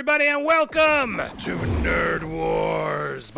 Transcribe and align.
everybody, 0.00 0.28
and 0.28 0.46
welcome 0.46 1.18
to 1.38 1.56
Nerd 1.82 2.24
Wars. 2.24 3.30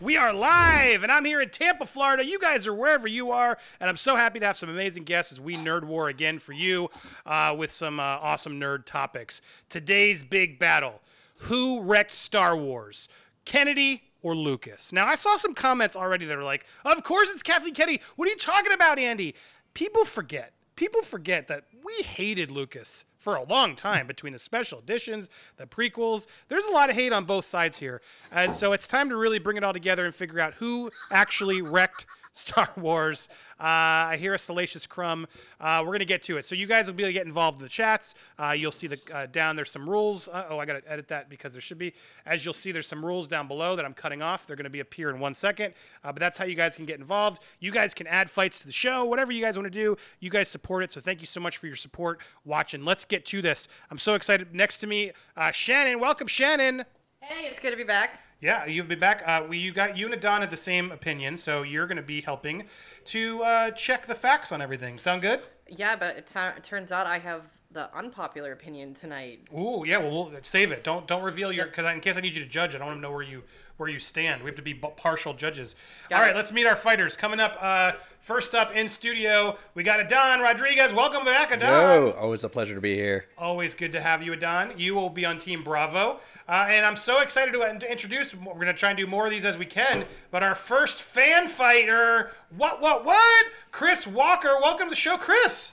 We 0.00 0.16
are 0.16 0.32
live, 0.32 1.02
and 1.02 1.10
I'm 1.10 1.24
here 1.24 1.40
in 1.40 1.50
Tampa, 1.50 1.86
Florida. 1.86 2.24
You 2.24 2.38
guys 2.38 2.68
are 2.68 2.72
wherever 2.72 3.08
you 3.08 3.32
are, 3.32 3.58
and 3.80 3.90
I'm 3.90 3.96
so 3.96 4.14
happy 4.14 4.38
to 4.38 4.46
have 4.46 4.56
some 4.56 4.68
amazing 4.68 5.02
guests 5.02 5.32
as 5.32 5.40
we 5.40 5.56
nerd 5.56 5.82
war 5.82 6.08
again 6.08 6.38
for 6.38 6.52
you 6.52 6.88
uh, 7.26 7.52
with 7.58 7.72
some 7.72 7.98
uh, 7.98 8.04
awesome 8.04 8.60
nerd 8.60 8.84
topics. 8.84 9.42
Today's 9.68 10.22
big 10.22 10.60
battle 10.60 11.00
Who 11.38 11.80
wrecked 11.80 12.12
Star 12.12 12.56
Wars? 12.56 13.08
Kennedy 13.44 14.04
or 14.22 14.36
Lucas? 14.36 14.92
Now, 14.92 15.08
I 15.08 15.16
saw 15.16 15.36
some 15.36 15.52
comments 15.52 15.96
already 15.96 16.26
that 16.26 16.38
are 16.38 16.44
like, 16.44 16.64
Of 16.84 17.02
course 17.02 17.28
it's 17.30 17.42
Kathleen 17.42 17.74
Kennedy. 17.74 18.00
What 18.14 18.28
are 18.28 18.30
you 18.30 18.36
talking 18.36 18.72
about, 18.72 19.00
Andy? 19.00 19.34
People 19.74 20.04
forget. 20.04 20.52
People 20.76 21.02
forget 21.02 21.48
that 21.48 21.64
we 21.86 22.02
hated 22.02 22.50
Lucas 22.50 23.04
for 23.16 23.36
a 23.36 23.44
long 23.44 23.76
time 23.76 24.06
between 24.08 24.32
the 24.32 24.38
special 24.38 24.80
editions, 24.80 25.30
the 25.56 25.66
prequels. 25.66 26.26
There's 26.48 26.66
a 26.66 26.72
lot 26.72 26.90
of 26.90 26.96
hate 26.96 27.12
on 27.12 27.24
both 27.24 27.46
sides 27.46 27.78
here. 27.78 28.02
And 28.32 28.54
so 28.54 28.72
it's 28.72 28.88
time 28.88 29.08
to 29.10 29.16
really 29.16 29.38
bring 29.38 29.56
it 29.56 29.62
all 29.62 29.72
together 29.72 30.04
and 30.04 30.14
figure 30.14 30.40
out 30.40 30.54
who 30.54 30.90
actually 31.10 31.62
wrecked 31.62 32.06
Star 32.36 32.68
Wars. 32.76 33.28
Uh, 33.58 34.12
I 34.12 34.16
hear 34.18 34.34
a 34.34 34.38
salacious 34.38 34.86
crumb. 34.86 35.26
Uh, 35.58 35.82
we're 35.84 35.92
gonna 35.92 36.04
get 36.04 36.22
to 36.24 36.36
it. 36.36 36.44
So 36.44 36.54
you 36.54 36.66
guys 36.66 36.86
will 36.86 36.94
be 36.94 37.02
able 37.04 37.08
to 37.08 37.14
get 37.14 37.26
involved 37.26 37.58
in 37.58 37.62
the 37.62 37.68
chats. 37.70 38.14
Uh, 38.38 38.50
you'll 38.50 38.70
see 38.70 38.86
the 38.86 39.00
uh, 39.12 39.26
down 39.26 39.56
there's 39.56 39.70
some 39.70 39.88
rules. 39.88 40.28
Oh, 40.32 40.58
I 40.58 40.66
gotta 40.66 40.82
edit 40.86 41.08
that 41.08 41.30
because 41.30 41.54
there 41.54 41.62
should 41.62 41.78
be. 41.78 41.94
As 42.26 42.44
you'll 42.44 42.52
see, 42.54 42.72
there's 42.72 42.86
some 42.86 43.04
rules 43.04 43.26
down 43.26 43.48
below 43.48 43.74
that 43.76 43.84
I'm 43.84 43.94
cutting 43.94 44.20
off. 44.20 44.46
They're 44.46 44.56
gonna 44.56 44.68
be 44.68 44.80
appear 44.80 45.08
in 45.08 45.18
one 45.18 45.32
second. 45.32 45.72
Uh, 46.04 46.12
but 46.12 46.20
that's 46.20 46.36
how 46.36 46.44
you 46.44 46.54
guys 46.54 46.76
can 46.76 46.84
get 46.84 46.98
involved. 46.98 47.42
You 47.60 47.70
guys 47.72 47.94
can 47.94 48.06
add 48.06 48.28
fights 48.28 48.60
to 48.60 48.66
the 48.66 48.72
show. 48.72 49.06
Whatever 49.06 49.32
you 49.32 49.42
guys 49.42 49.56
want 49.56 49.72
to 49.72 49.78
do, 49.78 49.96
you 50.20 50.28
guys 50.28 50.48
support 50.48 50.84
it. 50.84 50.92
So 50.92 51.00
thank 51.00 51.20
you 51.22 51.26
so 51.26 51.40
much 51.40 51.56
for 51.56 51.66
your 51.66 51.76
support 51.76 52.20
watching. 52.44 52.84
Let's 52.84 53.06
get 53.06 53.24
to 53.26 53.40
this. 53.40 53.66
I'm 53.90 53.98
so 53.98 54.14
excited. 54.14 54.54
Next 54.54 54.78
to 54.78 54.86
me, 54.86 55.12
uh, 55.36 55.50
Shannon. 55.52 56.00
Welcome, 56.00 56.26
Shannon. 56.26 56.84
Hey, 57.20 57.46
it's 57.46 57.58
good 57.58 57.70
to 57.70 57.76
be 57.76 57.84
back. 57.84 58.20
Yeah, 58.40 58.66
you've 58.66 58.88
been 58.88 58.98
back. 58.98 59.22
Uh, 59.24 59.44
we 59.48 59.58
you 59.58 59.72
got 59.72 59.96
you 59.96 60.12
and 60.12 60.20
Don 60.20 60.40
had 60.42 60.50
the 60.50 60.56
same 60.56 60.92
opinion, 60.92 61.36
so 61.36 61.62
you're 61.62 61.86
going 61.86 61.96
to 61.96 62.02
be 62.02 62.20
helping 62.20 62.64
to 63.06 63.42
uh, 63.42 63.70
check 63.70 64.06
the 64.06 64.14
facts 64.14 64.52
on 64.52 64.60
everything. 64.60 64.98
Sound 64.98 65.22
good? 65.22 65.40
Yeah, 65.68 65.96
but 65.96 66.16
it, 66.16 66.28
it 66.34 66.64
turns 66.64 66.92
out 66.92 67.06
I 67.06 67.18
have 67.18 67.42
the 67.72 67.94
unpopular 67.96 68.52
opinion 68.52 68.94
tonight. 68.94 69.40
Ooh, 69.56 69.84
yeah. 69.86 69.98
Well, 69.98 70.30
we'll 70.30 70.32
save 70.42 70.70
it. 70.70 70.84
Don't 70.84 71.06
don't 71.06 71.22
reveal 71.22 71.50
your 71.50 71.66
because 71.66 71.86
in 71.86 72.00
case 72.00 72.18
I 72.18 72.20
need 72.20 72.34
you 72.34 72.42
to 72.42 72.48
judge, 72.48 72.74
I 72.74 72.78
don't 72.78 72.88
want 72.88 72.98
to 72.98 73.02
know 73.02 73.10
where 73.10 73.22
you 73.22 73.42
where 73.76 73.88
you 73.88 73.98
stand. 73.98 74.42
We 74.42 74.48
have 74.48 74.56
to 74.56 74.62
be 74.62 74.72
b- 74.72 74.88
partial 74.96 75.34
judges. 75.34 75.74
Got 76.08 76.16
All 76.16 76.22
right, 76.22 76.30
it. 76.30 76.36
let's 76.36 76.52
meet 76.52 76.66
our 76.66 76.76
fighters. 76.76 77.16
Coming 77.16 77.40
up, 77.40 77.58
uh, 77.60 77.92
first 78.20 78.54
up 78.54 78.74
in 78.74 78.88
studio, 78.88 79.56
we 79.74 79.82
got 79.82 80.00
Adon 80.00 80.40
Rodriguez. 80.40 80.94
Welcome 80.94 81.24
back, 81.24 81.52
Adon. 81.52 81.68
Yo, 81.68 82.10
always 82.12 82.42
a 82.44 82.48
pleasure 82.48 82.74
to 82.74 82.80
be 82.80 82.94
here. 82.94 83.26
Always 83.36 83.74
good 83.74 83.92
to 83.92 84.00
have 84.00 84.22
you, 84.22 84.32
Adon. 84.32 84.72
You 84.76 84.94
will 84.94 85.10
be 85.10 85.24
on 85.26 85.38
Team 85.38 85.62
Bravo. 85.62 86.20
Uh, 86.48 86.66
and 86.70 86.86
I'm 86.86 86.96
so 86.96 87.20
excited 87.20 87.52
to, 87.52 87.60
uh, 87.60 87.78
to 87.78 87.90
introduce, 87.90 88.34
we're 88.34 88.54
going 88.54 88.66
to 88.66 88.72
try 88.72 88.90
and 88.90 88.98
do 88.98 89.06
more 89.06 89.26
of 89.26 89.30
these 89.30 89.44
as 89.44 89.58
we 89.58 89.66
can, 89.66 90.06
but 90.30 90.42
our 90.42 90.54
first 90.54 91.02
fan 91.02 91.48
fighter, 91.48 92.30
what, 92.56 92.80
what, 92.80 93.04
what? 93.04 93.46
Chris 93.72 94.06
Walker. 94.06 94.56
Welcome 94.62 94.86
to 94.86 94.90
the 94.90 94.96
show, 94.96 95.16
Chris. 95.16 95.72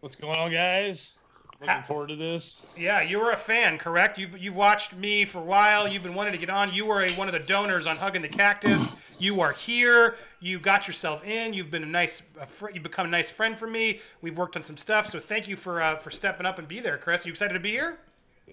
What's 0.00 0.16
going 0.16 0.38
on, 0.38 0.50
guys? 0.50 1.20
Looking 1.62 1.76
Ha- 1.76 1.82
forward 1.82 2.08
to 2.08 2.16
this. 2.16 2.64
Yeah, 2.76 3.02
you 3.02 3.20
were 3.20 3.30
a 3.30 3.36
fan, 3.36 3.78
correct? 3.78 4.18
You've, 4.18 4.36
you've 4.36 4.56
watched 4.56 4.96
me 4.96 5.24
for 5.24 5.38
a 5.38 5.44
while. 5.44 5.86
You've 5.86 6.02
been 6.02 6.14
wanting 6.14 6.32
to 6.32 6.38
get 6.38 6.50
on. 6.50 6.74
You 6.74 6.86
were 6.86 7.02
a, 7.04 7.10
one 7.12 7.28
of 7.28 7.32
the 7.32 7.38
donors 7.38 7.86
on 7.86 7.96
Hugging 7.96 8.20
the 8.20 8.28
Cactus. 8.28 8.94
You 9.20 9.40
are 9.40 9.52
here. 9.52 10.16
You 10.40 10.58
got 10.58 10.88
yourself 10.88 11.24
in. 11.24 11.54
You've 11.54 11.70
been 11.70 11.84
a 11.84 11.86
nice, 11.86 12.20
a 12.40 12.46
fr- 12.46 12.70
you've 12.74 12.82
become 12.82 13.06
a 13.06 13.10
nice 13.10 13.30
friend 13.30 13.56
for 13.56 13.68
me. 13.68 14.00
We've 14.22 14.36
worked 14.36 14.56
on 14.56 14.64
some 14.64 14.76
stuff. 14.76 15.06
So 15.06 15.20
thank 15.20 15.46
you 15.46 15.54
for 15.54 15.80
uh, 15.80 15.94
for 15.96 16.10
stepping 16.10 16.46
up 16.46 16.58
and 16.58 16.66
be 16.66 16.80
there, 16.80 16.98
Chris. 16.98 17.24
You 17.24 17.30
excited 17.30 17.54
to 17.54 17.60
be 17.60 17.70
here? 17.70 17.98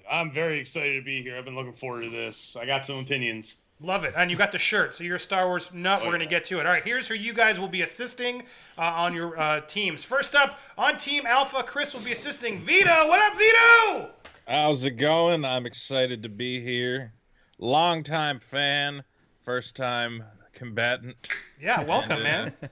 I'm 0.09 0.31
very 0.31 0.59
excited 0.59 0.93
to 0.93 1.03
be 1.03 1.23
here. 1.23 1.35
I've 1.35 1.45
been 1.45 1.55
looking 1.55 1.73
forward 1.73 2.03
to 2.03 2.11
this. 2.11 2.55
I 2.55 2.67
got 2.67 2.85
some 2.85 2.99
opinions. 2.99 3.57
Love 3.81 4.03
it. 4.03 4.13
And 4.17 4.29
you 4.29 4.35
got 4.35 4.51
the 4.51 4.57
shirt, 4.59 4.93
so 4.93 5.05
you're 5.05 5.15
a 5.15 5.19
Star 5.19 5.47
Wars 5.47 5.71
nut. 5.73 6.01
We're 6.01 6.09
going 6.09 6.19
to 6.19 6.25
get 6.25 6.43
to 6.45 6.59
it. 6.59 6.65
All 6.65 6.71
right, 6.71 6.83
here's 6.83 7.07
who 7.07 7.13
you 7.15 7.31
guys 7.33 7.59
will 7.59 7.69
be 7.69 7.81
assisting 7.81 8.43
uh, 8.77 8.81
on 8.81 9.13
your 9.13 9.39
uh, 9.39 9.61
teams. 9.61 10.03
First 10.03 10.35
up, 10.35 10.59
on 10.77 10.97
Team 10.97 11.25
Alpha, 11.25 11.63
Chris 11.63 11.93
will 11.93 12.01
be 12.01 12.11
assisting 12.11 12.57
Vito. 12.57 13.07
What 13.07 13.21
up, 13.21 13.37
Vito? 13.37 14.09
How's 14.47 14.83
it 14.83 14.97
going? 14.97 15.45
I'm 15.45 15.65
excited 15.65 16.21
to 16.23 16.29
be 16.29 16.59
here. 16.61 17.13
Long 17.57 18.03
time 18.03 18.39
fan, 18.41 19.01
first 19.45 19.75
time 19.75 20.23
combatant. 20.53 21.15
Yeah, 21.61 21.81
welcome, 21.83 22.17
And, 22.17 22.23
man. 22.23 22.53
uh, 22.61 22.67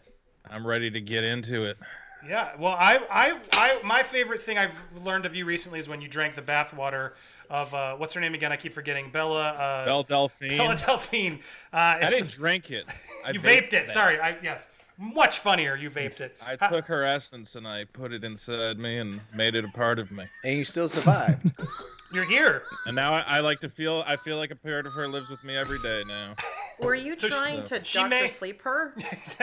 I'm 0.49 0.67
ready 0.67 0.91
to 0.91 0.99
get 0.99 1.23
into 1.23 1.63
it. 1.63 1.77
Yeah, 2.27 2.51
well, 2.59 2.75
I, 2.77 2.99
I, 3.09 3.39
I, 3.53 3.79
my 3.83 4.03
favorite 4.03 4.41
thing 4.41 4.57
I've 4.57 4.77
learned 5.03 5.25
of 5.25 5.35
you 5.35 5.45
recently 5.45 5.79
is 5.79 5.87
when 5.87 6.01
you 6.01 6.07
drank 6.09 6.35
the 6.35 6.41
bathwater 6.41 7.11
of 7.49 7.73
uh, 7.73 7.95
what's 7.95 8.13
her 8.15 8.21
name 8.21 8.33
again? 8.33 8.51
I 8.51 8.57
keep 8.57 8.73
forgetting. 8.73 9.09
Bella. 9.11 9.49
Uh, 9.51 9.85
Belle 9.85 10.03
Delphine. 10.03 10.57
Bella 10.57 10.75
Delphine. 10.75 11.39
Uh, 11.71 11.97
I 12.01 12.09
didn't 12.09 12.29
drink 12.31 12.69
it. 12.71 12.85
I 13.25 13.31
you 13.31 13.39
vaped 13.39 13.67
it. 13.73 13.85
that. 13.85 13.89
Sorry. 13.89 14.19
I 14.19 14.35
yes. 14.43 14.69
Much 14.97 15.39
funnier. 15.39 15.75
You 15.75 15.89
vaped 15.91 16.21
it. 16.21 16.35
I 16.41 16.57
Ha- 16.59 16.69
took 16.69 16.85
her 16.87 17.03
essence 17.03 17.55
and 17.55 17.67
I 17.67 17.85
put 17.85 18.11
it 18.11 18.23
inside 18.23 18.79
me 18.79 18.97
and 18.97 19.21
made 19.33 19.53
it 19.55 19.63
a 19.63 19.69
part 19.69 19.99
of 19.99 20.11
me. 20.11 20.25
And 20.43 20.57
you 20.57 20.63
still 20.63 20.89
survived. 20.89 21.51
You're 22.11 22.25
here. 22.25 22.63
And 22.85 22.95
now 22.95 23.13
I, 23.13 23.19
I 23.19 23.39
like 23.41 23.59
to 23.59 23.69
feel 23.69 24.03
I 24.07 24.15
feel 24.15 24.37
like 24.37 24.51
a 24.51 24.55
part 24.55 24.85
of 24.85 24.93
her 24.93 25.07
lives 25.07 25.29
with 25.29 25.43
me 25.43 25.55
every 25.55 25.79
day 25.79 26.03
now. 26.07 26.33
Were 26.79 26.95
you 26.95 27.15
So 27.17 27.27
she- 27.27 27.33
trying 27.33 27.63
to 27.65 27.83
she 27.83 27.97
Doctor 27.97 28.09
may- 28.09 28.27
Sleep 28.29 28.61
her? 28.61 28.93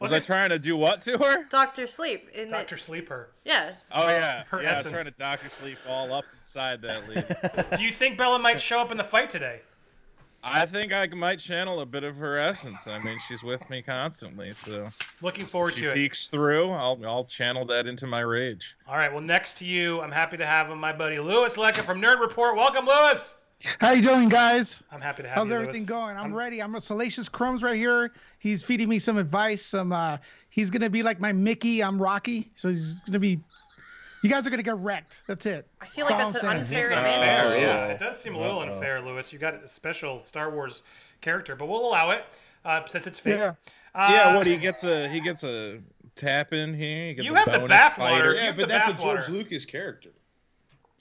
was 0.00 0.10
Was 0.10 0.12
I 0.12 0.18
trying 0.18 0.48
to 0.50 0.58
do 0.58 0.76
what 0.76 1.02
to 1.02 1.18
her? 1.18 1.44
Doctor 1.50 1.86
Sleep. 1.86 2.28
In 2.34 2.50
Doctor 2.50 2.76
Sleeper? 2.76 3.28
Yeah. 3.44 3.72
Oh 3.92 4.08
yeah, 4.08 4.44
Her 4.48 4.62
yeah, 4.62 4.70
essence. 4.72 4.92
trying 4.92 5.04
to 5.04 5.10
doctor 5.12 5.48
sleep 5.60 5.78
all 5.88 6.12
up 6.12 6.24
inside 6.42 6.82
that 6.82 7.08
lead. 7.08 7.66
Do 7.78 7.84
you 7.84 7.92
think 7.92 8.18
Bella 8.18 8.38
might 8.38 8.60
show 8.60 8.78
up 8.80 8.90
in 8.90 8.96
the 8.98 9.04
fight 9.04 9.30
today? 9.30 9.60
I 10.42 10.64
think 10.64 10.90
I 10.92 11.06
might 11.08 11.38
channel 11.38 11.80
a 11.80 11.86
bit 11.86 12.02
of 12.02 12.16
her 12.16 12.38
essence. 12.38 12.78
I 12.86 12.98
mean, 13.00 13.18
she's 13.28 13.42
with 13.42 13.60
me 13.68 13.82
constantly, 13.82 14.54
so 14.64 14.88
Looking 15.20 15.44
forward 15.44 15.74
she 15.74 15.82
to 15.82 15.90
it. 15.90 15.94
peeks 15.96 16.28
through. 16.28 16.70
I'll 16.70 16.98
I'll 17.04 17.26
channel 17.26 17.66
that 17.66 17.86
into 17.86 18.06
my 18.06 18.20
rage. 18.20 18.74
All 18.88 18.96
right. 18.96 19.12
Well, 19.12 19.20
next 19.20 19.58
to 19.58 19.66
you, 19.66 20.00
I'm 20.00 20.10
happy 20.12 20.38
to 20.38 20.46
have 20.46 20.70
him, 20.70 20.78
my 20.78 20.92
buddy 20.94 21.18
Lewis 21.18 21.58
Lecca 21.58 21.82
from 21.82 22.00
Nerd 22.00 22.20
Report. 22.20 22.56
Welcome, 22.56 22.86
Lewis. 22.86 23.36
How 23.78 23.90
you 23.92 24.00
doing, 24.02 24.28
guys? 24.30 24.82
I'm 24.90 25.00
happy 25.02 25.22
to 25.22 25.28
have 25.28 25.36
How's 25.36 25.48
you. 25.48 25.54
How's 25.54 25.60
everything 25.62 25.80
Lewis. 25.82 25.88
going? 25.88 26.16
I'm, 26.16 26.34
ready. 26.34 26.62
I'm 26.62 26.74
a 26.76 26.80
salacious 26.80 27.28
crumbs 27.28 27.62
right 27.62 27.76
here. 27.76 28.10
He's 28.38 28.62
feeding 28.62 28.88
me 28.88 28.98
some 28.98 29.18
advice. 29.18 29.60
Some 29.64 29.92
uh 29.92 30.16
he's 30.48 30.70
gonna 30.70 30.88
be 30.88 31.02
like 31.02 31.20
my 31.20 31.32
Mickey. 31.32 31.82
I'm 31.82 32.00
Rocky. 32.00 32.50
So 32.54 32.70
he's 32.70 33.00
gonna 33.02 33.18
be 33.18 33.38
you 34.22 34.30
guys 34.30 34.46
are 34.46 34.50
gonna 34.50 34.62
get 34.62 34.76
wrecked. 34.78 35.20
That's 35.26 35.44
it. 35.44 35.66
I 35.80 35.86
feel 35.86 36.06
like 36.06 36.16
That's 36.16 36.32
that's 36.32 36.44
all 36.44 36.50
an 36.50 36.56
I'm 36.56 36.60
unfair 36.62 36.84
advantage. 36.86 37.38
unfair. 37.44 37.60
Yeah, 37.60 37.86
it 37.88 37.98
does 37.98 38.18
seem 38.18 38.34
a 38.34 38.38
little 38.40 38.60
Uh-oh. 38.60 38.72
unfair, 38.72 39.02
Lewis. 39.02 39.30
You 39.32 39.38
got 39.38 39.54
a 39.62 39.68
special 39.68 40.18
Star 40.18 40.50
Wars 40.50 40.82
character, 41.20 41.54
but 41.54 41.66
we'll 41.66 41.86
allow 41.86 42.10
it 42.12 42.24
uh, 42.64 42.82
since 42.86 43.06
it's 43.06 43.18
fake. 43.18 43.38
Yeah. 43.38 43.54
Uh, 43.94 44.08
yeah, 44.10 44.36
what 44.36 44.46
he 44.46 44.56
gets 44.56 44.84
a 44.84 45.06
he 45.08 45.20
gets 45.20 45.44
a 45.44 45.80
tap 46.16 46.54
in 46.54 46.72
here. 46.72 47.08
He 47.08 47.14
gets 47.14 47.26
You 47.26 47.34
a 47.34 47.38
have 47.38 47.52
the 47.52 47.58
bonus 47.58 47.76
bathwater. 47.76 47.96
fighter. 47.96 48.34
You 48.34 48.40
Yeah, 48.40 48.50
but 48.52 48.56
the 48.62 48.66
that's 48.68 48.88
a 48.88 48.92
bathwater. 48.92 49.02
George 49.26 49.28
Lucas 49.28 49.64
character. 49.66 50.10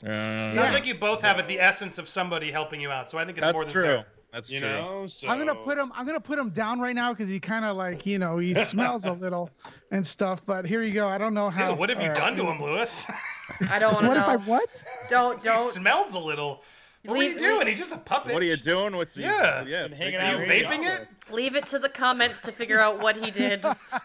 Uh, 0.05 0.47
Sounds 0.47 0.55
Yeah. 0.55 0.71
like 0.71 0.85
you 0.85 0.95
both 0.95 1.21
have 1.21 1.39
it, 1.39 1.47
the 1.47 1.59
essence 1.59 1.97
of 1.97 2.07
somebody 2.07 2.51
helping 2.51 2.79
you 2.79 2.89
out. 2.91 3.09
So 3.09 3.17
I 3.17 3.25
think 3.25 3.37
it's 3.37 3.45
that's 3.45 3.53
more 3.55 3.63
than 3.65 3.73
true. 3.73 3.83
fair. 3.83 4.05
That's 4.31 4.51
You 4.51 4.59
true. 4.59 4.69
know, 4.69 5.07
so 5.07 5.27
I'm 5.27 5.39
gonna 5.39 5.55
put 5.55 5.77
him 5.77 5.91
I'm 5.95 6.05
gonna 6.05 6.19
put 6.19 6.37
him 6.37 6.51
down 6.51 6.79
right 6.79 6.93
now 6.95 7.11
because 7.13 7.27
he 7.27 7.39
kinda 7.39 7.73
like, 7.73 8.05
you 8.05 8.19
know, 8.19 8.37
he 8.37 8.53
smells 8.65 9.05
a 9.05 9.13
little 9.13 9.49
and 9.91 10.05
stuff. 10.05 10.41
But 10.45 10.65
here 10.65 10.83
you 10.83 10.93
go. 10.93 11.07
I 11.07 11.17
don't 11.17 11.33
know 11.33 11.49
how 11.49 11.71
Ew, 11.71 11.75
what 11.75 11.89
have 11.89 12.01
you 12.01 12.13
done 12.13 12.35
right. 12.35 12.37
to 12.37 12.51
him, 12.51 12.61
Lewis? 12.61 13.07
I 13.71 13.79
don't 13.79 13.93
want 13.93 14.03
to 14.03 14.07
What 14.09 14.13
know. 14.17 14.21
if 14.21 14.29
I 14.29 14.35
what? 14.37 14.85
Don't 15.09 15.37
he 15.39 15.43
don't. 15.45 15.57
He 15.57 15.69
smells 15.71 16.13
a 16.13 16.19
little. 16.19 16.63
What 17.05 17.17
are 17.17 17.23
you 17.23 17.37
doing? 17.39 17.59
leave- 17.59 17.67
He's 17.69 17.77
just 17.79 17.93
a 17.95 17.97
puppet. 17.97 18.33
What 18.33 18.43
are 18.43 18.45
you 18.45 18.57
doing 18.57 18.95
with 18.95 19.11
these? 19.15 19.23
Yeah. 19.25 19.63
yeah. 19.65 19.87
Hanging 19.87 19.97
big 19.97 20.15
Are 20.15 20.43
you 20.45 20.63
vaping 20.65 20.85
it? 20.85 21.07
Leave 21.31 21.55
it 21.55 21.65
to 21.67 21.79
the 21.79 21.87
comments 21.89 22.41
to 22.41 22.51
figure 22.51 22.79
out 22.79 22.99
what 23.01 23.15
he 23.15 23.31
did. 23.43 23.63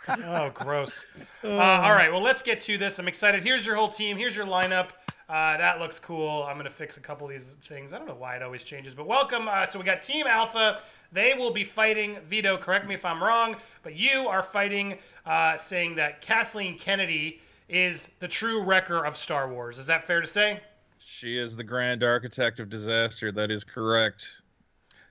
Oh, 0.08 0.50
gross. 0.54 1.04
Uh, 1.42 1.48
all 1.48 1.92
right, 1.92 2.10
well, 2.12 2.22
let's 2.22 2.40
get 2.40 2.60
to 2.62 2.78
this. 2.78 2.98
I'm 3.00 3.08
excited. 3.08 3.42
Here's 3.42 3.66
your 3.66 3.74
whole 3.76 3.88
team. 3.88 4.16
Here's 4.16 4.36
your 4.36 4.46
lineup. 4.46 4.90
Uh, 5.28 5.56
that 5.56 5.80
looks 5.80 5.98
cool. 5.98 6.42
I'm 6.42 6.54
going 6.54 6.64
to 6.64 6.70
fix 6.70 6.96
a 6.96 7.00
couple 7.00 7.26
of 7.26 7.32
these 7.32 7.56
things. 7.64 7.92
I 7.92 7.98
don't 7.98 8.06
know 8.06 8.14
why 8.14 8.36
it 8.36 8.42
always 8.42 8.62
changes, 8.62 8.94
but 8.94 9.06
welcome. 9.06 9.48
Uh, 9.48 9.64
so 9.64 9.78
we 9.78 9.84
got 9.84 10.02
Team 10.02 10.26
Alpha. 10.26 10.80
They 11.12 11.34
will 11.34 11.50
be 11.50 11.64
fighting 11.64 12.18
Vito. 12.26 12.58
Correct 12.58 12.86
me 12.86 12.94
if 12.94 13.04
I'm 13.04 13.22
wrong, 13.22 13.56
but 13.82 13.96
you 13.96 14.28
are 14.28 14.42
fighting, 14.42 14.98
uh, 15.24 15.56
saying 15.56 15.96
that 15.96 16.20
Kathleen 16.20 16.76
Kennedy 16.78 17.40
is 17.68 18.10
the 18.20 18.28
true 18.28 18.62
wrecker 18.62 19.04
of 19.04 19.16
Star 19.16 19.48
Wars. 19.48 19.78
Is 19.78 19.86
that 19.86 20.04
fair 20.04 20.20
to 20.20 20.26
say? 20.26 20.60
She 20.98 21.38
is 21.38 21.56
the 21.56 21.64
grand 21.64 22.02
architect 22.02 22.60
of 22.60 22.68
disaster. 22.68 23.32
That 23.32 23.50
is 23.50 23.64
correct. 23.64 24.28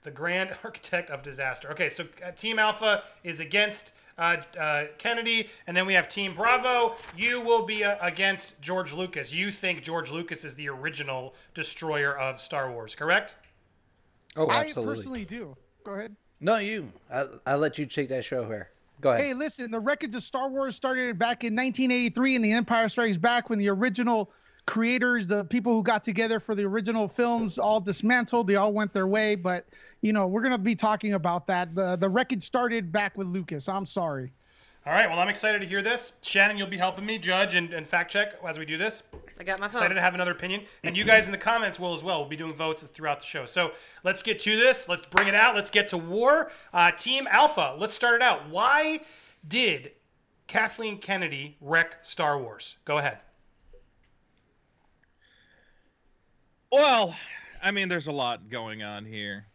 The 0.04 0.12
Grand 0.12 0.52
Architect 0.64 1.10
of 1.10 1.24
Disaster. 1.24 1.72
Okay, 1.72 1.90
so 1.90 2.06
uh, 2.26 2.32
Team 2.32 2.60
Alpha 2.60 3.04
is 3.24 3.40
against 3.40 3.94
uh, 4.18 4.38
uh, 4.60 4.86
Kennedy, 4.98 5.50
and 5.68 5.76
then 5.76 5.86
we 5.86 5.94
have 5.94 6.08
Team 6.08 6.34
Bravo. 6.34 6.96
You 7.18 7.42
will 7.42 7.66
be 7.66 7.84
uh, 7.84 7.98
against 8.02 8.60
George 8.62 8.94
Lucas. 8.94 9.34
You 9.34 9.52
think 9.52 9.84
George 9.84 10.12
Lucas 10.12 10.44
is 10.44 10.56
the 10.56 10.70
original 10.70 11.36
destroyer 11.54 12.18
of 12.18 12.40
Star 12.40 12.72
Wars, 12.72 12.96
correct? 12.96 13.36
Oh, 14.36 14.50
absolutely. 14.50 14.94
I 14.94 14.96
personally 14.96 15.26
do. 15.26 15.56
Go 15.84 15.94
ahead. 15.94 16.16
No, 16.40 16.58
you. 16.58 16.92
I, 17.12 17.26
I'll 17.46 17.58
let 17.58 17.78
you 17.78 17.86
take 17.86 18.10
that 18.10 18.26
show 18.26 18.46
here. 18.46 18.70
Go 19.02 19.12
ahead. 19.12 19.26
Hey, 19.26 19.34
listen, 19.34 19.70
the 19.70 19.80
wreckage 19.80 20.16
of 20.16 20.24
Star 20.24 20.50
Wars 20.50 20.76
started 20.76 21.20
back 21.20 21.44
in 21.44 21.56
1983 21.56 22.36
in 22.36 22.42
The 22.42 22.52
Empire 22.52 22.90
Strikes 22.90 23.18
Back 23.18 23.50
when 23.50 23.60
the 23.60 23.70
original 23.70 24.32
creators, 24.66 25.28
the 25.28 25.46
people 25.46 25.74
who 25.74 25.84
got 25.84 26.04
together 26.04 26.40
for 26.40 26.56
the 26.56 26.64
original 26.64 27.08
films, 27.08 27.58
all 27.58 27.82
dismantled. 27.82 28.48
They 28.48 28.56
all 28.56 28.74
went 28.74 28.94
their 28.94 29.08
way. 29.08 29.36
But 29.36 29.66
you 30.02 30.14
know, 30.14 30.28
we're 30.28 30.44
gonna 30.44 30.58
be 30.58 30.76
talking 30.76 31.14
about 31.14 31.48
that. 31.48 31.76
the 31.76 31.96
The 31.96 32.10
record 32.10 32.42
started 32.42 32.92
back 32.92 33.18
with 33.18 33.28
Lucas. 33.28 33.70
I'm 33.70 33.86
sorry. 33.86 34.32
All 34.86 34.92
right, 34.92 35.10
well, 35.10 35.20
I'm 35.20 35.30
excited 35.30 35.62
to 35.62 35.68
hear 35.68 35.82
this. 35.82 36.12
Shannon, 36.22 36.58
you'll 36.58 36.68
be 36.68 36.78
helping 36.78 37.06
me 37.06 37.18
judge 37.18 37.56
and, 37.56 37.74
and 37.74 37.88
fact 37.88 38.12
check 38.12 38.34
as 38.46 38.60
we 38.60 38.66
do 38.66 38.78
this. 38.78 39.04
I 39.40 39.44
got 39.46 39.62
my 39.62 39.68
phone. 39.68 39.70
Excited 39.70 39.94
to 39.94 40.02
have 40.02 40.14
another 40.14 40.32
opinion. 40.32 40.64
And 40.84 40.98
you 40.98 41.06
guys 41.06 41.26
in 41.26 41.32
the 41.32 41.38
comments 41.38 41.80
will 41.80 41.94
as 41.94 42.04
well. 42.04 42.20
We'll 42.20 42.28
be 42.28 42.36
doing 42.36 42.54
votes 42.54 42.84
throughout 42.84 43.22
the 43.22 43.26
show. 43.26 43.46
So 43.46 43.72
let's 44.04 44.22
get 44.22 44.40
to 44.40 44.58
this. 44.58 44.90
Let's 44.90 45.06
bring 45.06 45.30
it 45.30 45.36
out. 45.36 45.56
Let's 45.56 45.70
get 45.70 45.88
to 45.90 45.98
war. 45.98 46.52
Uh, 46.74 46.92
Team 46.92 47.28
Alpha, 47.32 47.78
let's 47.80 47.96
start 47.96 48.16
it 48.16 48.22
out. 48.22 48.50
Why 48.50 49.00
did 49.48 49.94
Kathleen 50.48 50.98
Kennedy 50.98 51.56
wreck 51.62 52.00
Star 52.02 52.38
Wars? 52.38 52.76
Go 52.84 52.98
ahead. 52.98 53.20
Well, 56.74 57.16
I 57.62 57.70
mean, 57.70 57.88
there's 57.88 58.08
a 58.08 58.12
lot 58.12 58.50
going 58.50 58.82
on 58.82 59.06
here. 59.06 59.46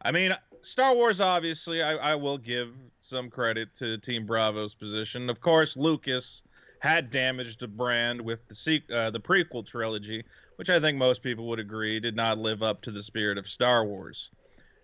I 0.00 0.10
mean, 0.10 0.34
Star 0.62 0.94
Wars, 0.94 1.20
obviously, 1.20 1.82
I, 1.82 1.96
I 1.96 2.14
will 2.14 2.38
give 2.38 2.72
some 2.98 3.28
credit 3.28 3.74
to 3.74 3.98
Team 3.98 4.24
Bravo's 4.24 4.72
position. 4.72 5.28
Of 5.28 5.38
course, 5.42 5.76
Lucas 5.76 6.40
had 6.80 7.10
damaged 7.10 7.60
the 7.60 7.68
brand 7.68 8.22
with 8.22 8.48
the 8.48 8.54
se- 8.54 8.86
uh, 8.90 9.10
the 9.10 9.20
prequel 9.20 9.66
trilogy, 9.66 10.24
which 10.56 10.70
I 10.70 10.80
think 10.80 10.96
most 10.96 11.22
people 11.22 11.46
would 11.48 11.58
agree 11.58 12.00
did 12.00 12.16
not 12.16 12.38
live 12.38 12.62
up 12.62 12.80
to 12.82 12.90
the 12.90 13.02
spirit 13.02 13.36
of 13.36 13.46
Star 13.46 13.84
Wars. 13.84 14.30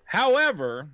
However, 0.04 0.90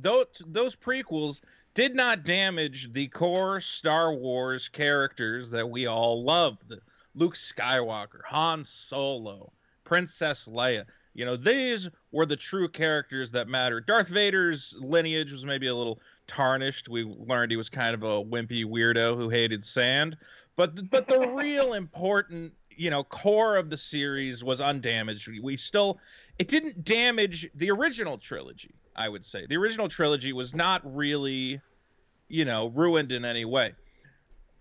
those 0.00 0.28
those 0.46 0.74
prequels 0.74 1.42
did 1.74 1.94
not 1.94 2.24
damage 2.24 2.90
the 2.94 3.08
core 3.08 3.60
Star 3.60 4.14
Wars 4.14 4.66
characters 4.66 5.50
that 5.50 5.68
we 5.68 5.86
all 5.86 6.24
loved. 6.24 6.72
Luke 7.14 7.34
Skywalker, 7.34 8.22
Han 8.30 8.64
Solo, 8.64 9.52
Princess 9.92 10.48
Leia. 10.50 10.86
You 11.12 11.26
know, 11.26 11.36
these 11.36 11.90
were 12.12 12.24
the 12.24 12.34
true 12.34 12.66
characters 12.66 13.30
that 13.32 13.46
mattered. 13.46 13.86
Darth 13.86 14.08
Vader's 14.08 14.74
lineage 14.78 15.30
was 15.30 15.44
maybe 15.44 15.66
a 15.66 15.74
little 15.74 16.00
tarnished. 16.26 16.88
We 16.88 17.04
learned 17.04 17.50
he 17.50 17.58
was 17.58 17.68
kind 17.68 17.92
of 17.92 18.02
a 18.02 18.24
wimpy 18.24 18.64
weirdo 18.64 19.14
who 19.18 19.28
hated 19.28 19.62
sand. 19.62 20.16
But 20.56 20.88
but 20.88 21.08
the 21.08 21.28
real 21.36 21.74
important, 21.74 22.54
you 22.70 22.88
know, 22.88 23.04
core 23.04 23.56
of 23.56 23.68
the 23.68 23.76
series 23.76 24.42
was 24.42 24.62
undamaged. 24.62 25.28
We, 25.28 25.40
we 25.40 25.58
still 25.58 25.98
it 26.38 26.48
didn't 26.48 26.86
damage 26.86 27.46
the 27.54 27.70
original 27.70 28.16
trilogy, 28.16 28.74
I 28.96 29.10
would 29.10 29.26
say. 29.26 29.44
The 29.44 29.58
original 29.58 29.90
trilogy 29.90 30.32
was 30.32 30.54
not 30.54 30.80
really, 30.84 31.60
you 32.28 32.46
know, 32.46 32.68
ruined 32.68 33.12
in 33.12 33.26
any 33.26 33.44
way. 33.44 33.74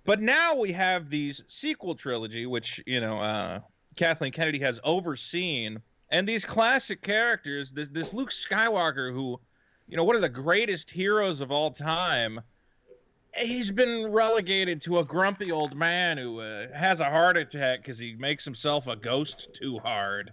But 0.04 0.20
now 0.20 0.56
we 0.56 0.74
have 0.74 1.10
these 1.10 1.42
sequel 1.48 1.96
trilogy, 1.96 2.46
which, 2.48 2.82
you 2.86 3.00
know, 3.00 3.20
uh, 3.22 3.60
Kathleen 3.96 4.32
Kennedy 4.32 4.60
has 4.60 4.80
overseen, 4.84 5.82
and 6.10 6.28
these 6.28 6.46
classic 6.46 7.02
characters, 7.02 7.72
this 7.72 7.90
this 7.90 8.14
Luke 8.14 8.32
Skywalker 8.32 9.14
who 9.14 9.40
you 9.92 9.98
know, 9.98 10.06
one 10.06 10.16
of 10.16 10.22
the 10.22 10.30
greatest 10.30 10.90
heroes 10.90 11.42
of 11.42 11.52
all 11.52 11.70
time, 11.70 12.40
he's 13.36 13.70
been 13.70 14.10
relegated 14.10 14.82
to 14.84 15.00
a 15.00 15.04
grumpy 15.04 15.52
old 15.52 15.76
man 15.76 16.18
who 16.18 16.40
uh, 16.40 16.68
has 16.74 17.02
a 17.02 17.10
heart 17.10 17.36
attack 17.36 17.80
because 17.80 18.00
he 18.00 18.16
makes 18.16 18.46
himself 18.46 18.88
a 18.88 18.96
ghost 18.96 19.50
too 19.54 19.80
hard. 19.80 20.32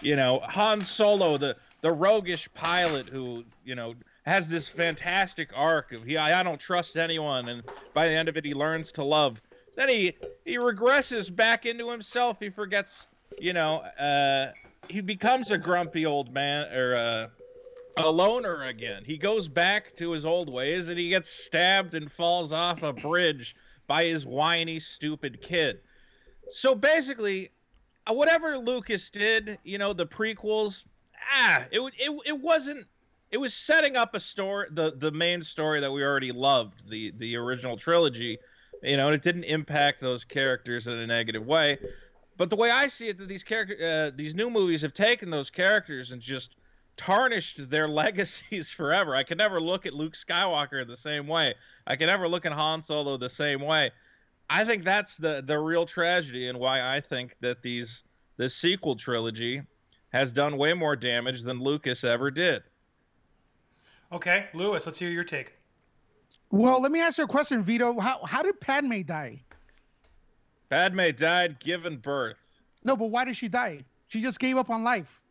You 0.00 0.16
know, 0.16 0.40
Han 0.40 0.80
Solo, 0.80 1.38
the 1.38 1.56
the 1.82 1.92
roguish 1.92 2.52
pilot 2.52 3.08
who 3.08 3.44
you 3.64 3.76
know 3.76 3.94
has 4.24 4.48
this 4.48 4.66
fantastic 4.66 5.50
arc 5.54 5.92
of 5.92 6.02
he 6.02 6.16
I, 6.16 6.40
I 6.40 6.42
don't 6.42 6.58
trust 6.58 6.96
anyone, 6.96 7.48
and 7.48 7.62
by 7.94 8.08
the 8.08 8.14
end 8.14 8.28
of 8.28 8.36
it 8.36 8.44
he 8.44 8.54
learns 8.54 8.90
to 8.92 9.04
love. 9.04 9.40
Then 9.76 9.88
he 9.88 10.16
he 10.44 10.58
regresses 10.58 11.34
back 11.34 11.66
into 11.66 11.90
himself. 11.90 12.38
He 12.40 12.50
forgets, 12.50 13.06
you 13.38 13.52
know, 13.52 13.76
uh, 13.98 14.52
he 14.88 15.00
becomes 15.00 15.50
a 15.50 15.58
grumpy 15.58 16.04
old 16.04 16.32
man 16.32 16.72
or. 16.72 16.94
Uh, 16.96 17.28
a 17.98 18.10
loner 18.10 18.64
again. 18.64 19.02
He 19.04 19.16
goes 19.16 19.48
back 19.48 19.96
to 19.96 20.10
his 20.10 20.24
old 20.24 20.52
ways 20.52 20.88
and 20.88 20.98
he 20.98 21.08
gets 21.08 21.30
stabbed 21.30 21.94
and 21.94 22.12
falls 22.12 22.52
off 22.52 22.82
a 22.82 22.92
bridge 22.92 23.56
by 23.86 24.04
his 24.04 24.26
whiny, 24.26 24.78
stupid 24.78 25.40
kid. 25.40 25.80
So 26.52 26.74
basically, 26.74 27.50
uh, 28.06 28.14
whatever 28.14 28.58
Lucas 28.58 29.10
did, 29.10 29.58
you 29.64 29.78
know, 29.78 29.92
the 29.92 30.06
prequels, 30.06 30.82
ah, 31.32 31.64
it 31.70 31.80
it 31.98 32.20
it 32.26 32.40
wasn't. 32.40 32.86
It 33.32 33.38
was 33.38 33.54
setting 33.54 33.96
up 33.96 34.14
a 34.14 34.20
story, 34.20 34.68
the 34.70 34.92
the 34.96 35.10
main 35.10 35.42
story 35.42 35.80
that 35.80 35.90
we 35.90 36.02
already 36.02 36.32
loved, 36.32 36.88
the 36.88 37.12
the 37.18 37.36
original 37.36 37.76
trilogy. 37.76 38.38
You 38.82 38.96
know, 38.96 39.06
and 39.06 39.14
it 39.14 39.22
didn't 39.22 39.44
impact 39.44 40.00
those 40.00 40.24
characters 40.24 40.86
in 40.86 40.94
a 40.94 41.06
negative 41.06 41.46
way. 41.46 41.78
But 42.36 42.50
the 42.50 42.56
way 42.56 42.70
I 42.70 42.88
see 42.88 43.08
it, 43.08 43.18
that 43.18 43.28
these 43.28 43.42
character, 43.42 43.76
uh, 43.82 44.16
these 44.16 44.34
new 44.34 44.50
movies 44.50 44.82
have 44.82 44.92
taken 44.92 45.30
those 45.30 45.50
characters 45.50 46.12
and 46.12 46.20
just 46.20 46.56
tarnished 46.96 47.70
their 47.70 47.88
legacies 48.04 48.70
forever. 48.70 49.14
I 49.14 49.22
could 49.22 49.38
never 49.38 49.60
look 49.60 49.86
at 49.86 49.94
Luke 49.94 50.14
Skywalker 50.14 50.86
the 50.86 50.96
same 50.96 51.26
way. 51.26 51.54
I 51.86 51.96
could 51.96 52.06
never 52.06 52.28
look 52.28 52.44
at 52.44 52.52
Han 52.52 52.82
Solo 52.82 53.16
the 53.16 53.30
same 53.30 53.60
way. 53.60 53.90
I 54.48 54.64
think 54.64 54.84
that's 54.84 55.16
the 55.16 55.42
the 55.44 55.58
real 55.58 55.86
tragedy 55.86 56.48
and 56.48 56.58
why 56.58 56.80
I 56.80 57.00
think 57.00 57.34
that 57.40 57.62
these 57.62 58.04
this 58.36 58.54
sequel 58.54 58.94
trilogy 58.94 59.62
has 60.10 60.32
done 60.32 60.56
way 60.56 60.72
more 60.72 60.94
damage 60.94 61.42
than 61.42 61.60
Lucas 61.60 62.04
ever 62.04 62.30
did. 62.30 62.62
Okay, 64.12 64.46
Lewis, 64.54 64.86
let's 64.86 64.98
hear 64.98 65.10
your 65.10 65.24
take. 65.24 65.55
Well, 66.50 66.80
let 66.80 66.92
me 66.92 67.00
ask 67.00 67.18
you 67.18 67.24
a 67.24 67.28
question, 67.28 67.62
Vito. 67.62 67.98
How 67.98 68.24
how 68.24 68.42
did 68.42 68.60
Padme 68.60 69.02
die? 69.02 69.42
Padme 70.70 71.10
died 71.16 71.58
giving 71.60 71.96
birth. 71.96 72.36
No, 72.84 72.96
but 72.96 73.06
why 73.06 73.24
did 73.24 73.36
she 73.36 73.48
die? 73.48 73.84
She 74.08 74.20
just 74.20 74.38
gave 74.38 74.56
up 74.56 74.70
on 74.70 74.84
life. 74.84 75.22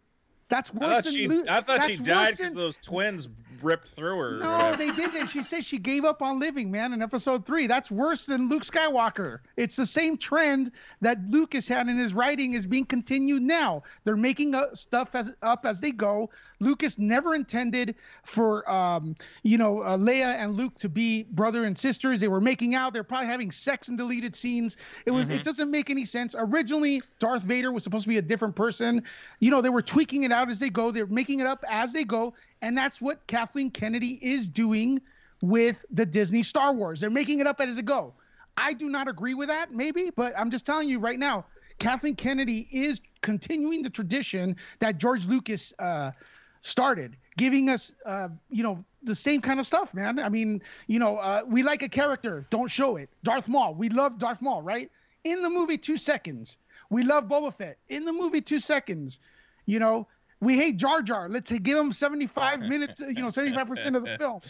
That's 0.49 0.71
I 0.71 0.77
worse 0.77 0.95
thought 0.95 1.03
than 1.05 1.13
she, 1.13 1.27
Lu- 1.27 1.45
I 1.49 1.61
thought 1.61 1.83
she 1.87 2.03
died 2.03 2.31
because 2.31 2.37
than- 2.37 2.53
those 2.55 2.77
twins 2.77 3.27
ripped 3.61 3.87
through 3.89 4.17
her. 4.19 4.31
No, 4.37 4.75
they 4.75 4.91
didn't. 4.91 5.27
She 5.27 5.41
said 5.41 5.65
she 5.65 5.77
gave 5.79 6.05
up 6.05 6.21
on 6.21 6.39
living, 6.39 6.69
man, 6.69 6.93
in 6.93 7.01
episode 7.01 7.45
three. 7.45 7.67
That's 7.67 7.89
worse 7.89 8.25
than 8.25 8.47
Luke 8.47 8.63
Skywalker. 8.63 9.39
It's 9.57 9.75
the 9.75 9.85
same 9.85 10.17
trend 10.17 10.71
that 11.01 11.25
Lucas 11.27 11.67
had 11.67 11.87
in 11.87 11.97
his 11.97 12.13
writing 12.13 12.53
is 12.53 12.67
being 12.67 12.85
continued 12.85 13.41
now. 13.41 13.81
They're 14.03 14.15
making 14.15 14.53
uh, 14.53 14.75
stuff 14.75 15.15
as 15.15 15.35
up 15.41 15.65
as 15.65 15.79
they 15.79 15.91
go. 15.91 16.29
Lucas 16.59 16.97
never 16.97 17.35
intended 17.35 17.95
for, 18.23 18.69
um, 18.69 19.15
you 19.43 19.57
know, 19.57 19.79
uh, 19.81 19.97
Leia 19.97 20.35
and 20.37 20.53
Luke 20.53 20.77
to 20.79 20.87
be 20.89 21.23
brother 21.31 21.65
and 21.65 21.77
sisters. 21.77 22.19
They 22.19 22.27
were 22.27 22.41
making 22.41 22.75
out. 22.75 22.93
They're 22.93 23.03
probably 23.03 23.27
having 23.27 23.51
sex 23.51 23.87
in 23.89 23.95
deleted 23.95 24.35
scenes. 24.35 24.77
It 25.05 25.11
was. 25.11 25.29
It 25.29 25.43
doesn't 25.43 25.71
make 25.71 25.89
any 25.89 26.05
sense. 26.05 26.35
Originally, 26.37 27.01
Darth 27.19 27.41
Vader 27.41 27.71
was 27.71 27.83
supposed 27.83 28.03
to 28.03 28.09
be 28.09 28.17
a 28.17 28.21
different 28.21 28.55
person. 28.55 29.03
You 29.39 29.49
know, 29.51 29.61
they 29.61 29.69
were 29.69 29.81
tweaking 29.81 30.23
it 30.23 30.31
out 30.35 30.49
as 30.49 30.59
they 30.59 30.69
go. 30.69 30.91
They're 30.91 31.07
making 31.07 31.39
it 31.39 31.47
up 31.47 31.63
as 31.67 31.93
they 31.93 32.03
go, 32.03 32.33
and 32.61 32.77
that's 32.77 33.01
what 33.01 33.25
Kathleen 33.27 33.71
Kennedy 33.71 34.19
is 34.21 34.49
doing 34.49 35.01
with 35.41 35.83
the 35.91 36.05
Disney 36.05 36.43
Star 36.43 36.73
Wars. 36.73 36.99
They're 36.99 37.09
making 37.09 37.39
it 37.39 37.47
up 37.47 37.59
as 37.61 37.75
they 37.75 37.81
go. 37.81 38.13
I 38.57 38.73
do 38.73 38.89
not 38.89 39.07
agree 39.07 39.33
with 39.33 39.47
that, 39.49 39.73
maybe, 39.73 40.11
but 40.15 40.33
I'm 40.37 40.49
just 40.49 40.65
telling 40.65 40.87
you 40.87 40.99
right 40.99 41.19
now, 41.19 41.45
Kathleen 41.79 42.15
Kennedy 42.15 42.67
is 42.71 43.01
continuing 43.21 43.83
the 43.83 43.89
tradition 43.89 44.55
that 44.79 44.97
George 44.97 45.25
Lucas 45.25 45.73
uh, 45.79 46.11
started, 46.61 47.17
giving 47.37 47.69
us, 47.69 47.95
uh, 48.05 48.29
you 48.49 48.63
know, 48.63 48.83
the 49.03 49.15
same 49.15 49.41
kind 49.41 49.59
of 49.59 49.67
stuff, 49.67 49.93
man. 49.93 50.19
I 50.19 50.29
mean, 50.29 50.61
you 50.87 50.99
know, 50.99 51.17
uh, 51.17 51.41
we 51.45 51.63
like 51.63 51.83
a 51.83 51.89
character, 51.89 52.45
don't 52.49 52.69
show 52.69 52.95
it. 52.95 53.09
Darth 53.23 53.47
Maul, 53.47 53.75
we 53.75 53.89
love 53.89 54.17
Darth 54.17 54.41
Maul, 54.41 54.61
right? 54.61 54.89
In 55.25 55.41
the 55.41 55.49
movie, 55.49 55.77
two 55.77 55.97
seconds. 55.97 56.57
We 56.89 57.03
love 57.03 57.25
Boba 57.25 57.53
Fett. 57.53 57.77
In 57.89 58.05
the 58.05 58.13
movie, 58.13 58.41
two 58.41 58.59
seconds. 58.59 59.19
You 59.65 59.79
know, 59.79 60.07
we 60.41 60.55
hate 60.55 60.77
Jar 60.77 61.01
Jar. 61.01 61.29
Let's 61.29 61.51
give 61.51 61.77
him 61.77 61.91
75 61.91 62.59
minutes, 62.61 62.99
you 62.99 63.21
know, 63.21 63.27
75% 63.27 63.95
of 63.95 64.03
the 64.03 64.17
film. 64.17 64.41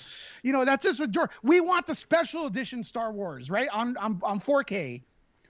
You 0.43 0.53
know, 0.53 0.65
that's 0.65 0.83
just 0.83 0.99
with 0.99 1.11
Jar. 1.11 1.29
We 1.43 1.61
want 1.61 1.87
the 1.87 1.95
special 1.95 2.47
edition 2.47 2.83
Star 2.83 3.11
Wars, 3.11 3.49
right? 3.49 3.69
On 3.73 3.95
on, 3.97 4.19
on 4.23 4.39
4K. 4.39 5.01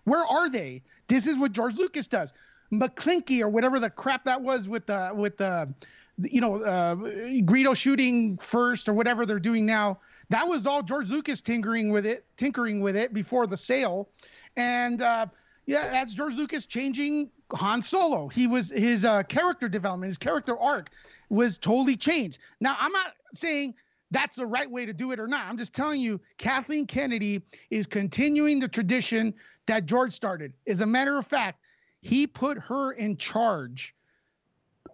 Where 0.03 0.25
are 0.25 0.49
they? 0.49 0.83
This 1.07 1.27
is 1.27 1.37
what 1.37 1.51
George 1.51 1.77
Lucas 1.77 2.07
does. 2.07 2.31
Maclunkey 2.71 3.41
or 3.41 3.49
whatever 3.49 3.79
the 3.79 3.89
crap 3.89 4.25
that 4.25 4.41
was 4.41 4.67
with 4.67 4.85
the 4.85 5.11
with 5.13 5.37
the 5.37 5.73
you 6.17 6.41
know 6.41 6.63
uh 6.63 6.95
Greedo 6.95 7.75
shooting 7.75 8.37
first 8.37 8.87
or 8.87 8.93
whatever 8.93 9.25
they're 9.25 9.39
doing 9.39 9.65
now. 9.65 9.99
That 10.29 10.47
was 10.47 10.65
all 10.65 10.81
George 10.81 11.09
Lucas 11.09 11.41
tinkering 11.41 11.91
with 11.91 12.05
it, 12.05 12.25
tinkering 12.37 12.81
with 12.81 12.95
it 12.95 13.13
before 13.13 13.47
the 13.47 13.57
sale. 13.57 14.09
And 14.57 15.01
uh 15.01 15.27
yeah, 15.65 15.89
that's 15.89 16.13
George 16.13 16.35
Lucas 16.35 16.65
changing 16.65 17.31
Han 17.53 17.81
Solo. 17.81 18.27
He 18.27 18.47
was 18.47 18.71
his 18.71 19.05
uh, 19.05 19.23
character 19.23 19.69
development, 19.69 20.09
his 20.09 20.17
character 20.17 20.57
arc 20.59 20.89
was 21.29 21.57
totally 21.57 21.95
changed. 21.95 22.39
Now, 22.59 22.75
I'm 22.79 22.91
not 22.91 23.13
saying 23.33 23.75
that's 24.11 24.37
the 24.37 24.45
right 24.45 24.69
way 24.69 24.85
to 24.85 24.93
do 24.93 25.11
it 25.11 25.19
or 25.19 25.27
not. 25.27 25.45
I'm 25.47 25.57
just 25.57 25.73
telling 25.73 25.99
you, 26.01 26.19
Kathleen 26.37 26.85
Kennedy 26.85 27.41
is 27.69 27.87
continuing 27.87 28.59
the 28.59 28.67
tradition 28.67 29.33
that 29.65 29.85
George 29.85 30.13
started. 30.13 30.53
As 30.67 30.81
a 30.81 30.85
matter 30.85 31.17
of 31.17 31.25
fact, 31.25 31.59
he 32.01 32.27
put 32.27 32.57
her 32.59 32.93
in 32.93 33.17
charge 33.17 33.95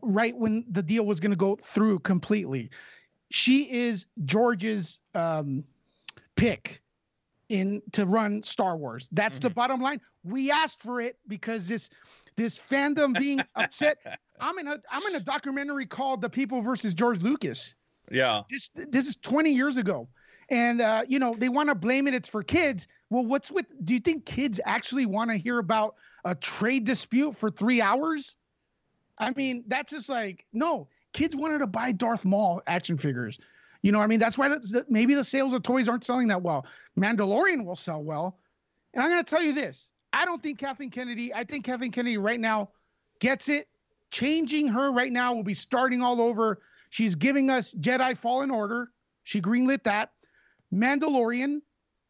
right 0.01 0.35
when 0.35 0.65
the 0.69 0.81
deal 0.81 1.05
was 1.05 1.19
going 1.19 1.31
to 1.31 1.37
go 1.37 1.55
through 1.55 1.99
completely. 1.99 2.69
She 3.29 3.71
is 3.71 4.07
George's 4.25 5.01
um, 5.13 5.63
pick 6.35 6.81
in 7.49 7.81
to 7.91 8.05
run 8.05 8.41
Star 8.43 8.77
Wars. 8.77 9.07
That's 9.11 9.39
the 9.39 9.49
bottom 9.49 9.81
line. 9.81 9.99
We 10.23 10.51
asked 10.51 10.81
for 10.81 11.01
it 11.01 11.17
because 11.27 11.67
this 11.67 11.89
this 12.35 12.57
fandom 12.57 13.17
being 13.17 13.41
upset. 13.55 13.97
I'm 14.39 14.57
in 14.59 14.67
a 14.67 14.79
I'm 14.91 15.03
in 15.07 15.15
a 15.15 15.19
documentary 15.19 15.85
called 15.85 16.21
The 16.21 16.29
People 16.29 16.61
versus 16.61 16.93
George 16.93 17.21
Lucas. 17.21 17.75
Yeah. 18.09 18.41
This 18.49 18.69
this 18.73 19.07
is 19.07 19.15
20 19.17 19.51
years 19.51 19.77
ago. 19.77 20.07
And 20.49 20.81
uh, 20.81 21.03
you 21.07 21.19
know, 21.19 21.33
they 21.37 21.49
want 21.49 21.69
to 21.69 21.75
blame 21.75 22.07
it, 22.07 22.13
it's 22.13 22.27
for 22.27 22.43
kids. 22.43 22.87
Well, 23.09 23.25
what's 23.25 23.51
with 23.51 23.65
do 23.85 23.93
you 23.93 23.99
think 23.99 24.25
kids 24.25 24.59
actually 24.65 25.05
want 25.05 25.29
to 25.31 25.37
hear 25.37 25.59
about 25.59 25.95
a 26.25 26.35
trade 26.35 26.85
dispute 26.85 27.35
for 27.35 27.49
three 27.49 27.81
hours? 27.81 28.35
I 29.17 29.31
mean, 29.31 29.63
that's 29.67 29.91
just 29.91 30.09
like, 30.09 30.45
no, 30.51 30.87
kids 31.13 31.35
wanted 31.35 31.59
to 31.59 31.67
buy 31.67 31.91
Darth 31.91 32.25
Maul 32.25 32.61
action 32.67 32.97
figures. 32.97 33.39
You 33.81 33.91
know 33.91 33.99
what 33.99 34.05
I 34.05 34.07
mean? 34.07 34.19
That's 34.19 34.37
why 34.37 34.47
that's, 34.47 34.71
that 34.71 34.89
maybe 34.89 35.13
the 35.13 35.23
sales 35.23 35.53
of 35.53 35.63
toys 35.63 35.87
aren't 35.87 36.03
selling 36.03 36.27
that 36.27 36.41
well. 36.41 36.65
Mandalorian 36.99 37.65
will 37.65 37.75
sell 37.75 38.03
well. 38.03 38.37
And 38.93 39.03
I'm 39.03 39.09
going 39.09 39.23
to 39.23 39.29
tell 39.29 39.43
you 39.43 39.53
this 39.53 39.90
I 40.13 40.25
don't 40.25 40.41
think 40.41 40.59
Kathleen 40.59 40.89
Kennedy, 40.89 41.33
I 41.33 41.43
think 41.43 41.65
Kathleen 41.65 41.91
Kennedy 41.91 42.17
right 42.17 42.39
now 42.39 42.69
gets 43.19 43.49
it. 43.49 43.67
Changing 44.11 44.67
her 44.67 44.91
right 44.91 45.11
now 45.11 45.33
will 45.33 45.43
be 45.43 45.53
starting 45.53 46.01
all 46.01 46.21
over. 46.21 46.59
She's 46.89 47.15
giving 47.15 47.49
us 47.49 47.73
Jedi 47.73 48.17
Fallen 48.17 48.51
Order. 48.51 48.91
She 49.23 49.41
greenlit 49.41 49.83
that. 49.83 50.11
Mandalorian, 50.73 51.61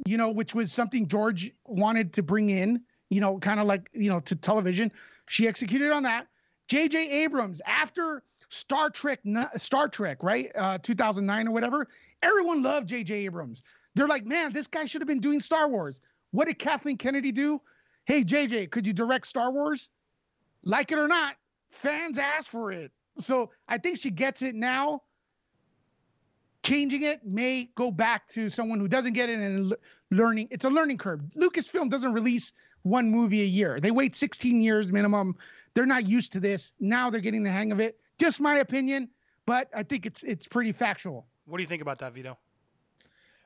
you 0.06 0.18
know, 0.18 0.32
which 0.32 0.56
was 0.56 0.74
something 0.74 1.08
George 1.08 1.52
wanted 1.66 2.14
to 2.14 2.24
bring 2.24 2.50
in, 2.50 2.82
you 3.10 3.22
know, 3.22 3.38
kind 3.38 3.60
of 3.60 3.68
like, 3.68 3.90
you 3.94 4.10
know, 4.10 4.20
to 4.22 4.36
television. 4.36 4.92
She 5.30 5.48
executed 5.48 5.92
on 5.92 6.04
that. 6.04 6.28
J.J. 6.68 7.24
Abrams, 7.24 7.62
after 7.68 8.24
Star 8.50 8.90
Trek, 8.90 9.20
Star 9.58 9.88
Trek, 9.88 10.24
right? 10.24 10.52
Uh, 10.56 10.78
2009 10.80 11.48
or 11.48 11.52
whatever. 11.52 11.88
Everyone 12.24 12.64
loved 12.64 12.90
J.J. 12.90 13.26
Abrams. 13.26 13.64
They're 13.94 14.08
like, 14.08 14.26
man, 14.26 14.54
this 14.54 14.68
guy 14.68 14.86
should 14.86 15.02
have 15.02 15.08
been 15.08 15.20
doing 15.20 15.40
Star 15.40 15.70
Wars. 15.70 16.02
What 16.32 16.48
did 16.48 16.60
Kathleen 16.60 16.98
Kennedy 16.98 17.32
do? 17.32 17.62
Hey, 18.06 18.24
JJ, 18.24 18.72
could 18.72 18.88
you 18.88 18.94
direct 18.94 19.28
Star 19.28 19.52
Wars? 19.52 19.90
Like 20.64 20.92
it 20.92 21.00
or 21.00 21.08
not, 21.08 21.36
fans 21.72 22.18
ask 22.18 22.50
for 22.50 22.72
it. 22.72 22.92
So 23.18 23.52
I 23.68 23.78
think 23.78 23.98
she 23.98 24.12
gets 24.12 24.42
it 24.42 24.56
now. 24.56 25.02
Changing 26.64 27.02
it 27.02 27.26
may 27.26 27.70
go 27.76 27.90
back 27.90 28.28
to 28.30 28.50
someone 28.50 28.80
who 28.80 28.88
doesn't 28.88 29.14
get 29.14 29.30
it 29.30 29.40
and 29.40 29.76
learning. 30.12 30.48
It's 30.52 30.66
a 30.66 30.70
learning 30.70 31.00
curve. 31.00 31.22
Lucasfilm 31.36 31.90
doesn't 31.90 32.14
release 32.14 32.54
one 32.84 33.10
movie 33.10 33.42
a 33.42 33.46
year. 33.46 33.80
They 33.80 33.90
wait 33.90 34.16
16 34.16 34.62
years 34.62 34.92
minimum. 34.92 35.36
They're 35.74 35.88
not 35.88 36.08
used 36.08 36.32
to 36.34 36.40
this. 36.40 36.74
Now 36.80 37.10
they're 37.10 37.22
getting 37.22 37.44
the 37.44 37.50
hang 37.50 37.72
of 37.72 37.80
it. 37.80 38.00
Just 38.20 38.40
my 38.40 38.58
opinion, 38.58 39.10
but 39.48 39.70
I 39.76 39.82
think 39.82 40.06
it's 40.06 40.22
it's 40.22 40.46
pretty 40.46 40.72
factual. 40.72 41.26
What 41.46 41.58
do 41.58 41.64
you 41.64 41.68
think 41.68 41.82
about 41.82 41.98
that, 42.00 42.14
Vito? 42.14 42.38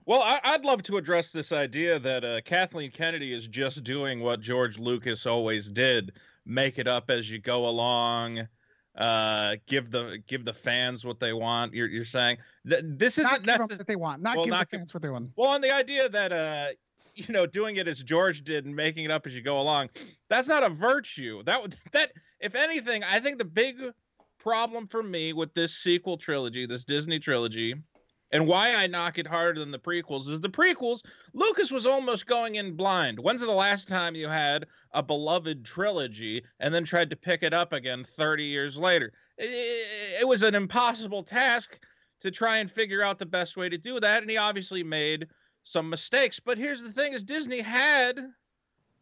Well, 0.05 0.21
I, 0.21 0.51
would 0.51 0.65
love 0.65 0.83
to 0.83 0.97
address 0.97 1.31
this 1.31 1.51
idea 1.51 1.97
that 1.99 2.23
uh, 2.23 2.41
Kathleen 2.41 2.91
Kennedy 2.91 3.33
is 3.33 3.47
just 3.47 3.83
doing 3.83 4.19
what 4.19 4.39
George 4.39 4.77
Lucas 4.77 5.25
always 5.25 5.71
did: 5.71 6.11
make 6.45 6.77
it 6.77 6.87
up 6.87 7.09
as 7.09 7.29
you 7.29 7.39
go 7.39 7.67
along, 7.67 8.47
uh, 8.95 9.55
give 9.65 9.89
the 9.89 10.21
give 10.27 10.45
the 10.45 10.53
fans 10.53 11.05
what 11.05 11.19
they 11.19 11.33
want. 11.33 11.73
You're 11.73 11.87
you're 11.87 12.05
saying 12.05 12.37
that 12.65 12.99
this 12.99 13.17
isn't 13.17 13.45
necessarily 13.45 13.77
what 13.77 13.87
they 13.87 13.95
want, 13.95 14.21
not 14.21 14.35
well, 14.35 14.45
give 14.45 14.51
not 14.51 14.69
the 14.69 14.77
fans 14.77 14.93
what 14.93 15.01
they 15.01 15.09
want. 15.09 15.31
Well, 15.35 15.49
on 15.49 15.61
the 15.61 15.73
idea 15.73 16.07
that 16.07 16.31
uh, 16.31 16.67
you 17.15 17.33
know, 17.33 17.45
doing 17.45 17.77
it 17.77 17.87
as 17.87 18.03
George 18.03 18.43
did 18.43 18.65
and 18.65 18.75
making 18.75 19.05
it 19.05 19.11
up 19.11 19.25
as 19.25 19.33
you 19.33 19.41
go 19.41 19.59
along, 19.59 19.89
that's 20.29 20.47
not 20.47 20.63
a 20.63 20.69
virtue. 20.69 21.41
That 21.43 21.61
would 21.61 21.75
that, 21.93 22.11
if 22.39 22.55
anything, 22.55 23.03
I 23.03 23.19
think 23.19 23.37
the 23.37 23.45
big 23.45 23.77
problem 24.37 24.87
for 24.87 25.01
me 25.01 25.33
with 25.33 25.53
this 25.53 25.75
sequel 25.75 26.17
trilogy, 26.17 26.67
this 26.67 26.85
Disney 26.85 27.17
trilogy 27.17 27.75
and 28.35 28.45
why 28.45 28.73
I 28.73 28.85
knock 28.85 29.17
it 29.17 29.27
harder 29.27 29.61
than 29.61 29.71
the 29.71 29.79
prequels 29.79 30.27
is 30.27 30.41
the 30.41 30.49
prequels, 30.49 31.01
Lucas 31.31 31.71
was 31.71 31.85
almost 31.85 32.27
going 32.27 32.55
in 32.55 32.75
blind. 32.75 33.17
When's 33.17 33.39
the 33.39 33.49
last 33.49 33.87
time 33.87 34.13
you 34.13 34.27
had 34.27 34.65
a 34.91 35.01
beloved 35.01 35.63
trilogy 35.63 36.43
and 36.59 36.73
then 36.73 36.83
tried 36.83 37.09
to 37.11 37.15
pick 37.15 37.43
it 37.43 37.53
up 37.53 37.71
again 37.71 38.05
30 38.17 38.43
years 38.43 38.75
later? 38.75 39.13
It, 39.37 40.19
it 40.19 40.27
was 40.27 40.43
an 40.43 40.53
impossible 40.53 41.23
task 41.23 41.79
to 42.19 42.29
try 42.29 42.57
and 42.57 42.69
figure 42.69 43.01
out 43.01 43.19
the 43.19 43.25
best 43.25 43.55
way 43.55 43.69
to 43.69 43.77
do 43.77 44.01
that. 44.01 44.21
And 44.21 44.29
he 44.29 44.35
obviously 44.35 44.83
made 44.83 45.27
some 45.63 45.89
mistakes. 45.89 46.37
But 46.37 46.57
here's 46.57 46.83
the 46.83 46.91
thing 46.91 47.13
is 47.13 47.23
Disney 47.23 47.61
had 47.61 48.19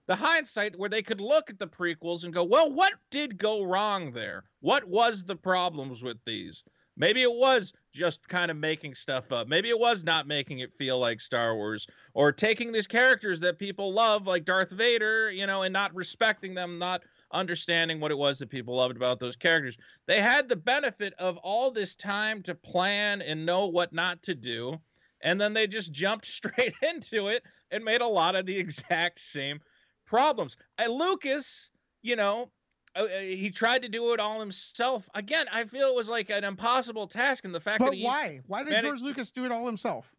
the 0.05 0.15
hindsight 0.15 0.77
where 0.77 0.89
they 0.89 1.01
could 1.01 1.19
look 1.19 1.49
at 1.49 1.57
the 1.57 1.65
prequels 1.65 2.23
and 2.23 2.31
go, 2.31 2.43
well, 2.43 2.71
what 2.71 2.93
did 3.09 3.39
go 3.39 3.63
wrong 3.63 4.11
there? 4.11 4.43
What 4.59 4.87
was 4.87 5.23
the 5.23 5.35
problems 5.35 6.03
with 6.03 6.19
these? 6.23 6.63
Maybe 6.95 7.23
it 7.23 7.33
was 7.33 7.73
just 7.91 8.27
kind 8.27 8.51
of 8.51 8.57
making 8.57 8.95
stuff 8.95 9.31
up. 9.31 9.47
Maybe 9.47 9.69
it 9.69 9.79
was 9.79 10.03
not 10.03 10.27
making 10.27 10.59
it 10.59 10.73
feel 10.77 10.99
like 10.99 11.21
Star 11.21 11.55
Wars 11.55 11.87
or 12.13 12.31
taking 12.31 12.71
these 12.71 12.87
characters 12.87 13.39
that 13.39 13.59
people 13.59 13.93
love, 13.93 14.27
like 14.27 14.45
Darth 14.45 14.71
Vader, 14.71 15.31
you 15.31 15.47
know, 15.47 15.63
and 15.63 15.73
not 15.73 15.93
respecting 15.95 16.53
them, 16.53 16.77
not 16.77 17.03
understanding 17.31 17.99
what 17.99 18.11
it 18.11 18.17
was 18.17 18.37
that 18.39 18.49
people 18.49 18.75
loved 18.75 18.95
about 18.95 19.19
those 19.19 19.35
characters. 19.35 19.77
They 20.07 20.21
had 20.21 20.47
the 20.47 20.55
benefit 20.55 21.13
of 21.17 21.37
all 21.37 21.71
this 21.71 21.95
time 21.95 22.43
to 22.43 22.55
plan 22.55 23.21
and 23.21 23.45
know 23.45 23.65
what 23.67 23.91
not 23.91 24.21
to 24.23 24.35
do. 24.35 24.79
And 25.21 25.39
then 25.39 25.53
they 25.53 25.67
just 25.67 25.91
jumped 25.91 26.25
straight 26.27 26.75
into 26.81 27.27
it 27.27 27.43
and 27.71 27.83
made 27.83 28.01
a 28.01 28.07
lot 28.07 28.35
of 28.35 28.45
the 28.45 28.57
exact 28.57 29.19
same 29.19 29.59
problems. 30.05 30.57
And 30.77 30.91
Lucas, 30.91 31.69
you 32.01 32.15
know, 32.15 32.51
Uh, 32.95 33.03
uh, 33.03 33.19
he 33.19 33.49
tried 33.49 33.81
to 33.81 33.89
do 33.89 34.13
it 34.13 34.19
all 34.19 34.39
himself. 34.39 35.09
Again, 35.15 35.47
I 35.51 35.63
feel 35.63 35.87
it 35.87 35.95
was 35.95 36.09
like 36.09 36.29
an 36.29 36.43
impossible 36.43 37.07
task, 37.07 37.45
and 37.45 37.53
the 37.53 37.59
fact 37.59 37.79
but 37.79 37.91
that 37.91 37.95
he, 37.95 38.05
why? 38.05 38.41
Why 38.47 38.63
did 38.63 38.81
George 38.81 39.01
Lucas 39.01 39.31
do 39.31 39.45
it 39.45 39.51
all 39.51 39.65
himself? 39.65 40.13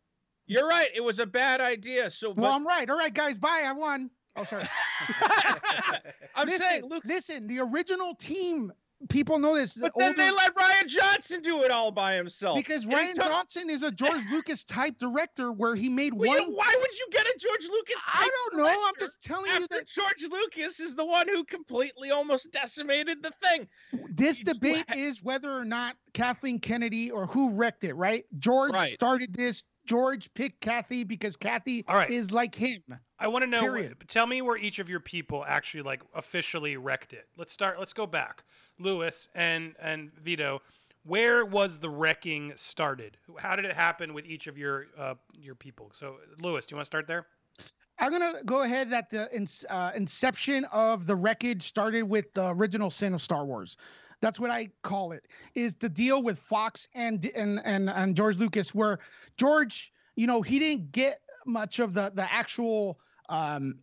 You're 0.46 0.68
right. 0.68 0.88
It 0.94 1.02
was 1.02 1.20
a 1.20 1.26
bad 1.26 1.60
idea. 1.60 2.10
So, 2.10 2.32
well, 2.36 2.52
I'm 2.52 2.66
right. 2.66 2.88
All 2.90 2.98
right, 2.98 3.14
guys. 3.14 3.38
Bye. 3.38 3.62
I 3.64 3.72
won. 3.72 4.10
Oh, 4.36 4.44
sorry. 4.44 4.66
I'm 6.34 6.46
listen, 6.46 6.60
saying, 6.60 6.84
Luke. 6.86 7.04
Listen, 7.04 7.46
the 7.46 7.60
original 7.60 8.14
team 8.16 8.72
people 9.08 9.38
know 9.38 9.54
this. 9.54 9.74
But 9.74 9.92
then 9.96 10.08
older... 10.08 10.16
they 10.16 10.30
let 10.30 10.54
Rian 10.54 10.86
Johnson 10.86 11.40
do 11.42 11.62
it 11.62 11.70
all 11.70 11.90
by 11.90 12.14
himself. 12.14 12.56
Because 12.56 12.86
Rian 12.86 13.16
Johnson 13.16 13.70
is 13.70 13.82
a 13.82 13.90
George 13.90 14.22
Lucas 14.30 14.64
type 14.64 14.98
director 14.98 15.52
where 15.52 15.74
he 15.74 15.88
made 15.88 16.14
well, 16.14 16.30
one. 16.30 16.54
why 16.54 16.74
would 16.80 16.98
you 16.98 17.06
get 17.12 17.26
a 17.26 17.34
George 17.38 17.64
Lucas? 17.70 18.02
I 18.06 18.28
don't 18.28 18.62
know. 18.62 18.84
I'm 18.86 18.94
just 18.98 19.22
telling 19.22 19.50
you 19.52 19.66
that 19.70 19.86
George 19.86 20.24
Lucas 20.30 20.80
is 20.80 20.94
the 20.94 21.04
one 21.04 21.28
who 21.28 21.44
completely 21.44 22.10
almost 22.10 22.50
decimated 22.52 23.22
the 23.22 23.32
thing. 23.42 23.68
This 24.10 24.40
debate 24.40 24.84
is 24.94 25.22
whether 25.22 25.50
or 25.50 25.64
not 25.64 25.96
Kathleen 26.12 26.58
Kennedy 26.58 27.10
or 27.10 27.26
who 27.26 27.50
wrecked 27.50 27.84
it. 27.84 27.94
Right? 27.94 28.24
George 28.38 28.72
right. 28.72 28.92
started 28.92 29.34
this. 29.34 29.62
George 29.86 30.32
picked 30.34 30.60
Kathy 30.60 31.04
because 31.04 31.36
Kathy 31.36 31.84
right. 31.88 32.10
is 32.10 32.30
like 32.30 32.54
him. 32.54 32.82
I 33.18 33.28
want 33.28 33.44
to 33.44 33.50
know. 33.50 33.60
Period. 33.60 33.96
Tell 34.08 34.26
me 34.26 34.42
where 34.42 34.56
each 34.56 34.78
of 34.78 34.88
your 34.88 35.00
people 35.00 35.44
actually 35.46 35.82
like 35.82 36.02
officially 36.14 36.76
wrecked 36.76 37.12
it. 37.12 37.26
Let's 37.36 37.52
start. 37.52 37.78
Let's 37.78 37.92
go 37.92 38.06
back. 38.06 38.44
Lewis 38.78 39.28
and 39.34 39.74
and 39.80 40.12
Vito, 40.18 40.62
where 41.04 41.44
was 41.44 41.78
the 41.78 41.90
wrecking 41.90 42.52
started? 42.56 43.16
How 43.38 43.56
did 43.56 43.64
it 43.64 43.74
happen 43.74 44.14
with 44.14 44.26
each 44.26 44.46
of 44.46 44.58
your 44.58 44.86
uh, 44.98 45.14
your 45.38 45.54
people? 45.54 45.90
So, 45.92 46.16
Lewis, 46.40 46.66
do 46.66 46.74
you 46.74 46.76
want 46.76 46.86
to 46.86 46.90
start 46.90 47.06
there? 47.06 47.26
I'm 47.98 48.10
gonna 48.10 48.42
go 48.44 48.62
ahead 48.62 48.90
that 48.90 49.10
the 49.10 49.28
uh, 49.70 49.92
inception 49.94 50.64
of 50.72 51.06
the 51.06 51.14
wreckage 51.14 51.62
started 51.62 52.02
with 52.02 52.32
the 52.34 52.50
original 52.50 52.90
sin 52.90 53.14
of 53.14 53.22
Star 53.22 53.44
Wars. 53.44 53.76
That's 54.24 54.40
what 54.40 54.50
I 54.50 54.70
call 54.80 55.12
it. 55.12 55.26
Is 55.54 55.74
to 55.74 55.90
deal 55.90 56.22
with 56.22 56.38
Fox 56.38 56.88
and 56.94 57.30
and 57.36 57.60
and 57.62 57.90
and 57.90 58.16
George 58.16 58.38
Lucas, 58.38 58.74
where 58.74 58.98
George, 59.36 59.92
you 60.16 60.26
know, 60.26 60.40
he 60.40 60.58
didn't 60.58 60.92
get 60.92 61.20
much 61.44 61.78
of 61.78 61.92
the 61.92 62.10
the 62.14 62.32
actual 62.32 62.98
um 63.28 63.74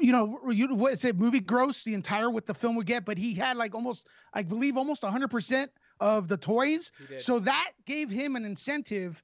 you 0.00 0.10
know, 0.10 0.40
you 0.50 0.74
what 0.74 0.94
is 0.94 1.04
it, 1.04 1.16
movie 1.16 1.38
gross 1.38 1.84
the 1.84 1.94
entire 1.94 2.28
what 2.28 2.46
the 2.46 2.54
film 2.54 2.74
would 2.74 2.86
get, 2.86 3.04
but 3.04 3.16
he 3.16 3.34
had 3.34 3.56
like 3.56 3.72
almost, 3.72 4.08
I 4.34 4.42
believe, 4.42 4.76
almost 4.76 5.02
100% 5.02 5.68
of 6.00 6.26
the 6.26 6.36
toys. 6.36 6.90
So 7.18 7.38
that 7.38 7.70
gave 7.86 8.10
him 8.10 8.34
an 8.34 8.44
incentive. 8.44 9.22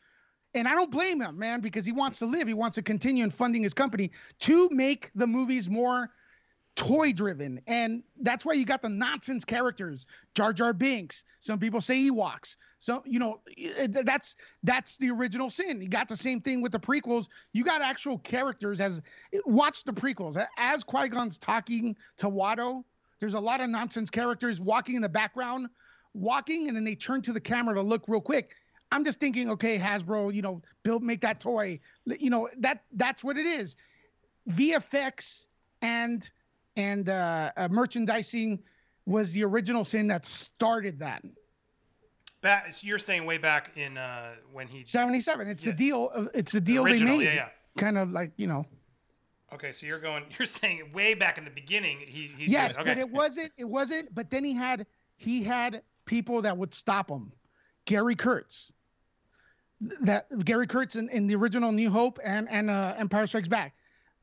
And 0.54 0.68
I 0.68 0.74
don't 0.74 0.90
blame 0.90 1.20
him, 1.20 1.36
man, 1.36 1.60
because 1.60 1.84
he 1.84 1.92
wants 1.92 2.20
to 2.20 2.26
live. 2.26 2.46
He 2.46 2.54
wants 2.54 2.76
to 2.76 2.82
continue 2.82 3.24
in 3.24 3.30
funding 3.30 3.64
his 3.64 3.74
company 3.74 4.12
to 4.40 4.68
make 4.70 5.10
the 5.16 5.26
movies 5.26 5.68
more 5.68 6.10
toy 6.76 7.12
driven. 7.12 7.60
And 7.66 8.02
that's 8.20 8.44
why 8.44 8.54
you 8.54 8.64
got 8.64 8.82
the 8.82 8.88
nonsense 8.88 9.44
characters, 9.44 10.06
Jar 10.34 10.52
Jar 10.52 10.72
Binks. 10.72 11.24
Some 11.40 11.58
people 11.58 11.80
say 11.80 11.96
Ewoks. 12.08 12.56
So, 12.78 13.02
you 13.06 13.18
know, 13.18 13.40
eh, 13.58 13.86
that's 13.88 14.36
that's 14.62 14.96
the 14.98 15.10
original 15.10 15.50
sin. 15.50 15.80
You 15.80 15.88
got 15.88 16.08
the 16.08 16.16
same 16.16 16.40
thing 16.40 16.60
with 16.60 16.72
the 16.72 16.80
prequels. 16.80 17.28
You 17.52 17.64
got 17.64 17.80
actual 17.80 18.18
characters 18.18 18.80
as 18.80 19.00
eh, 19.32 19.38
watch 19.46 19.84
the 19.84 19.92
prequels. 19.92 20.42
As 20.58 20.84
Qui-Gon's 20.84 21.38
talking 21.38 21.96
to 22.18 22.26
Watto, 22.26 22.84
there's 23.20 23.34
a 23.34 23.40
lot 23.40 23.60
of 23.60 23.70
nonsense 23.70 24.10
characters 24.10 24.60
walking 24.60 24.96
in 24.96 25.02
the 25.02 25.08
background, 25.08 25.68
walking, 26.12 26.68
and 26.68 26.76
then 26.76 26.84
they 26.84 26.94
turn 26.94 27.22
to 27.22 27.32
the 27.32 27.40
camera 27.40 27.74
to 27.74 27.82
look 27.82 28.04
real 28.08 28.20
quick. 28.20 28.54
I'm 28.92 29.04
just 29.04 29.18
thinking, 29.18 29.50
okay, 29.50 29.78
Hasbro, 29.78 30.32
you 30.34 30.42
know, 30.42 30.60
build 30.82 31.02
make 31.02 31.20
that 31.22 31.40
toy. 31.40 31.80
You 32.04 32.30
know, 32.30 32.48
that 32.58 32.82
that's 32.92 33.24
what 33.24 33.38
it 33.38 33.46
is. 33.46 33.76
VFX 34.50 35.46
and 35.80 36.30
and 36.76 37.08
uh, 37.08 37.50
uh, 37.56 37.68
merchandising 37.68 38.62
was 39.06 39.32
the 39.32 39.44
original 39.44 39.84
sin 39.84 40.08
that 40.08 40.24
started 40.24 40.98
that. 41.00 41.22
Back, 42.42 42.74
you're 42.82 42.98
saying 42.98 43.24
way 43.24 43.38
back 43.38 43.76
in 43.76 43.96
uh, 43.96 44.32
when 44.52 44.68
he 44.68 44.84
77. 44.84 45.48
It's 45.48 45.64
yeah. 45.64 45.72
a 45.72 45.76
deal. 45.76 46.30
it's 46.34 46.54
a 46.54 46.60
deal 46.60 46.84
original, 46.84 47.18
they 47.18 47.24
made. 47.24 47.24
Yeah, 47.24 47.34
yeah. 47.34 47.48
Kind 47.76 47.98
of 47.98 48.12
like 48.12 48.32
you 48.36 48.46
know. 48.46 48.66
Okay, 49.54 49.72
so 49.72 49.86
you're 49.86 50.00
going. 50.00 50.24
You're 50.38 50.46
saying 50.46 50.90
way 50.92 51.14
back 51.14 51.38
in 51.38 51.44
the 51.44 51.50
beginning. 51.50 51.98
He. 52.06 52.30
He's 52.36 52.50
yes. 52.50 52.76
Okay. 52.76 52.90
but 52.90 52.98
it 52.98 53.08
wasn't. 53.08 53.52
It 53.56 53.64
wasn't. 53.64 54.14
But 54.14 54.28
then 54.28 54.44
he 54.44 54.52
had 54.52 54.86
he 55.16 55.42
had 55.42 55.82
people 56.06 56.42
that 56.42 56.56
would 56.56 56.74
stop 56.74 57.08
him. 57.08 57.32
Gary 57.86 58.16
Kurtz. 58.16 58.72
That 60.02 60.26
Gary 60.44 60.66
Kurtz 60.66 60.96
in, 60.96 61.08
in 61.10 61.26
the 61.26 61.34
original 61.36 61.72
New 61.72 61.90
Hope 61.90 62.18
and 62.24 62.48
and 62.50 62.68
uh, 62.68 62.94
Empire 62.98 63.26
Strikes 63.26 63.48
Back. 63.48 63.74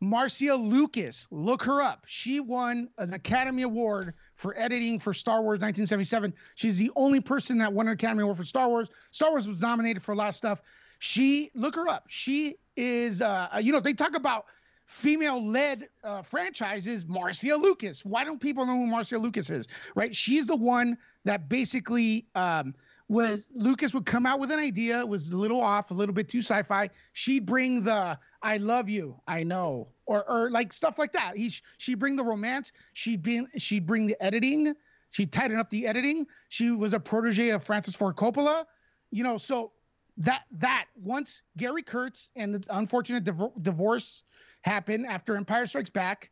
Marcia 0.02 0.56
Lucas, 0.56 1.28
look 1.30 1.62
her 1.64 1.80
up. 1.80 2.04
She 2.08 2.40
won 2.40 2.90
an 2.98 3.14
Academy 3.14 3.62
Award 3.62 4.16
for 4.36 4.58
editing 4.58 5.00
for 5.00 5.14
Star 5.14 5.44
Wars 5.44 5.60
1977. 5.60 6.34
She's 6.56 6.78
the 6.80 6.92
only 6.96 7.20
person 7.20 7.60
that 7.60 7.72
won 7.72 7.88
an 7.88 7.94
Academy 7.94 8.24
Award 8.24 8.38
for 8.38 8.44
Star 8.44 8.68
Wars. 8.68 8.90
Star 9.12 9.30
Wars 9.30 9.48
was 9.48 9.62
nominated 9.62 10.02
for 10.02 10.14
a 10.14 10.16
lot 10.16 10.30
of 10.30 10.36
stuff. 10.36 10.64
She 10.98 11.52
look 11.54 11.76
her 11.76 11.88
up. 11.88 12.06
She 12.08 12.56
is, 12.76 13.22
uh, 13.22 13.48
you 13.62 13.72
know, 13.72 13.80
they 13.80 13.94
talk 13.94 14.16
about 14.16 14.46
female-led 14.88 15.88
uh, 16.04 16.24
franchises. 16.24 17.06
Marcia 17.06 17.56
Lucas. 17.56 18.04
Why 18.04 18.24
don't 18.24 18.42
people 18.42 18.66
know 18.66 18.74
who 18.74 18.88
Marcia 18.88 19.20
Lucas 19.20 19.52
is? 19.52 19.68
Right? 19.96 20.14
She's 20.14 20.48
the 20.48 20.56
one 20.56 20.98
that 21.26 21.48
basically 21.48 22.26
um, 22.34 22.74
was 23.12 23.50
Lucas 23.54 23.94
would 23.94 24.06
come 24.06 24.26
out 24.26 24.40
with 24.40 24.52
an 24.52 24.60
idea. 24.60 25.06
Was 25.06 25.32
a 25.32 25.38
little 25.38 25.60
off, 25.60 25.92
a 25.92 25.94
little 25.94 26.16
bit 26.16 26.30
too 26.30 26.40
sci-fi. 26.40 26.90
She'd 27.12 27.46
bring 27.46 27.84
the 27.84 28.18
"I 28.42 28.56
love 28.56 28.88
you, 28.88 29.20
I 29.28 29.44
know," 29.44 29.90
or 30.06 30.28
or 30.30 30.50
like 30.50 30.72
stuff 30.72 30.98
like 30.98 31.12
that. 31.12 31.36
He 31.36 31.52
she'd 31.78 32.00
bring 32.00 32.16
the 32.16 32.24
romance. 32.24 32.72
She'd 32.94 33.22
be 33.22 33.46
she'd 33.58 33.86
bring 33.86 34.08
the 34.08 34.16
editing. 34.24 34.74
She'd 35.10 35.34
tighten 35.34 35.58
up 35.58 35.70
the 35.70 35.88
editing. 35.88 36.26
She 36.48 36.72
was 36.72 36.94
a 36.94 37.00
protege 37.02 37.50
of 37.50 37.66
Francis 37.66 37.96
Ford 37.96 38.16
Coppola. 38.16 38.66
You 39.12 39.26
know, 39.26 39.38
so 39.38 39.74
that 40.16 40.44
that 40.54 40.86
once 40.96 41.42
Gary 41.58 41.84
Kurtz 41.84 42.30
and 42.38 42.56
the 42.56 42.64
unfortunate 42.70 43.26
div- 43.26 43.62
divorce 43.62 44.24
happened 44.62 45.06
after 45.06 45.36
Empire 45.36 45.66
Strikes 45.66 45.90
Back, 45.90 46.32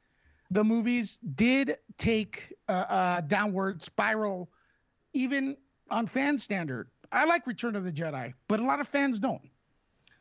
the 0.50 0.64
movies 0.64 1.20
did 1.36 1.76
take 1.98 2.54
a, 2.70 2.74
a 2.74 3.24
downward 3.28 3.84
spiral, 3.84 4.50
even 5.12 5.58
on 5.91 6.08
fan 6.08 6.38
standard. 6.38 6.88
I 7.12 7.25
like 7.25 7.48
Return 7.48 7.75
of 7.75 7.84
the 7.84 7.91
Jedi, 7.91 8.34
but 8.48 8.60
a 8.60 8.63
lot 8.63 8.79
of 8.79 8.88
fans 8.88 9.19
don't. 9.19 9.41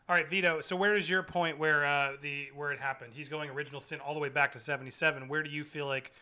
All 0.08 0.14
right, 0.14 0.28
Vito. 0.28 0.62
So 0.62 0.75
where 0.75 0.96
is 0.96 1.08
your 1.08 1.22
point 1.22 1.58
where 1.58 1.84
uh, 1.84 2.12
the 2.22 2.48
where 2.54 2.72
it 2.72 2.80
happened? 2.80 3.12
He's 3.14 3.28
going 3.28 3.50
original 3.50 3.80
sin 3.80 4.00
all 4.00 4.14
the 4.14 4.20
way 4.20 4.30
back 4.30 4.52
to 4.52 4.58
'77. 4.58 5.28
Where 5.28 5.42
do 5.42 5.50
you 5.50 5.64
feel 5.64 5.87
like 5.87 6.12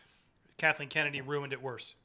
Kathleen 0.57 0.89
Kennedy 0.89 1.21
ruined 1.21 1.53
it 1.53 1.61
worse? 1.61 1.95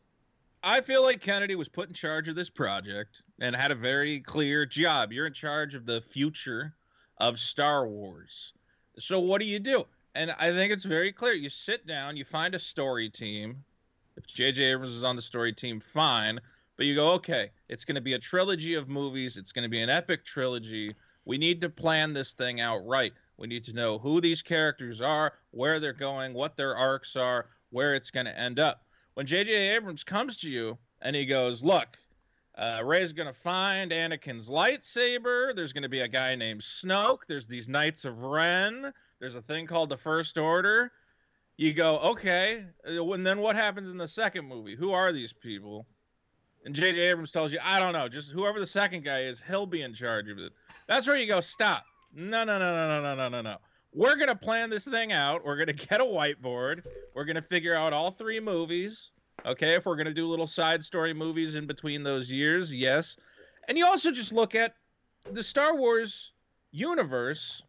I 0.62 0.80
feel 0.80 1.02
like 1.02 1.20
Kennedy 1.20 1.56
was 1.56 1.68
put 1.68 1.88
in 1.88 1.94
charge 1.94 2.28
of 2.28 2.36
this 2.36 2.48
project 2.48 3.24
and 3.40 3.56
had 3.56 3.72
a 3.72 3.74
very 3.74 4.20
clear 4.20 4.64
job. 4.64 5.12
You're 5.12 5.26
in 5.26 5.32
charge 5.32 5.74
of 5.74 5.86
the 5.86 6.00
future 6.00 6.72
of 7.18 7.40
Star 7.40 7.88
Wars. 7.88 8.52
So 8.98 9.18
what 9.18 9.40
do 9.40 9.46
you 9.46 9.58
do? 9.58 9.84
And 10.14 10.30
I 10.38 10.52
think 10.52 10.72
it's 10.72 10.84
very 10.84 11.10
clear. 11.10 11.32
You 11.32 11.50
sit 11.50 11.86
down, 11.86 12.16
you 12.16 12.24
find 12.24 12.54
a 12.54 12.60
story 12.60 13.10
team. 13.10 13.64
If 14.16 14.26
J.J. 14.26 14.62
Abrams 14.62 14.92
is 14.92 15.02
on 15.02 15.16
the 15.16 15.22
story 15.22 15.52
team, 15.52 15.80
fine. 15.80 16.38
But 16.76 16.86
you 16.86 16.94
go, 16.94 17.12
okay, 17.12 17.50
it's 17.68 17.84
going 17.84 17.96
to 17.96 18.00
be 18.00 18.14
a 18.14 18.18
trilogy 18.18 18.74
of 18.74 18.88
movies. 18.88 19.36
It's 19.36 19.52
going 19.52 19.64
to 19.64 19.68
be 19.68 19.80
an 19.80 19.90
epic 19.90 20.24
trilogy. 20.24 20.94
We 21.24 21.38
need 21.38 21.60
to 21.60 21.68
plan 21.68 22.12
this 22.12 22.32
thing 22.32 22.60
out 22.60 22.86
right. 22.86 23.12
We 23.36 23.46
need 23.46 23.64
to 23.64 23.72
know 23.72 23.98
who 23.98 24.20
these 24.20 24.42
characters 24.42 25.00
are, 25.00 25.34
where 25.50 25.80
they're 25.80 25.92
going, 25.92 26.34
what 26.34 26.56
their 26.56 26.76
arcs 26.76 27.16
are, 27.16 27.46
where 27.70 27.94
it's 27.94 28.10
going 28.10 28.26
to 28.26 28.38
end 28.38 28.58
up. 28.58 28.84
When 29.14 29.26
J.J. 29.26 29.52
Abrams 29.74 30.04
comes 30.04 30.38
to 30.38 30.50
you 30.50 30.78
and 31.02 31.14
he 31.14 31.26
goes, 31.26 31.62
look, 31.62 31.98
uh, 32.56 32.80
Rey's 32.84 33.12
going 33.12 33.28
to 33.28 33.40
find 33.40 33.90
Anakin's 33.92 34.48
lightsaber. 34.48 35.54
There's 35.54 35.72
going 35.72 35.82
to 35.82 35.88
be 35.88 36.00
a 36.00 36.08
guy 36.08 36.34
named 36.34 36.60
Snoke. 36.60 37.20
There's 37.28 37.46
these 37.46 37.68
Knights 37.68 38.04
of 38.04 38.22
Ren. 38.22 38.92
There's 39.20 39.36
a 39.36 39.42
thing 39.42 39.66
called 39.66 39.88
the 39.88 39.96
First 39.96 40.36
Order. 40.38 40.92
You 41.56 41.72
go, 41.72 41.98
okay. 41.98 42.64
uh, 42.86 43.12
And 43.12 43.26
then 43.26 43.38
what 43.38 43.56
happens 43.56 43.90
in 43.90 43.96
the 43.96 44.08
second 44.08 44.46
movie? 44.46 44.74
Who 44.74 44.92
are 44.92 45.12
these 45.12 45.32
people? 45.32 45.86
And 46.64 46.74
J.J. 46.74 47.00
Abrams 47.00 47.32
tells 47.32 47.52
you, 47.52 47.58
I 47.62 47.80
don't 47.80 47.92
know. 47.92 48.08
Just 48.08 48.30
whoever 48.30 48.60
the 48.60 48.66
second 48.66 49.04
guy 49.04 49.22
is, 49.22 49.42
he'll 49.46 49.66
be 49.66 49.82
in 49.82 49.94
charge 49.94 50.28
of 50.28 50.38
it. 50.38 50.52
That's 50.86 51.06
where 51.06 51.16
you 51.16 51.26
go, 51.26 51.40
stop. 51.40 51.84
No, 52.14 52.44
no, 52.44 52.58
no, 52.58 52.72
no, 52.72 52.88
no, 52.88 53.02
no, 53.02 53.14
no, 53.14 53.28
no, 53.28 53.40
no. 53.40 53.56
We're 53.94 54.14
going 54.14 54.28
to 54.28 54.36
plan 54.36 54.70
this 54.70 54.84
thing 54.84 55.12
out. 55.12 55.44
We're 55.44 55.56
going 55.56 55.76
to 55.76 55.86
get 55.86 56.00
a 56.00 56.04
whiteboard. 56.04 56.82
We're 57.14 57.24
going 57.24 57.36
to 57.36 57.42
figure 57.42 57.74
out 57.74 57.92
all 57.92 58.10
three 58.10 58.40
movies. 58.40 59.10
Okay, 59.44 59.74
if 59.74 59.86
we're 59.86 59.96
going 59.96 60.06
to 60.06 60.14
do 60.14 60.28
little 60.28 60.46
side 60.46 60.84
story 60.84 61.12
movies 61.12 61.56
in 61.56 61.66
between 61.66 62.02
those 62.02 62.30
years, 62.30 62.72
yes. 62.72 63.16
And 63.68 63.76
you 63.76 63.84
also 63.84 64.10
just 64.10 64.32
look 64.32 64.54
at 64.54 64.74
the 65.32 65.42
Star 65.42 65.76
Wars 65.76 66.32
universe. 66.70 67.62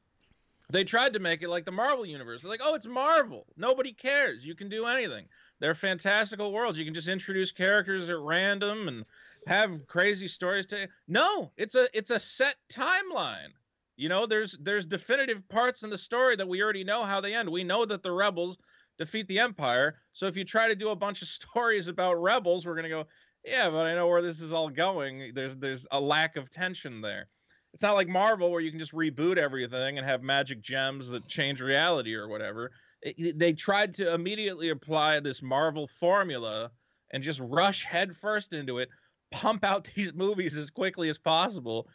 They 0.70 0.84
tried 0.84 1.14
to 1.14 1.20
make 1.20 1.42
it 1.42 1.50
like 1.50 1.66
the 1.66 1.72
Marvel 1.72 2.06
universe. 2.06 2.42
They're 2.42 2.52
like, 2.52 2.62
oh, 2.64 2.76
it's 2.76 2.86
Marvel. 2.86 3.46
Nobody 3.58 3.92
cares. 3.92 4.46
You 4.46 4.56
can 4.56 4.70
do 4.70 4.86
anything. 4.86 5.26
They're 5.64 5.74
fantastical 5.74 6.52
worlds. 6.52 6.78
You 6.78 6.84
can 6.84 6.94
just 6.94 7.08
introduce 7.08 7.54
characters 7.54 8.10
at 8.10 8.20
random 8.20 8.90
and 8.90 9.06
have 9.48 9.88
crazy 9.88 10.28
stories 10.28 10.66
to 10.66 10.90
No, 11.08 11.54
it's 11.56 11.74
a 11.74 11.88
it's 11.98 12.10
a 12.10 12.20
set 12.20 12.58
timeline. 12.70 13.54
You 13.96 14.10
know, 14.10 14.26
there's 14.26 14.58
there's 14.60 14.86
definitive 14.86 15.48
parts 15.48 15.84
in 15.84 15.90
the 15.90 15.98
story 15.98 16.36
that 16.36 16.50
we 16.50 16.62
already 16.62 16.84
know 16.84 17.06
how 17.06 17.22
they 17.22 17.34
end. 17.34 17.48
We 17.48 17.64
know 17.64 17.86
that 17.86 18.04
the 18.04 18.12
rebels 18.12 18.58
defeat 18.98 19.26
the 19.30 19.40
empire. 19.40 20.02
So 20.12 20.26
if 20.26 20.36
you 20.36 20.44
try 20.44 20.68
to 20.68 20.76
do 20.76 20.90
a 20.90 20.98
bunch 20.98 21.22
of 21.22 21.28
stories 21.40 21.88
about 21.88 22.22
rebels, 22.22 22.66
we're 22.66 22.76
going 22.76 22.84
to 22.84 22.90
go, 22.90 23.08
yeah, 23.46 23.70
but 23.70 23.86
I 23.86 23.94
know 23.94 24.10
where 24.10 24.22
this 24.22 24.42
is 24.42 24.52
all 24.52 24.68
going. 24.68 25.32
There's 25.34 25.56
there's 25.56 25.88
a 25.92 26.00
lack 26.02 26.36
of 26.36 26.50
tension 26.50 27.00
there. 27.00 27.30
It's 27.74 27.84
not 27.84 27.96
like 27.96 28.10
Marvel 28.10 28.52
where 28.52 28.60
you 28.60 28.70
can 28.70 28.82
just 28.82 28.92
reboot 28.92 29.38
everything 29.38 29.98
and 29.98 30.06
have 30.06 30.24
magic 30.24 30.62
gems 30.62 31.08
that 31.08 31.30
change 31.30 31.62
reality 31.62 32.16
or 32.16 32.28
whatever. 32.28 32.72
It, 33.04 33.38
they 33.38 33.54
tried 33.54 33.94
to 33.96 34.14
immediately 34.14 34.70
apply 34.70 35.20
this 35.20 35.42
Marvel 35.42 35.88
formula 35.88 36.72
and 37.12 37.24
just 37.24 37.40
rush 37.42 37.84
headfirst 37.84 38.54
into 38.54 38.80
it, 38.80 38.90
pump 39.32 39.64
out 39.64 39.88
these 39.96 40.14
movies 40.14 40.58
as 40.58 40.70
quickly 40.70 41.10
as 41.10 41.18
possible. 41.18 41.88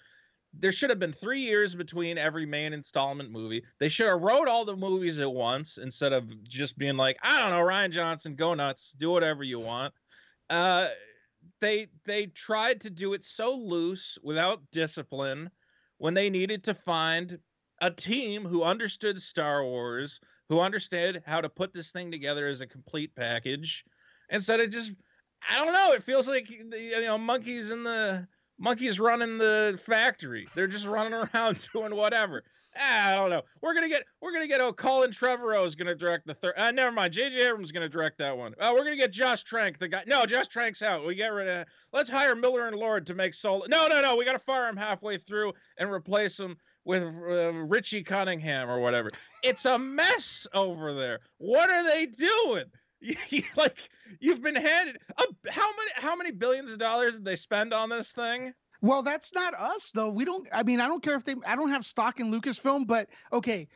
There 0.55 0.73
should 0.73 0.91
have 0.91 0.99
been 0.99 1.13
three 1.13 1.41
years 1.41 1.75
between 1.75 2.17
every 2.17 2.47
main 2.47 2.73
installment 2.73 3.31
movie. 3.31 3.63
They 3.81 3.89
should 3.89 4.07
have 4.07 4.21
wrote 4.21 4.49
all 4.49 4.65
the 4.65 4.77
movies 4.77 5.19
at 5.19 5.31
once 5.31 5.79
instead 5.79 6.13
of 6.13 6.43
just 6.45 6.79
being 6.79 6.97
like, 6.97 7.19
I 7.23 7.41
don't 7.41 7.51
know, 7.51 7.61
Rian 7.61 7.91
Johnson, 7.91 8.35
go 8.35 8.55
nuts, 8.55 8.95
do 8.97 9.11
whatever 9.11 9.43
you 9.43 9.61
want. 9.61 9.93
Uh, 10.49 10.89
they 11.61 11.89
they 12.05 12.27
tried 12.27 12.81
to 12.83 12.91
do 12.91 13.13
it 13.13 13.25
so 13.25 13.55
loose 13.55 14.19
without 14.23 14.63
discipline 14.73 15.51
when 15.99 16.15
they 16.15 16.31
needed 16.31 16.65
to 16.65 16.75
find 16.75 17.39
a 17.81 17.91
team 17.91 18.45
who 18.45 18.63
understood 18.63 19.21
Star 19.21 19.65
Wars, 19.65 20.21
who 20.49 20.61
understood 20.61 21.23
how 21.27 21.41
to 21.41 21.49
put 21.49 21.73
this 21.73 21.91
thing 21.91 22.11
together 22.11 22.47
as 22.49 22.61
a 22.61 22.67
complete 22.67 23.15
package, 23.15 23.85
instead 24.31 24.61
of 24.61 24.71
just 24.71 24.93
I 25.49 25.65
don't 25.65 25.73
know. 25.73 25.93
It 25.93 26.03
feels 26.03 26.29
like 26.29 26.51
you 26.51 27.01
know 27.03 27.19
monkeys 27.19 27.71
in 27.71 27.85
the 27.85 28.27
monkeys 28.59 28.99
running 28.99 29.39
the 29.39 29.79
factory. 29.83 30.49
They're 30.55 30.67
just 30.67 30.87
running 30.87 31.13
around 31.35 31.67
doing 31.73 31.95
whatever. 31.95 32.43
Ah, 32.77 33.11
I 33.11 33.15
don't 33.15 33.31
know. 33.31 33.43
We're 33.61 33.75
gonna 33.75 33.89
get 33.89 34.05
we're 34.21 34.33
gonna 34.33 34.47
get 34.47 34.61
oh 34.61 34.73
Colin 34.73 35.11
Trevorrow 35.11 35.67
is 35.67 35.75
gonna 35.75 35.95
direct 35.95 36.27
the 36.27 36.35
third. 36.35 36.55
Uh, 36.57 36.71
never 36.71 36.93
mind. 36.93 37.13
J.J. 37.13 37.47
Abrams 37.47 37.69
is 37.69 37.73
gonna 37.73 37.89
direct 37.89 38.19
that 38.19 38.37
one. 38.37 38.55
Uh, 38.61 38.73
we're 38.75 38.85
gonna 38.85 38.97
get 38.97 39.11
Josh 39.11 39.43
Trank, 39.43 39.79
the 39.79 39.89
guy. 39.89 40.05
No, 40.07 40.27
Josh 40.27 40.49
Trank's 40.49 40.83
out. 40.83 41.07
We 41.07 41.15
get 41.15 41.33
rid 41.33 41.49
of. 41.49 41.67
Let's 41.93 42.11
hire 42.11 42.35
Miller 42.35 42.69
and 42.69 42.77
Lord 42.77 43.07
to 43.07 43.15
make 43.15 43.35
Solo. 43.35 43.65
No, 43.69 43.89
no, 43.89 44.03
no. 44.03 44.17
We 44.17 44.25
gotta 44.25 44.39
fire 44.39 44.69
him 44.69 44.77
halfway 44.77 45.19
through 45.19 45.55
and 45.79 45.91
replace 45.91 46.39
him 46.39 46.57
with 46.89 47.03
uh, 47.03 47.53
Richie 47.53 48.03
Cunningham 48.03 48.71
or 48.71 48.81
whatever. 48.81 49.11
It's 49.43 49.67
a 49.67 49.79
mess 49.79 50.47
over 50.55 50.95
there. 50.95 51.21
What 51.37 51.71
are 51.71 51.85
they 51.85 52.07
doing? 52.07 52.65
like 53.57 53.77
you've 54.19 54.43
been 54.43 54.57
handed 54.57 54.97
uh, 55.19 55.25
how 55.51 55.69
many 55.77 55.91
how 55.95 56.17
many 56.17 56.33
billions 56.33 56.73
of 56.73 56.79
dollars 56.79 57.15
did 57.15 57.25
they 57.25 57.37
spend 57.37 57.73
on 57.73 57.89
this 57.89 58.11
thing? 58.11 58.53
Well, 58.81 59.03
that's 59.03 59.33
not 59.35 59.55
us 59.55 59.93
though. 59.93 60.11
We 60.11 60.25
don't. 60.25 60.49
I 60.53 60.63
mean, 60.65 60.81
I 60.81 60.89
don't 60.89 61.03
care 61.03 61.15
if 61.15 61.25
they. 61.25 61.37
I 61.47 61.55
don't 61.55 61.71
have 61.71 61.87
stock 61.87 62.19
in 62.19 62.33
Lucasfilm, 62.33 62.87
but 62.87 63.09
okay. 63.33 63.69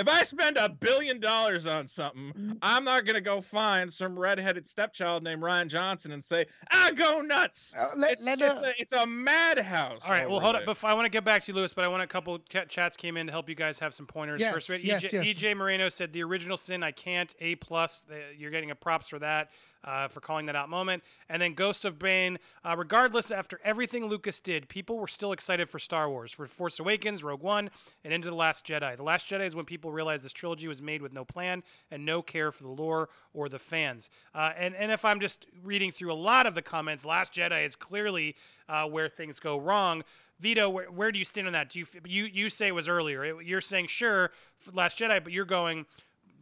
If 0.00 0.08
I 0.08 0.22
spend 0.22 0.56
a 0.56 0.66
billion 0.66 1.20
dollars 1.20 1.66
on 1.66 1.86
something, 1.86 2.56
I'm 2.62 2.84
not 2.84 3.04
gonna 3.04 3.20
go 3.20 3.42
find 3.42 3.92
some 3.92 4.18
redheaded 4.18 4.66
stepchild 4.66 5.22
named 5.22 5.42
Rian 5.42 5.68
Johnson 5.68 6.12
and 6.12 6.24
say, 6.24 6.46
"I 6.70 6.92
go 6.92 7.20
nuts." 7.20 7.74
Uh, 7.78 7.88
let, 7.94 8.12
it's, 8.12 8.24
let, 8.24 8.40
it's 8.40 8.62
uh, 8.62 8.64
a 8.64 8.72
it's 8.78 8.92
a 8.94 9.06
madhouse. 9.06 10.00
All 10.02 10.10
right, 10.10 10.28
well, 10.28 10.40
hold 10.40 10.54
there. 10.54 10.62
up. 10.62 10.66
Before 10.66 10.88
I 10.88 10.94
want 10.94 11.04
to 11.04 11.10
get 11.10 11.22
back 11.22 11.44
to 11.44 11.52
you, 11.52 11.56
Lewis, 11.56 11.74
but 11.74 11.84
I 11.84 11.88
want 11.88 12.02
a 12.02 12.06
couple 12.06 12.38
ca- 12.50 12.64
chats 12.64 12.96
came 12.96 13.18
in 13.18 13.26
to 13.26 13.32
help 13.32 13.50
you 13.50 13.54
guys 13.54 13.78
have 13.80 13.92
some 13.92 14.06
pointers. 14.06 14.40
Yes, 14.40 14.54
First, 14.54 14.82
yes, 14.82 15.04
EJ, 15.04 15.24
yes. 15.24 15.34
EJ 15.34 15.54
Moreno 15.54 15.90
said 15.90 16.14
the 16.14 16.22
original 16.22 16.56
sin. 16.56 16.82
I 16.82 16.92
can't. 16.92 17.34
A 17.40 17.56
plus. 17.56 18.06
You're 18.38 18.50
getting 18.50 18.70
a 18.70 18.74
props 18.74 19.06
for 19.08 19.18
that. 19.18 19.50
Uh, 19.82 20.06
for 20.08 20.20
calling 20.20 20.44
that 20.44 20.54
out 20.54 20.68
moment. 20.68 21.02
And 21.30 21.40
then 21.40 21.54
Ghost 21.54 21.86
of 21.86 21.98
Bane. 21.98 22.38
Uh, 22.62 22.74
regardless, 22.76 23.30
after 23.30 23.58
everything 23.64 24.04
Lucas 24.04 24.38
did, 24.38 24.68
people 24.68 24.98
were 24.98 25.08
still 25.08 25.32
excited 25.32 25.70
for 25.70 25.78
Star 25.78 26.10
Wars, 26.10 26.32
for 26.32 26.46
Force 26.46 26.78
Awakens, 26.78 27.24
Rogue 27.24 27.40
One, 27.40 27.70
and 28.04 28.12
into 28.12 28.28
The 28.28 28.34
Last 28.34 28.66
Jedi. 28.66 28.94
The 28.94 29.02
Last 29.02 29.30
Jedi 29.30 29.46
is 29.46 29.56
when 29.56 29.64
people 29.64 29.90
realized 29.90 30.22
this 30.22 30.34
trilogy 30.34 30.68
was 30.68 30.82
made 30.82 31.00
with 31.00 31.14
no 31.14 31.24
plan 31.24 31.62
and 31.90 32.04
no 32.04 32.20
care 32.20 32.52
for 32.52 32.64
the 32.64 32.68
lore 32.68 33.08
or 33.32 33.48
the 33.48 33.58
fans. 33.58 34.10
Uh, 34.34 34.52
and, 34.54 34.74
and 34.74 34.92
if 34.92 35.02
I'm 35.02 35.18
just 35.18 35.46
reading 35.64 35.90
through 35.90 36.12
a 36.12 36.14
lot 36.14 36.44
of 36.44 36.54
the 36.54 36.62
comments, 36.62 37.06
Last 37.06 37.32
Jedi 37.32 37.64
is 37.64 37.74
clearly 37.74 38.36
uh, 38.68 38.84
where 38.84 39.08
things 39.08 39.40
go 39.40 39.56
wrong. 39.56 40.04
Vito, 40.40 40.68
where, 40.68 40.90
where 40.90 41.12
do 41.12 41.18
you 41.18 41.24
stand 41.24 41.46
on 41.46 41.52
that? 41.52 41.70
Do 41.70 41.78
you 41.78 41.86
you 42.06 42.24
you 42.24 42.50
say 42.50 42.68
it 42.68 42.74
was 42.74 42.88
earlier? 42.88 43.40
You're 43.40 43.60
saying 43.60 43.88
sure, 43.88 44.30
Last 44.72 44.98
Jedi, 44.98 45.22
but 45.22 45.32
you're 45.32 45.44
going 45.44 45.86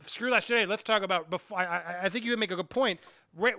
screw 0.00 0.30
Last 0.30 0.48
Jedi. 0.50 0.66
Let's 0.66 0.82
talk 0.82 1.02
about 1.02 1.30
before. 1.30 1.58
I, 1.58 1.64
I, 1.64 1.98
I 2.04 2.08
think 2.08 2.24
you 2.24 2.30
would 2.32 2.38
make 2.38 2.50
a 2.50 2.56
good 2.56 2.70
point. 2.70 3.00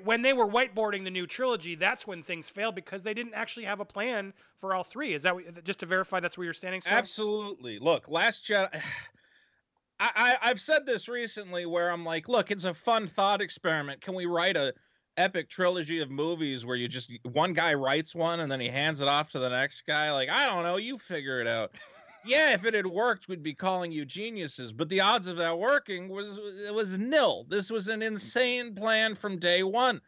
When 0.04 0.23
they 0.23 0.34
were 0.34 0.47
whiteboarding 0.47 1.04
the 1.04 1.12
new 1.12 1.28
trilogy, 1.28 1.75
that's 1.75 2.06
when 2.08 2.23
things 2.23 2.49
failed 2.49 2.75
because 2.75 3.04
they 3.04 3.13
didn't 3.13 3.34
actually 3.36 3.65
have 3.65 3.80
a 3.80 3.86
plan 3.86 4.34
for 4.58 4.73
all 4.73 4.84
three. 4.84 5.13
Is 5.13 5.23
that 5.23 5.36
what- 5.36 5.63
just 5.63 5.80
to 5.80 5.86
verify? 5.86 6.19
That's 6.19 6.38
where 6.38 6.45
you're 6.45 6.54
standing. 6.54 6.82
Still? 6.82 6.93
Absolutely. 6.93 7.80
Look, 7.80 8.10
Last 8.10 8.45
Jedi. 8.45 8.82
I, 10.02 10.10
I 10.15 10.36
I've 10.49 10.62
said 10.62 10.86
this 10.86 11.08
recently 11.10 11.65
where 11.65 11.91
I'm 11.91 12.06
like, 12.06 12.30
look, 12.30 12.52
it's 12.52 12.63
a 12.63 12.73
fun 12.73 13.08
thought 13.08 13.41
experiment. 13.41 14.02
Can 14.02 14.15
we 14.15 14.25
write 14.25 14.56
a 14.56 14.73
epic 15.17 15.49
trilogy 15.49 15.99
of 15.99 16.10
movies 16.10 16.65
where 16.65 16.78
you 16.78 16.88
just 16.88 17.12
one 17.23 17.52
guy 17.54 17.73
writes 17.73 18.15
one 18.15 18.39
and 18.39 18.49
then 18.49 18.62
he 18.62 18.69
hands 18.69 19.02
it 19.02 19.08
off 19.10 19.30
to 19.32 19.39
the 19.39 19.49
next 19.49 19.84
guy? 19.86 20.12
Like, 20.13 20.30
I 20.30 20.45
don't 20.45 20.63
know, 20.63 20.78
you 20.78 20.97
figure 20.97 21.41
it 21.41 21.47
out. 21.47 21.71
yeah, 22.30 22.54
if 22.54 22.65
it 22.65 22.74
had 22.74 22.86
worked, 22.88 23.28
we'd 23.28 23.44
be 23.44 23.54
calling 23.54 23.92
you 23.92 24.06
geniuses. 24.06 24.72
But 24.72 24.89
the 24.89 25.02
odds 25.02 25.28
of 25.28 25.38
that 25.38 25.58
working 25.58 26.10
was 26.10 26.38
it 26.65 26.74
was 26.74 26.98
nil. 27.00 27.46
This 27.50 27.70
was 27.70 27.88
an 27.88 28.02
insane 28.02 28.76
plan 28.76 29.15
from 29.15 29.38
day 29.39 29.63
one. 29.63 30.02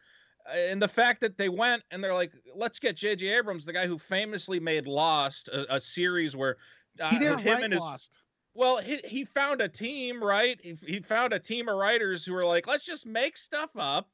Uh, 0.47 0.57
And 0.57 0.81
the 0.81 0.87
fact 0.87 1.21
that 1.21 1.37
they 1.37 1.49
went 1.49 1.83
and 1.91 2.03
they're 2.03 2.13
like, 2.13 2.33
let's 2.55 2.79
get 2.79 2.95
J.J. 2.95 3.27
Abrams, 3.27 3.65
the 3.65 3.73
guy 3.73 3.87
who 3.87 3.97
famously 3.97 4.59
made 4.59 4.87
Lost, 4.87 5.47
a, 5.49 5.75
a 5.75 5.81
series 5.81 6.35
where 6.35 6.57
uh, 6.99 7.09
He 7.09 7.19
didn't 7.19 7.39
him 7.39 7.53
write 7.53 7.63
and 7.63 7.73
his 7.73 7.81
Lost. 7.81 8.19
well, 8.53 8.77
he, 8.77 8.99
he 9.05 9.25
found 9.25 9.61
a 9.61 9.69
team, 9.69 10.23
right? 10.23 10.59
He, 10.61 10.73
he 10.85 10.99
found 10.99 11.33
a 11.33 11.39
team 11.39 11.69
of 11.69 11.75
writers 11.77 12.25
who 12.25 12.33
were 12.33 12.45
like, 12.45 12.67
let's 12.67 12.85
just 12.85 13.05
make 13.05 13.37
stuff 13.37 13.71
up 13.77 14.09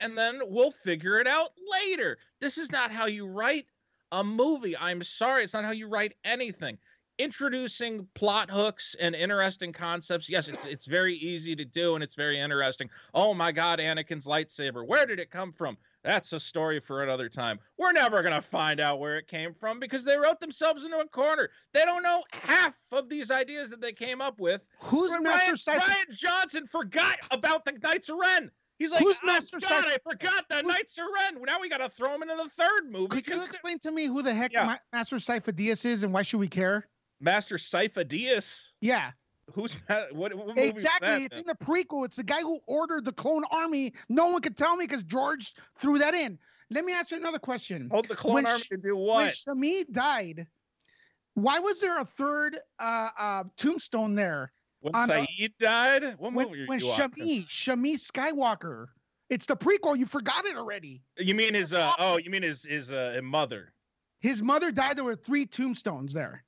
and 0.00 0.16
then 0.16 0.40
we'll 0.46 0.72
figure 0.72 1.18
it 1.18 1.26
out 1.26 1.50
later. 1.70 2.18
This 2.40 2.58
is 2.58 2.70
not 2.72 2.90
how 2.90 3.06
you 3.06 3.26
write 3.26 3.66
a 4.12 4.24
movie. 4.24 4.76
I'm 4.76 5.02
sorry. 5.02 5.44
It's 5.44 5.52
not 5.52 5.64
how 5.64 5.70
you 5.72 5.88
write 5.88 6.14
anything. 6.24 6.78
Introducing 7.20 8.06
plot 8.14 8.50
hooks 8.50 8.96
and 8.98 9.14
interesting 9.14 9.74
concepts. 9.74 10.28
Yes, 10.28 10.48
it's 10.48 10.64
it's 10.64 10.86
very 10.86 11.14
easy 11.16 11.54
to 11.54 11.66
do 11.66 11.94
and 11.94 12.02
it's 12.02 12.14
very 12.14 12.38
interesting. 12.38 12.88
Oh 13.12 13.34
my 13.34 13.52
god, 13.52 13.78
Anakin's 13.78 14.24
lightsaber. 14.24 14.86
Where 14.86 15.04
did 15.04 15.20
it 15.20 15.30
come 15.30 15.52
from? 15.52 15.76
That's 16.02 16.32
a 16.32 16.40
story 16.40 16.80
for 16.80 17.02
another 17.02 17.28
time. 17.28 17.60
We're 17.76 17.92
never 17.92 18.22
going 18.22 18.34
to 18.34 18.40
find 18.40 18.80
out 18.80 19.00
where 19.00 19.18
it 19.18 19.28
came 19.28 19.52
from 19.52 19.78
because 19.78 20.02
they 20.02 20.16
wrote 20.16 20.40
themselves 20.40 20.82
into 20.84 20.98
a 20.98 21.06
corner. 21.08 21.50
They 21.74 21.84
don't 21.84 22.02
know 22.02 22.22
half 22.32 22.72
of 22.90 23.10
these 23.10 23.30
ideas 23.30 23.68
that 23.68 23.82
they 23.82 23.92
came 23.92 24.22
up 24.22 24.40
with. 24.40 24.62
Who's 24.78 25.10
Ryan, 25.10 25.22
Master 25.24 25.56
Scythe? 25.56 25.82
Rian 25.82 26.16
Johnson 26.16 26.66
forgot 26.66 27.16
about 27.32 27.66
the 27.66 27.72
Knights 27.82 28.08
of 28.08 28.16
Ren. 28.16 28.50
He's 28.78 28.92
like, 28.92 29.02
Who's 29.02 29.20
oh, 29.22 29.26
Master 29.26 29.58
God, 29.60 29.68
Scythe- 29.84 29.98
I 30.06 30.10
forgot 30.10 30.48
the 30.48 30.54
Who's- 30.54 30.66
Knights 30.66 30.96
of 30.96 31.04
Ren. 31.18 31.42
Now 31.44 31.60
we 31.60 31.68
got 31.68 31.78
to 31.78 31.90
throw 31.90 32.14
him 32.14 32.22
into 32.22 32.36
the 32.36 32.48
third 32.56 32.90
movie 32.90 33.20
Could 33.20 33.28
you 33.28 33.42
explain 33.44 33.78
to 33.80 33.90
me 33.90 34.06
who 34.06 34.22
the 34.22 34.32
heck 34.32 34.54
Yeah. 34.54 34.64
Ma- 34.64 34.76
Master 34.94 35.16
Sifo-Dyas 35.16 35.84
is 35.84 36.02
and 36.02 36.14
why 36.14 36.22
should 36.22 36.40
we 36.40 36.48
care? 36.48 36.86
Master 37.20 37.56
Sifo-Dyas. 37.56 38.60
Yeah, 38.80 39.12
Who's 39.54 39.76
what? 40.12 40.34
what 40.34 40.46
movie 40.46 40.60
exactly. 40.62 41.08
that 41.08 41.22
it's 41.22 41.40
in 41.40 41.46
the 41.46 41.54
prequel. 41.54 42.04
It's 42.04 42.16
the 42.16 42.22
guy 42.22 42.40
who 42.40 42.60
ordered 42.66 43.04
the 43.04 43.12
clone 43.12 43.44
army. 43.50 43.92
No 44.08 44.28
one 44.28 44.42
could 44.42 44.56
tell 44.56 44.76
me 44.76 44.86
because 44.86 45.02
George 45.02 45.54
threw 45.78 45.98
that 45.98 46.14
in. 46.14 46.38
Let 46.70 46.84
me 46.84 46.92
ask 46.92 47.10
you 47.10 47.16
another 47.16 47.38
question. 47.38 47.88
Hold 47.90 48.06
the 48.06 48.14
clone 48.14 48.34
when 48.34 48.46
army 48.46 48.60
Sh- 48.60 48.68
to 48.68 48.76
do 48.76 48.96
When 48.96 49.06
what? 49.06 49.32
Shmi 49.32 49.90
died, 49.90 50.46
why 51.34 51.58
was 51.58 51.80
there 51.80 52.00
a 52.00 52.04
third 52.04 52.58
uh, 52.78 53.08
uh, 53.18 53.44
tombstone 53.56 54.14
there? 54.14 54.52
When 54.80 54.94
on 54.94 55.08
Saeed 55.08 55.52
died? 55.58 56.14
What 56.18 56.32
When, 56.32 56.48
movie 56.48 56.66
when? 56.66 56.80
Shmi, 56.80 57.46
Shmi 57.46 57.94
Skywalker. 57.94 58.86
It's 59.28 59.46
the 59.46 59.56
prequel. 59.56 59.98
You 59.98 60.06
forgot 60.06 60.44
it 60.44 60.56
already. 60.56 61.02
You 61.18 61.34
mean 61.34 61.54
his? 61.54 61.72
Uh, 61.72 61.92
oh, 61.98 62.18
you 62.18 62.30
mean 62.30 62.42
his 62.42 62.64
his 62.64 62.90
uh, 62.90 63.20
mother? 63.22 63.72
His 64.20 64.42
mother 64.42 64.70
died. 64.70 64.96
There 64.96 65.04
were 65.04 65.16
three 65.16 65.46
tombstones 65.46 66.12
there. 66.12 66.44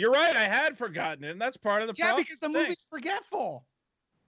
You're 0.00 0.12
right. 0.12 0.34
I 0.34 0.44
had 0.44 0.78
forgotten 0.78 1.24
it, 1.24 1.30
and 1.32 1.40
that's 1.40 1.58
part 1.58 1.82
of 1.82 1.88
the 1.88 1.94
Yeah, 1.94 2.06
problem. 2.06 2.24
because 2.24 2.40
the 2.40 2.46
Thing. 2.48 2.62
movie's 2.62 2.86
forgetful. 2.90 3.66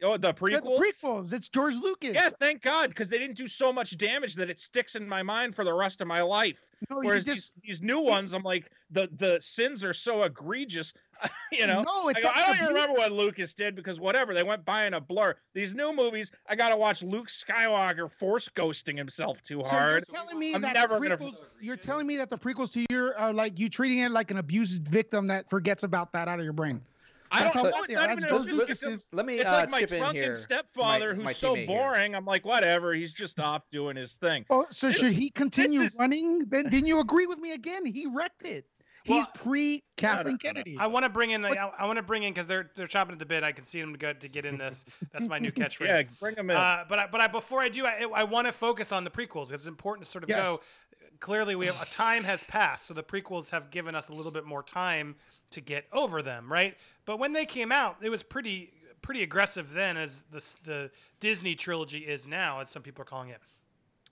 Oh, 0.03 0.19
the 0.19 0.35
prequels. 0.35 0.51
The 0.63 0.93
prequels. 1.07 1.33
It's 1.33 1.49
George 1.49 1.77
Lucas. 1.77 2.13
Yeah, 2.13 2.29
thank 2.41 2.61
God, 2.61 2.91
because 2.91 3.09
they 3.09 3.17
didn't 3.17 3.39
do 3.39 3.49
so 3.49 3.73
much 3.73 3.97
damage 3.97 4.35
that 4.35 4.51
it 4.51 4.61
sticks 4.61 4.97
in 4.97 5.09
my 5.09 5.23
mind 5.23 5.57
for 5.57 5.65
the 5.65 5.73
rest 5.73 6.03
of 6.03 6.09
my 6.09 6.21
life. 6.21 6.61
No, 6.91 7.01
you 7.01 7.09
Whereas 7.09 7.25
just 7.25 7.55
these, 7.55 7.79
these 7.79 7.83
new 7.83 8.01
ones, 8.01 8.35
I'm 8.35 8.43
like, 8.43 8.71
the 8.91 9.09
the 9.17 9.41
sins 9.41 9.83
are 9.83 9.95
so 9.95 10.25
egregious. 10.25 10.93
you 11.53 11.67
know, 11.67 11.83
no. 11.83 12.09
I, 12.09 12.13
go, 12.21 12.29
I 12.35 12.43
don't 12.47 12.55
even 12.57 12.69
you. 12.69 12.75
remember 12.75 12.95
what 12.95 13.13
Lucas 13.13 13.55
did 13.55 13.75
because 13.77 14.01
whatever 14.01 14.35
they 14.35 14.43
went 14.43 14.65
buying 14.65 14.95
a 14.95 15.01
blur. 15.01 15.37
These 15.55 15.75
new 15.75 15.93
movies, 15.95 16.31
I 16.49 16.55
gotta 16.57 16.77
watch 16.77 17.03
Luke 17.03 17.29
Skywalker 17.29 18.11
force 18.11 18.49
ghosting 18.55 18.97
himself 18.97 19.43
too 19.43 19.63
So 19.65 19.71
hard. 19.71 20.05
you're 20.09 20.17
telling 20.21 20.39
me 20.39 20.55
I'm 20.55 20.63
that 20.63 20.75
never 20.75 20.99
the 20.99 21.09
gonna- 21.17 21.31
you're 21.61 21.77
telling 21.77 22.07
me 22.07 22.17
that 22.17 22.31
the 22.31 22.39
prequels 22.39 22.73
to 22.73 22.85
your 22.91 23.17
are 23.19 23.33
like 23.33 23.59
you 23.59 23.69
treating 23.69 23.99
it 24.01 24.11
like 24.11 24.31
an 24.31 24.39
abused 24.39 24.87
victim 24.89 25.27
that 25.29 25.49
forgets 25.49 25.83
about 25.83 26.13
that 26.13 26.29
out 26.29 26.39
of 26.39 26.45
your 26.45 26.53
brain. 26.53 26.81
I 27.35 27.45
don't 27.45 27.55
how 27.55 27.63
know. 27.63 27.71
that 27.71 27.79
It's 27.85 27.89
there. 27.89 27.97
not 27.97 28.09
That's 28.09 28.25
even 28.27 28.29
George 28.29 28.69
a 28.71 28.75
physical- 28.75 29.17
Let 29.17 29.25
me 29.25 29.39
It's 29.39 29.49
uh, 29.49 29.53
like 29.53 29.71
my 29.71 29.81
chip 29.81 29.89
drunken 29.89 30.15
here. 30.23 30.35
stepfather 30.35 31.15
my 31.17 31.31
who's 31.31 31.39
so 31.39 31.55
teammate 31.55 31.57
here. 31.57 31.67
boring. 31.67 32.15
I'm 32.15 32.27
like, 32.27 32.45
whatever. 32.45 32.93
He's 32.93 33.15
just 33.15 33.41
off 33.41 33.63
doing 33.71 33.97
his 33.97 34.13
thing. 34.19 34.45
Oh, 34.51 34.67
so 34.71 34.91
should 34.91 35.13
he 35.13 35.31
continue 35.31 35.81
is- 35.81 35.97
running? 35.99 36.41
Then 36.47 36.69
didn't 36.69 36.89
you 36.89 37.01
agree 37.01 37.27
with 37.27 37.39
me 37.39 37.53
again? 37.53 37.87
He 37.87 38.07
wrecked 38.07 38.43
it. 38.45 38.67
He's 39.05 39.27
Well, 39.27 39.29
pre 39.35 39.83
Kathleen 39.97 40.25
no, 40.27 40.31
no. 40.33 40.39
Kennedy. 40.39 40.77
I 40.79 40.87
want 40.87 41.05
to 41.05 41.09
bring 41.09 41.31
in. 41.33 41.45
I, 41.45 41.71
I 41.79 41.87
want 41.87 41.97
to 41.97 42.03
bring 42.03 42.23
in 42.23 42.33
because 42.33 42.47
they're 42.47 42.71
they're 42.77 42.87
chopping 42.87 43.13
at 43.15 43.19
the 43.19 43.27
bit. 43.27 43.43
I 43.43 43.53
can 43.53 43.65
see 43.65 43.81
them 43.81 43.93
go 43.95 44.13
to 44.13 44.29
get 44.29 44.45
in 44.45 44.59
this. 44.59 44.85
That's 45.13 45.29
my 45.29 45.39
new 45.39 45.51
catchphrase. 45.53 45.87
Yeah, 45.87 46.03
bring 46.21 46.37
him 46.37 46.51
in. 46.51 46.57
Uh, 46.57 46.85
but 46.89 46.99
I, 46.99 47.07
but 47.09 47.21
I, 47.21 47.27
before 47.27 47.61
I 47.61 47.69
do, 47.69 47.85
I, 47.87 48.07
I 48.15 48.25
want 48.25 48.47
to 48.47 48.53
focus 48.53 48.93
on 48.93 49.05
the 49.05 49.11
prequels. 49.11 49.49
'cause 49.49 49.53
It's 49.53 49.67
important 49.67 50.05
to 50.05 50.11
sort 50.11 50.25
of 50.25 50.31
Yes. 50.31 50.47
go. 50.47 50.61
Clearly, 51.21 51.55
we 51.55 51.67
have 51.67 51.81
a 51.81 51.87
time 51.87 52.25
has 52.25 52.43
passed, 52.45 52.87
so 52.87 52.95
the 52.95 53.03
prequels 53.03 53.51
have 53.51 53.71
given 53.71 53.95
us 53.95 54.09
a 54.09 54.13
little 54.13 54.33
bit 54.33 54.45
more 54.45 54.63
time 54.63 55.15
to 55.51 55.61
get 55.61 55.85
over 55.93 56.21
them, 56.21 56.51
right? 56.53 56.77
But 57.05 57.19
when 57.19 57.33
they 57.33 57.47
came 57.47 57.71
out, 57.71 57.97
it 58.03 58.09
was 58.09 58.23
pretty 58.25 58.73
pretty 59.03 59.23
aggressive 59.23 59.73
then, 59.73 59.97
as 59.97 60.23
the 60.31 60.39
the 60.65 60.91
Disney 61.21 61.55
trilogy 61.55 61.99
is 61.99 62.27
now, 62.27 62.61
as 62.61 62.71
some 62.71 62.83
people 62.83 63.03
are 63.03 63.07
calling 63.07 63.31
it. 63.31 63.39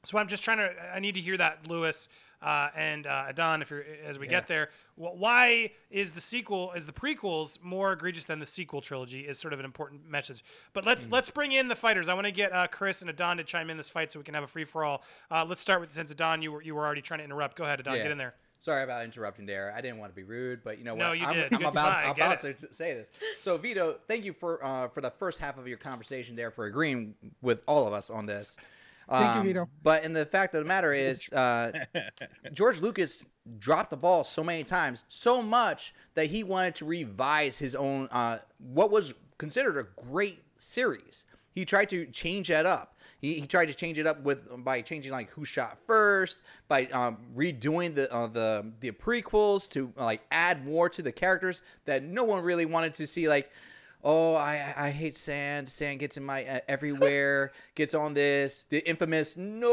So 0.05 0.19
I'm 0.19 0.29
just 0.29 0.43
trying 0.45 0.59
to. 0.59 0.73
I 0.95 1.01
need 1.01 1.15
to 1.15 1.21
hear 1.21 1.37
that, 1.37 1.69
Lewis 1.69 2.09
uh, 2.43 2.69
and 2.75 3.07
uh, 3.07 3.27
Adon, 3.29 3.63
if 3.63 3.71
you're 3.71 3.85
as 4.07 4.19
we 4.19 4.27
get 4.27 4.47
there. 4.47 4.71
Wh- 4.97 5.15
Why 5.19 5.73
is 5.91 6.13
the 6.13 6.21
sequel, 6.21 6.73
is 6.73 6.87
the 6.87 6.93
prequels 6.93 7.63
more 7.63 7.93
egregious 7.93 8.25
than 8.25 8.39
the 8.39 8.47
sequel 8.47 8.81
trilogy? 8.81 9.21
Is 9.21 9.39
sort 9.39 9.53
of 9.53 9.59
an 9.59 9.65
important 9.65 10.09
message. 10.09 10.43
But 10.73 10.87
let's 10.87 11.11
let's 11.11 11.31
bring 11.31 11.53
in 11.53 11.69
the 11.69 11.75
fighters. 11.75 12.09
I 12.09 12.15
want 12.15 12.27
to 12.27 12.33
get 12.33 12.53
uh, 12.53 12.67
Chris 12.69 13.03
and 13.03 13.11
Adon 13.11 13.37
to 13.39 13.45
chime 13.45 13.71
in 13.71 13.77
this 13.77 13.91
fight 13.91 14.13
so 14.13 14.19
we 14.19 14.25
can 14.25 14.35
have 14.35 14.45
a 14.45 14.49
free 14.49 14.65
for 14.65 14.85
all. 14.85 15.03
Uh, 15.31 15.45
let's 15.49 15.61
start 15.61 15.81
with 15.81 15.93
since 15.93 16.11
Adon, 16.13 16.43
you 16.43 16.53
were 16.53 16.63
you 16.63 16.75
were 16.75 16.85
already 16.87 17.03
trying 17.03 17.19
to 17.19 17.25
interrupt. 17.25 17.57
Go 17.57 17.65
ahead, 17.65 17.81
Adon, 17.81 17.97
Yeah. 17.97 18.03
get 18.05 18.13
in 18.13 18.19
there. 18.19 18.35
Sorry 18.59 18.85
about 18.85 19.05
interrupting 19.07 19.47
there. 19.47 19.73
I 19.75 19.81
didn't 19.81 19.97
want 19.97 20.13
to 20.13 20.17
be 20.17 20.23
rude, 20.23 20.63
but 20.63 20.77
you 20.77 20.85
know 20.85 20.95
what? 20.95 21.03
No, 21.03 21.13
you 21.13 21.25
I'm, 21.25 21.35
did. 21.35 21.55
I'm 21.55 21.63
It's 21.63 21.75
about, 21.77 22.05
fine. 22.05 22.11
About 22.15 22.41
to 22.41 22.75
say 22.75 22.93
this. 22.93 23.09
So, 23.39 23.57
Vito, 23.57 23.97
thank 24.07 24.23
you 24.23 24.35
for 24.35 24.63
uh, 24.63 24.89
for 24.89 25.01
the 25.01 25.11
first 25.11 25.39
half 25.39 25.57
of 25.57 25.67
your 25.67 25.79
conversation 25.79 26.37
there 26.37 26.51
for 26.51 26.67
agreeing 26.67 27.15
with 27.41 27.61
all 27.67 27.87
of 27.87 27.95
us 27.95 28.11
on 28.11 28.27
this. 28.27 28.59
Thank 29.11 29.35
you, 29.35 29.41
Um, 29.41 29.47
Vito. 29.47 29.69
But 29.83 30.05
in 30.05 30.13
the 30.13 30.25
fact 30.25 30.55
of 30.55 30.61
the 30.61 30.65
matter 30.69 30.93
is, 30.93 31.29
uh, 31.33 31.73
George 32.53 32.81
Lucas 32.81 33.25
dropped 33.59 33.91
the 33.91 33.97
ball 33.97 34.25
so 34.25 34.45
many 34.45 34.65
times, 34.65 35.03
so 35.09 35.43
much 35.43 35.93
that 36.15 36.27
he 36.27 36.45
wanted 36.45 36.75
to 36.77 36.85
revise 36.85 37.59
his 37.59 37.75
own 37.75 38.09
uh, 38.13 38.39
what 38.59 38.91
was 38.91 39.15
considered 39.39 39.77
a 39.77 39.87
great 40.09 40.43
series. 40.59 41.25
He 41.53 41.65
tried 41.65 41.89
to 41.91 42.07
change 42.07 42.49
that 42.49 42.67
up. 42.67 42.97
He, 43.21 43.41
he 43.41 43.47
tried 43.47 43.67
to 43.67 43.75
change 43.75 43.99
it 43.99 44.07
up 44.07 44.23
with 44.23 44.39
by 44.65 44.81
changing 44.81 45.13
like 45.13 45.31
who 45.31 45.45
shot 45.45 45.77
first, 45.87 46.43
by 46.69 46.87
um, 46.87 47.19
redoing 47.37 47.95
the 47.95 48.11
uh, 48.13 48.29
the 48.29 48.73
the 48.81 48.93
prequels 48.93 49.69
to 49.73 49.93
like 49.97 50.23
add 50.31 50.65
more 50.65 50.89
to 50.89 51.03
the 51.03 51.13
characters 51.13 51.61
that 51.85 52.03
no 52.03 52.25
one 52.25 52.43
really 52.43 52.65
wanted 52.65 52.95
to 52.95 53.07
see. 53.07 53.29
Like, 53.29 53.51
oh, 54.03 54.35
I 54.35 54.73
I 54.77 54.91
hate 54.91 55.17
sand. 55.17 55.69
Sand 55.69 56.01
gets 56.01 56.17
in 56.17 56.25
my 56.25 56.45
uh, 56.45 56.61
everywhere. 56.69 57.53
gets 57.75 57.95
on 57.95 58.15
this. 58.15 58.65
The 58.69 58.87
infamous 58.89 59.37
no. 59.37 59.71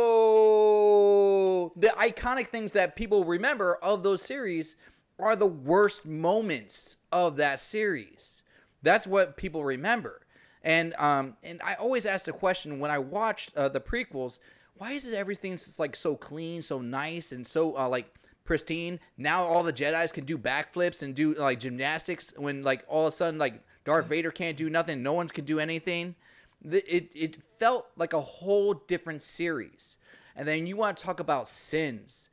The 1.75 1.87
iconic 1.99 2.47
things 2.47 2.71
that 2.73 2.95
people 2.95 3.23
remember 3.25 3.75
of 3.81 4.03
those 4.03 4.21
series 4.21 4.75
are 5.19 5.35
the 5.35 5.47
worst 5.47 6.05
moments 6.05 6.97
of 7.11 7.37
that 7.37 7.59
series. 7.59 8.43
That's 8.81 9.07
what 9.07 9.37
people 9.37 9.63
remember. 9.63 10.21
And 10.63 10.93
um 10.95 11.37
and 11.43 11.61
I 11.63 11.75
always 11.75 12.05
ask 12.05 12.25
the 12.25 12.33
question 12.33 12.79
when 12.79 12.91
I 12.91 12.99
watched 12.99 13.55
uh, 13.55 13.69
the 13.69 13.79
prequels, 13.79 14.39
why 14.75 14.91
is 14.91 15.11
everything 15.11 15.53
just 15.53 15.79
like 15.79 15.95
so 15.95 16.15
clean, 16.15 16.61
so 16.61 16.81
nice, 16.81 17.31
and 17.31 17.45
so 17.47 17.77
uh, 17.77 17.87
like 17.87 18.13
pristine? 18.43 18.99
Now 19.17 19.43
all 19.43 19.63
the 19.63 19.73
Jedi's 19.73 20.11
can 20.11 20.25
do 20.25 20.37
backflips 20.37 21.01
and 21.01 21.15
do 21.15 21.33
like 21.33 21.59
gymnastics 21.59 22.33
when 22.37 22.63
like 22.63 22.83
all 22.87 23.07
of 23.07 23.13
a 23.13 23.15
sudden 23.15 23.39
like 23.39 23.63
Darth 23.88 24.08
Vader 24.08 24.32
can't 24.32 24.58
do 24.58 24.69
nothing, 24.69 25.02
no 25.02 25.13
one 25.13 25.30
can 25.30 25.45
do 25.45 25.62
anything. 25.62 26.15
It 26.62 27.10
it 27.15 27.38
felt 27.58 27.88
like 27.95 28.12
a 28.12 28.19
whole 28.19 28.73
different 28.73 29.23
series. 29.23 29.97
And 30.36 30.45
then 30.45 30.67
you 30.67 30.76
want 30.76 30.97
to 30.97 31.04
talk 31.04 31.21
about 31.21 31.47
sins. 31.47 32.30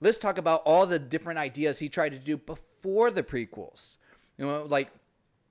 Let's 0.00 0.18
talk 0.18 0.36
about 0.36 0.62
all 0.66 0.84
the 0.84 0.98
different 0.98 1.38
ideas 1.38 1.78
he 1.78 1.88
tried 1.88 2.08
to 2.08 2.18
do 2.18 2.36
before 2.36 3.12
the 3.12 3.22
prequels. 3.22 3.98
You 4.36 4.46
know, 4.46 4.66
like 4.68 4.90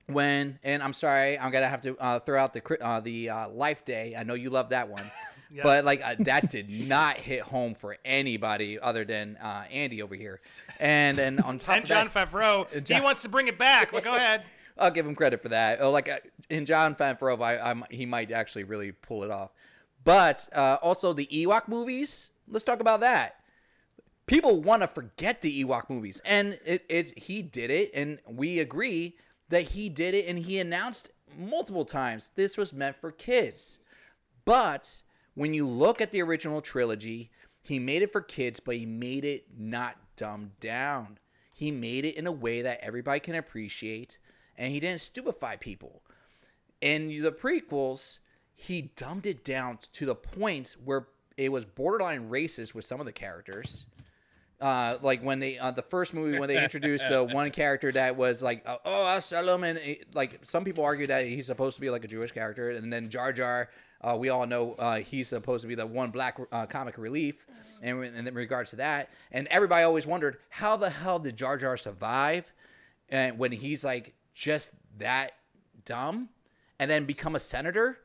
when 0.08 0.58
and 0.62 0.82
I'm 0.82 0.92
sorry, 0.92 1.38
I'm 1.38 1.50
gonna 1.50 1.68
have 1.68 1.80
to 1.82 1.96
uh, 1.96 2.18
throw 2.18 2.38
out 2.38 2.52
the 2.52 2.84
uh, 2.84 3.00
the 3.00 3.30
uh, 3.30 3.48
Life 3.48 3.86
Day. 3.86 4.14
I 4.14 4.24
know 4.24 4.34
you 4.34 4.50
love 4.50 4.68
that 4.68 4.90
one, 4.90 5.10
but 5.62 5.86
like 5.86 6.02
uh, 6.04 6.16
that 6.18 6.50
did 6.50 6.68
not 6.68 7.16
hit 7.16 7.40
home 7.40 7.74
for 7.74 7.96
anybody 8.04 8.78
other 8.78 9.06
than 9.06 9.38
uh, 9.38 9.64
Andy 9.70 10.02
over 10.02 10.14
here. 10.14 10.42
And 10.80 11.16
then 11.16 11.40
on 11.40 11.58
top 11.58 11.76
And 11.76 11.84
of 11.84 11.88
Jon 11.88 12.10
that, 12.12 12.30
Favreau, 12.30 12.86
he 12.94 13.00
wants 13.00 13.22
to 13.22 13.30
bring 13.30 13.48
it 13.48 13.56
back. 13.56 13.90
But 13.90 14.04
go 14.04 14.14
ahead. 14.14 14.42
I'll 14.78 14.90
give 14.90 15.06
him 15.06 15.14
credit 15.14 15.42
for 15.42 15.48
that. 15.48 15.80
Oh, 15.80 15.90
Like 15.90 16.08
uh, 16.08 16.18
in 16.50 16.66
Jon 16.66 16.94
Favreau, 16.94 17.40
I, 17.42 17.58
I'm, 17.58 17.84
he 17.90 18.06
might 18.06 18.30
actually 18.30 18.64
really 18.64 18.92
pull 18.92 19.22
it 19.22 19.30
off. 19.30 19.50
But 20.04 20.48
uh, 20.54 20.78
also 20.82 21.12
the 21.12 21.26
Ewok 21.26 21.68
movies. 21.68 22.30
Let's 22.48 22.64
talk 22.64 22.80
about 22.80 23.00
that. 23.00 23.40
People 24.26 24.60
want 24.60 24.82
to 24.82 24.88
forget 24.88 25.40
the 25.40 25.64
Ewok 25.64 25.88
movies, 25.88 26.20
and 26.24 26.58
it, 26.64 26.84
it's 26.88 27.12
he 27.16 27.42
did 27.42 27.70
it, 27.70 27.90
and 27.94 28.18
we 28.28 28.58
agree 28.58 29.16
that 29.48 29.62
he 29.62 29.88
did 29.88 30.14
it, 30.14 30.26
and 30.26 30.38
he 30.38 30.58
announced 30.58 31.10
multiple 31.38 31.84
times 31.84 32.30
this 32.34 32.56
was 32.56 32.72
meant 32.72 32.96
for 33.00 33.12
kids. 33.12 33.78
But 34.44 35.02
when 35.34 35.54
you 35.54 35.66
look 35.66 36.00
at 36.00 36.12
the 36.12 36.22
original 36.22 36.60
trilogy, 36.60 37.30
he 37.62 37.78
made 37.78 38.02
it 38.02 38.12
for 38.12 38.20
kids, 38.20 38.60
but 38.60 38.76
he 38.76 38.86
made 38.86 39.24
it 39.24 39.46
not 39.56 39.96
dumbed 40.16 40.58
down. 40.60 41.18
He 41.52 41.70
made 41.70 42.04
it 42.04 42.16
in 42.16 42.26
a 42.26 42.32
way 42.32 42.62
that 42.62 42.80
everybody 42.82 43.20
can 43.20 43.34
appreciate, 43.34 44.18
and 44.58 44.72
he 44.72 44.80
didn't 44.80 45.00
stupefy 45.00 45.56
people. 45.56 46.02
In 46.80 47.22
the 47.22 47.32
prequels, 47.32 48.18
he 48.54 48.90
dumbed 48.96 49.26
it 49.26 49.44
down 49.44 49.78
to 49.92 50.06
the 50.06 50.14
point 50.14 50.76
where 50.84 51.06
it 51.36 51.52
was 51.52 51.64
borderline 51.64 52.30
racist 52.30 52.74
with 52.74 52.84
some 52.84 53.00
of 53.00 53.06
the 53.06 53.12
characters. 53.12 53.84
Uh, 54.58 54.96
like 55.02 55.20
when 55.22 55.38
they 55.38 55.58
uh, 55.58 55.70
the 55.70 55.82
first 55.82 56.14
movie 56.14 56.38
when 56.38 56.48
they 56.48 56.62
introduced 56.62 57.06
the 57.10 57.22
one 57.32 57.50
character 57.50 57.92
that 57.92 58.16
was 58.16 58.40
like 58.40 58.62
uh, 58.64 58.78
oh 58.86 59.06
Absalom 59.06 59.64
and 59.64 59.78
like 60.14 60.40
some 60.44 60.64
people 60.64 60.82
argue 60.82 61.06
that 61.06 61.26
he's 61.26 61.44
supposed 61.44 61.74
to 61.74 61.80
be 61.82 61.90
like 61.90 62.04
a 62.04 62.08
Jewish 62.08 62.32
character 62.32 62.70
and 62.70 62.90
then 62.90 63.10
Jar 63.10 63.34
Jar 63.34 63.68
uh, 64.00 64.16
we 64.18 64.30
all 64.30 64.46
know 64.46 64.72
uh, 64.78 65.00
he's 65.00 65.28
supposed 65.28 65.60
to 65.60 65.68
be 65.68 65.74
the 65.74 65.86
one 65.86 66.10
black 66.10 66.40
uh, 66.52 66.64
comic 66.64 66.96
relief 66.96 67.46
and 67.82 68.02
in 68.02 68.34
regards 68.34 68.70
to 68.70 68.76
that 68.76 69.10
and 69.30 69.46
everybody 69.48 69.84
always 69.84 70.06
wondered 70.06 70.38
how 70.48 70.74
the 70.74 70.88
hell 70.88 71.18
did 71.18 71.36
Jar 71.36 71.58
Jar 71.58 71.76
survive 71.76 72.50
and 73.10 73.38
when 73.38 73.52
he's 73.52 73.84
like 73.84 74.14
just 74.36 74.70
that 74.98 75.32
dumb 75.84 76.28
and 76.78 76.90
then 76.90 77.04
become 77.04 77.34
a 77.34 77.40
senator 77.40 77.98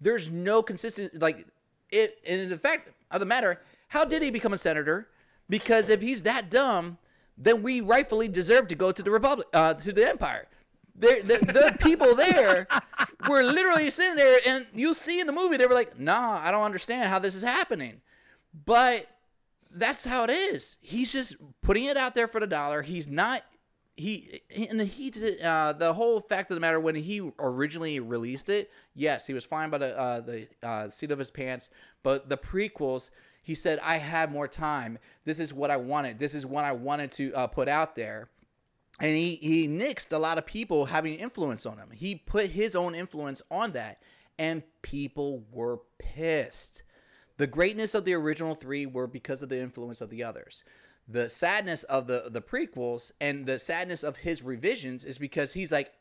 there's 0.00 0.30
no 0.30 0.62
consistent 0.62 1.20
like 1.20 1.46
it 1.90 2.18
and 2.26 2.50
the 2.50 2.58
fact 2.58 2.90
of 3.10 3.20
the 3.20 3.26
matter 3.26 3.60
how 3.88 4.04
did 4.04 4.22
he 4.22 4.30
become 4.30 4.52
a 4.52 4.58
senator? 4.58 5.08
Because 5.48 5.88
if 5.88 6.02
he's 6.02 6.22
that 6.22 6.50
dumb 6.50 6.98
then 7.36 7.62
we 7.62 7.80
rightfully 7.80 8.28
deserve 8.28 8.68
to 8.68 8.74
go 8.74 8.92
to 8.92 9.02
the 9.02 9.10
republic 9.10 9.46
uh, 9.54 9.72
to 9.74 9.92
the 9.92 10.06
empire. 10.06 10.46
There- 10.94 11.22
the, 11.22 11.38
the 11.38 11.76
people 11.80 12.14
there 12.14 12.66
were 13.28 13.42
literally 13.42 13.90
sitting 13.90 14.16
there 14.16 14.40
and 14.46 14.66
you 14.74 14.92
see 14.92 15.20
in 15.20 15.26
the 15.26 15.32
movie 15.32 15.56
they 15.56 15.66
were 15.66 15.74
like 15.74 15.98
nah 15.98 16.40
i 16.42 16.50
don't 16.50 16.64
understand 16.64 17.08
how 17.08 17.18
this 17.18 17.34
is 17.34 17.42
happening. 17.42 18.02
But 18.64 19.06
that's 19.70 20.04
how 20.04 20.24
it 20.24 20.30
is. 20.30 20.78
He's 20.80 21.12
just 21.12 21.36
putting 21.62 21.84
it 21.84 21.96
out 21.96 22.14
there 22.14 22.28
for 22.28 22.40
the 22.40 22.46
dollar. 22.46 22.82
He's 22.82 23.06
not 23.06 23.42
he 23.98 24.42
and 24.70 24.80
he 24.80 25.12
uh, 25.42 25.72
the 25.72 25.92
whole 25.92 26.20
fact 26.20 26.50
of 26.50 26.54
the 26.54 26.60
matter 26.60 26.78
when 26.78 26.94
he 26.94 27.30
originally 27.38 27.98
released 27.98 28.48
it 28.48 28.70
yes 28.94 29.26
he 29.26 29.34
was 29.34 29.44
fine 29.44 29.70
by 29.70 29.78
the 29.78 29.98
uh, 29.98 30.20
the 30.20 30.46
uh, 30.62 30.88
seat 30.88 31.10
of 31.10 31.18
his 31.18 31.30
pants 31.30 31.68
but 32.02 32.28
the 32.28 32.36
prequels 32.36 33.10
he 33.42 33.54
said 33.54 33.80
i 33.82 33.96
had 33.96 34.30
more 34.30 34.46
time. 34.46 34.98
This 35.24 35.40
is 35.40 35.52
what 35.52 35.70
i 35.70 35.76
wanted. 35.76 36.18
This 36.18 36.34
is 36.34 36.46
what 36.46 36.64
i 36.64 36.72
wanted 36.72 37.10
to 37.12 37.32
uh, 37.32 37.46
put 37.48 37.68
out 37.68 37.96
there. 37.96 38.28
And 39.00 39.16
he 39.16 39.36
he 39.36 39.66
nixed 39.66 40.12
a 40.12 40.18
lot 40.18 40.38
of 40.38 40.46
people 40.46 40.86
having 40.86 41.14
influence 41.14 41.66
on 41.66 41.78
him. 41.78 41.90
He 41.92 42.14
put 42.14 42.50
his 42.50 42.76
own 42.76 42.94
influence 42.94 43.42
on 43.50 43.72
that 43.72 44.02
and 44.38 44.62
people 44.82 45.44
were 45.50 45.80
pissed. 45.98 46.82
The 47.38 47.46
greatness 47.46 47.94
of 47.94 48.04
the 48.04 48.14
original 48.14 48.54
three 48.54 48.86
were 48.86 49.06
because 49.06 49.42
of 49.42 49.48
the 49.48 49.60
influence 49.60 50.00
of 50.00 50.10
the 50.10 50.22
others. 50.22 50.62
The 51.08 51.28
sadness 51.28 51.84
of 51.84 52.06
the 52.06 52.24
the 52.30 52.42
prequels 52.42 53.12
and 53.20 53.46
the 53.46 53.58
sadness 53.58 54.02
of 54.02 54.16
his 54.18 54.42
revisions 54.42 55.04
is 55.04 55.16
because 55.16 55.54
he's 55.54 55.72
like, 55.72 55.92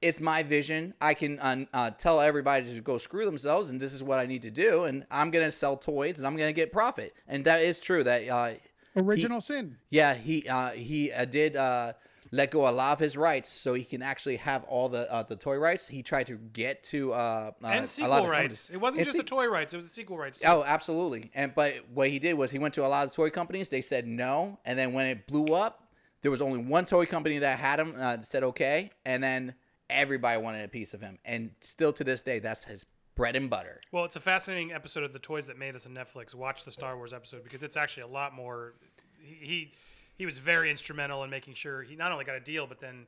it's 0.00 0.20
my 0.20 0.42
vision. 0.42 0.94
I 1.00 1.14
can 1.14 1.38
uh, 1.40 1.64
uh, 1.74 1.90
tell 1.90 2.20
everybody 2.20 2.72
to 2.74 2.80
go 2.80 2.98
screw 2.98 3.24
themselves, 3.24 3.68
and 3.68 3.80
this 3.80 3.92
is 3.92 4.02
what 4.02 4.18
I 4.18 4.26
need 4.26 4.42
to 4.42 4.50
do. 4.50 4.84
And 4.84 5.04
I'm 5.10 5.30
gonna 5.30 5.52
sell 5.52 5.76
toys, 5.76 6.18
and 6.18 6.26
I'm 6.26 6.36
gonna 6.36 6.52
get 6.52 6.72
profit. 6.72 7.14
And 7.26 7.44
that 7.44 7.60
is 7.60 7.78
true. 7.78 8.04
That 8.04 8.28
uh, 8.28 8.54
Original 8.96 9.40
sin. 9.40 9.76
yeah, 9.90 10.14
he 10.14 10.48
uh, 10.48 10.70
he 10.70 11.12
uh, 11.12 11.24
did 11.24 11.56
uh, 11.56 11.92
let 12.30 12.50
go 12.50 12.68
a 12.68 12.70
lot 12.70 12.92
of 12.92 12.98
his 12.98 13.16
rights, 13.16 13.48
so 13.48 13.74
he 13.74 13.84
can 13.84 14.02
actually 14.02 14.36
have 14.36 14.64
all 14.64 14.88
the 14.88 15.10
uh, 15.12 15.22
the 15.22 15.36
toy 15.36 15.56
rights. 15.56 15.88
He 15.88 16.02
tried 16.02 16.26
to 16.28 16.36
get 16.36 16.82
to 16.84 17.12
uh, 17.12 17.16
uh, 17.16 17.50
a 17.62 17.66
and 17.68 17.80
lot 17.80 17.88
sequel 17.88 18.12
of 18.14 18.28
rights. 18.28 18.70
It 18.70 18.76
wasn't 18.78 19.00
And 19.00 19.06
just 19.06 19.16
se- 19.16 19.22
the 19.22 19.28
toy 19.28 19.46
rights; 19.46 19.74
it 19.74 19.76
was 19.76 19.88
the 19.88 19.94
sequel 19.94 20.18
rights. 20.18 20.38
Too. 20.38 20.48
Oh, 20.48 20.64
absolutely. 20.64 21.30
And 21.34 21.54
but 21.54 21.74
what 21.92 22.10
he 22.10 22.18
did 22.18 22.34
was 22.34 22.50
he 22.50 22.58
went 22.58 22.74
to 22.74 22.84
a 22.84 22.88
lot 22.88 23.06
of 23.06 23.12
toy 23.12 23.30
companies. 23.30 23.68
They 23.68 23.82
said 23.82 24.06
no, 24.06 24.58
and 24.64 24.78
then 24.78 24.92
when 24.92 25.06
it 25.06 25.26
blew 25.26 25.54
up, 25.54 25.88
there 26.22 26.30
was 26.30 26.42
only 26.42 26.58
one 26.58 26.84
toy 26.86 27.06
company 27.06 27.38
that 27.38 27.58
had 27.58 27.80
him 27.80 27.94
uh, 27.98 28.20
said 28.22 28.42
okay, 28.44 28.90
and 29.04 29.22
then 29.22 29.54
everybody 29.90 30.40
wanted 30.40 30.64
a 30.64 30.68
piece 30.68 30.94
of 30.94 31.00
him. 31.00 31.18
And 31.24 31.50
still 31.60 31.92
to 31.94 32.04
this 32.04 32.22
day, 32.22 32.38
that's 32.38 32.64
his 32.64 32.84
bread 33.14 33.36
and 33.36 33.50
butter. 33.50 33.80
Well, 33.90 34.04
it's 34.04 34.16
a 34.16 34.20
fascinating 34.20 34.72
episode 34.72 35.02
of 35.02 35.12
the 35.12 35.18
Toys 35.18 35.46
That 35.46 35.58
Made 35.58 35.74
Us 35.74 35.86
on 35.86 35.92
Netflix. 35.92 36.34
Watch 36.34 36.64
the 36.64 36.70
Star 36.70 36.96
Wars 36.96 37.12
episode 37.12 37.42
because 37.42 37.62
it's 37.62 37.76
actually 37.76 38.04
a 38.04 38.08
lot 38.08 38.34
more. 38.34 38.74
He 39.20 39.72
he, 40.18 40.22
he 40.22 40.26
was 40.26 40.38
very 40.38 40.70
instrumental 40.70 41.24
in 41.24 41.30
making 41.30 41.54
sure 41.54 41.82
he 41.82 41.96
not 41.96 42.12
only 42.12 42.24
got 42.24 42.36
a 42.36 42.40
deal, 42.40 42.66
but 42.66 42.80
then 42.80 43.06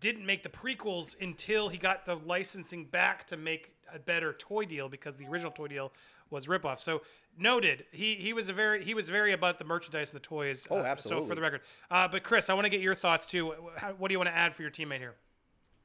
didn't 0.00 0.26
make 0.26 0.42
the 0.42 0.48
prequels 0.48 1.20
until 1.20 1.68
he 1.68 1.78
got 1.78 2.06
the 2.06 2.16
licensing 2.16 2.84
back 2.84 3.26
to 3.26 3.36
make 3.36 3.72
a 3.94 3.98
better 3.98 4.32
toy 4.32 4.64
deal 4.64 4.88
because 4.88 5.16
the 5.16 5.26
original 5.26 5.52
toy 5.52 5.68
deal 5.68 5.92
was 6.30 6.46
ripoff. 6.46 6.78
So 6.78 7.02
noted. 7.38 7.84
He 7.92 8.14
he 8.14 8.32
was 8.32 8.48
a 8.48 8.52
very 8.52 8.82
he 8.82 8.94
was 8.94 9.10
very 9.10 9.32
about 9.32 9.58
the 9.58 9.64
merchandise 9.64 10.12
and 10.12 10.20
the 10.20 10.26
toys. 10.26 10.66
Oh, 10.70 10.78
uh, 10.78 10.96
So 10.96 11.22
for 11.22 11.34
the 11.34 11.40
record, 11.40 11.62
uh, 11.90 12.08
but 12.08 12.22
Chris, 12.22 12.48
I 12.50 12.54
want 12.54 12.64
to 12.64 12.70
get 12.70 12.80
your 12.80 12.94
thoughts 12.94 13.26
too. 13.26 13.54
How, 13.76 13.92
what 13.92 14.08
do 14.08 14.14
you 14.14 14.18
want 14.18 14.30
to 14.30 14.36
add 14.36 14.54
for 14.54 14.62
your 14.62 14.70
teammate 14.70 14.98
here? 14.98 15.16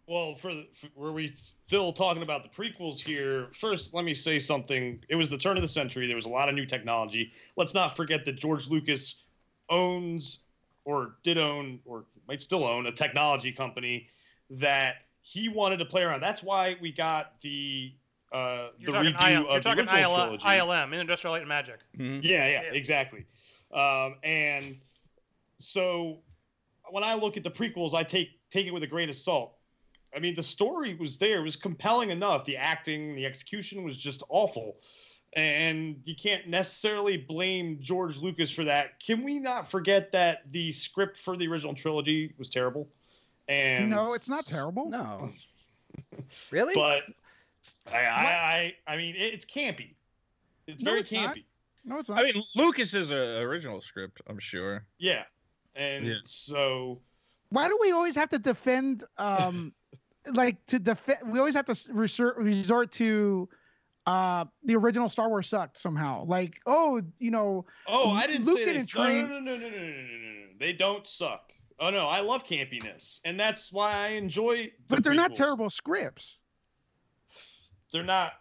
Well, 0.07 0.35
for, 0.35 0.51
for 0.73 0.87
were 0.95 1.11
we 1.11 1.33
still 1.35 1.91
talking 1.91 2.21
about 2.21 2.43
the 2.43 2.49
prequels 2.49 2.99
here? 2.99 3.47
First, 3.53 3.93
let 3.95 4.05
me 4.05 4.13
say 4.13 4.37
something. 4.37 5.03
It 5.09 5.15
was 5.15 5.31
the 5.31 5.37
turn 5.37 5.57
of 5.57 5.63
the 5.63 5.67
century. 5.67 6.05
There 6.05 6.15
was 6.15 6.25
a 6.25 6.29
lot 6.29 6.47
of 6.47 6.53
new 6.53 6.65
technology. 6.65 7.31
Let's 7.57 7.73
not 7.73 7.97
forget 7.97 8.23
that 8.25 8.33
George 8.33 8.67
Lucas 8.67 9.15
owns 9.67 10.41
or 10.85 11.15
did 11.23 11.37
own 11.37 11.79
or 11.85 12.05
might 12.27 12.41
still 12.41 12.63
own 12.63 12.85
a 12.85 12.91
technology 12.91 13.51
company 13.51 14.07
that 14.49 14.95
he 15.21 15.49
wanted 15.49 15.77
to 15.77 15.85
play 15.85 16.03
around. 16.03 16.21
That's 16.21 16.41
why 16.43 16.77
we 16.79 16.91
got 16.91 17.41
the 17.41 17.93
uh, 18.31 18.69
You're 18.77 18.91
the 18.91 19.11
talking, 19.11 19.13
redo 19.13 19.31
IL, 19.31 19.41
of 19.41 19.45
you're 19.47 19.59
the 19.59 19.61
talking 19.61 19.79
original 19.89 20.11
IL, 20.11 20.37
trilogy. 20.37 20.45
ILM, 20.45 20.99
Industrial 20.99 21.33
Light 21.33 21.39
and 21.41 21.49
Magic. 21.49 21.79
Yeah, 21.97 22.11
yeah, 22.21 22.47
Yeah. 22.49 22.61
exactly. 22.73 23.25
Um, 23.73 24.15
and 24.23 24.77
so 25.57 26.19
when 26.89 27.03
I 27.03 27.15
look 27.15 27.37
at 27.37 27.43
the 27.43 27.51
prequels, 27.51 27.93
I 27.93 28.03
take 28.03 28.29
take 28.49 28.67
it 28.67 28.71
with 28.73 28.83
a 28.83 28.87
grain 28.87 29.09
of 29.09 29.15
salt. 29.15 29.53
I 30.15 30.19
mean, 30.19 30.35
the 30.35 30.43
story 30.43 30.95
was 30.95 31.17
there; 31.17 31.39
it 31.39 31.43
was 31.43 31.55
compelling 31.55 32.09
enough. 32.11 32.45
The 32.45 32.57
acting, 32.57 33.15
the 33.15 33.25
execution 33.25 33.83
was 33.83 33.97
just 33.97 34.21
awful, 34.29 34.77
and 35.35 36.01
you 36.05 36.15
can't 36.15 36.47
necessarily 36.47 37.17
blame 37.17 37.79
George 37.81 38.17
Lucas 38.17 38.51
for 38.51 38.63
that. 38.63 38.99
Can 39.05 39.23
we 39.23 39.39
not 39.39 39.69
forget 39.69 40.11
that 40.13 40.49
the 40.51 40.71
script 40.71 41.17
for 41.17 41.35
the 41.35 41.47
original 41.47 41.73
trilogy 41.73 42.33
was 42.37 42.49
terrible? 42.49 42.87
And 43.47 43.89
No, 43.89 44.13
it's 44.13 44.29
not 44.29 44.45
terrible. 44.45 44.89
No, 44.89 45.31
really? 46.51 46.73
but 46.73 47.03
I, 47.91 47.97
I, 47.97 48.73
I, 48.87 48.93
I 48.93 48.97
mean, 48.97 49.15
it's 49.17 49.45
campy. 49.45 49.93
It's 50.67 50.81
No, 50.81 50.91
very 50.91 51.01
it's 51.01 51.11
not. 51.11 51.35
campy. 51.35 51.43
No, 51.83 51.99
it's 51.99 52.09
not. 52.09 52.19
I 52.19 52.23
mean, 52.31 52.43
Lucas 52.55 52.93
is 52.95 53.11
a 53.11 53.39
original 53.41 53.81
script, 53.81 54.21
I'm 54.27 54.39
sure. 54.39 54.85
Yeah, 54.97 55.23
and 55.75 56.05
Yeah. 56.07 56.15
so 56.23 57.01
Why 57.49 57.67
do 57.67 57.77
we 57.81 57.91
always 57.91 58.15
have 58.15 58.29
to 58.29 58.39
defend? 58.39 59.03
Um, 59.17 59.73
like 60.33 60.65
to 60.67 60.79
defend. 60.79 61.31
We 61.31 61.37
always 61.39 61.53
have 61.55 61.65
to 61.65 61.93
resort 61.93 62.37
resort 62.37 62.91
to 62.93 63.47
uh 64.05 64.45
the 64.63 64.75
original 64.75 65.09
Star 65.09 65.29
Wars 65.29 65.47
sucked 65.47 65.77
somehow. 65.77 66.25
Like, 66.25 66.59
oh, 66.65 67.01
you 67.19 67.31
know, 67.31 67.65
oh, 67.87 68.11
I 68.11 68.27
didn't 68.27 68.45
Luke 68.45 68.59
say 68.59 68.65
didn't 68.65 68.87
train. 68.87 69.27
No, 69.27 69.39
no, 69.39 69.55
no, 69.55 69.57
no, 69.57 69.69
no, 69.69 69.77
no, 69.77 69.77
no, 69.79 69.87
no. 69.87 70.45
They 70.59 70.73
don't 70.73 71.07
suck. 71.07 71.51
Oh 71.79 71.89
no, 71.89 72.07
I 72.07 72.21
love 72.21 72.45
campiness, 72.45 73.19
and 73.25 73.39
that's 73.39 73.71
why 73.71 73.93
I 73.93 74.07
enjoy. 74.09 74.71
but 74.87 75.03
they're 75.03 75.13
not 75.13 75.35
terrible 75.35 75.69
scripts. 75.69 76.39
They're 77.91 78.03
not 78.03 78.33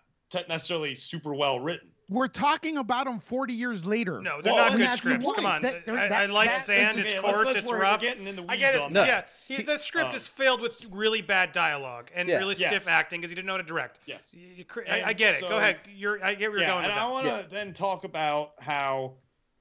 necessarily 0.48 0.94
super 0.94 1.34
well 1.34 1.60
written. 1.60 1.88
We're 2.10 2.28
talking 2.28 2.76
about 2.76 3.06
them 3.06 3.18
40 3.18 3.54
years 3.54 3.84
later. 3.84 4.20
No, 4.20 4.42
they're 4.42 4.52
Well, 4.52 4.68
not 4.70 4.76
good 4.78 4.90
scripts. 4.98 5.32
Come 5.32 5.46
on. 5.46 5.62
That- 5.62 5.86
they're- 5.86 5.96
I, 5.98 6.24
I 6.24 6.26
like 6.26 6.48
that- 6.50 6.58
sand. 6.58 6.98
Okay, 6.98 7.06
It's 7.14 7.14
let's- 7.22 7.34
coarse. 7.34 7.46
let's- 7.46 7.58
it's 7.60 7.72
rough. 7.72 8.00
getting 8.02 8.26
in 8.26 8.36
the 8.36 8.44
I 8.46 8.56
get 8.56 8.74
it. 8.74 8.90
No. 8.90 9.04
Yeah, 9.04 9.24
he, 9.48 9.62
the 9.62 9.78
script 9.78 10.10
Um, 10.10 10.16
is 10.16 10.28
filled 10.28 10.60
with 10.60 10.84
really 10.92 11.22
bad 11.22 11.52
dialogue 11.52 12.10
and 12.14 12.28
Yeah. 12.28 12.38
really 12.38 12.56
Yes. 12.56 12.68
stiff 12.68 12.88
acting 12.88 13.20
because 13.20 13.30
he 13.30 13.34
didn't 13.34 13.46
know 13.46 13.54
how 13.54 13.58
to 13.58 13.62
direct. 13.62 14.00
Yes. 14.04 14.32
You- 14.32 14.48
you 14.48 14.64
I, 14.88 15.02
I 15.04 15.12
get 15.14 15.36
it. 15.36 15.40
Go 15.40 15.56
ahead. 15.56 15.78
You're. 15.94 16.22
I 16.22 16.34
get 16.34 16.50
where 16.50 16.58
you're 16.60 16.68
going 16.68 16.84
and 16.84 16.92
with 16.92 17.02
I 17.02 17.08
want 17.08 17.26
to 17.26 17.46
then 17.50 17.72
talk 17.72 18.04
about 18.04 18.52
how 18.58 19.14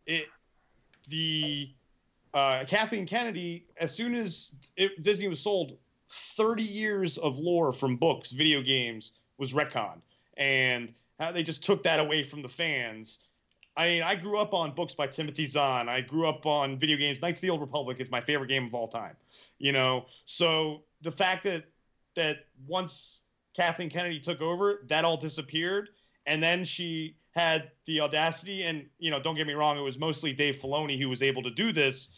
it 0.06 0.26
the 1.08 1.70
uh, 2.34 2.66
Kathleen 2.66 3.06
Kennedy, 3.06 3.68
as 3.78 3.94
soon 3.96 4.16
as 4.16 4.54
it, 4.76 5.02
Disney 5.04 5.28
was 5.28 5.40
sold, 5.40 5.78
30 6.36 6.64
years 6.64 7.18
of 7.20 7.38
lore 7.40 7.72
from 7.72 7.96
books, 7.96 8.32
video 8.32 8.62
games 8.62 9.12
was 9.38 9.54
retconned, 9.54 10.02
and 10.38 10.94
how 11.24 11.32
they 11.32 11.44
just 11.44 11.64
took 11.64 11.84
that 11.84 12.00
away 12.00 12.24
from 12.24 12.42
the 12.42 12.50
fans. 12.50 13.20
I 13.76 13.88
mean, 13.88 14.04
I 14.04 14.16
grew 14.16 14.38
up 14.38 14.54
on 14.54 14.76
books 14.76 14.94
by 14.94 15.08
Timothy 15.08 15.46
Zahn. 15.46 15.90
I 15.90 16.02
grew 16.02 16.28
up 16.28 16.46
on 16.46 16.78
video 16.78 16.98
games. 16.98 17.22
Knights 17.22 17.40
of 17.40 17.42
the 17.42 17.50
Old 17.50 17.62
Republic 17.62 17.98
is 18.00 18.12
my 18.12 18.22
favorite 18.22 18.48
game 18.48 18.66
of 18.66 18.74
all 18.76 18.88
time. 18.88 19.16
You 19.58 19.72
know, 19.72 20.06
so 20.26 20.84
the 21.02 21.12
fact 21.12 21.46
that 21.46 21.64
that 22.16 22.46
once 22.68 23.24
Kathleen 23.56 23.90
Kennedy 23.90 24.20
took 24.20 24.42
over, 24.42 24.84
that 24.90 25.06
all 25.06 25.18
disappeared, 25.18 25.90
and 26.28 26.44
then 26.44 26.66
she 26.66 27.16
had 27.32 27.72
the 27.86 28.02
audacity. 28.02 28.64
And 28.64 28.86
you 29.00 29.10
know, 29.10 29.20
don't 29.20 29.36
get 29.36 29.48
me 29.48 29.54
wrong, 29.54 29.78
it 29.78 29.82
was 29.82 29.98
mostly 29.98 30.34
Dave 30.34 30.58
Filoni 30.58 31.00
who 31.00 31.10
was 31.10 31.24
able 31.24 31.42
to 31.44 31.52
do 31.52 31.72
this. 31.72 32.10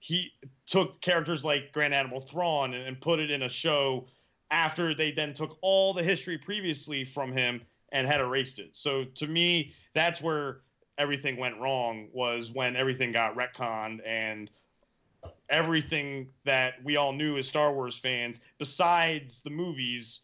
He 0.00 0.32
took 0.66 1.00
characters 1.00 1.44
like 1.44 1.72
Grand 1.72 1.94
Admiral 1.94 2.20
Thrawn 2.20 2.74
and, 2.74 2.86
and 2.86 3.00
put 3.00 3.20
it 3.20 3.30
in 3.30 3.42
a 3.42 3.48
show 3.48 4.06
after 4.50 4.94
they 4.94 5.12
then 5.12 5.32
took 5.32 5.56
all 5.62 5.94
the 5.94 6.02
history 6.02 6.38
previously 6.38 7.04
from 7.04 7.32
him 7.32 7.62
and 7.94 8.06
had 8.06 8.20
erased 8.20 8.58
it. 8.58 8.76
So 8.76 9.04
to 9.04 9.26
me, 9.26 9.72
that's 9.94 10.20
where 10.20 10.58
everything 10.98 11.36
went 11.36 11.58
wrong 11.58 12.08
was 12.12 12.50
when 12.50 12.76
everything 12.76 13.12
got 13.12 13.36
retconned 13.36 14.00
and 14.04 14.50
everything 15.48 16.28
that 16.44 16.74
we 16.84 16.96
all 16.96 17.12
knew 17.12 17.38
as 17.38 17.46
Star 17.46 17.72
Wars 17.72 17.96
fans, 17.96 18.40
besides 18.58 19.40
the 19.40 19.50
movies, 19.50 20.20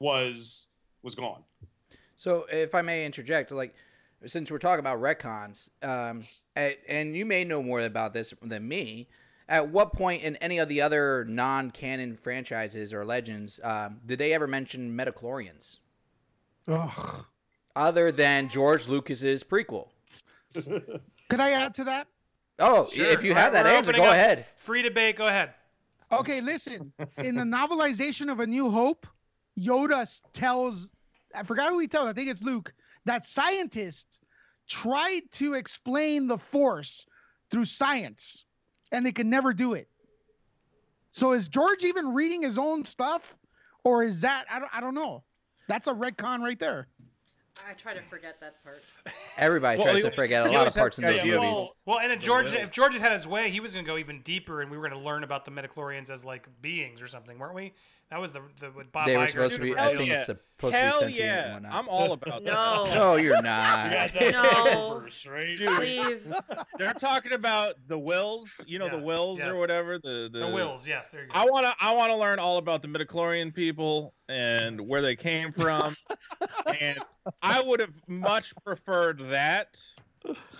was 0.00 0.68
was 1.02 1.14
gone. 1.14 1.42
So, 2.16 2.46
if 2.50 2.74
I 2.74 2.82
may 2.82 3.04
interject, 3.04 3.50
like 3.50 3.74
since 4.26 4.50
we're 4.50 4.58
talking 4.58 4.80
about 4.80 5.00
retcons, 5.00 5.68
um, 5.82 6.24
and, 6.56 6.76
and 6.88 7.16
you 7.16 7.26
may 7.26 7.44
know 7.44 7.62
more 7.62 7.80
about 7.80 8.14
this 8.14 8.32
than 8.42 8.66
me, 8.66 9.08
at 9.48 9.68
what 9.68 9.92
point 9.92 10.22
in 10.22 10.36
any 10.36 10.58
of 10.58 10.68
the 10.68 10.80
other 10.80 11.24
non-canon 11.24 12.16
franchises 12.16 12.92
or 12.92 13.04
legends 13.04 13.58
um, 13.64 14.00
did 14.06 14.18
they 14.18 14.32
ever 14.32 14.46
mention 14.46 14.96
midichlorians 14.96 15.78
Ugh. 16.68 17.24
other 17.74 18.12
than 18.12 18.48
George 18.48 18.86
Lucas's 18.88 19.42
prequel? 19.42 19.88
Could 20.54 21.40
I 21.40 21.50
add 21.50 21.74
to 21.76 21.84
that? 21.84 22.06
Oh, 22.58 22.88
Sure. 22.92 23.06
if 23.06 23.22
you 23.22 23.30
We're- 23.30 23.40
have 23.40 23.52
that 23.52 23.64
we're 23.64 23.70
answer, 23.72 23.92
go 23.92 24.04
up. 24.04 24.12
ahead. 24.14 24.46
Free 24.56 24.82
debate. 24.82 25.16
Go 25.16 25.26
ahead. 25.26 25.54
Okay, 26.10 26.40
listen. 26.40 26.92
In 27.18 27.34
the 27.36 27.44
novelization 27.44 28.32
of 28.32 28.40
A 28.40 28.46
New 28.46 28.70
Hope, 28.70 29.06
Yoda 29.58 30.20
tells, 30.32 30.90
I 31.34 31.42
forgot 31.42 31.68
who 31.70 31.78
he 31.78 31.86
tells, 31.86 32.08
I 32.08 32.12
think 32.14 32.30
it's 32.30 32.42
Luke, 32.42 32.72
that 33.04 33.24
scientists 33.24 34.20
tried 34.68 35.22
to 35.32 35.54
explain 35.54 36.26
the 36.26 36.38
Force 36.38 37.06
through 37.50 37.66
science 37.66 38.44
and 38.90 39.04
they 39.04 39.12
could 39.12 39.26
never 39.26 39.52
do 39.52 39.74
it. 39.74 39.88
So 41.12 41.32
is 41.32 41.48
George 41.48 41.84
even 41.84 42.14
reading 42.14 42.42
his 42.42 42.56
own 42.58 42.84
stuff? 42.84 43.36
Or 43.84 44.02
is 44.02 44.20
that, 44.22 44.46
I 44.50 44.58
don't, 44.58 44.70
I 44.74 44.80
don't 44.80 44.94
know. 44.94 45.22
That's 45.68 45.86
a 45.86 45.92
retcon 45.92 46.40
right 46.40 46.58
there. 46.58 46.88
I 47.68 47.72
try 47.74 47.92
to 47.94 48.00
forget 48.02 48.40
that 48.40 48.62
part. 48.62 48.82
Everybody 49.36 49.78
Well, 49.78 49.86
tries 49.88 50.02
he 50.02 50.08
to 50.08 50.14
forget 50.14 50.46
a 50.46 50.48
he 50.48 50.54
lot 50.56 50.66
of 50.66 50.74
parts 50.74 50.98
in 50.98 51.04
has 51.04 51.14
those 51.14 51.22
the 51.22 51.28
Yeah, 51.28 51.36
movies. 51.38 51.56
well, 51.56 51.76
Well, 51.86 51.98
and 52.00 52.12
if 52.12 52.20
George, 52.20 52.52
if 52.52 52.70
George 52.70 52.94
had 52.94 53.02
had 53.02 53.12
his 53.12 53.26
way, 53.26 53.50
he 53.50 53.60
was 53.60 53.74
going 53.74 53.84
to 53.84 53.90
go 53.90 53.98
even 53.98 54.22
deeper, 54.22 54.62
and 54.62 54.70
we 54.70 54.76
were 54.78 54.88
going 54.88 54.98
to 54.98 55.04
learn 55.04 55.24
about 55.24 55.44
the 55.44 55.50
midichlorians 55.50 56.08
as 56.10 56.24
like 56.24 56.48
beings 56.60 57.02
or 57.02 57.08
something, 57.08 57.38
weren't 57.38 57.54
we? 57.54 57.74
That 58.10 58.20
was 58.22 58.32
the 58.32 58.40
the 58.58 58.70
what 58.70 58.90
Bob 58.90 59.06
they 59.06 59.18
were 59.18 59.26
supposed 59.26 59.56
to 59.56 59.60
be, 59.60 59.76
I 59.76 59.94
think, 59.94 60.08
yeah. 60.08 60.24
supposed 60.24 60.74
to 60.74 60.80
be 60.80 60.86
Hell 60.86 61.00
sentient 61.00 61.28
and 61.28 61.36
yeah, 61.36 61.52
whatnot. 61.54 61.72
I'm 61.74 61.88
all 61.88 62.12
about 62.12 62.42
that. 62.44 62.52
No. 62.52 62.84
No, 62.94 63.16
you're 63.16 63.42
not. 63.42 63.90
got 63.90 64.12
that 64.14 64.32
No. 64.32 64.98
verse, 65.00 65.26
right? 65.26 65.56
Please. 65.58 66.32
They're 66.78 66.94
talking 66.94 67.32
about 67.32 67.74
the 67.86 67.98
wills, 67.98 68.50
you 68.66 68.78
know, 68.78 68.86
Yeah, 68.86 68.96
the 68.96 69.02
wills 69.02 69.38
yes. 69.40 69.48
or 69.48 69.58
whatever. 69.58 69.98
The 69.98 70.30
the, 70.32 70.38
The 70.38 70.48
wills, 70.48 70.88
yes, 70.88 71.08
there 71.08 71.22
you 71.22 71.28
go. 71.28 71.34
I 71.38 71.44
wanna 71.50 71.74
I 71.80 71.94
wanna 71.94 72.16
learn 72.16 72.38
all 72.38 72.56
about 72.56 72.80
the 72.80 72.88
midichlorian 72.88 73.52
people 73.54 74.14
and 74.30 74.80
where 74.80 75.02
they 75.02 75.14
came 75.16 75.52
from, 75.52 75.94
and 76.80 76.98
I 77.42 77.60
would 77.60 77.80
have 77.80 77.92
much 78.06 78.54
preferred 78.64 79.20
that 79.30 79.76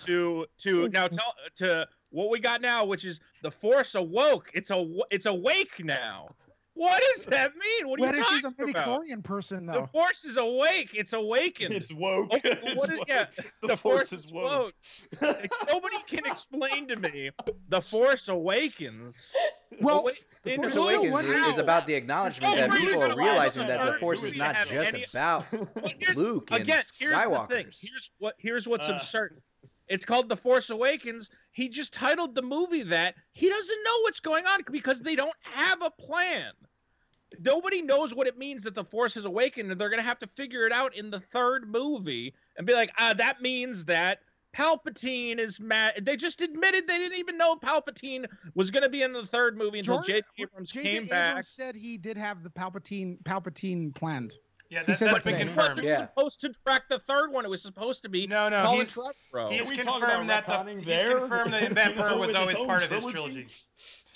to 0.05 0.45
to 0.59 0.87
now 0.89 1.07
tell 1.07 1.33
to 1.57 1.87
what 2.11 2.29
we 2.29 2.39
got 2.39 2.61
now, 2.61 2.85
which 2.85 3.05
is 3.05 3.19
the 3.41 3.49
Force 3.51 3.95
awoke. 3.95 4.51
It's 4.53 4.69
a 4.69 4.85
it's 5.09 5.25
awake 5.25 5.83
now. 5.83 6.29
What 6.79 7.03
does 7.15 7.25
that 7.25 7.51
mean? 7.57 7.89
What 7.89 7.99
are 7.99 8.05
What 8.05 8.15
you 8.15 8.21
if 8.21 8.27
she's 8.27 8.37
a 8.39 8.41
talking 8.51 8.69
about? 8.69 9.01
midichlorian 9.03 9.21
person, 9.21 9.65
The? 9.65 9.85
Force 9.87 10.23
is 10.23 10.37
awake. 10.37 10.91
It's 10.93 11.11
awakened. 11.11 11.73
It's 11.73 11.91
woke. 11.91 12.33
Okay, 12.35 12.57
It's 12.63 12.75
what 12.77 12.89
is 12.89 12.99
woke. 12.99 13.07
yeah? 13.09 13.25
The, 13.61 13.67
The, 13.67 13.75
force, 13.77 14.09
Force 14.09 14.13
is 14.13 14.31
woke. 14.31 14.73
Like, 15.21 15.51
nobody 15.67 15.97
can 16.07 16.25
explain 16.25 16.87
to 16.87 16.95
me 16.95 17.31
the 17.67 17.81
Force 17.81 18.29
awakens. 18.29 19.29
Well, 19.81 19.99
Awake- 19.99 20.25
The 20.43 20.55
Force 20.55 20.75
no, 20.75 20.83
Awakens 20.87 21.11
what 21.11 21.25
is, 21.25 21.45
is 21.47 21.57
about 21.57 21.85
the 21.85 21.95
acknowledgement 21.95 22.55
that 22.55 22.69
Nobody 22.69 22.85
people 22.87 23.03
are 23.03 23.15
realizing 23.17 23.67
that 23.67 23.85
the 23.85 23.99
Force 23.99 24.23
is 24.23 24.37
not 24.37 24.55
just 24.67 24.93
any- 24.93 25.03
about 25.03 25.45
But 25.51 25.93
here's- 25.99 26.15
Luke 26.15 26.47
and 26.51 26.61
Again, 26.61 26.81
here's 26.97 27.13
the 27.13 27.45
thing. 27.49 27.65
Here's 27.77 28.09
what 28.19 28.35
here's 28.37 28.67
what's 28.69 28.87
Uh. 28.87 28.93
absurd. 28.93 29.41
It's 29.89 30.05
called 30.05 30.29
The 30.29 30.37
Force 30.37 30.69
Awakens. 30.69 31.29
He 31.51 31.67
just 31.67 31.91
titled 31.93 32.35
the 32.35 32.43
movie 32.43 32.83
that. 32.83 33.15
He 33.33 33.49
doesn't 33.49 33.83
know 33.83 34.01
what's 34.03 34.19
going 34.19 34.45
on 34.45 34.61
because 34.71 35.01
they 35.01 35.15
don't 35.15 35.33
have 35.41 35.81
a 35.81 35.89
plan. 35.89 36.51
Nobody 37.39 37.81
knows 37.81 38.15
what 38.15 38.25
it 38.27 38.37
means 38.37 38.63
that 38.63 38.73
the 38.75 38.83
Force 38.83 39.13
has 39.13 39.25
awakened, 39.25 39.71
and 39.71 39.79
they're 39.79 39.89
gonna 39.89 40.01
have 40.01 40.19
to 40.19 40.27
figure 40.27 40.65
it 40.65 40.71
out 40.71 40.95
in 40.95 41.11
the 41.11 41.19
third 41.19 41.69
movie 41.69 42.33
and 42.57 42.65
be 42.65 42.73
like, 42.73 42.91
ah, 42.97 43.13
that 43.17 43.41
means 43.41 43.85
that 43.85 44.19
Palpatine 44.55 45.37
is 45.37 45.59
mad. 45.59 45.93
They 46.05 46.15
just 46.15 46.41
admitted 46.41 46.87
they 46.87 46.97
didn't 46.97 47.17
even 47.19 47.37
know 47.37 47.55
Palpatine 47.55 48.25
was 48.55 48.71
gonna 48.71 48.89
be 48.89 49.03
in 49.03 49.13
the 49.13 49.25
third 49.27 49.57
movie 49.57 49.79
until 49.79 49.97
George- 49.97 50.07
J.J. 50.07 50.23
Abrams 50.39 50.71
J.J. 50.71 50.83
came 50.89 51.03
Abrams 51.03 51.09
back. 51.09 51.43
said 51.45 51.75
he 51.75 51.97
did 51.97 52.17
have 52.17 52.43
the 52.43 52.49
Palpatine 52.49 53.21
Palpatine 53.23 53.93
planned. 53.93 54.33
yeah, 54.71 54.79
he 54.81 54.85
that, 54.87 54.97
said 54.97 55.09
that's 55.09 55.21
that 55.21 55.23
been 55.25 55.33
today. 55.33 55.43
It 55.43 55.45
confirmed. 55.53 55.67
wasn't 55.69 55.85
Yeah. 55.87 56.07
supposed 56.07 56.41
to 56.41 56.49
track 56.65 56.83
the 56.89 56.99
third 56.99 57.31
one. 57.31 57.45
It 57.45 57.49
was 57.49 57.61
supposed 57.61 58.01
to 58.03 58.09
be 58.09 58.25
No, 58.27 58.49
no, 58.49 58.63
Colin 58.63 58.77
he's- 58.77 58.97
Trevorrow. 58.97 59.51
He's 59.51 59.69
Can 59.69 59.79
we 59.79 59.83
talk 59.85 59.99
confirmed 60.01 60.29
that 60.31 60.47
the 60.47 60.53
retconning 60.53 60.81
he's 60.83 61.03
confirmed 61.03 61.53
that 61.53 61.63
Yvette 61.71 61.95
You 61.95 62.17
was 62.17 62.33
always 62.35 62.55
part 62.57 62.81
of 62.83 62.89
his 62.91 63.05
trilogy? 63.05 63.47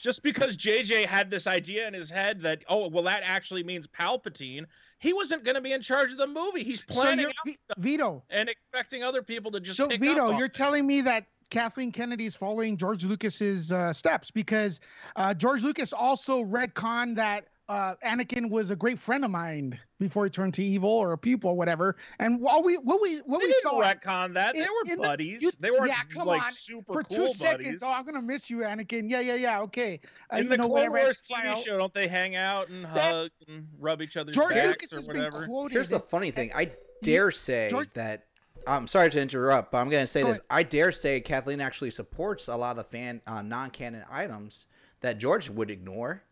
Just 0.03 0.21
because 0.21 0.57
JJ 0.57 1.05
had 1.05 1.29
this 1.31 1.47
idea 1.47 1.87
in 1.87 1.93
his 1.93 2.09
head 2.09 2.41
that 2.41 2.63
oh 2.67 2.89
well 2.89 3.03
that 3.05 3.21
actually 3.23 3.63
means 3.63 3.87
Palpatine, 3.87 4.65
he 4.99 5.13
wasn't 5.13 5.45
going 5.45 5.55
to 5.55 5.61
be 5.61 5.71
in 5.71 5.81
charge 5.81 6.11
of 6.11 6.17
the 6.17 6.27
movie. 6.27 6.63
He's 6.63 6.83
So 6.89 7.01
planning 7.01 7.27
V- 7.45 7.57
Vito. 7.77 8.23
and 8.29 8.49
expecting 8.49 9.01
other 9.01 9.23
people 9.23 9.49
to 9.51 9.61
just 9.61 9.77
So 9.77 9.87
Vito, 9.87 10.31
you're 10.37 10.47
it. 10.47 10.53
telling 10.53 10.85
me 10.85 10.99
that 11.01 11.25
Kathleen 11.49 11.91
Kennedy 11.91 12.25
is 12.25 12.35
following 12.35 12.75
George 12.75 13.05
Lucas's 13.05 13.71
uh, 13.71 13.93
steps 13.93 14.29
because 14.29 14.81
uh, 15.15 15.33
George 15.33 15.63
Lucas 15.63 15.93
also 15.93 16.43
retconned 16.43 17.15
that 17.15 17.47
uh, 17.69 17.95
Anakin 18.05 18.49
was 18.49 18.71
a 18.71 18.75
great 18.75 18.99
friend 18.99 19.23
of 19.23 19.31
mine 19.31 19.79
before 19.99 20.25
he 20.25 20.29
turned 20.29 20.53
to 20.55 20.63
evil 20.63 20.89
or 20.89 21.13
a 21.13 21.17
pupil 21.17 21.51
or 21.51 21.55
whatever. 21.57 21.95
And 22.19 22.41
while 22.41 22.61
we 22.61 22.75
what 22.75 23.01
we 23.01 23.17
what 23.25 23.39
They 23.39 23.45
we 23.45 23.51
didn't 23.51 23.61
saw 23.63 23.81
retcon 23.81 24.33
that. 24.33 24.53
They 24.53 24.61
were 24.61 24.91
in 24.93 24.99
the- 25.01 25.07
buddies. 25.07 25.41
you- 25.41 25.51
they 25.59 25.71
weren't 25.71 25.87
yeah, 25.87 26.03
come 26.09 26.27
like 26.27 26.43
on. 26.43 26.51
super 26.51 26.93
for 26.93 27.03
cool 27.03 27.15
two 27.15 27.21
buddies. 27.23 27.37
seconds, 27.37 27.83
oh, 27.83 27.87
I'm 27.91 28.03
gonna 28.05 28.21
miss 28.21 28.49
you, 28.49 28.57
Anakin. 28.57 29.09
Yeah, 29.09 29.21
yeah, 29.21 29.35
yeah. 29.35 29.61
Okay. 29.61 30.01
Uh, 30.31 30.37
in 30.37 30.49
the 30.49 30.57
know, 30.57 30.63
Clone 30.67 30.71
whatever. 30.91 30.97
Wars 30.99 31.23
TV 31.29 31.45
out. 31.45 31.57
show, 31.63 31.77
don't 31.77 31.93
they 31.93 32.07
hang 32.07 32.35
out 32.35 32.67
and 32.69 32.85
hug 32.85 33.27
and 33.47 33.67
rub 33.79 34.01
each 34.01 34.17
other's 34.17 34.35
George 34.35 34.53
backs 34.53 34.67
Lucas 34.67 34.93
or 34.93 34.95
has 34.97 35.07
been 35.07 35.17
whatever? 35.17 35.45
quoted. 35.45 35.73
Here's 35.73 35.89
the 35.89 35.99
funny 36.01 36.31
thing. 36.31 36.51
I 36.53 36.71
dare 37.01 37.31
say 37.31 37.69
George- 37.69 37.93
that. 37.93 38.25
I'm 38.67 38.87
sorry 38.87 39.09
to 39.09 39.19
interrupt, 39.21 39.71
but 39.71 39.79
I'm 39.79 39.89
going 39.89 40.03
to 40.05 40.07
say 40.07 40.21
Go 40.21 40.27
this. 40.29 40.37
ahead. 40.37 40.45
I 40.49 40.63
dare 40.63 40.93
say 40.93 41.19
Kathleen 41.19 41.59
actually 41.59 41.91
supports 41.91 42.47
a 42.47 42.55
lot 42.55 42.71
of 42.71 42.77
the 42.77 42.83
fan 42.85 43.21
uh, 43.27 43.41
non-canon 43.41 44.05
items 44.09 44.67
that 45.01 45.17
George 45.17 45.49
would 45.49 45.69
ignore. 45.69 46.23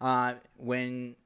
Uh, 0.00 0.34
when 0.56 1.16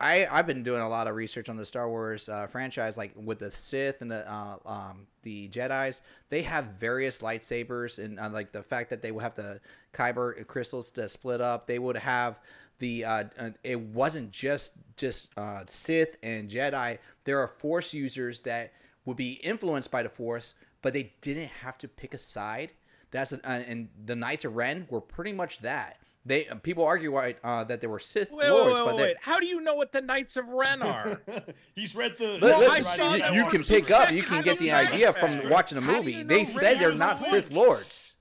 I 0.00 0.26
I've 0.30 0.46
been 0.46 0.62
doing 0.62 0.80
a 0.80 0.88
lot 0.88 1.06
of 1.08 1.14
research 1.14 1.48
on 1.48 1.56
the 1.56 1.66
Star 1.66 1.88
Wars 1.88 2.28
uh, 2.28 2.46
franchise, 2.46 2.96
like 2.96 3.12
with 3.16 3.40
the 3.40 3.50
Sith 3.50 4.00
and 4.00 4.10
the 4.10 4.30
uh, 4.30 4.56
um, 4.64 5.06
the 5.22 5.48
Jedi's, 5.48 6.00
they 6.30 6.42
have 6.42 6.64
various 6.78 7.18
lightsabers, 7.18 8.02
and 8.02 8.18
uh, 8.18 8.30
like 8.30 8.52
the 8.52 8.62
fact 8.62 8.90
that 8.90 9.02
they 9.02 9.12
would 9.12 9.22
have 9.22 9.34
the 9.34 9.60
kyber 9.92 10.46
crystals 10.46 10.90
to 10.92 11.08
split 11.08 11.40
up, 11.40 11.66
they 11.66 11.78
would 11.78 11.96
have 11.96 12.40
the 12.78 13.04
uh, 13.04 13.24
uh, 13.38 13.50
it 13.62 13.78
wasn't 13.78 14.30
just 14.30 14.72
just 14.96 15.30
uh, 15.36 15.64
Sith 15.68 16.16
and 16.22 16.48
Jedi. 16.48 16.98
There 17.24 17.38
are 17.38 17.46
Force 17.48 17.92
users 17.92 18.40
that 18.40 18.72
would 19.04 19.18
be 19.18 19.32
influenced 19.32 19.90
by 19.90 20.02
the 20.02 20.08
Force, 20.08 20.54
but 20.82 20.94
they 20.94 21.12
didn't 21.20 21.50
have 21.62 21.76
to 21.78 21.88
pick 21.88 22.14
a 22.14 22.18
side. 22.18 22.72
That's 23.10 23.32
a, 23.32 23.36
uh, 23.36 23.62
and 23.66 23.88
the 24.04 24.16
Knights 24.16 24.44
of 24.44 24.56
Ren 24.56 24.86
were 24.88 25.00
pretty 25.00 25.32
much 25.32 25.58
that. 25.58 25.98
They 26.26 26.44
people 26.62 26.84
argue 26.84 27.12
why, 27.12 27.36
uh, 27.42 27.64
that 27.64 27.80
they 27.80 27.86
were 27.86 27.98
Sith 27.98 28.30
Wait, 28.30 28.48
lords, 28.48 28.66
wait, 28.66 28.74
wait, 28.74 28.84
but 28.84 28.96
wait, 28.96 29.02
they. 29.02 29.14
How 29.22 29.40
do 29.40 29.46
you 29.46 29.60
know 29.62 29.74
what 29.74 29.90
the 29.90 30.02
Knights 30.02 30.36
of 30.36 30.48
Ren 30.50 30.82
are? 30.82 31.22
He's 31.74 31.94
read 31.94 32.16
the. 32.18 32.32
Li- 32.32 32.40
Well, 32.42 32.60
listen, 32.60 33.12
you- 33.34 33.42
you 33.42 33.48
can 33.48 33.62
pick 33.64 33.90
up. 33.90 34.12
You 34.12 34.22
can 34.22 34.42
get 34.42 34.58
the 34.58 34.70
idea 34.72 35.12
that? 35.12 35.18
from 35.18 35.48
watching 35.48 35.76
the 35.76 35.82
movie. 35.82 36.12
you 36.12 36.24
They 36.24 36.42
know 36.42 36.48
said 36.48 36.78
they're 36.78 36.92
not 36.92 37.16
is 37.22 37.26
Sith 37.26 37.50
one? 37.50 37.66
lords. 37.66 38.12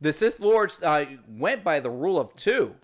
The 0.00 0.12
Sith 0.14 0.40
lords 0.40 0.82
uh, 0.82 1.04
went 1.28 1.62
by 1.62 1.78
the 1.78 1.90
rule 1.90 2.18
of 2.18 2.34
two, 2.36 2.74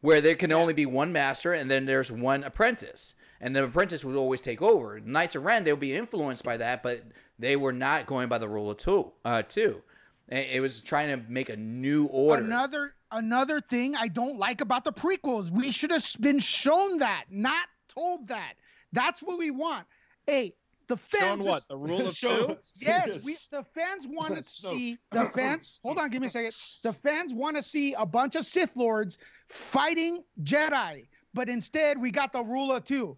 where 0.00 0.20
there 0.22 0.34
can 0.34 0.50
only 0.50 0.72
be 0.72 0.86
one 0.86 1.12
master 1.12 1.52
and 1.52 1.70
then 1.70 1.84
there's 1.84 2.10
one 2.10 2.42
apprentice, 2.42 3.14
and 3.40 3.54
the 3.54 3.64
apprentice 3.64 4.04
would 4.04 4.16
always 4.16 4.40
take 4.40 4.62
over. 4.62 4.98
Knights 4.98 5.34
of 5.36 5.44
Ren, 5.44 5.62
they 5.64 5.72
would 5.72 5.78
be 5.80 5.94
influenced 5.94 6.42
by 6.42 6.56
that, 6.56 6.82
but 6.82 7.02
they 7.38 7.54
were 7.54 7.72
not 7.72 8.06
going 8.06 8.28
by 8.28 8.38
the 8.38 8.48
rule 8.48 8.70
of 8.70 8.78
two. 8.78 9.12
Uh, 9.26 9.42
two. 9.42 9.82
It 10.28 10.60
was 10.60 10.80
trying 10.80 11.08
to 11.16 11.24
make 11.30 11.50
a 11.50 11.56
new 11.56 12.06
order. 12.06 12.42
Another 12.42 12.95
another 13.12 13.60
thing 13.60 13.94
I 13.96 14.08
don't 14.08 14.38
like 14.38 14.60
about 14.60 14.84
the 14.84 14.92
prequels. 14.92 15.50
We 15.50 15.70
should 15.72 15.90
have 15.90 16.04
been 16.20 16.38
shown 16.38 16.98
that, 16.98 17.24
not 17.30 17.66
told 17.88 18.28
that. 18.28 18.54
That's 18.92 19.22
what 19.22 19.38
we 19.38 19.50
want. 19.50 19.86
Hey, 20.26 20.54
the 20.88 20.96
Shown 20.96 21.20
fans. 21.20 21.44
what? 21.44 21.58
is- 21.58 21.66
The 21.66 21.76
rule 21.76 22.00
of 22.06 22.14
Show- 22.16 22.46
two? 22.48 22.56
yes, 22.76 23.24
we 23.24 23.34
the 23.50 23.64
fans 23.74 24.06
wanted 24.08 24.44
to 24.44 24.50
So- 24.50 24.68
see 24.76 24.98
the 25.12 25.26
fans. 25.26 25.80
Hold 25.82 25.98
on, 25.98 26.10
give 26.10 26.20
me 26.20 26.28
a 26.28 26.30
second. 26.30 26.52
The 26.82 26.92
fans 26.92 27.34
want 27.34 27.56
to 27.56 27.62
see 27.62 27.94
a 27.94 28.06
bunch 28.06 28.34
of 28.36 28.44
Sith 28.44 28.76
lords 28.76 29.18
fighting 29.48 30.22
Jedi, 30.42 31.06
but 31.34 31.48
instead 31.48 32.00
we 32.00 32.10
got 32.10 32.32
the 32.32 32.42
rule 32.42 32.72
of 32.72 32.84
two. 32.84 33.16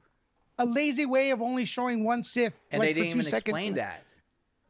a 0.61 0.67
lazy 0.67 1.07
way 1.07 1.31
of 1.31 1.41
only 1.41 1.65
showing 1.65 2.03
one 2.05 2.23
Sith. 2.23 2.53
and 2.73 2.81
like, 2.81 2.89
they 2.89 2.93
for 2.93 2.95
didn't 2.95 3.05
two 3.13 3.19
even 3.21 3.23
seconds. 3.25 3.57
explain 3.57 3.75
that 3.75 4.03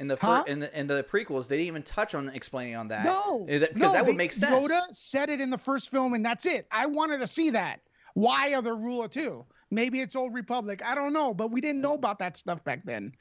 in 0.00 0.06
the 0.08 0.16
Huh? 0.20 0.44
in 0.46 0.60
the 0.60 0.78
in 0.78 0.86
the 0.86 1.02
prequels. 1.04 1.48
They 1.48 1.56
didn't 1.56 1.68
even 1.68 1.82
touch 1.82 2.14
on 2.14 2.28
explaining 2.30 2.76
on 2.76 2.88
that. 2.88 3.04
No, 3.04 3.44
because 3.46 3.74
no, 3.74 3.92
that 3.92 4.04
would 4.06 4.14
they- 4.14 4.16
make 4.16 4.32
sense. 4.32 4.70
Yoda 4.70 4.80
said 4.94 5.28
it 5.28 5.40
in 5.40 5.50
the 5.50 5.58
first 5.58 5.90
film, 5.90 6.14
and 6.14 6.24
that's 6.24 6.46
it. 6.46 6.66
I 6.70 6.86
wanted 6.86 7.18
to 7.18 7.26
see 7.26 7.50
that. 7.50 7.80
Why 8.14 8.52
are 8.54 8.62
there 8.62 8.74
rule 8.76 9.04
of 9.04 9.10
two? 9.10 9.44
Maybe 9.70 10.00
it's 10.00 10.16
Old 10.16 10.34
Republic. 10.34 10.82
I 10.84 10.94
don't 10.94 11.12
know, 11.12 11.34
but 11.34 11.50
we 11.50 11.60
didn't 11.60 11.82
know 11.82 11.92
about 11.94 12.18
that 12.20 12.36
stuff 12.36 12.62
back 12.64 12.84
then. 12.84 13.12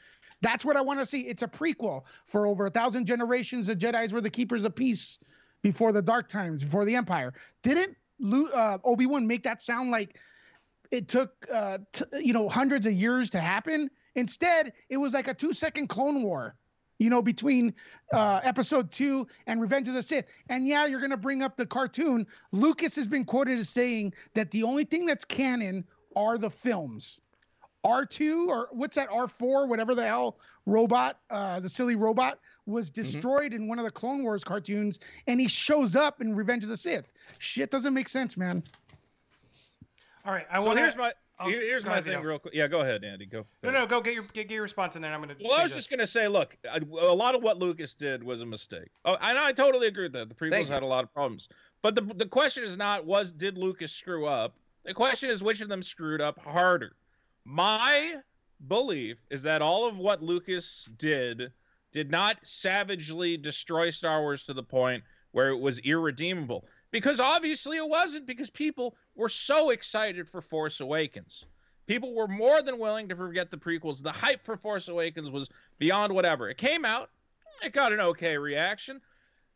That's 0.41 0.63
what 0.63 0.77
I 0.77 0.81
want 0.81 0.99
to 0.99 1.05
see. 1.05 1.21
It's 1.21 1.43
a 1.43 1.47
prequel 1.47 2.03
for 2.25 2.47
over 2.47 2.67
a 2.67 2.69
thousand 2.69 3.05
generations. 3.05 3.67
The 3.67 3.75
Jedi's 3.75 4.13
were 4.13 4.21
the 4.21 4.29
keepers 4.29 4.63
of 4.65 4.75
peace 4.75 5.19
before 5.61 5.91
the 5.91 6.01
Dark 6.01 6.29
Times, 6.29 6.63
before 6.63 6.85
the 6.85 6.95
Empire. 6.95 7.33
Didn't 7.63 7.97
uh, 8.53 8.77
Obi 8.83 9.05
Wan 9.07 9.27
make 9.27 9.43
that 9.43 9.61
sound 9.61 9.91
like 9.91 10.17
it 10.91 11.07
took 11.09 11.31
uh, 11.53 11.79
t- 11.91 12.05
you 12.21 12.33
know 12.33 12.47
hundreds 12.47 12.85
of 12.85 12.93
years 12.93 13.29
to 13.31 13.39
happen? 13.41 13.89
Instead, 14.15 14.73
it 14.89 14.97
was 14.97 15.13
like 15.13 15.27
a 15.27 15.33
two-second 15.33 15.87
Clone 15.87 16.23
War 16.23 16.55
you 16.99 17.09
know, 17.09 17.21
between 17.21 17.73
uh, 18.13 18.41
episode 18.43 18.91
two 18.91 19.27
and 19.45 19.61
Revenge 19.61 19.87
of 19.87 19.93
the 19.93 20.03
Sith. 20.03 20.25
And 20.49 20.67
yeah, 20.67 20.85
you're 20.85 20.99
going 20.99 21.11
to 21.11 21.17
bring 21.17 21.43
up 21.43 21.57
the 21.57 21.65
cartoon. 21.65 22.25
Lucas 22.51 22.95
has 22.95 23.07
been 23.07 23.25
quoted 23.25 23.59
as 23.59 23.69
saying 23.69 24.13
that 24.33 24.51
the 24.51 24.63
only 24.63 24.83
thing 24.83 25.05
that's 25.05 25.25
canon 25.25 25.85
are 26.15 26.37
the 26.37 26.49
films. 26.49 27.19
R2 27.85 28.47
or 28.47 28.67
what's 28.71 28.95
that, 28.95 29.09
R4, 29.09 29.67
whatever 29.67 29.95
the 29.95 30.05
hell 30.05 30.39
robot, 30.65 31.19
uh, 31.29 31.59
the 31.59 31.69
silly 31.69 31.95
robot, 31.95 32.39
was 32.65 32.89
destroyed 32.89 33.53
in 33.53 33.67
one 33.67 33.79
of 33.79 33.85
the 33.85 33.91
Clone 33.91 34.23
Wars 34.23 34.43
cartoons 34.43 34.99
and 35.27 35.39
he 35.39 35.47
shows 35.47 35.95
up 35.95 36.19
in 36.19 36.35
Revenge 36.35 36.63
of 36.63 36.69
the 36.69 36.75
Sith. 36.77 37.11
Shit 37.37 37.71
doesn't 37.71 37.93
make 37.93 38.09
sense, 38.09 38.35
man. 38.35 38.61
All 40.25 40.33
right, 40.33 40.45
I 40.51 40.59
So 40.59 40.65
want 40.65 40.79
here's 40.79 40.97
my 40.97 41.13
here- 41.45 41.61
here's 41.61 41.83
go 41.83 41.89
my 41.89 41.93
ahead, 41.95 42.05
thing 42.05 42.13
Vito. 42.13 42.27
real 42.27 42.39
quick. 42.39 42.53
Yeah, 42.53 42.67
go 42.67 42.81
ahead, 42.81 43.03
Andy. 43.03 43.25
Go. 43.25 43.45
No, 43.63 43.71
no, 43.71 43.85
go 43.85 44.01
get 44.01 44.13
your 44.13 44.23
get, 44.23 44.47
get 44.47 44.51
your 44.51 44.63
response 44.63 44.95
in 44.95 45.01
there. 45.01 45.11
and 45.13 45.15
I'm 45.23 45.27
gonna. 45.29 45.39
Well, 45.43 45.59
I 45.59 45.63
was 45.63 45.73
just 45.73 45.89
gonna 45.89 46.07
say, 46.07 46.27
look, 46.27 46.57
a 46.71 46.79
lot 47.13 47.35
of 47.35 47.43
what 47.43 47.57
Lucas 47.59 47.93
did 47.93 48.23
was 48.23 48.41
a 48.41 48.45
mistake. 48.45 48.89
Oh, 49.05 49.17
and 49.21 49.37
I 49.37 49.51
totally 49.51 49.87
agree 49.87 50.03
with 50.05 50.13
that. 50.13 50.29
The 50.29 50.35
prequels 50.35 50.67
had 50.67 50.83
a 50.83 50.87
lot 50.87 51.03
of 51.03 51.13
problems, 51.13 51.47
but 51.81 51.95
the 51.95 52.01
the 52.15 52.25
question 52.25 52.63
is 52.63 52.77
not 52.77 53.05
was 53.05 53.31
did 53.31 53.57
Lucas 53.57 53.91
screw 53.91 54.25
up. 54.25 54.55
The 54.83 54.93
question 54.93 55.29
is 55.29 55.43
which 55.43 55.61
of 55.61 55.69
them 55.69 55.83
screwed 55.83 56.21
up 56.21 56.39
harder. 56.39 56.95
My 57.45 58.15
belief 58.67 59.17
is 59.29 59.43
that 59.43 59.61
all 59.61 59.87
of 59.87 59.97
what 59.97 60.23
Lucas 60.23 60.87
did 60.97 61.51
did 61.91 62.09
not 62.11 62.37
savagely 62.43 63.37
destroy 63.37 63.89
Star 63.91 64.21
Wars 64.21 64.43
to 64.45 64.53
the 64.53 64.63
point 64.63 65.03
where 65.31 65.49
it 65.49 65.57
was 65.57 65.79
irredeemable. 65.79 66.65
Because 66.91 67.19
obviously 67.19 67.77
it 67.77 67.87
wasn't, 67.87 68.25
because 68.25 68.49
people 68.49 68.95
were 69.15 69.29
so 69.29 69.71
excited 69.71 70.27
for 70.27 70.41
Force 70.41 70.79
Awakens. 70.79 71.43
People 71.85 72.13
were 72.13 72.27
more 72.27 72.61
than 72.61 72.79
willing 72.79 73.07
to 73.09 73.15
forget 73.15 73.49
the 73.49 73.57
prequels. 73.57 74.01
The 74.01 74.11
hype 74.11 74.45
for 74.45 74.57
Force 74.57 74.87
Awakens 74.87 75.29
was 75.29 75.49
beyond 75.79 76.13
whatever. 76.13 76.49
It 76.49 76.57
came 76.57 76.85
out, 76.85 77.09
it 77.63 77.73
got 77.73 77.93
an 77.93 77.99
okay 77.99 78.37
reaction. 78.37 79.01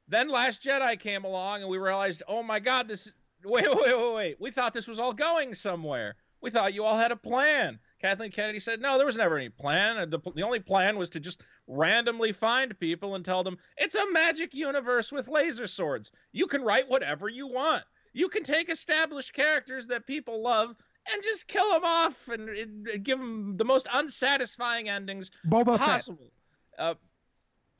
Then 0.08 0.30
Last 0.30 0.64
Jedi 0.64 1.00
came 1.00 1.24
along, 1.24 1.62
and 1.62 1.70
we 1.70 1.78
realized, 1.78 2.24
oh 2.28 2.44
my 2.44 2.60
God, 2.60 2.88
this. 2.88 3.12
Wait, 3.44 3.66
wait, 3.68 3.98
wait, 3.98 4.14
wait. 4.14 4.36
We 4.40 4.52
thought 4.52 4.74
this 4.74 4.88
was 4.88 5.00
all 5.00 5.14
going 5.14 5.56
somewhere. 5.56 6.16
We 6.42 6.52
thought 6.52 6.74
you 6.74 6.84
all 6.84 6.98
had 6.98 7.12
a 7.12 7.16
plan. 7.16 7.80
Kathleen 8.02 8.32
Kennedy 8.32 8.60
said, 8.60 8.82
no, 8.82 8.97
there 8.97 9.06
was 9.06 9.16
never 9.16 9.38
any 9.38 9.49
plan. 9.49 10.10
The, 10.10 10.20
the 10.36 10.41
only 10.41 10.60
plan 10.60 10.97
was 10.97 11.10
to 11.12 11.20
just 11.20 11.41
randomly 11.68 12.32
find 12.32 12.78
people 12.80 13.14
and 13.14 13.24
tell 13.24 13.43
them, 13.43 13.58
it's 13.78 13.93
a 13.93 14.12
magic 14.12 14.56
universe 14.56 15.12
with 15.12 15.28
laser 15.28 15.68
swords. 15.68 16.12
You 16.32 16.47
can 16.47 16.64
write 16.64 16.89
whatever 16.89 17.30
you 17.30 17.47
want. 17.47 17.84
You 18.14 18.28
can 18.28 18.43
take 18.43 18.70
established 18.70 19.34
characters 19.34 19.86
that 19.88 20.08
people 20.08 20.41
love 20.41 20.76
and 21.14 21.24
just 21.24 21.47
kill 21.47 21.72
them 21.72 21.84
off 21.86 22.28
and, 22.28 22.49
and 22.49 23.04
give 23.04 23.20
them 23.20 23.56
the 23.58 23.66
most 23.66 23.88
unsatisfying 23.93 24.89
endings 24.89 25.30
Boba 25.47 25.78
Fett, 25.78 25.88
possible. 25.88 26.32
Uh, 26.80 26.95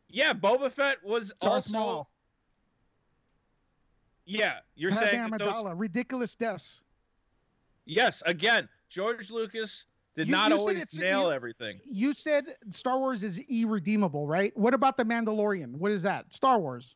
yeah, 0.08 0.34
Boba 0.34 0.72
Fett 0.72 0.98
was 1.04 1.34
Darth 1.42 1.54
also. 1.54 1.74
Maul, 1.74 2.10
Yeah, 4.26 4.60
you're 4.76 4.92
Padme 4.92 5.06
saying 5.06 5.32
those, 5.40 5.66
ridiculous 5.76 6.36
deaths. 6.36 6.82
yes. 7.86 8.22
Again, 8.26 8.70
George 8.90 9.32
Lucas 9.32 9.86
did 10.16 10.28
You- 10.28 10.32
not 10.32 10.50
you 10.50 10.56
said 10.58 10.60
always 10.60 10.76
it's- 10.78 10.96
nail 10.98 11.24
you- 11.28 11.32
everything. 11.32 11.80
You 11.86 12.14
said 12.14 12.56
Star 12.70 13.00
Wars 13.00 13.24
is 13.24 13.40
irredeemable, 13.50 14.28
right? 14.28 14.56
What 14.58 14.74
about 14.74 14.98
the 14.98 15.06
Mandalorian? 15.06 15.72
What 15.76 15.92
is 15.92 16.04
that? 16.04 16.34
Star 16.34 16.60
Wars. 16.60 16.96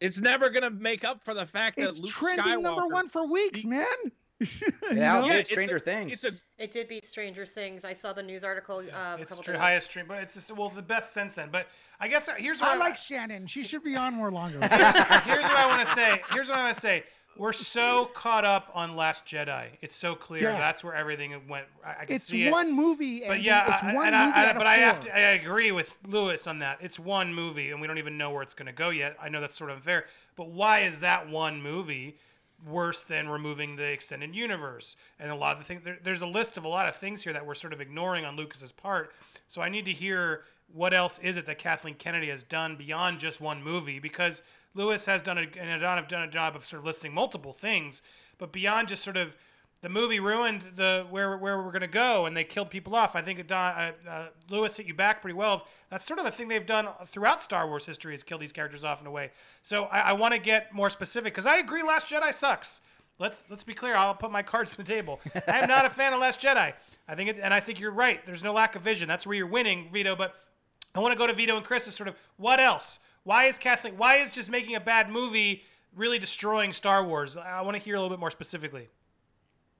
It's 0.00 0.20
never 0.20 0.48
gonna 0.50 0.70
make 0.70 1.04
up 1.04 1.24
for 1.24 1.34
the 1.34 1.46
fact 1.46 1.76
that 1.78 1.88
It's 1.88 2.00
Luke 2.00 2.10
trending 2.10 2.62
number 2.62 2.86
one 2.86 3.08
for 3.08 3.26
weeks, 3.26 3.62
He- 3.62 3.68
man. 3.68 3.86
You 4.40 4.46
It 4.90 4.94
know? 4.94 5.26
Yeah, 5.26 5.32
it's 5.32 5.50
a- 5.50 5.54
Stranger 5.54 5.80
Things. 5.80 6.12
It's 6.12 6.36
a 6.36 6.38
It 6.62 6.70
did 6.70 6.86
beat 6.86 7.08
Stranger 7.08 7.44
Things. 7.44 7.84
I 7.84 7.92
saw 7.92 8.12
the 8.12 8.22
news 8.22 8.44
article. 8.44 8.78
Uh, 8.78 9.16
a 9.16 9.16
it's 9.20 9.30
couple 9.32 9.42
true, 9.42 9.56
highest 9.56 9.90
stream, 9.90 10.04
but 10.06 10.22
it's 10.22 10.34
just, 10.34 10.52
well 10.56 10.68
the 10.70 10.80
best 10.82 11.12
since 11.12 11.32
then. 11.32 11.48
But 11.50 11.66
I 11.98 12.06
guess 12.06 12.28
uh, 12.28 12.34
here's 12.36 12.60
what 12.60 12.70
I 12.70 12.76
like 12.76 12.96
Shannon. 12.96 13.48
She 13.48 13.64
should 13.64 13.82
be 13.82 13.96
on 13.96 14.14
more 14.14 14.30
longer. 14.30 14.58
here's, 14.70 14.70
here's 15.24 15.42
what 15.42 15.56
I 15.56 15.66
want 15.66 15.88
to 15.88 15.92
say. 15.92 16.22
Here's 16.30 16.48
what 16.48 16.58
I 16.60 16.62
want 16.62 16.74
to 16.76 16.80
say. 16.80 17.02
We're 17.38 17.52
so 17.52 18.06
caught 18.14 18.44
up 18.44 18.70
on 18.74 18.96
Last 18.96 19.24
Jedi. 19.24 19.66
It's 19.80 19.94
so 19.96 20.14
clear. 20.14 20.50
Yeah. 20.50 20.58
That's 20.58 20.82
where 20.82 20.94
everything 20.94 21.32
went. 21.48 21.66
I, 21.84 21.90
I 22.02 22.04
can 22.04 22.16
it's 22.16 22.24
see 22.26 22.46
it. 22.46 22.50
one 22.50 22.72
movie, 22.72 23.22
and 23.22 23.28
But 23.28 23.42
yeah, 23.42 23.74
it's 23.74 23.82
I, 23.84 23.94
one 23.94 24.12
I- 24.12 24.24
movie 24.26 24.36
I- 24.38 24.52
but 24.54 24.66
I 24.66 24.74
have 24.76 25.00
to. 25.00 25.16
I 25.16 25.20
agree 25.30 25.70
with 25.72 25.90
Lewis 26.06 26.46
on 26.46 26.58
that. 26.58 26.78
It's 26.80 26.98
one 26.98 27.32
movie, 27.32 27.70
and 27.70 27.80
we 27.80 27.86
don't 27.86 27.98
even 27.98 28.18
know 28.18 28.30
where 28.30 28.42
it's 28.42 28.54
going 28.54 28.66
to 28.66 28.72
go 28.72 28.90
yet. 28.90 29.16
I 29.22 29.28
know 29.28 29.40
that's 29.40 29.54
sort 29.54 29.70
of 29.70 29.76
unfair, 29.76 30.06
but 30.36 30.48
why 30.50 30.80
is 30.80 31.00
that 31.00 31.28
one 31.28 31.62
movie 31.62 32.16
worse 32.66 33.04
than 33.04 33.28
removing 33.28 33.76
the 33.76 33.84
extended 33.84 34.34
universe? 34.34 34.96
And 35.20 35.30
a 35.30 35.34
lot 35.36 35.52
of 35.52 35.58
the 35.60 35.64
things. 35.64 35.82
There, 35.84 35.98
there's 36.02 36.22
a 36.22 36.26
list 36.26 36.56
of 36.56 36.64
a 36.64 36.68
lot 36.68 36.88
of 36.88 36.96
things 36.96 37.22
here 37.22 37.32
that 37.32 37.46
we're 37.46 37.54
sort 37.54 37.72
of 37.72 37.80
ignoring 37.80 38.24
on 38.24 38.34
Lucas's 38.36 38.72
part. 38.72 39.12
So 39.46 39.62
I 39.62 39.68
need 39.68 39.84
to 39.84 39.92
hear 39.92 40.42
what 40.72 40.92
else 40.92 41.18
is 41.20 41.36
it 41.36 41.46
that 41.46 41.58
Kathleen 41.58 41.94
Kennedy 41.94 42.28
has 42.28 42.42
done 42.42 42.76
beyond 42.76 43.20
just 43.20 43.40
one 43.40 43.62
movie 43.62 44.00
because 44.00 44.42
Lewis 44.78 45.06
has 45.06 45.20
done 45.20 45.36
a 45.36 45.40
and 45.40 45.68
Adon 45.70 45.98
have 45.98 46.06
done 46.06 46.22
a 46.22 46.30
job 46.30 46.54
of 46.54 46.64
sort 46.64 46.78
of 46.78 46.86
listing 46.86 47.12
multiple 47.12 47.52
things, 47.52 48.00
but 48.38 48.52
beyond 48.52 48.86
just 48.88 49.02
sort 49.02 49.16
of 49.16 49.36
the 49.80 49.88
movie 49.88 50.20
ruined 50.20 50.62
the 50.76 51.04
where 51.10 51.36
where 51.36 51.60
we're 51.60 51.72
gonna 51.72 51.88
go, 51.88 52.26
and 52.26 52.36
they 52.36 52.44
killed 52.44 52.70
people 52.70 52.94
off. 52.94 53.16
I 53.16 53.20
think 53.20 53.40
Adon, 53.40 53.74
uh, 54.06 54.08
uh, 54.08 54.26
Lewis 54.48 54.76
hit 54.76 54.86
you 54.86 54.94
back 54.94 55.20
pretty 55.20 55.34
well. 55.36 55.66
That's 55.90 56.06
sort 56.06 56.20
of 56.20 56.26
a 56.26 56.30
thing 56.30 56.46
they've 56.46 56.64
done 56.64 56.86
throughout 57.06 57.42
Star 57.42 57.66
Wars 57.66 57.86
history 57.86 58.14
is 58.14 58.22
kill 58.22 58.38
these 58.38 58.52
characters 58.52 58.84
off 58.84 59.00
in 59.00 59.08
a 59.08 59.10
way. 59.10 59.32
So 59.62 59.84
I, 59.84 59.98
I 59.98 60.12
want 60.12 60.34
to 60.34 60.40
get 60.40 60.72
more 60.72 60.90
specific 60.90 61.34
because 61.34 61.46
I 61.46 61.56
agree, 61.56 61.82
Last 61.82 62.06
Jedi 62.06 62.32
sucks. 62.32 62.80
Let's 63.18 63.44
let's 63.50 63.64
be 63.64 63.74
clear. 63.74 63.96
I'll 63.96 64.14
put 64.14 64.30
my 64.30 64.44
cards 64.44 64.72
on 64.72 64.76
the 64.84 64.84
table. 64.84 65.20
I 65.48 65.58
am 65.58 65.68
not 65.68 65.86
a 65.86 65.90
fan 65.90 66.12
of 66.12 66.20
Last 66.20 66.40
Jedi. 66.40 66.72
I 67.08 67.14
think 67.16 67.30
it, 67.30 67.40
and 67.42 67.52
I 67.52 67.58
think 67.58 67.80
you're 67.80 67.90
right. 67.90 68.24
There's 68.24 68.44
no 68.44 68.52
lack 68.52 68.76
of 68.76 68.82
vision. 68.82 69.08
That's 69.08 69.26
where 69.26 69.34
you're 69.34 69.48
winning, 69.48 69.88
Vito. 69.92 70.14
But 70.14 70.36
I 70.94 71.00
want 71.00 71.12
to 71.12 71.18
go 71.18 71.26
to 71.26 71.32
Vito 71.32 71.56
and 71.56 71.66
Chris 71.66 71.88
as 71.88 71.96
sort 71.96 72.08
of 72.08 72.14
what 72.36 72.60
else? 72.60 73.00
Why 73.28 73.44
is 73.44 73.58
Kathleen? 73.58 73.98
Why 73.98 74.16
is 74.16 74.34
just 74.34 74.50
making 74.50 74.74
a 74.74 74.80
bad 74.80 75.10
movie 75.10 75.62
really 75.94 76.18
destroying 76.18 76.72
Star 76.72 77.04
Wars? 77.04 77.36
I 77.36 77.60
want 77.60 77.76
to 77.76 77.82
hear 77.82 77.94
a 77.94 78.00
little 78.00 78.08
bit 78.08 78.18
more 78.18 78.30
specifically. 78.30 78.88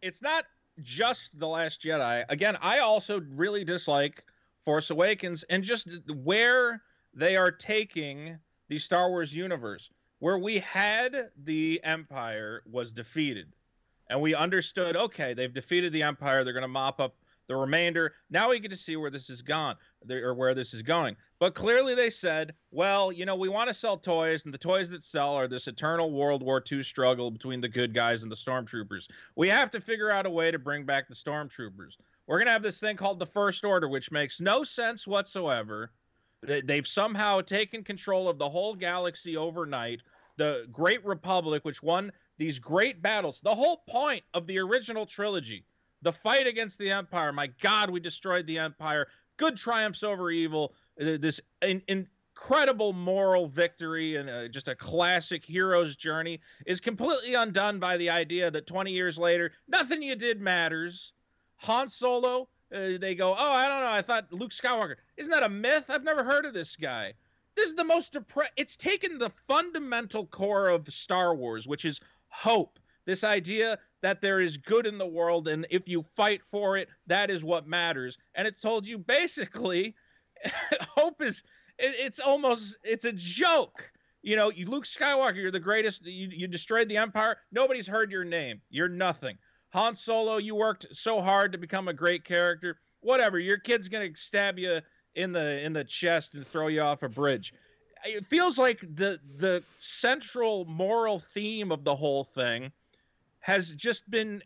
it's 0.03 0.21
not 0.21 0.45
just 0.83 1.31
the 1.41 1.47
last 1.47 1.83
jedi 1.83 2.25
again 2.29 2.57
i 2.61 2.79
also 2.79 3.21
really 3.31 3.65
dislike 3.65 4.23
force 4.65 4.91
awakens 4.91 5.45
and 5.51 5.65
just 5.65 5.89
where 6.23 6.83
they 7.15 7.37
are 7.37 7.51
taking 7.51 8.39
the 8.69 8.79
star 8.79 9.09
wars 9.09 9.35
universe 9.35 9.91
where 10.21 10.39
we 10.39 10.59
had 10.59 11.31
the 11.43 11.81
empire 11.83 12.63
was 12.71 12.93
defeated 12.93 13.49
and 14.09 14.21
we 14.21 14.37
understood 14.37 14.95
okay 14.95 15.35
they've 15.35 15.55
defeated 15.55 15.93
the 15.93 16.03
empire 16.03 16.45
they're 16.45 16.53
going 16.53 16.63
to 16.63 16.69
mop 16.69 17.01
up 17.01 17.17
the 17.49 17.57
remainder. 17.57 18.15
Now 18.31 18.51
we 18.51 18.61
get 18.61 18.71
to 18.71 18.77
see 18.77 18.97
where 18.97 19.11
this 19.11 19.29
is 19.31 19.43
gone 19.43 19.77
or 20.09 20.35
where 20.35 20.55
this 20.55 20.75
is 20.75 20.83
going. 20.83 21.17
But 21.41 21.55
clearly 21.55 21.95
they 21.95 22.11
said 22.11 22.55
well 22.71 23.11
you 23.11 23.25
know 23.25 23.35
we 23.35 23.49
want 23.49 23.69
to 23.69 23.75
sell 23.75 23.97
toys 23.97 24.45
and 24.45 24.55
the 24.55 24.59
toys 24.59 24.91
that 24.91 25.03
sell 25.03 25.35
are 25.35 25.49
this 25.49 25.67
eternal 25.67 26.13
world 26.13 26.43
war 26.43 26.63
ii 26.71 26.83
struggle 26.83 27.31
between 27.31 27.61
the 27.61 27.69
good 27.69 27.95
guys 27.95 28.23
and 28.23 28.31
the 28.31 28.37
stormtroopers. 28.37 29.09
We 29.35 29.49
have 29.49 29.71
to 29.73 29.81
figure 29.81 30.13
out 30.13 30.27
a 30.27 30.31
way 30.31 30.51
to 30.51 30.59
bring 30.59 30.85
back 30.85 31.09
the 31.09 31.15
stormtroopers. 31.15 31.97
We're 32.27 32.39
going 32.39 32.47
to 32.47 32.53
have 32.53 32.63
this 32.63 32.79
thing 32.79 32.97
called 32.97 33.19
the 33.19 33.27
first 33.27 33.65
order 33.65 33.89
which 33.89 34.13
makes 34.13 34.41
no 34.41 34.63
sense 34.63 35.07
whatsoever. 35.07 35.91
They- 36.43 36.61
they've 36.61 36.87
somehow 36.87 37.41
taken 37.41 37.83
control 37.83 38.29
of 38.29 38.39
the 38.39 38.49
whole 38.49 38.75
galaxy 38.75 39.37
overnight. 39.37 40.03
The 40.37 40.69
great 40.71 41.05
republic 41.05 41.65
which 41.65 41.83
won 41.83 42.13
these 42.37 42.61
great 42.61 43.03
battles. 43.03 43.41
The 43.41 43.55
whole 43.55 43.79
point 43.89 44.23
of 44.35 44.47
the 44.47 44.59
original 44.59 45.05
trilogy 45.05 45.65
the 46.03 46.13
fight 46.13 46.47
against 46.47 46.79
the 46.79 46.91
empire. 46.91 47.33
My 47.33 47.49
god 47.61 47.91
we 47.91 48.01
destroyed 48.01 48.47
the 48.47 48.59
empire. 48.59 49.09
Good 49.37 49.57
triumphs 49.57 50.03
over 50.03 50.31
evil. 50.31 50.75
This 50.97 51.41
in, 51.63 51.83
incredible 52.39 52.93
moral 52.93 53.49
victory 53.49 54.17
and 54.17 54.31
uh, 54.31 54.49
just 54.49 54.69
a 54.69 54.75
classic 54.75 55.45
hero's 55.45 55.97
journey 55.97 56.41
is 56.67 56.81
completely 56.81 57.35
undone 57.35 57.81
by 57.81 57.97
the 57.97 58.09
idea 58.09 58.49
that 58.51 58.67
20 58.67 58.93
years 58.93 59.19
later 59.19 59.53
nothing 59.67 60.03
you 60.03 60.15
did 60.15 60.41
matters. 60.41 61.13
Han 61.57 61.89
solo 61.89 62.49
uh, 62.73 62.99
they 63.01 63.15
go 63.15 63.35
oh 63.37 63.53
i 63.53 63.67
don't 63.67 63.81
know. 63.81 63.91
I 63.91 64.03
thought 64.03 64.33
luke 64.33 64.53
skywalker 64.53 64.97
isn't 65.17 65.31
that 65.31 65.43
a 65.43 65.49
myth? 65.49 65.87
I've 65.89 66.05
never 66.05 66.23
heard 66.23 66.45
of 66.45 66.55
this 66.55 66.77
guy. 66.77 67.15
This 67.57 67.71
is 67.71 67.75
the 67.75 67.83
most 67.83 68.13
depre- 68.13 68.55
it's 68.57 68.77
taken 68.77 69.19
the 69.19 69.31
fundamental 69.49 70.27
core 70.27 70.69
of 70.69 70.89
star 70.93 71.35
wars 71.35 71.67
which 71.67 71.85
is 71.85 71.99
hope 72.29 72.79
This 73.09 73.25
idea 73.25 73.79
that 74.03 74.21
there 74.21 74.39
is 74.39 74.59
good 74.59 74.87
in 74.87 74.99
the 74.99 75.07
world, 75.07 75.49
and 75.49 75.67
if 75.71 75.89
you 75.89 76.05
fight 76.15 76.43
for 76.51 76.77
it, 76.77 76.91
that 77.07 77.31
is 77.31 77.43
what 77.43 77.67
matters. 77.67 78.19
And 78.35 78.47
it 78.47 78.61
told 78.61 78.87
you 78.87 78.99
basically, 78.99 79.95
hope 80.83 81.23
is 81.23 81.43
it, 81.79 81.95
it's 81.99 82.21
almost 82.21 82.77
it's 82.85 83.07
a 83.07 83.13
joke. 83.13 83.91
You 84.21 84.37
know, 84.37 84.51
you 84.51 84.67
Luke 84.67 84.85
Skywalker, 84.85 85.37
you're 85.37 85.51
the 85.51 85.59
greatest. 85.59 86.05
You, 86.05 86.29
you 86.31 86.47
destroyed 86.47 86.91
the 86.91 86.99
Empire. 86.99 87.39
Nobody's 87.51 87.87
heard 87.87 88.13
your 88.13 88.25
name. 88.25 88.61
You're 88.69 88.91
nothing. 88.91 89.39
Han 89.71 89.95
Solo, 89.95 90.37
you 90.37 90.55
worked 90.55 90.89
so 90.93 91.23
hard 91.23 91.51
to 91.53 91.57
become 91.57 91.89
a 91.89 91.95
great 91.95 92.27
character. 92.27 92.79
Whatever. 93.01 93.39
Your 93.39 93.57
kid's 93.57 93.89
gonna 93.89 94.15
stab 94.17 94.59
you 94.59 94.83
in 95.15 95.33
the 95.33 95.65
in 95.65 95.73
the 95.73 95.85
chest 95.85 96.35
and 96.35 96.47
throw 96.47 96.67
you 96.67 96.83
off 96.83 97.03
a 97.03 97.09
bridge. 97.09 97.55
It 98.05 98.27
feels 98.27 98.59
like 98.59 98.81
the 98.81 99.19
the 99.39 99.63
central 99.81 100.67
moral 100.67 101.21
theme 101.21 101.73
of 101.73 101.85
the 101.85 101.97
whole 101.97 102.25
thing 102.25 102.71
has 103.41 103.75
just 103.75 104.09
been 104.11 104.43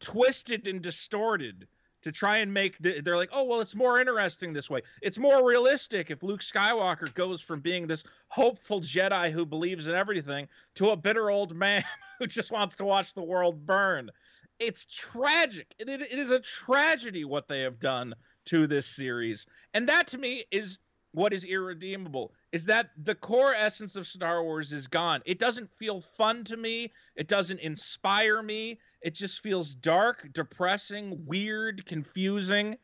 twisted 0.00 0.66
and 0.66 0.80
distorted 0.80 1.66
to 2.02 2.10
try 2.10 2.38
and 2.38 2.52
make 2.52 2.78
the, 2.78 3.00
they're 3.02 3.16
like 3.16 3.28
oh 3.32 3.44
well 3.44 3.60
it's 3.60 3.74
more 3.74 4.00
interesting 4.00 4.52
this 4.52 4.70
way. 4.70 4.80
It's 5.02 5.18
more 5.18 5.46
realistic 5.46 6.10
if 6.10 6.22
luke 6.22 6.40
skywalker 6.40 7.12
goes 7.14 7.40
from 7.40 7.60
being 7.60 7.86
this 7.86 8.04
hopeful 8.28 8.80
jedi 8.80 9.30
who 9.30 9.44
believes 9.44 9.86
in 9.86 9.94
everything 9.94 10.48
to 10.76 10.90
a 10.90 10.96
bitter 10.96 11.30
old 11.30 11.54
man 11.54 11.84
who 12.18 12.26
just 12.26 12.50
wants 12.50 12.74
to 12.76 12.84
watch 12.84 13.14
the 13.14 13.22
world 13.22 13.66
burn. 13.66 14.10
It's 14.58 14.84
tragic. 14.84 15.74
It, 15.78 15.88
it 15.88 16.18
is 16.18 16.30
a 16.30 16.40
tragedy 16.40 17.24
what 17.24 17.48
they 17.48 17.60
have 17.62 17.78
done 17.78 18.14
to 18.46 18.66
this 18.66 18.86
series. 18.86 19.46
And 19.74 19.88
that 19.88 20.06
to 20.08 20.18
me 20.18 20.44
is 20.50 20.78
what 21.12 21.32
is 21.32 21.44
irredeemable 21.44 22.32
is 22.52 22.64
that 22.66 22.90
the 23.04 23.14
core 23.14 23.54
essence 23.54 23.96
of 23.96 24.06
Star 24.06 24.42
Wars 24.42 24.72
is 24.72 24.86
gone. 24.86 25.22
It 25.24 25.38
doesn't 25.38 25.70
feel 25.70 26.00
fun 26.00 26.44
to 26.44 26.56
me. 26.56 26.92
It 27.14 27.28
doesn't 27.28 27.60
inspire 27.60 28.42
me. 28.42 28.78
It 29.02 29.14
just 29.14 29.40
feels 29.40 29.74
dark, 29.74 30.28
depressing, 30.32 31.24
weird, 31.26 31.86
confusing. 31.86 32.76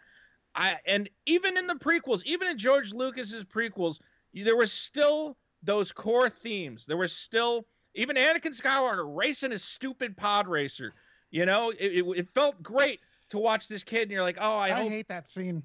I 0.54 0.76
and 0.86 1.08
even 1.26 1.58
in 1.58 1.66
the 1.66 1.74
prequels, 1.74 2.22
even 2.24 2.48
in 2.48 2.58
George 2.58 2.92
Lucas's 2.92 3.44
prequels, 3.44 3.98
there 4.32 4.56
was 4.56 4.72
still 4.72 5.36
those 5.62 5.92
core 5.92 6.30
themes. 6.30 6.86
There 6.86 6.96
was 6.96 7.12
still 7.12 7.66
even 7.94 8.16
Anakin 8.16 8.58
Skywalker 8.58 9.04
racing 9.06 9.50
his 9.50 9.64
stupid 9.64 10.16
pod 10.16 10.46
racer. 10.46 10.92
You 11.30 11.44
know, 11.44 11.70
it, 11.70 11.78
it, 11.78 12.04
it 12.16 12.28
felt 12.34 12.62
great 12.62 13.00
to 13.30 13.38
watch 13.38 13.66
this 13.68 13.82
kid, 13.82 14.02
and 14.02 14.10
you're 14.12 14.22
like, 14.22 14.38
oh, 14.40 14.56
I, 14.56 14.68
I 14.68 14.72
hope 14.72 14.90
hate 14.90 15.08
that 15.08 15.28
scene. 15.28 15.62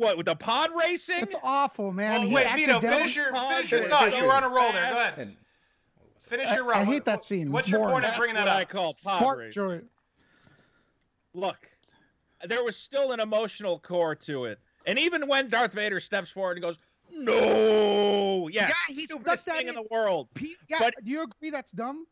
What 0.00 0.16
with 0.16 0.26
the 0.26 0.34
pod 0.34 0.70
racing. 0.76 1.18
It's 1.20 1.34
awful, 1.42 1.92
man. 1.92 2.20
Oh, 2.22 2.26
He 2.26 2.34
wait, 2.34 2.44
Vito, 2.54 2.72
accidentally- 2.76 2.98
finish 2.98 3.16
your, 3.16 3.30
Oh, 3.34 3.48
finish 3.50 3.70
your 3.70 3.88
thought. 3.88 4.16
You 4.16 4.24
were 4.24 4.32
on 4.32 4.44
a 4.44 4.48
roll 4.48 4.72
there. 4.72 4.90
Go 4.90 4.96
ahead. 4.96 5.18
And 5.18 5.36
Finish 6.20 6.48
I- 6.48 6.54
your 6.56 6.64
roll. 6.64 6.76
I 6.76 6.84
hate 6.84 7.04
that 7.04 7.22
scene. 7.24 7.50
What's 7.52 7.66
It's 7.66 7.72
your 7.72 7.80
boring. 7.80 7.94
point 7.94 8.04
of 8.06 8.16
bringing 8.16 8.34
that 8.36 8.46
what 8.46 8.56
I 8.56 8.64
call 8.64 8.94
pod 9.04 9.20
Fart 9.20 9.38
racing. 9.38 9.52
joy. 9.52 9.80
look, 11.34 11.56
there 12.44 12.64
was 12.64 12.76
still 12.76 13.12
an 13.12 13.20
emotional 13.20 13.78
core 13.78 14.14
to 14.16 14.46
it. 14.46 14.58
And 14.86 14.98
even 14.98 15.28
when 15.28 15.48
Darth 15.48 15.72
Vader 15.72 16.00
steps 16.00 16.30
forward 16.30 16.56
and 16.56 16.62
goes, 16.62 16.78
"No, 17.12 18.48
yeah, 18.48 18.68
Yeah, 18.68 18.74
he 18.88 19.04
stupidest 19.04 19.42
stuck 19.44 19.44
that 19.44 19.56
thing 19.58 19.66
in 19.68 19.68
in. 19.68 19.74
the 19.74 19.86
world," 19.90 20.28
Pete, 20.34 20.56
yeah, 20.68 20.78
But- 20.80 20.94
do 21.04 21.10
you 21.10 21.22
agree 21.22 21.50
that's 21.50 21.70
dumb? 21.72 22.06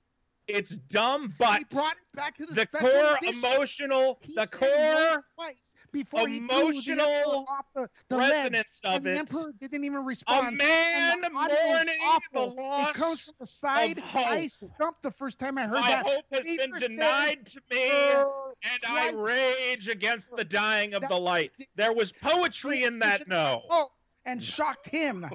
it's 0.47 0.71
dumb, 0.79 1.35
but 1.39 1.59
he 1.59 1.65
brought 1.65 1.93
it 1.97 2.17
back 2.17 2.37
to 2.37 2.47
the, 2.47 2.55
the 2.55 2.67
core 2.67 3.17
edition. 3.21 3.39
emotional, 3.45 4.19
He 4.23 4.35
the 4.35 4.47
core 4.47 5.25
twice 5.35 5.75
before 6.03 6.27
the 6.27 6.39
emotional 6.39 7.47
off 7.49 7.67
the, 7.75 7.89
the 8.09 8.17
ledge, 8.17 8.31
resonance 8.33 8.81
and 8.85 8.95
of 8.97 9.03
the 9.03 9.13
it. 9.13 9.19
Emperor 9.19 9.53
didn't 9.61 9.85
even 9.85 9.99
A 9.99 10.03
respond. 10.03 10.57
man 10.57 11.13
and 11.15 11.25
the 11.25 11.31
mourning 11.31 11.95
the 12.33 12.41
loss 12.41 12.91
It 12.91 12.95
comes 12.95 13.21
from 13.23 13.35
the 13.41 13.47
side. 13.47 13.99
hope. 13.99 14.27
I 14.29 14.49
jumped 14.79 15.03
the 15.03 15.11
first 15.11 15.39
time 15.39 15.59
I 15.59 15.63
heard 15.63 15.81
My 15.81 15.89
that. 15.91 16.07
hope 16.07 16.25
has 16.33 16.45
been 16.45 16.73
denied 16.79 17.47
to 17.47 17.61
me, 17.71 17.89
"Oh, 17.91 18.53
and 18.63 18.81
I 18.87 19.11
rage 19.13 19.89
against 19.89 20.35
the 20.37 20.45
dying 20.45 20.95
of 20.95 21.03
That- 21.03 21.11
the 21.11 21.19
light. 21.19 21.53
There 21.77 21.93
was 21.93 22.13
poetry 22.13 22.85
in 22.85 22.99
that 23.01 23.27
no. 23.29 23.63
Oh, 23.69 23.91
and 24.29 24.43
shocked 24.43 24.89
him. 24.89 25.27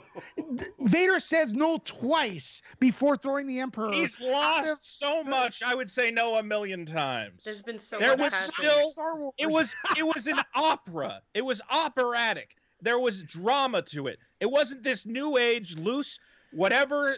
Vader 0.79 1.19
says 1.19 1.53
no 1.53 1.79
twice 1.83 2.61
before 2.79 3.17
throwing 3.17 3.47
the 3.47 3.59
Emperor. 3.59 3.91
He's 3.91 4.19
lost 4.21 4.99
so 4.99 5.23
much. 5.23 5.63
I 5.63 5.73
would 5.73 5.89
say 5.89 6.11
no 6.11 6.35
a 6.35 6.43
million 6.43 6.85
times. 6.85 7.41
There's 7.43 7.63
been 7.63 7.79
so 7.79 7.97
There 7.97 8.09
much 8.15 8.19
was 8.19 8.33
casting. 8.33 8.69
still- 8.69 8.89
Star 8.91 9.15
Wars. 9.17 9.33
It 9.39 9.49
was 9.49 9.75
it 9.97 10.03
was 10.03 10.27
an 10.27 10.39
opera. 10.55 11.21
It 11.33 11.43
was 11.43 11.61
operatic. 11.71 12.55
There 12.81 12.99
was 12.99 13.23
drama 13.23 13.81
to 13.83 14.07
it. 14.07 14.19
It 14.39 14.51
wasn't 14.51 14.83
this 14.83 15.05
new 15.05 15.37
age 15.37 15.75
loose 15.77 16.19
whatever 16.53 17.17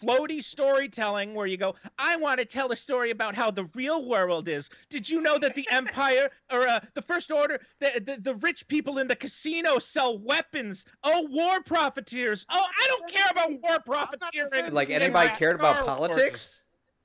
floaty 0.00 0.42
storytelling 0.42 1.34
where 1.34 1.46
you 1.46 1.56
go, 1.56 1.74
I 1.98 2.16
want 2.16 2.38
to 2.40 2.44
tell 2.44 2.72
a 2.72 2.76
story 2.76 3.10
about 3.10 3.34
how 3.34 3.50
the 3.50 3.64
real 3.74 4.06
world 4.08 4.48
is. 4.48 4.68
Did 4.90 5.08
you 5.08 5.20
know 5.20 5.38
that 5.38 5.54
the 5.54 5.66
empire 5.72 6.30
or 6.50 6.68
uh, 6.68 6.80
the 6.94 7.02
first 7.02 7.30
order 7.30 7.60
the, 7.80 8.00
the 8.04 8.20
the 8.20 8.34
rich 8.36 8.66
people 8.68 8.98
in 8.98 9.08
the 9.08 9.16
casino 9.16 9.78
sell 9.78 10.18
weapons? 10.18 10.84
Oh, 11.02 11.26
war 11.30 11.62
profiteers. 11.62 12.46
Oh, 12.50 12.66
I 12.78 12.86
don't 12.88 13.10
care 13.10 13.26
about 13.30 13.50
war 13.62 13.78
profiteering. 13.84 14.72
like 14.72 14.90
anybody 14.90 15.28
my 15.28 15.34
cared 15.34 15.56
about 15.56 15.76
Star 15.76 15.98
Wars. 15.98 15.98
politics? 15.98 16.60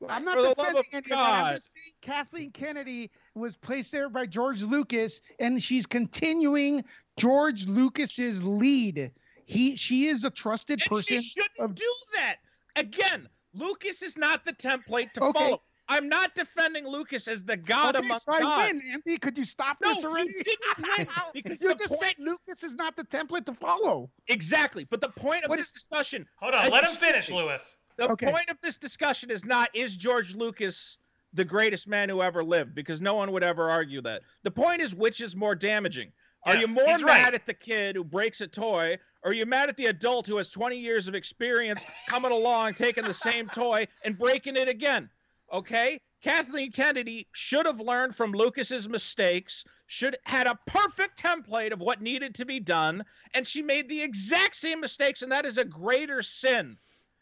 I'm 0.08 0.24
not 0.24 0.38
the 0.38 0.44
love 0.44 0.56
defending 0.56 0.80
of 0.80 0.86
any 0.94 1.04
of 1.04 1.10
that. 1.10 1.46
I'm 1.46 1.56
just 1.56 1.74
saying 1.74 1.94
Kathleen 2.02 2.52
Kennedy 2.52 3.12
was 3.36 3.58
placed 3.58 3.92
there 3.92 4.10
by 4.10 4.26
George 4.26 4.64
Lucas, 4.64 5.20
and 5.40 5.62
she's 5.62 5.86
continuing 5.86 6.86
George 7.18 7.68
Lucas's 7.68 8.44
lead. 8.44 9.12
He, 9.50 9.76
she 9.76 10.06
is 10.06 10.24
a 10.26 10.30
trusted 10.30 10.80
And 10.82 10.90
person. 10.90 11.22
she 11.22 11.30
shouldn't 11.30 11.60
of- 11.60 11.74
do 11.76 11.92
that. 12.14 12.38
Again, 12.76 13.28
Lucas 13.56 14.04
is 14.04 14.16
not 14.16 14.46
the 14.46 14.54
template 14.54 15.12
to 15.14 15.24
Okay. 15.24 15.40
follow. 15.40 15.64
I'm 15.92 16.08
not 16.08 16.36
defending 16.36 16.88
Lucas 16.88 17.28
as 17.28 17.44
the 17.44 17.58
god 17.58 17.96
Okay, 17.96 18.06
among 18.06 18.20
so 18.20 18.32
I 18.32 18.42
gods. 18.42 18.72
win, 18.74 18.82
Andy. 18.94 19.18
Could 19.18 19.40
you 19.40 19.44
stop 19.44 19.78
No, 19.82 19.90
this 19.90 20.04
you 20.04 20.10
already? 20.10 20.32
didn't 20.34 20.78
win 20.78 21.08
because 21.34 21.60
you 21.64 21.74
just 21.74 22.00
point 22.00 22.00
said 22.00 22.14
Lucas 22.20 22.64
is 22.64 22.76
not 22.76 22.96
the 22.96 23.04
template 23.06 23.46
to 23.46 23.56
follow. 23.56 24.12
exactly. 24.28 24.84
But 24.84 25.02
the 25.02 25.10
point 25.10 25.46
of 25.46 25.50
What 25.50 25.58
this 25.58 25.68
is- 25.70 25.74
discussion, 25.74 26.28
Hold 26.36 26.54
on. 26.54 26.66
I 26.66 26.68
Let 26.68 26.84
him 26.84 26.90
just- 26.92 27.00
finish, 27.00 27.32
Lewis. 27.32 27.76
the 27.98 28.12
Okay. 28.12 28.32
point 28.32 28.52
of 28.52 28.58
this 28.62 28.78
discussion 28.78 29.32
is 29.32 29.44
not 29.46 29.72
is 29.74 29.98
George 29.98 30.36
Lucas 30.36 30.98
the 31.34 31.44
greatest 31.46 31.88
man 31.88 32.08
who 32.08 32.22
ever 32.22 32.44
lived 32.44 32.76
because 32.76 33.02
no 33.02 33.16
one 33.16 33.32
would 33.32 33.44
ever 33.44 33.70
argue 33.72 34.02
that. 34.04 34.22
The 34.44 34.52
point 34.52 34.82
is 34.84 34.94
which 34.94 35.22
is 35.22 35.36
more 35.36 35.56
damaging. 35.56 36.12
Are 36.44 36.56
you 36.56 36.68
more 36.68 36.86
mad 36.86 37.02
right. 37.04 37.34
at 37.34 37.46
the 37.46 37.54
kid 37.54 37.96
who 37.96 38.04
breaks 38.04 38.42
a 38.42 38.48
toy, 38.48 38.98
or 39.24 39.32
are 39.32 39.34
you 39.34 39.46
mad 39.46 39.70
at 39.70 39.78
the 39.78 39.88
adult 39.88 40.28
who 40.28 40.38
has 40.38 40.50
20 40.50 40.78
years 40.78 41.08
of 41.08 41.16
experience 41.16 41.84
coming 42.08 42.32
along, 42.32 42.74
taking 42.74 43.04
the 43.04 43.14
same 43.14 43.48
toy 43.50 43.88
and 44.04 44.18
breaking 44.18 44.56
it 44.56 44.70
again? 44.70 45.10
Okay? 45.52 46.00
Kathleen 46.22 46.72
Kennedy 46.72 47.28
should 47.32 47.66
have 47.66 47.80
learned 47.80 48.16
from 48.16 48.34
Lucas's 48.34 48.90
mistakes, 48.90 49.64
should 49.88 50.18
had 50.26 50.48
a 50.48 50.60
perfect 50.68 51.22
template 51.22 51.72
of 51.72 51.80
what 51.80 52.02
needed 52.02 52.36
to 52.36 52.46
be 52.46 52.60
done, 52.60 53.04
and 53.34 53.48
she 53.48 53.62
made 53.62 53.88
the 53.88 54.02
exact 54.02 54.56
same 54.56 54.82
mistakes, 54.82 55.22
and 55.22 55.32
that 55.32 55.46
is 55.46 55.58
a 55.58 55.66
greater 55.66 56.22
sin 56.22 56.78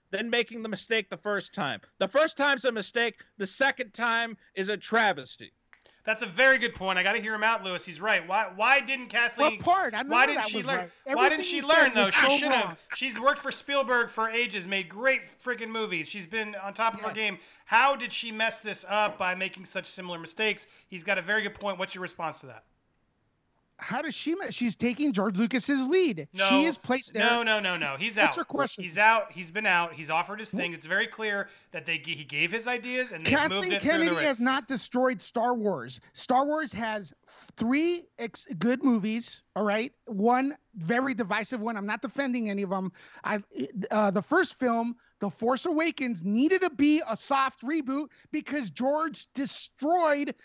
than 0.10 0.30
making 0.30 0.64
the 0.64 0.70
mistake 0.70 1.10
the 1.10 1.18
first 1.18 1.54
time. 1.54 1.82
The 2.00 2.08
first 2.08 2.38
time's 2.38 2.66
a 2.66 2.72
mistake, 2.72 3.16
the 3.38 3.48
second 3.48 3.94
time 3.94 4.38
is 4.56 4.70
a 4.70 4.78
travesty. 4.78 5.52
That's 6.08 6.22
a 6.22 6.26
very 6.26 6.58
good 6.58 6.74
point. 6.74 6.98
I 6.98 7.04
got 7.04 7.14
to 7.14 7.22
hear 7.22 7.34
him 7.36 7.44
out, 7.44 7.66
Lewis. 7.66 7.86
He's 7.86 8.00
right. 8.00 8.26
Why? 8.26 8.48
Why 8.56 8.80
didn't 8.80 9.08
Kathleen? 9.08 9.58
What 9.58 9.60
part? 9.60 9.94
I 9.94 10.04
Why 10.04 10.26
didn't 10.26 10.46
she 10.46 10.64
learn? 10.64 10.90
right. 11.06 11.18
Why 11.18 11.28
didn't 11.28 11.44
she 11.44 11.62
learn 11.62 11.92
though? 11.94 12.06
was 12.06 12.14
She 12.14 12.22
so 12.22 12.38
should 12.38 12.52
have. 12.54 12.78
She's 12.96 13.20
worked 13.20 13.40
for 13.40 13.52
Spielberg 13.52 14.10
for 14.10 14.30
ages, 14.30 14.70
made 14.70 14.88
great 14.88 15.24
freaking 15.44 15.68
movies. 15.68 16.08
She's 16.08 16.26
been 16.26 16.56
on 16.64 16.74
top 16.74 16.94
of 16.94 17.02
her 17.02 17.12
game. 17.12 17.40
How 17.66 17.98
did 17.98 18.14
she 18.14 18.32
mess 18.32 18.62
this 18.62 18.86
up 18.88 19.18
by 19.18 19.36
making 19.36 19.66
such 19.66 19.86
similar 19.86 20.18
mistakes? 20.18 20.66
He's 20.88 21.04
got 21.04 21.18
a 21.18 21.22
very 21.22 21.42
good 21.42 21.56
point. 21.56 21.78
What's 21.78 21.94
your 21.94 22.04
response 22.04 22.40
to 22.40 22.46
that? 22.46 22.64
How 23.80 24.02
does 24.02 24.16
she? 24.16 24.36
She's 24.50 24.76
taking 24.76 25.14
George 25.14 25.38
Lucas's 25.38 25.88
lead. 25.88 26.28
No, 26.34 26.50
she 26.50 26.66
is 26.66 26.78
placed 26.78 27.14
there. 27.14 27.24
No, 27.24 27.44
no, 27.44 27.60
no, 27.60 27.78
no. 27.78 27.96
He's 27.98 28.18
out. 28.18 28.26
What's 28.26 28.38
your 28.38 28.46
question? 28.46 28.84
He's 28.84 28.98
out. 28.98 29.32
He's 29.32 29.52
been 29.52 29.68
out. 29.68 29.94
He's 29.94 30.10
offered 30.10 30.40
his 30.40 30.50
thing. 30.50 30.74
It's 30.74 30.88
very 30.88 31.06
clear 31.06 31.48
that 31.72 31.86
they 31.86 31.98
he 32.04 32.24
gave 32.24 32.52
his 32.52 32.68
ideas 32.68 33.12
and 33.12 33.24
they 33.24 33.32
moved 33.32 33.42
Kathleen 33.42 33.74
it 33.74 33.82
through 33.82 33.92
Kennedy 33.92 34.16
the 34.16 34.22
has 34.22 34.40
not 34.40 34.68
destroyed 34.68 35.22
Star 35.22 35.54
Wars. 35.54 36.02
Star 36.14 36.46
Wars 36.46 36.74
has 36.74 37.14
three 37.56 38.06
ex- 38.18 38.48
good 38.58 38.84
movies. 38.84 39.44
All 39.56 39.64
right, 39.64 39.92
one 40.08 40.58
very 40.76 41.14
divisive 41.14 41.60
one. 41.60 41.78
I'm 41.78 41.86
not 41.86 42.02
defending 42.02 42.50
any 42.50 42.64
of 42.64 42.70
them. 42.70 42.92
I, 43.24 43.40
uh, 43.92 44.12
the 44.12 44.22
first 44.22 44.56
film, 44.56 44.96
The 45.20 45.30
Force 45.30 45.66
Awakens, 45.66 46.24
needed 46.24 46.62
to 46.62 46.70
be 46.70 47.02
a 47.10 47.18
soft 47.18 47.62
reboot 47.62 48.08
because 48.32 48.70
George 48.70 49.28
destroyed 49.34 50.36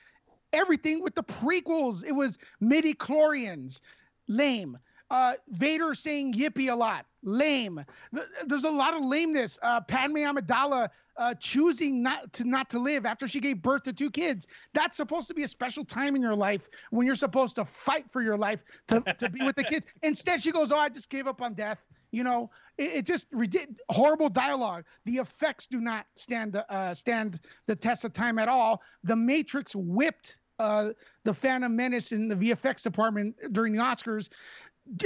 everything 0.52 1.02
with 1.02 1.14
the 1.14 1.22
prequels. 1.22 2.04
It 2.04 2.12
was 2.12 2.38
midi 2.60 2.94
chlorians, 2.94 3.80
lame. 4.28 4.78
Uh, 5.10 5.34
Vader 5.50 5.94
saying 5.94 6.32
yippee 6.32 6.72
a 6.72 6.74
lot, 6.74 7.04
lame. 7.22 7.84
Th- 8.14 8.26
There's 8.46 8.64
a 8.64 8.70
lot 8.70 8.94
of 8.94 9.02
lameness. 9.04 9.58
Uh, 9.62 9.80
Padme 9.82 10.16
Amidala 10.16 10.88
uh, 11.18 11.34
choosing 11.34 12.02
not 12.02 12.32
to 12.32 12.44
not 12.44 12.70
to 12.70 12.78
live 12.78 13.04
after 13.04 13.28
she 13.28 13.38
gave 13.38 13.60
birth 13.60 13.82
to 13.82 13.92
two 13.92 14.10
kids. 14.10 14.46
That's 14.72 14.96
supposed 14.96 15.28
to 15.28 15.34
be 15.34 15.42
a 15.42 15.48
special 15.48 15.84
time 15.84 16.16
in 16.16 16.22
your 16.22 16.34
life 16.34 16.68
when 16.90 17.06
you're 17.06 17.14
supposed 17.14 17.56
to 17.56 17.64
fight 17.66 18.10
for 18.10 18.22
your 18.22 18.38
life 18.38 18.64
to, 18.88 19.02
to 19.18 19.28
be 19.28 19.44
with 19.44 19.56
the 19.56 19.64
kids. 19.64 19.86
Instead, 20.02 20.40
she 20.40 20.50
goes, 20.50 20.72
"Oh, 20.72 20.78
I 20.78 20.88
just 20.88 21.10
gave 21.10 21.26
up 21.26 21.42
on 21.42 21.52
death." 21.52 21.84
You 22.10 22.24
know, 22.24 22.50
it, 22.78 22.92
it 22.92 23.06
just 23.06 23.30
ridic- 23.32 23.78
horrible 23.90 24.30
dialogue. 24.30 24.84
The 25.04 25.16
effects 25.16 25.66
do 25.66 25.80
not 25.80 26.06
stand 26.16 26.54
the 26.54 26.70
uh, 26.72 26.94
stand 26.94 27.40
the 27.66 27.76
test 27.76 28.04
of 28.06 28.14
time 28.14 28.38
at 28.38 28.48
all. 28.48 28.82
The 29.04 29.16
Matrix 29.16 29.74
whipped 29.76 30.40
uh, 30.62 30.92
the 31.24 31.34
Phantom 31.34 31.74
Menace 31.74 32.12
in 32.12 32.28
the 32.28 32.36
VFX 32.36 32.82
department 32.82 33.36
during 33.52 33.72
the 33.72 33.80
Oscars. 33.80 34.28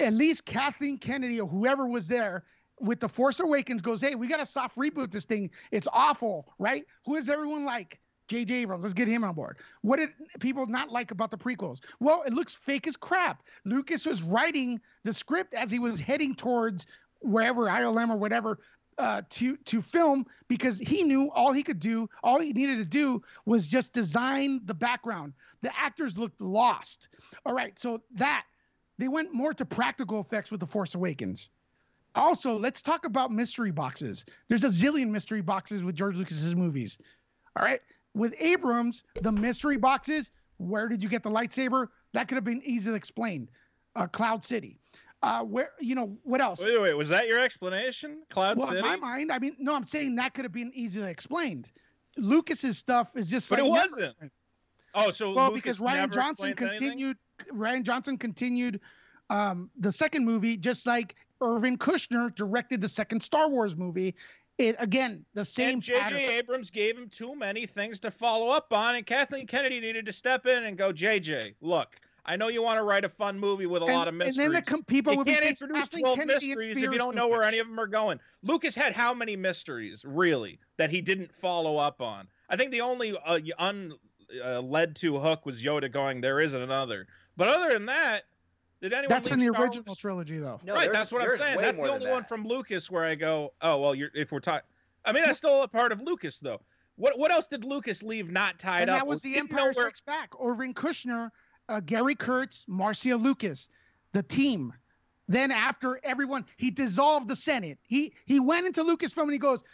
At 0.00 0.12
least 0.12 0.44
Kathleen 0.44 0.98
Kennedy 0.98 1.40
or 1.40 1.48
whoever 1.48 1.86
was 1.86 2.06
there 2.06 2.44
with 2.80 3.00
the 3.00 3.08
Force 3.08 3.40
Awakens 3.40 3.80
goes, 3.80 4.00
"Hey, 4.00 4.14
we 4.14 4.26
got 4.26 4.38
to 4.38 4.46
soft 4.46 4.76
reboot 4.76 5.10
this 5.10 5.24
thing. 5.24 5.50
It's 5.70 5.88
awful, 5.92 6.52
right? 6.58 6.84
Who 7.06 7.16
does 7.16 7.30
everyone 7.30 7.64
like? 7.64 8.00
J.J. 8.28 8.54
Abrams. 8.56 8.82
Let's 8.82 8.92
get 8.92 9.06
him 9.06 9.22
on 9.22 9.34
board. 9.34 9.58
What 9.82 9.98
did 9.98 10.10
people 10.40 10.66
not 10.66 10.90
like 10.90 11.12
about 11.12 11.30
the 11.30 11.38
prequels? 11.38 11.80
Well, 12.00 12.24
it 12.26 12.32
looks 12.32 12.52
fake 12.52 12.88
as 12.88 12.96
crap. 12.96 13.44
Lucas 13.64 14.04
was 14.04 14.24
writing 14.24 14.80
the 15.04 15.12
script 15.12 15.54
as 15.54 15.70
he 15.70 15.78
was 15.78 16.00
heading 16.00 16.34
towards 16.34 16.86
wherever 17.20 17.66
ILM 17.66 18.10
or 18.10 18.16
whatever 18.16 18.58
uh, 18.98 19.22
to 19.30 19.56
to 19.58 19.82
film 19.82 20.26
because 20.48 20.78
he 20.78 21.02
knew 21.02 21.30
all 21.32 21.52
he 21.52 21.62
could 21.62 21.78
do, 21.78 22.08
all 22.22 22.40
he 22.40 22.52
needed 22.52 22.78
to 22.78 22.84
do 22.84 23.22
was 23.44 23.66
just 23.66 23.92
design 23.92 24.60
the 24.64 24.74
background. 24.74 25.32
The 25.62 25.70
actors 25.78 26.16
looked 26.16 26.40
lost. 26.40 27.08
All 27.44 27.54
right, 27.54 27.78
so 27.78 28.02
that 28.12 28.44
they 28.98 29.08
went 29.08 29.34
more 29.34 29.52
to 29.54 29.64
practical 29.64 30.20
effects 30.20 30.50
with 30.50 30.60
the 30.60 30.66
Force 30.66 30.94
Awakens. 30.94 31.50
Also, 32.14 32.58
let's 32.58 32.80
talk 32.80 33.04
about 33.04 33.30
mystery 33.30 33.70
boxes. 33.70 34.24
There's 34.48 34.64
a 34.64 34.68
zillion 34.68 35.08
mystery 35.08 35.42
boxes 35.42 35.84
with 35.84 35.94
George 35.94 36.16
Lucas's 36.16 36.56
movies. 36.56 36.98
All 37.58 37.64
right. 37.64 37.80
With 38.14 38.34
Abrams, 38.38 39.04
the 39.20 39.32
mystery 39.32 39.76
boxes, 39.76 40.30
where 40.56 40.88
did 40.88 41.02
you 41.02 41.10
get 41.10 41.22
the 41.22 41.30
lightsaber? 41.30 41.88
That 42.14 42.28
could 42.28 42.36
have 42.36 42.44
been 42.44 42.62
easily 42.64 42.96
explained. 42.96 43.50
Uh, 43.94 44.06
Cloud 44.06 44.42
City. 44.42 44.78
Uh, 45.22 45.42
where 45.42 45.70
you 45.80 45.94
know 45.94 46.16
what 46.24 46.40
else? 46.40 46.62
Wait, 46.64 46.80
wait, 46.80 46.94
was 46.94 47.08
that 47.08 47.26
your 47.26 47.40
explanation? 47.40 48.22
Cloud 48.30 48.58
well, 48.58 48.68
City? 48.68 48.78
in 48.80 48.84
my 48.84 48.96
mind, 48.96 49.32
I 49.32 49.38
mean, 49.38 49.56
no, 49.58 49.74
I'm 49.74 49.86
saying 49.86 50.14
that 50.16 50.34
could 50.34 50.44
have 50.44 50.52
been 50.52 50.70
easily 50.74 51.10
explained. 51.10 51.72
Lucas's 52.18 52.78
stuff 52.78 53.16
is 53.16 53.28
just 53.28 53.48
But 53.50 53.60
like 53.60 53.68
it 53.68 53.72
never- 53.72 53.96
wasn't. 53.96 54.32
Oh, 54.94 55.10
so 55.10 55.32
well, 55.34 55.46
Lucas 55.50 55.78
because 55.78 55.78
Rian 55.78 56.12
Johnson 56.12 56.50
explained 56.50 56.60
anything? 56.60 56.88
continued. 56.88 57.16
Rian 57.52 57.82
Johnson 57.82 58.16
continued 58.16 58.80
um, 59.28 59.70
the 59.78 59.92
second 59.92 60.24
movie, 60.24 60.56
just 60.56 60.86
like 60.86 61.16
Irvin 61.40 61.76
Kershner 61.76 62.34
directed 62.34 62.80
the 62.80 62.88
second 62.88 63.20
Star 63.20 63.48
Wars 63.48 63.76
movie. 63.76 64.14
It 64.58 64.76
again 64.78 65.22
the 65.34 65.44
same 65.44 65.74
And 65.74 65.82
J.J. 65.82 66.38
Abrams 66.38 66.70
gave 66.70 66.96
him 66.96 67.10
too 67.10 67.34
many 67.34 67.66
things 67.66 68.00
to 68.00 68.10
follow 68.10 68.48
up 68.48 68.72
on, 68.72 68.94
and 68.94 69.04
Kathleen 69.04 69.46
Kennedy 69.46 69.80
needed 69.80 70.06
to 70.06 70.12
step 70.14 70.46
in 70.46 70.64
and 70.64 70.78
go, 70.78 70.94
JJ, 70.94 71.54
look, 71.60 71.96
I 72.28 72.36
know 72.36 72.48
you 72.48 72.60
want 72.62 72.78
to 72.78 72.82
write 72.82 73.04
a 73.04 73.08
fun 73.08 73.38
movie 73.38 73.66
with 73.66 73.82
a 73.82 73.86
And- 73.86 73.94
lot 73.94 74.08
of 74.08 74.14
mysteries. 74.14 74.36
and 74.38 74.46
then 74.46 74.52
the 74.52 74.62
com- 74.62 74.82
people 74.82 75.12
you 75.12 75.18
would 75.18 75.26
can't 75.28 75.38
saying, 75.38 75.50
introduce 75.50 75.88
12 75.88 76.18
Kennedy 76.18 76.48
mysteries 76.48 76.76
if 76.76 76.82
you 76.92 76.98
don't 76.98 77.14
know 77.14 77.28
where 77.28 77.44
any 77.44 77.58
of 77.58 77.68
them 77.68 77.78
are 77.78 77.86
going. 77.86 78.18
Lucas 78.42 78.74
had 78.74 78.92
how 78.94 79.14
many 79.14 79.36
mysteries, 79.36 80.04
really, 80.04 80.58
that 80.76 80.90
he 80.90 81.00
didn't 81.00 81.32
follow 81.32 81.76
up 81.78 82.02
on? 82.02 82.26
I 82.50 82.56
think 82.56 82.72
the 82.72 82.80
only 82.80 83.16
uh, 83.16 83.38
un, 83.58 83.94
uh, 84.44 84.60
led 84.60 84.96
to 84.96 85.18
hook 85.20 85.46
was 85.46 85.62
Yoda 85.62 85.90
going, 85.90 86.20
there 86.20 86.40
isn't 86.40 86.60
another. 86.60 87.06
But 87.36 87.48
other 87.48 87.72
than 87.72 87.86
that, 87.86 88.24
did 88.82 88.92
anyone 88.92 89.08
That's 89.08 89.28
in 89.28 89.38
the 89.38 89.46
Star 89.46 89.62
original 89.64 89.84
Wars? 89.86 89.98
trilogy, 89.98 90.38
though. 90.38 90.60
No, 90.64 90.74
right, 90.74 90.92
that's 90.92 91.12
what 91.12 91.22
I'm 91.22 91.36
saying. 91.36 91.58
That's 91.58 91.76
the 91.76 91.82
than 91.84 91.92
only 91.92 92.10
one 92.10 92.24
from 92.24 92.44
Lucas 92.46 92.90
where 92.90 93.04
I 93.04 93.14
go, 93.14 93.52
oh 93.62 93.78
well, 93.78 93.94
you're 93.94 94.10
if 94.14 94.32
we're 94.32 94.40
talking. 94.40 94.66
I 95.04 95.12
mean, 95.12 95.22
that's 95.24 95.38
still 95.38 95.62
a 95.62 95.68
part 95.68 95.92
of 95.92 96.02
Lucas 96.02 96.40
though. 96.40 96.60
What 96.96 97.18
what 97.18 97.30
else 97.30 97.46
did 97.46 97.64
Lucas 97.64 98.02
leave 98.02 98.30
not 98.30 98.58
tied 98.58 98.82
and 98.82 98.90
up? 98.90 98.98
that 98.98 99.06
was 99.06 99.22
the 99.22 99.32
didn't 99.34 99.50
know 99.50 99.56
Empire 99.58 99.64
where- 99.68 99.72
Strikes 99.74 100.00
Back. 100.02 100.30
Irvin 100.40 100.74
Kershner, 100.74 101.30
uh, 101.68 101.80
Gary 101.80 102.14
Kurtz, 102.14 102.64
Marcia 102.68 103.16
Lucas, 103.16 103.68
the 104.12 104.22
team. 104.22 104.72
Then 105.28 105.50
after 105.50 105.98
everyone, 106.04 106.46
he 106.56 106.70
dissolved 106.70 107.28
the 107.28 107.36
Senate. 107.36 107.78
He 107.82 108.14
he 108.26 108.38
went 108.40 108.66
into 108.66 108.84
Lucasfilm 108.84 109.24
and 109.24 109.32
he 109.32 109.38
goes, 109.38 109.64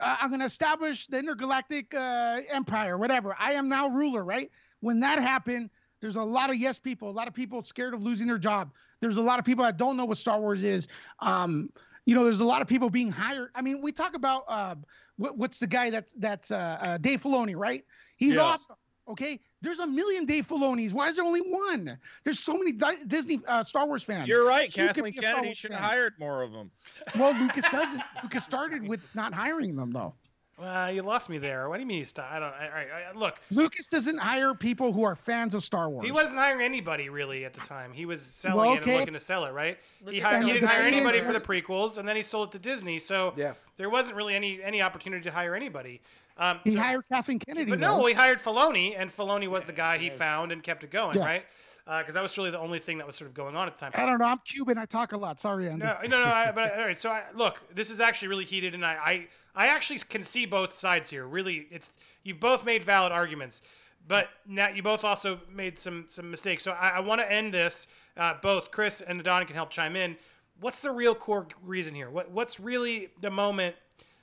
"I'm 0.00 0.28
going 0.28 0.40
to 0.40 0.46
establish 0.46 1.06
the 1.06 1.18
intergalactic 1.18 1.94
uh, 1.94 2.40
empire, 2.50 2.98
whatever. 2.98 3.36
I 3.38 3.52
am 3.52 3.68
now 3.68 3.88
ruler." 3.88 4.24
Right? 4.24 4.50
When 4.80 4.98
that 5.00 5.18
happened, 5.20 5.70
there's 6.00 6.16
a 6.16 6.22
lot 6.22 6.50
of 6.50 6.56
yes 6.56 6.78
people, 6.78 7.08
a 7.08 7.12
lot 7.12 7.28
of 7.28 7.34
people 7.34 7.62
scared 7.62 7.94
of 7.94 8.02
losing 8.02 8.26
their 8.26 8.38
job. 8.38 8.72
There's 9.00 9.16
a 9.18 9.22
lot 9.22 9.38
of 9.38 9.44
people 9.44 9.64
that 9.64 9.76
don't 9.76 9.96
know 9.96 10.04
what 10.04 10.18
Star 10.18 10.40
Wars 10.40 10.64
is. 10.64 10.88
Um, 11.20 11.70
you 12.06 12.14
know, 12.14 12.24
there's 12.24 12.40
a 12.40 12.44
lot 12.44 12.62
of 12.62 12.68
people 12.68 12.90
being 12.90 13.10
hired. 13.10 13.50
I 13.54 13.62
mean, 13.62 13.80
we 13.80 13.92
talk 13.92 14.14
about 14.14 14.44
uh, 14.48 14.74
what, 15.16 15.36
what's 15.36 15.58
the 15.58 15.66
guy 15.66 15.90
that's 15.90 16.12
that's 16.14 16.50
uh, 16.50 16.78
uh, 16.80 16.98
Dave 16.98 17.22
Filoni, 17.22 17.54
right? 17.54 17.84
He's 18.16 18.34
Yeah. 18.34 18.42
awesome. 18.42 18.76
Okay, 19.06 19.40
there's 19.60 19.78
a 19.80 19.86
million 19.86 20.24
Dave 20.24 20.46
Filonis. 20.46 20.92
Why 20.92 21.08
is 21.08 21.16
there 21.16 21.24
only 21.24 21.40
one? 21.40 21.98
There's 22.24 22.38
so 22.38 22.54
many 22.56 22.72
Di- 22.72 23.04
Disney 23.06 23.40
uh, 23.46 23.64
Star 23.64 23.86
Wars 23.86 24.02
fans. 24.02 24.28
You're 24.28 24.46
right. 24.46 24.74
You 24.76 24.86
Kathleen 24.86 25.12
be 25.12 25.18
a 25.18 25.22
Star 25.22 25.34
Kennedy 25.36 25.54
should 25.54 25.72
have 25.72 25.80
hired 25.80 26.14
more 26.18 26.42
of 26.42 26.52
them. 26.52 26.70
Well, 27.18 27.32
Lucas 27.40 27.64
doesn't. 27.72 28.02
Lucas 28.22 28.44
started 28.44 28.86
with 28.86 29.02
not 29.14 29.32
hiring 29.34 29.76
them 29.76 29.90
though. 29.92 30.14
Well, 30.58 30.90
you 30.90 31.02
lost 31.02 31.28
me 31.28 31.38
there. 31.38 31.68
What 31.68 31.76
do 31.76 31.82
you 31.82 31.86
mean 31.86 31.98
you 31.98 32.04
stopped? 32.04 32.32
I 32.32 32.40
don't. 32.40 32.52
I, 32.52 32.66
I, 32.66 33.10
I, 33.10 33.16
look, 33.16 33.38
Lucas 33.52 33.86
doesn't 33.86 34.18
hire 34.18 34.54
people 34.54 34.92
who 34.92 35.04
are 35.04 35.14
fans 35.14 35.54
of 35.54 35.62
Star 35.62 35.88
Wars. 35.88 36.04
he 36.04 36.10
wasn't 36.10 36.38
hiring 36.40 36.62
anybody 36.64 37.08
really 37.10 37.44
at 37.44 37.52
the 37.52 37.60
time. 37.60 37.92
He 37.92 38.06
was 38.06 38.20
selling 38.20 38.56
Well, 38.56 38.74
it 38.74 38.82
and 38.82 38.92
looking 38.92 39.14
to 39.14 39.20
sell 39.20 39.44
it, 39.44 39.52
right? 39.52 39.78
He, 40.10 40.18
hired, 40.18 40.44
he 40.44 40.52
didn't 40.54 40.68
hire 40.68 40.82
anybody 40.82 41.20
for 41.20 41.32
the 41.32 41.38
prequels, 41.38 41.96
and 41.98 42.08
then 42.08 42.16
he 42.16 42.22
sold 42.22 42.48
it 42.48 42.52
to 42.52 42.58
Disney. 42.58 42.98
So 42.98 43.34
Yeah. 43.36 43.52
there 43.76 43.88
wasn't 43.88 44.16
really 44.16 44.34
any 44.34 44.60
any 44.60 44.82
opportunity 44.82 45.22
to 45.22 45.30
hire 45.30 45.54
anybody. 45.54 46.00
Um, 46.38 46.60
He 46.64 46.70
so- 46.70 46.80
hired 46.80 47.04
Kathleen 47.10 47.38
Kennedy. 47.40 47.70
But 47.70 47.80
though. 47.80 47.98
no, 47.98 48.06
he 48.06 48.14
hired 48.14 48.38
Filoni, 48.38 48.94
and 48.96 49.10
Filoni 49.10 49.48
was 49.48 49.64
the 49.64 49.72
guy 49.72 49.98
he 49.98 50.08
found 50.10 50.52
and 50.52 50.62
kept 50.62 50.84
it 50.84 50.90
going, 50.90 51.18
Yeah. 51.18 51.24
right? 51.24 51.44
Because 51.84 52.12
that 52.14 52.22
was 52.22 52.36
really 52.36 52.50
the 52.50 52.58
only 52.58 52.78
thing 52.78 52.98
that 52.98 53.06
was 53.06 53.16
sort 53.16 53.28
of 53.30 53.34
going 53.34 53.56
on 53.56 53.66
at 53.66 53.74
the 53.76 53.80
time. 53.80 53.92
I 53.94 54.04
don't 54.04 54.18
know. 54.18 54.26
I'm 54.26 54.38
Cuban. 54.44 54.76
I 54.76 54.84
talk 54.84 55.12
a 55.12 55.16
lot. 55.16 55.40
Sorry, 55.40 55.68
Andy. 55.70 55.86
No, 55.86 55.96
no, 56.02 56.22
no. 56.22 56.30
I, 56.30 56.52
but 56.52 56.74
all 56.78 56.84
right. 56.84 56.98
So 56.98 57.10
I, 57.10 57.24
look, 57.34 57.62
this 57.74 57.90
is 57.90 57.98
actually 58.00 58.28
really 58.28 58.44
heated, 58.44 58.74
and 58.74 58.84
I, 58.84 58.92
I, 58.92 59.28
I 59.64 59.66
actually 59.68 59.98
can 60.00 60.22
see 60.22 60.44
both 60.44 60.74
sides 60.74 61.08
here. 61.08 61.26
Really, 61.26 61.66
it's 61.70 61.90
you've 62.24 62.40
both 62.40 62.62
made 62.62 62.84
valid 62.84 63.10
arguments, 63.10 63.62
but 64.06 64.28
now 64.46 64.68
you 64.68 64.82
both 64.82 65.02
also 65.02 65.40
made 65.50 65.78
some 65.78 66.04
some 66.08 66.30
mistakes. 66.30 66.62
So 66.62 66.72
I, 66.72 66.90
I 66.90 67.00
want 67.00 67.22
to 67.22 67.32
end 67.32 67.54
this. 67.54 67.86
Uh, 68.18 68.34
both 68.42 68.70
Chris 68.70 69.00
and 69.00 69.22
Don 69.22 69.46
can 69.46 69.54
help 69.56 69.70
chime 69.70 69.96
in. 69.96 70.18
What's 70.60 70.82
the 70.82 70.90
real 70.90 71.14
core 71.14 71.46
reason 71.64 71.94
here? 71.94 72.10
What 72.10 72.30
what's 72.30 72.60
really 72.60 73.08
the 73.22 73.30
moment? 73.30 73.76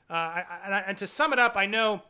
Uh, 0.09 0.41
and 0.87 0.97
to 0.97 1.07
sum 1.07 1.33
it 1.33 1.39
up, 1.39 1.55
I 1.55 1.65
know, 1.65 2.01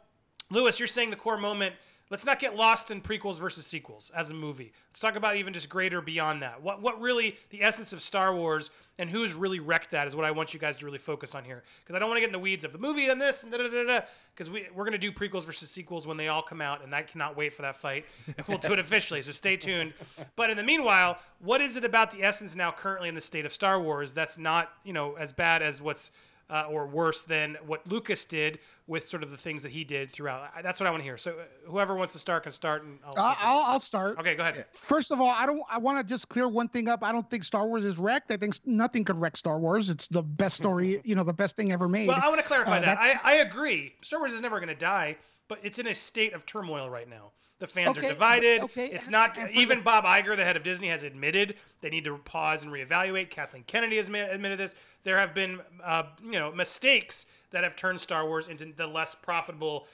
Lewis, 0.50 0.80
you're 0.80 0.88
saying 0.88 1.10
the 1.10 1.16
core 1.16 1.38
moment. 1.38 1.76
Let's 2.12 2.26
not 2.26 2.40
get 2.40 2.56
lost 2.56 2.92
in 2.92 3.02
prequels 3.02 3.40
versus 3.40 3.66
sequels 3.66 4.12
as 4.16 4.30
a 4.30 4.36
movie. 4.36 4.72
Let's 4.92 5.00
talk 5.00 5.16
about 5.16 5.38
even 5.38 5.54
just 5.54 5.70
greater 5.70 6.02
beyond 6.02 6.44
that. 6.44 6.62
What 6.62 6.80
what 6.80 7.02
really 7.02 7.36
the 7.50 7.64
essence 7.64 7.94
of 7.94 8.02
Star 8.02 8.36
Wars 8.36 8.70
and 9.00 9.10
who's 9.10 9.34
really 9.34 9.60
wrecked 9.60 9.90
that 9.92 10.06
is 10.06 10.16
what 10.16 10.24
I 10.24 10.30
want 10.30 10.54
you 10.54 10.60
guys 10.60 10.78
to 10.78 10.86
really 10.86 11.00
focus 11.00 11.34
on 11.34 11.44
here. 11.44 11.64
Because 11.80 11.96
I 11.96 12.00
don't 12.00 12.08
want 12.08 12.18
to 12.18 12.22
get 12.22 12.28
in 12.28 12.34
the 12.34 12.40
weeds 12.40 12.64
of 12.64 12.72
the 12.72 12.78
movie 12.78 13.10
and 13.10 13.20
this 13.20 13.42
and 13.42 13.52
da 13.52 13.58
da 13.58 13.68
da 13.68 13.84
da. 13.84 14.02
Because 14.36 14.52
we 14.52 14.68
we're 14.76 14.86
gonna 14.86 15.00
do 15.00 15.12
prequels 15.12 15.46
versus 15.46 15.72
sequels 15.72 16.06
when 16.06 16.16
they 16.16 16.28
all 16.28 16.44
come 16.44 16.62
out, 16.62 16.84
and 16.84 16.94
I 16.94 17.02
cannot 17.02 17.36
wait 17.36 17.54
for 17.54 17.64
that 17.64 17.76
fight. 17.76 18.06
And 18.28 18.46
we'll 18.48 18.60
do 18.60 18.72
it 18.72 18.80
officially. 18.80 19.24
So 19.24 19.32
stay 19.32 19.58
tuned. 19.58 19.94
But 20.36 20.52
in 20.52 20.58
the 20.58 20.64
meanwhile, 20.64 21.18
what 21.40 21.60
is 21.60 21.76
it 21.76 21.84
about 21.84 22.12
the 22.12 22.22
essence 22.22 22.56
now 22.56 22.72
currently 22.72 23.10
in 23.10 23.16
the 23.16 23.22
state 23.22 23.48
of 23.48 23.52
Star 23.52 23.82
Wars 23.82 24.14
that's 24.14 24.38
not 24.38 24.70
you 24.84 24.94
know 24.94 25.16
as 25.16 25.34
bad 25.34 25.64
as 25.64 25.82
what's 25.82 26.12
uh, 26.50 26.66
or 26.70 26.86
worse 26.86 27.24
than 27.24 27.58
what 27.66 27.88
Lucas 27.88 28.24
did 28.26 28.60
with 28.88 29.04
sort 29.08 29.24
of 29.24 29.32
the 29.32 29.38
things 29.38 29.64
that 29.64 29.72
he 29.72 29.84
did 29.84 30.12
throughout. 30.12 30.52
I- 30.56 30.62
That's 30.62 30.80
what 30.80 30.86
I 30.86 30.92
want 30.92 31.02
to 31.02 31.04
hear. 31.04 31.18
So 31.18 31.32
uh, 31.32 31.44
whoever 31.68 31.96
wants 31.96 32.14
to 32.14 32.20
start 32.20 32.44
can 32.44 32.52
start. 32.52 32.84
And 32.84 33.00
I'll, 33.06 33.14
I'll, 33.18 33.64
I'll 33.74 33.80
start. 33.80 34.20
okay, 34.20 34.36
go 34.36 34.44
ahead. 34.44 34.66
First 34.74 35.12
of 35.12 35.20
all, 35.20 35.30
I 35.30 35.46
don't. 35.46 35.62
I 35.70 35.78
want 35.80 35.98
to 35.98 36.04
just 36.04 36.30
clear 36.30 36.48
one 36.48 36.68
thing 36.68 36.88
up. 36.88 37.04
I 37.04 37.12
don't 37.12 37.28
think 37.30 37.44
Star 37.44 37.66
Wars 37.68 37.84
is 37.84 37.98
wrecked. 37.98 38.30
I 38.32 38.38
think 38.38 38.56
nothing 38.66 39.04
could 39.04 39.20
wreck 39.20 39.38
Star 39.38 39.58
Wars. 39.60 39.90
It's 39.90 40.08
the 40.08 40.22
best 40.24 40.56
story. 40.56 41.02
You 41.06 41.16
know, 41.16 41.24
the 41.24 41.34
best 41.34 41.56
thing 41.56 41.72
ever 41.72 41.88
made. 41.90 42.08
Well, 42.08 42.20
I 42.22 42.28
want 42.28 42.40
to 42.42 42.46
clarify 42.46 42.78
Uh, 42.78 42.82
that. 42.82 42.98
I, 43.00 43.20
I 43.24 43.34
agree. 43.38 43.94
Star 44.02 44.20
Wars 44.20 44.34
is 44.34 44.42
never 44.42 44.58
going 44.60 44.70
to 44.70 44.76
die, 44.76 45.18
but 45.48 45.60
it's 45.64 45.80
in 45.80 45.88
a 45.88 45.96
state 45.96 46.34
of 46.34 46.46
turmoil 46.46 46.90
right 46.90 47.10
now. 47.10 47.32
The 47.60 47.68
fans 47.68 47.98
Okay, 47.98 48.08
are 48.08 48.10
divided. 48.10 48.62
okay, 48.64 48.88
It's 48.88 49.08
not 49.10 49.38
even 49.52 49.80
Bob 49.82 50.04
Iger, 50.04 50.36
the 50.36 50.44
head 50.44 50.58
of 50.58 50.64
Disney, 50.64 50.90
has 50.90 51.04
admitted 51.04 51.56
they 51.80 51.90
need 51.90 52.04
to 52.04 52.18
pause 52.18 52.64
and 52.64 52.72
reevaluate. 52.74 53.30
Kathleen 53.30 53.64
Kennedy 53.66 53.96
has 53.96 54.10
admitted 54.10 54.58
this. 54.60 54.76
There 55.06 55.18
have 55.18 55.34
been, 55.34 55.62
uh, 55.82 56.04
you 56.22 56.38
know, 56.40 56.52
mistakes 56.52 57.26
that 57.52 57.64
have 57.64 57.78
turned 57.78 58.02
Star 58.02 58.26
Wars 58.28 58.50
into 58.50 58.66
the 58.76 58.88
less 58.88 59.16
profitable, 59.16 59.88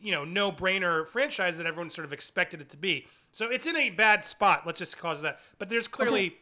you 0.00 0.12
know, 0.12 0.24
no-brainer 0.24 1.06
franchise 1.06 1.56
that 1.58 1.66
everyone 1.66 1.90
sort 1.90 2.04
of 2.04 2.12
expected 2.12 2.60
it 2.60 2.68
to 2.68 2.76
be. 2.76 3.06
So 3.32 3.48
it's 3.50 3.66
in 3.66 3.76
a 3.76 3.90
bad 3.90 4.24
spot. 4.24 4.62
Let's 4.66 4.78
just 4.78 4.96
cause 4.98 5.22
that. 5.22 5.40
But 5.58 5.68
there's 5.68 5.88
clearly 5.88 6.36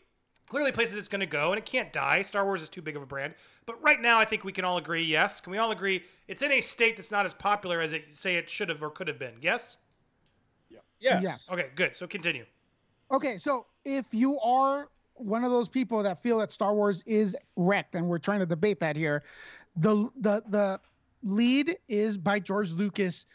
clearly 0.48 0.72
places 0.72 0.96
it's 0.96 1.08
going 1.08 1.20
to 1.20 1.26
go 1.26 1.52
and 1.52 1.58
it 1.58 1.66
can't 1.66 1.92
die 1.92 2.22
star 2.22 2.42
wars 2.42 2.62
is 2.62 2.70
too 2.70 2.80
big 2.80 2.96
of 2.96 3.02
a 3.02 3.06
brand 3.06 3.34
but 3.66 3.78
right 3.82 4.00
now 4.00 4.18
i 4.18 4.24
think 4.24 4.44
we 4.44 4.52
can 4.52 4.64
all 4.64 4.78
agree 4.78 5.02
yes 5.02 5.42
can 5.42 5.50
we 5.50 5.58
all 5.58 5.72
agree 5.72 6.02
it's 6.26 6.40
in 6.40 6.50
a 6.52 6.62
state 6.62 6.96
that's 6.96 7.10
not 7.12 7.26
as 7.26 7.34
popular 7.34 7.82
as 7.82 7.92
it 7.92 8.16
say 8.16 8.36
it 8.36 8.48
should 8.48 8.70
have 8.70 8.82
or 8.82 8.88
could 8.88 9.08
have 9.08 9.18
been 9.18 9.34
yes 9.42 9.76
Yes. 11.00 11.22
Yeah. 11.22 11.36
okay 11.52 11.68
good 11.74 11.94
so 11.94 12.06
continue 12.06 12.46
Okay, 13.10 13.38
so 13.38 13.66
if 13.84 14.04
you 14.10 14.38
are 14.40 14.88
one 15.18 15.44
of 15.44 15.50
those 15.50 15.68
people 15.68 16.02
that 16.02 16.22
feel 16.22 16.38
that 16.38 16.52
Star 16.52 16.74
Wars 16.74 17.02
is 17.06 17.36
wrecked, 17.56 17.94
and 17.94 18.08
we're 18.08 18.18
trying 18.18 18.40
to 18.40 18.46
debate 18.46 18.80
that 18.80 18.96
here, 18.96 19.22
the 19.76 20.10
the 20.20 20.42
the 20.48 20.80
lead 21.22 21.76
is 21.88 22.16
by 22.16 22.38
George 22.38 22.72
Lucas 22.72 23.26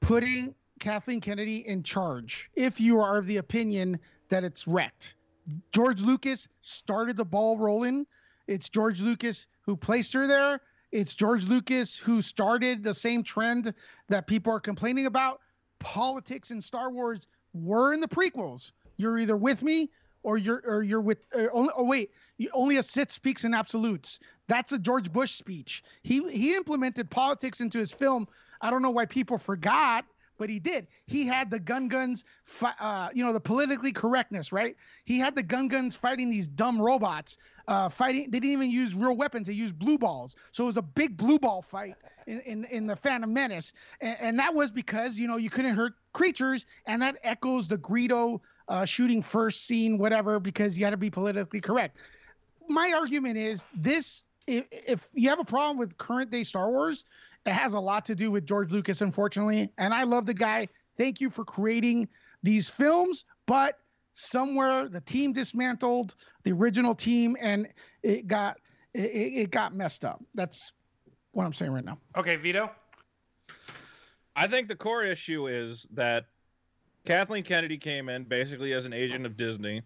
putting 0.00 0.54
Kathleen 0.78 1.20
Kennedy 1.20 1.66
in 1.66 1.82
charge. 1.82 2.50
If 2.54 2.80
you 2.80 3.00
are 3.00 3.16
of 3.16 3.26
the 3.26 3.38
opinion 3.38 3.98
that 4.28 4.44
it's 4.44 4.66
wrecked, 4.66 5.14
George 5.72 6.02
Lucas 6.02 6.48
started 6.62 7.16
the 7.16 7.24
ball 7.24 7.58
rolling, 7.58 8.06
It's 8.46 8.68
George 8.68 9.00
Lucas 9.00 9.46
who 9.62 9.76
placed 9.76 10.12
her 10.12 10.26
there. 10.26 10.60
It's 10.92 11.14
George 11.14 11.46
Lucas 11.46 11.96
who 11.96 12.22
started 12.22 12.82
the 12.82 12.94
same 12.94 13.22
trend 13.22 13.74
that 14.08 14.26
people 14.26 14.52
are 14.52 14.60
complaining 14.60 15.06
about. 15.06 15.40
Politics 15.78 16.50
in 16.50 16.60
Star 16.60 16.90
Wars 16.90 17.26
were 17.52 17.92
in 17.92 18.00
the 18.00 18.08
prequels. 18.08 18.72
You're 18.96 19.18
either 19.18 19.36
with 19.36 19.62
me 19.62 19.90
or 20.26 20.36
you're 20.36 20.60
or 20.66 20.82
you're 20.82 21.00
with. 21.00 21.18
Uh, 21.32 21.46
only, 21.52 21.72
oh 21.76 21.84
wait, 21.84 22.10
only 22.52 22.78
a 22.78 22.82
Sith 22.82 23.12
speaks 23.12 23.44
in 23.44 23.54
absolutes. 23.54 24.18
That's 24.48 24.72
a 24.72 24.78
George 24.78 25.12
Bush 25.12 25.30
speech. 25.30 25.84
He 26.02 26.28
he 26.30 26.56
implemented 26.56 27.08
politics 27.08 27.60
into 27.60 27.78
his 27.78 27.92
film. 27.92 28.26
I 28.60 28.70
don't 28.70 28.82
know 28.82 28.90
why 28.90 29.06
people 29.06 29.38
forgot, 29.38 30.04
but 30.36 30.50
he 30.50 30.58
did. 30.58 30.88
He 31.06 31.26
had 31.26 31.48
the 31.48 31.60
Gungans, 31.60 32.24
uh, 32.60 33.08
you 33.14 33.24
know, 33.24 33.32
the 33.32 33.40
politically 33.40 33.92
correctness, 33.92 34.52
right? 34.52 34.74
He 35.04 35.20
had 35.20 35.36
the 35.36 35.44
Gungans 35.44 35.96
fighting 35.96 36.28
these 36.28 36.48
dumb 36.48 36.82
robots. 36.82 37.38
Uh, 37.68 37.88
fighting, 37.88 38.24
they 38.24 38.40
didn't 38.40 38.52
even 38.52 38.70
use 38.70 38.94
real 38.96 39.16
weapons; 39.16 39.46
they 39.46 39.52
used 39.52 39.78
blue 39.78 39.96
balls. 39.96 40.34
So 40.50 40.64
it 40.64 40.66
was 40.66 40.76
a 40.76 40.82
big 40.82 41.16
blue 41.16 41.38
ball 41.38 41.62
fight 41.62 41.94
in 42.26 42.40
in, 42.40 42.64
in 42.64 42.88
the 42.88 42.96
Phantom 42.96 43.32
Menace, 43.32 43.72
and, 44.00 44.16
and 44.18 44.38
that 44.40 44.52
was 44.52 44.72
because 44.72 45.20
you 45.20 45.28
know 45.28 45.36
you 45.36 45.50
couldn't 45.50 45.76
hurt 45.76 45.92
creatures, 46.12 46.66
and 46.86 47.00
that 47.00 47.16
echoes 47.22 47.68
the 47.68 47.78
Greedo 47.78 48.40
uh, 48.68 48.84
shooting 48.84 49.22
first 49.22 49.66
scene, 49.66 49.98
whatever, 49.98 50.40
because 50.40 50.76
you 50.76 50.84
had 50.84 50.90
to 50.90 50.96
be 50.96 51.10
politically 51.10 51.60
correct. 51.60 51.98
My 52.68 52.92
argument 52.92 53.36
is 53.36 53.66
this: 53.74 54.24
if, 54.46 54.66
if 54.70 55.08
you 55.14 55.28
have 55.28 55.38
a 55.38 55.44
problem 55.44 55.78
with 55.78 55.96
current 55.98 56.30
day 56.30 56.42
Star 56.42 56.70
Wars, 56.70 57.04
it 57.44 57.52
has 57.52 57.74
a 57.74 57.80
lot 57.80 58.04
to 58.06 58.14
do 58.14 58.30
with 58.30 58.46
George 58.46 58.70
Lucas, 58.70 59.00
unfortunately. 59.00 59.70
And 59.78 59.94
I 59.94 60.02
love 60.02 60.26
the 60.26 60.34
guy. 60.34 60.68
Thank 60.96 61.20
you 61.20 61.30
for 61.30 61.44
creating 61.44 62.08
these 62.42 62.68
films, 62.68 63.24
but 63.46 63.78
somewhere 64.12 64.88
the 64.88 65.00
team 65.00 65.32
dismantled 65.32 66.14
the 66.42 66.52
original 66.52 66.94
team 66.94 67.36
and 67.40 67.68
it 68.02 68.26
got 68.26 68.56
it, 68.94 69.00
it 69.00 69.50
got 69.50 69.74
messed 69.74 70.04
up. 70.04 70.22
That's 70.34 70.72
what 71.32 71.44
I'm 71.44 71.52
saying 71.52 71.72
right 71.72 71.84
now. 71.84 71.98
Okay, 72.16 72.36
Vito. 72.36 72.70
I 74.34 74.46
think 74.46 74.68
the 74.68 74.76
core 74.76 75.04
issue 75.04 75.48
is 75.48 75.86
that 75.92 76.26
Kathleen 77.06 77.44
Kennedy 77.44 77.78
came 77.78 78.08
in 78.08 78.24
basically 78.24 78.72
as 78.72 78.84
an 78.84 78.92
agent 78.92 79.24
of 79.24 79.36
Disney 79.36 79.80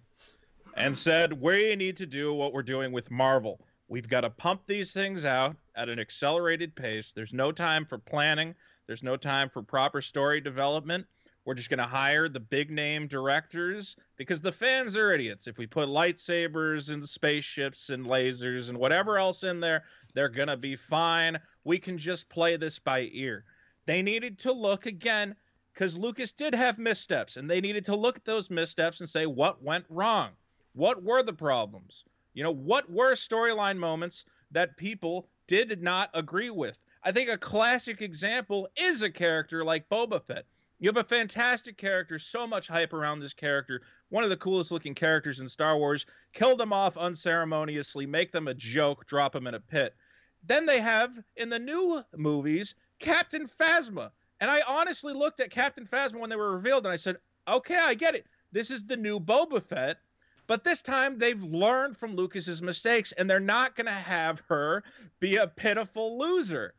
and 0.75 0.97
said, 0.97 1.35
We 1.35 1.77
need 1.77 1.99
to 1.99 2.07
do 2.07 2.33
what 2.33 2.55
we're 2.55 2.63
doing 2.63 2.93
with 2.93 3.11
Marvel. 3.11 3.61
We've 3.89 4.09
got 4.09 4.23
to 4.23 4.31
pump 4.31 4.63
these 4.67 4.93
things 4.93 5.27
out 5.27 5.55
at 5.77 5.91
an 5.91 5.99
accelerated 5.99 6.75
pace. 6.75 7.13
There's 7.13 7.35
no 7.35 7.53
time 7.53 7.85
for 7.85 7.99
planning, 7.99 8.55
there's 8.87 9.03
no 9.03 9.19
time 9.19 9.51
for 9.51 9.63
proper 9.63 10.01
story 10.01 10.41
development. 10.41 11.07
We're 11.45 11.55
just 11.55 11.69
going 11.69 11.79
to 11.79 11.85
hire 11.85 12.29
the 12.29 12.41
big 12.41 12.71
name 12.71 13.07
directors 13.07 13.97
because 14.17 14.41
the 14.41 14.53
fans 14.53 14.97
are 14.97 15.13
idiots. 15.13 15.47
If 15.47 15.59
we 15.59 15.67
put 15.67 15.89
lightsabers 15.89 16.91
and 16.91 17.07
spaceships 17.07 17.91
and 17.91 18.07
lasers 18.07 18.69
and 18.69 18.79
whatever 18.79 19.19
else 19.19 19.43
in 19.43 19.61
there, 19.61 19.85
they're 20.15 20.29
going 20.29 20.49
to 20.49 20.57
be 20.57 20.77
fine. 20.77 21.39
We 21.65 21.79
can 21.79 21.99
just 21.99 22.29
play 22.29 22.57
this 22.57 22.79
by 22.79 23.09
ear. 23.13 23.45
They 23.87 24.01
needed 24.01 24.39
to 24.41 24.53
look 24.53 24.87
again 24.87 25.35
because 25.81 25.97
Lucas 25.97 26.31
did 26.31 26.55
have 26.55 26.77
missteps, 26.77 27.39
and 27.39 27.49
they 27.49 27.59
needed 27.59 27.87
to 27.87 27.97
look 27.97 28.17
at 28.17 28.27
those 28.27 28.51
missteps 28.51 29.01
and 29.01 29.09
say 29.09 29.25
what 29.25 29.63
went 29.63 29.87
wrong. 29.89 30.29
What 30.75 31.03
were 31.03 31.23
the 31.23 31.33
problems? 31.33 32.05
You 32.35 32.43
know, 32.43 32.51
what 32.51 32.93
were 32.93 33.13
storyline 33.13 33.79
moments 33.79 34.27
that 34.51 34.77
people 34.77 35.27
did 35.47 35.83
not 35.83 36.11
agree 36.13 36.51
with? 36.51 36.77
I 37.03 37.13
think 37.13 37.31
a 37.31 37.39
classic 37.39 38.03
example 38.03 38.69
is 38.77 39.01
a 39.01 39.09
character 39.09 39.65
like 39.65 39.89
Boba 39.89 40.23
Fett. 40.23 40.45
You 40.81 40.89
have 40.91 40.99
a 40.99 41.05
fantastic 41.05 41.79
character, 41.79 42.19
so 42.19 42.47
much 42.47 42.69
hype 42.69 42.93
around 42.93 43.21
this 43.21 43.33
character, 43.33 43.81
one 44.11 44.23
of 44.23 44.29
the 44.29 44.37
coolest 44.37 44.71
looking 44.71 44.95
characters 44.95 45.41
in 45.41 45.49
Star 45.49 45.79
Wars. 45.79 46.05
Kill 46.35 46.57
them 46.57 46.75
off 46.75 46.99
unceremoniously, 46.99 48.05
make 48.05 48.33
them 48.33 48.49
a 48.49 48.55
joke, 48.55 49.07
drop 49.07 49.33
them 49.33 49.47
in 49.47 49.55
a 49.55 49.61
pit. 49.61 49.97
Then 50.45 50.67
they 50.67 50.83
have 50.83 51.19
in 51.37 51.49
the 51.49 51.59
new 51.59 52.05
movies 52.15 52.75
Captain 52.99 53.49
Phasma. 53.49 54.11
And 54.41 54.51
I 54.51 54.63
honestly 54.67 55.13
looked 55.13 55.41
at 55.41 55.51
Captain 55.51 55.87
Phasma 55.87 56.19
when 56.19 56.31
they 56.31 56.37
were 56.37 56.55
revealed 56.55 56.87
and 56.87 56.93
I 56.93 56.97
said, 56.97 57.17
okay, 57.47 57.77
I 57.77 57.95
get 57.95 58.15
it. 58.15 58.27
This 58.53 58.71
is 58.71 58.85
the 58.85 58.97
new 58.97 59.21
Boba 59.21 59.63
Fett. 59.63 59.99
But 60.47 60.65
this 60.65 60.83
time 60.83 61.19
they've 61.19 61.43
learned 61.45 61.97
from 61.97 62.17
Lucas's 62.17 62.61
mistakes 62.61 63.13
and 63.13 63.29
they're 63.29 63.39
not 63.39 63.77
going 63.77 63.87
to 63.87 63.93
have 63.93 64.43
her 64.49 64.83
be 65.21 65.37
a 65.37 65.47
pitiful 65.47 66.19
loser. 66.19 66.75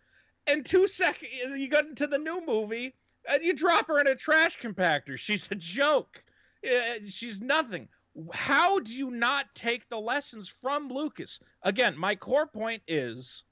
In 0.48 0.64
two 0.64 0.88
seconds, 0.88 1.32
you 1.56 1.70
get 1.70 1.86
into 1.86 2.08
the 2.08 2.18
new 2.18 2.46
movie 2.46 2.96
and 3.30 3.44
you 3.44 3.54
drop 3.54 3.88
her 3.88 4.00
in 4.00 4.08
a 4.08 4.16
trash 4.16 4.60
compactor. 4.60 5.18
She's 5.18 5.48
a 5.52 5.56
joke. 5.56 6.22
Eh, 6.64 7.00
she's 7.08 7.42
nothing. 7.42 7.88
How 8.34 8.80
do 8.80 8.94
you 8.94 9.10
not 9.12 9.46
take 9.56 9.88
the 9.88 10.00
lessons 10.00 10.54
from 10.62 10.90
Lucas? 10.90 11.40
Again, 11.64 11.98
my 11.98 12.16
core 12.16 12.48
point 12.48 12.82
is 12.88 13.44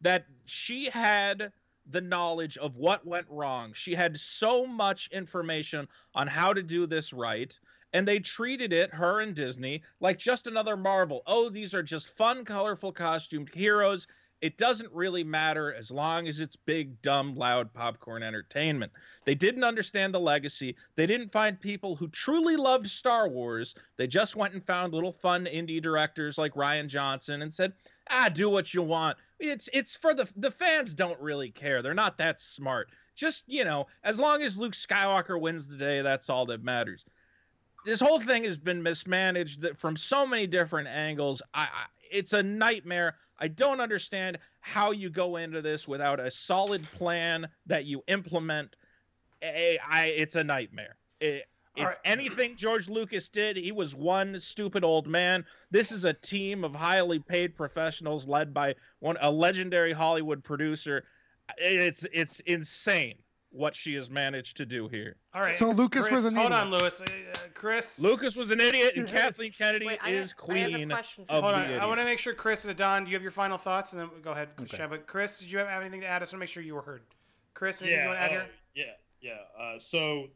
that 0.00 0.24
she 0.46 0.88
had 0.88 1.52
the 1.90 2.00
knowledge 2.00 2.56
of 2.58 2.76
what 2.76 3.06
went 3.06 3.26
wrong. 3.28 3.72
She 3.74 3.94
had 3.94 4.18
so 4.18 4.66
much 4.66 5.08
information 5.12 5.88
on 6.14 6.26
how 6.26 6.52
to 6.52 6.62
do 6.62 6.86
this 6.86 7.12
right. 7.12 7.58
And 7.92 8.06
they 8.06 8.20
treated 8.20 8.72
it, 8.72 8.94
her 8.94 9.20
and 9.20 9.34
Disney, 9.34 9.82
like 10.00 10.18
just 10.18 10.46
another 10.46 10.76
Marvel. 10.76 11.22
Oh, 11.26 11.48
these 11.48 11.74
are 11.74 11.82
just 11.82 12.08
fun, 12.08 12.44
colorful 12.44 12.92
costumed 12.92 13.50
heroes. 13.52 14.06
It 14.40 14.56
doesn't 14.56 14.90
really 14.92 15.22
matter 15.22 15.74
as 15.74 15.90
long 15.90 16.26
as 16.26 16.40
it's 16.40 16.56
big, 16.56 17.02
dumb, 17.02 17.34
loud 17.34 17.72
popcorn 17.74 18.22
entertainment. 18.22 18.90
They 19.26 19.34
didn't 19.34 19.64
understand 19.64 20.14
the 20.14 20.20
legacy. 20.20 20.76
They 20.96 21.06
didn't 21.06 21.32
find 21.32 21.60
people 21.60 21.94
who 21.94 22.08
truly 22.08 22.56
loved 22.56 22.86
Star 22.86 23.28
Wars. 23.28 23.74
They 23.96 24.06
just 24.06 24.36
went 24.36 24.54
and 24.54 24.64
found 24.64 24.94
little 24.94 25.12
fun 25.12 25.44
indie 25.44 25.82
directors 25.82 26.38
like 26.38 26.54
Rian 26.54 26.86
Johnson 26.86 27.42
and 27.42 27.52
said, 27.52 27.74
ah, 28.08 28.30
do 28.32 28.48
what 28.48 28.72
you 28.72 28.82
want. 28.82 29.18
It's 29.40 29.68
it's 29.72 29.96
for 29.96 30.14
the 30.14 30.28
the 30.36 30.50
fans 30.50 30.94
don't 30.94 31.18
really 31.20 31.50
care. 31.50 31.82
They're 31.82 31.94
not 31.94 32.18
that 32.18 32.38
smart. 32.38 32.90
Just, 33.16 33.44
you 33.46 33.64
know, 33.64 33.86
as 34.04 34.18
long 34.18 34.42
as 34.42 34.56
Luke 34.56 34.72
Skywalker 34.72 35.40
wins 35.40 35.68
the 35.68 35.76
day, 35.76 36.00
that's 36.02 36.30
all 36.30 36.46
that 36.46 36.62
matters. 36.62 37.04
This 37.84 38.00
whole 38.00 38.20
thing 38.20 38.44
has 38.44 38.56
been 38.56 38.82
mismanaged 38.82 39.66
from 39.76 39.96
so 39.96 40.26
many 40.26 40.46
different 40.46 40.88
angles. 40.88 41.42
I, 41.54 41.62
I 41.62 41.86
it's 42.10 42.32
a 42.32 42.42
nightmare. 42.42 43.16
I 43.38 43.48
don't 43.48 43.80
understand 43.80 44.38
how 44.60 44.90
you 44.90 45.08
go 45.08 45.36
into 45.36 45.62
this 45.62 45.88
without 45.88 46.20
a 46.20 46.30
solid 46.30 46.82
plan 46.92 47.48
that 47.66 47.86
you 47.86 48.02
implement. 48.08 48.76
It's 49.40 50.36
a 50.36 50.44
nightmare. 50.44 50.96
It, 51.20 51.44
if 51.76 51.86
right. 51.86 51.96
anything 52.04 52.56
George 52.56 52.88
Lucas 52.88 53.28
did, 53.28 53.56
he 53.56 53.72
was 53.72 53.94
one 53.94 54.38
stupid 54.40 54.84
old 54.84 55.06
man. 55.06 55.44
This 55.70 55.92
is 55.92 56.04
a 56.04 56.12
team 56.12 56.64
of 56.64 56.74
highly 56.74 57.18
paid 57.18 57.56
professionals 57.56 58.26
led 58.26 58.52
by 58.52 58.74
one 58.98 59.16
a 59.20 59.30
legendary 59.30 59.92
Hollywood 59.92 60.42
producer. 60.42 61.04
It's 61.58 62.04
it's 62.12 62.40
insane 62.40 63.14
what 63.52 63.74
she 63.74 63.94
has 63.94 64.08
managed 64.08 64.56
to 64.56 64.66
do 64.66 64.88
here. 64.88 65.16
All 65.34 65.42
right. 65.42 65.56
So 65.56 65.70
Lucas 65.70 66.02
Chris, 66.02 66.12
was 66.12 66.26
an 66.26 66.34
hold 66.36 66.52
idiot. 66.52 66.60
on, 66.66 66.70
Lewis. 66.70 67.00
Uh, 67.00 67.06
Chris. 67.54 68.00
Lucas 68.00 68.36
was 68.36 68.50
an 68.50 68.60
idiot, 68.60 68.92
and 68.96 69.08
Kathleen 69.12 69.52
Kennedy 69.52 69.86
Wait, 69.86 69.98
I 70.02 70.10
is 70.10 70.32
have- 70.32 70.50
I 70.50 70.58
have 70.58 70.68
a 70.68 70.72
queen 70.74 70.88
question 70.88 71.24
for 71.26 71.32
of 71.32 71.42
Hold 71.42 71.54
on. 71.54 71.64
idiots. 71.64 71.82
I 71.82 71.86
want 71.86 72.00
to 72.00 72.04
make 72.04 72.18
sure 72.18 72.32
Chris 72.32 72.64
and 72.64 72.70
Adon, 72.70 73.04
do 73.04 73.10
you 73.10 73.16
have 73.16 73.22
your 73.22 73.32
final 73.32 73.58
thoughts? 73.58 73.92
And 73.92 74.00
then 74.00 74.08
go 74.22 74.32
ahead, 74.32 74.50
Chris. 74.56 74.80
But 74.88 75.06
Chris, 75.06 75.40
did 75.40 75.50
you 75.50 75.58
have 75.58 75.68
anything 75.68 76.00
to 76.02 76.06
add? 76.06 76.16
I 76.16 76.18
just 76.20 76.32
want 76.32 76.38
to 76.38 76.42
make 76.42 76.48
sure 76.48 76.62
you 76.62 76.74
were 76.74 76.82
heard. 76.82 77.02
Chris, 77.54 77.82
anything 77.82 78.00
you 78.02 78.06
want 78.06 78.18
to 78.18 78.22
add 78.22 78.30
uh, 78.30 78.32
here? 78.32 78.46
yeah, 78.74 78.84
yeah. 79.20 79.62
Uh, 79.62 79.78
so, 79.78 80.26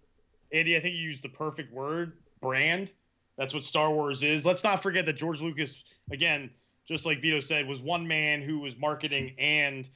Andy, 0.55 0.76
I 0.76 0.80
think 0.80 0.94
you 0.94 1.02
used 1.02 1.24
the 1.24 1.28
perfect 1.28 1.72
word, 1.72 2.12
brand. 2.40 2.90
That's 3.36 3.52
what 3.52 3.64
Star 3.64 3.90
Wars 3.90 4.22
is. 4.22 4.46
Let's 4.46 4.62
not 4.62 4.82
forget 4.82 5.05
that 5.07 5.14
George 5.14 5.40
Lucas, 5.40 5.82
again, 6.12 6.48
just 6.86 7.05
like 7.05 7.20
Vito 7.20 7.40
said, 7.40 7.66
was 7.66 7.82
one 7.82 8.07
man 8.07 8.40
who 8.40 8.61
was 8.61 8.76
marketing 8.78 9.34
and 9.36 9.88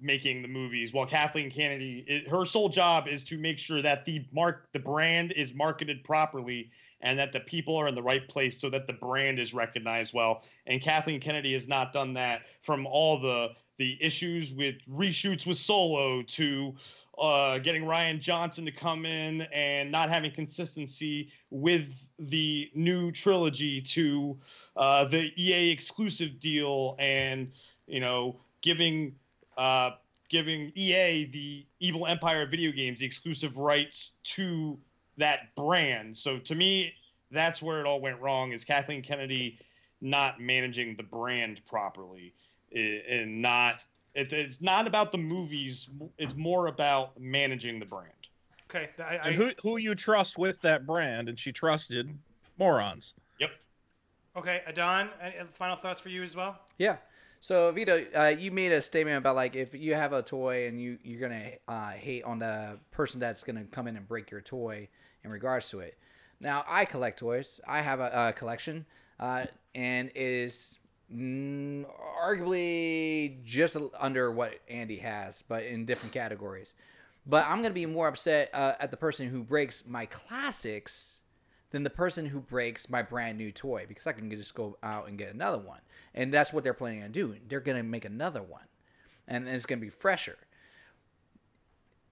making 0.00 0.42
the 0.42 0.48
movies, 0.48 0.92
while 0.92 1.06
Kathleen 1.06 1.50
Kennedy, 1.50 2.04
it, 2.06 2.28
her 2.28 2.44
sole 2.44 2.68
job 2.68 3.08
is 3.08 3.24
to 3.24 3.38
make 3.38 3.58
sure 3.58 3.82
that 3.82 4.04
the 4.04 4.24
mark, 4.32 4.68
the 4.72 4.78
brand 4.78 5.32
is 5.32 5.52
marketed 5.52 6.04
properly, 6.04 6.70
and 7.00 7.18
that 7.18 7.32
the 7.32 7.40
people 7.40 7.76
are 7.76 7.88
in 7.88 7.94
the 7.94 8.02
right 8.02 8.28
place 8.28 8.60
so 8.60 8.70
that 8.70 8.86
the 8.86 8.92
brand 8.92 9.38
is 9.40 9.52
recognized 9.52 10.14
well. 10.14 10.42
And 10.66 10.80
Kathleen 10.80 11.20
Kennedy 11.20 11.52
has 11.54 11.66
not 11.66 11.92
done 11.92 12.14
that 12.14 12.42
from 12.62 12.86
all 12.86 13.20
the 13.20 13.50
the 13.78 13.98
issues 14.00 14.52
with 14.52 14.76
reshoots 14.88 15.46
with 15.46 15.58
Solo 15.58 16.22
to 16.22 16.74
uh, 17.18 17.58
getting 17.58 17.84
Rian 17.84 18.20
Johnson 18.20 18.64
to 18.64 18.72
come 18.72 19.06
in 19.06 19.42
and 19.52 19.90
not 19.90 20.08
having 20.08 20.32
consistency 20.32 21.30
with 21.50 22.06
the 22.18 22.70
new 22.74 23.12
trilogy 23.12 23.80
to 23.80 24.36
uh, 24.76 25.04
the 25.04 25.30
EA 25.36 25.70
exclusive 25.70 26.38
deal 26.38 26.96
and 26.98 27.52
you 27.86 28.00
know 28.00 28.36
giving 28.62 29.14
uh, 29.56 29.92
giving 30.28 30.72
EA 30.74 31.26
the 31.26 31.66
Evil 31.80 32.06
Empire 32.06 32.46
video 32.46 32.72
games 32.72 33.00
the 33.00 33.06
exclusive 33.06 33.56
rights 33.56 34.16
to 34.24 34.78
that 35.16 35.54
brand. 35.54 36.16
So 36.16 36.38
to 36.38 36.54
me, 36.54 36.94
that's 37.30 37.62
where 37.62 37.80
it 37.80 37.86
all 37.86 38.00
went 38.00 38.20
wrong. 38.20 38.52
Is 38.52 38.64
Kathleen 38.64 39.02
Kennedy 39.02 39.58
not 40.00 40.40
managing 40.40 40.96
the 40.96 41.02
brand 41.02 41.60
properly 41.66 42.34
and 42.72 43.40
not 43.40 43.84
it's 44.14 44.32
it's 44.32 44.60
not 44.60 44.86
about 44.86 45.12
the 45.12 45.18
movies. 45.18 45.88
It's 46.18 46.34
more 46.34 46.68
about 46.68 47.18
managing 47.20 47.78
the 47.78 47.86
brand. 47.86 48.10
Okay. 48.70 48.90
I, 48.98 49.02
I, 49.02 49.14
and 49.28 49.34
who 49.34 49.52
who 49.62 49.76
you 49.76 49.94
trust 49.94 50.38
with 50.38 50.60
that 50.62 50.86
brand, 50.86 51.28
and 51.28 51.38
she 51.38 51.52
trusted 51.52 52.16
morons. 52.58 53.14
Yep. 53.38 53.50
Okay, 54.36 54.62
Adon, 54.66 55.10
any 55.20 55.36
any 55.36 55.48
final 55.48 55.76
thoughts 55.76 56.00
for 56.00 56.08
you 56.08 56.22
as 56.22 56.36
well? 56.36 56.58
Yeah. 56.78 56.96
So 57.40 57.70
Vito, 57.72 58.04
uh, 58.16 58.34
you 58.38 58.50
made 58.50 58.72
a 58.72 58.80
statement 58.80 59.18
about 59.18 59.36
like 59.36 59.54
if 59.54 59.74
you 59.74 59.94
have 59.94 60.12
a 60.12 60.22
toy 60.22 60.66
and 60.66 60.80
you 60.80 60.98
you're 61.02 61.20
gonna 61.20 61.50
uh, 61.68 61.90
hate 61.90 62.24
on 62.24 62.38
the 62.38 62.78
person 62.90 63.20
that's 63.20 63.44
gonna 63.44 63.64
come 63.64 63.86
in 63.86 63.96
and 63.96 64.08
break 64.08 64.30
your 64.30 64.40
toy 64.40 64.88
in 65.22 65.30
regards 65.30 65.68
to 65.70 65.80
it. 65.80 65.98
Now 66.40 66.64
I 66.66 66.84
collect 66.84 67.18
toys. 67.18 67.60
I 67.66 67.82
have 67.82 68.00
a, 68.00 68.28
a 68.28 68.32
collection, 68.32 68.86
uh, 69.20 69.46
and 69.74 70.08
it 70.08 70.16
is 70.16 70.78
arguably 71.14 73.42
just 73.44 73.76
under 73.98 74.30
what 74.30 74.60
Andy 74.68 74.98
has, 74.98 75.42
but 75.48 75.64
in 75.64 75.84
different 75.84 76.12
categories. 76.12 76.74
But 77.26 77.46
I'm 77.46 77.62
gonna 77.62 77.74
be 77.74 77.86
more 77.86 78.08
upset 78.08 78.50
uh, 78.52 78.74
at 78.80 78.90
the 78.90 78.96
person 78.96 79.28
who 79.28 79.42
breaks 79.42 79.84
my 79.86 80.06
classics 80.06 81.18
than 81.74 81.82
the 81.82 81.90
person 81.90 82.26
who 82.26 82.38
breaks 82.38 82.88
my 82.88 83.02
brand 83.02 83.36
new 83.36 83.50
toy 83.50 83.84
because 83.88 84.06
I 84.06 84.12
can 84.12 84.30
just 84.30 84.54
go 84.54 84.78
out 84.84 85.08
and 85.08 85.18
get 85.18 85.34
another 85.34 85.58
one. 85.58 85.80
And 86.14 86.32
that's 86.32 86.52
what 86.52 86.62
they're 86.62 86.72
planning 86.72 87.02
on 87.02 87.10
doing. 87.10 87.40
They're 87.48 87.58
going 87.58 87.76
to 87.76 87.82
make 87.82 88.04
another 88.04 88.44
one. 88.44 88.62
And 89.26 89.48
it's 89.48 89.66
going 89.66 89.80
to 89.80 89.84
be 89.84 89.90
fresher. 89.90 90.36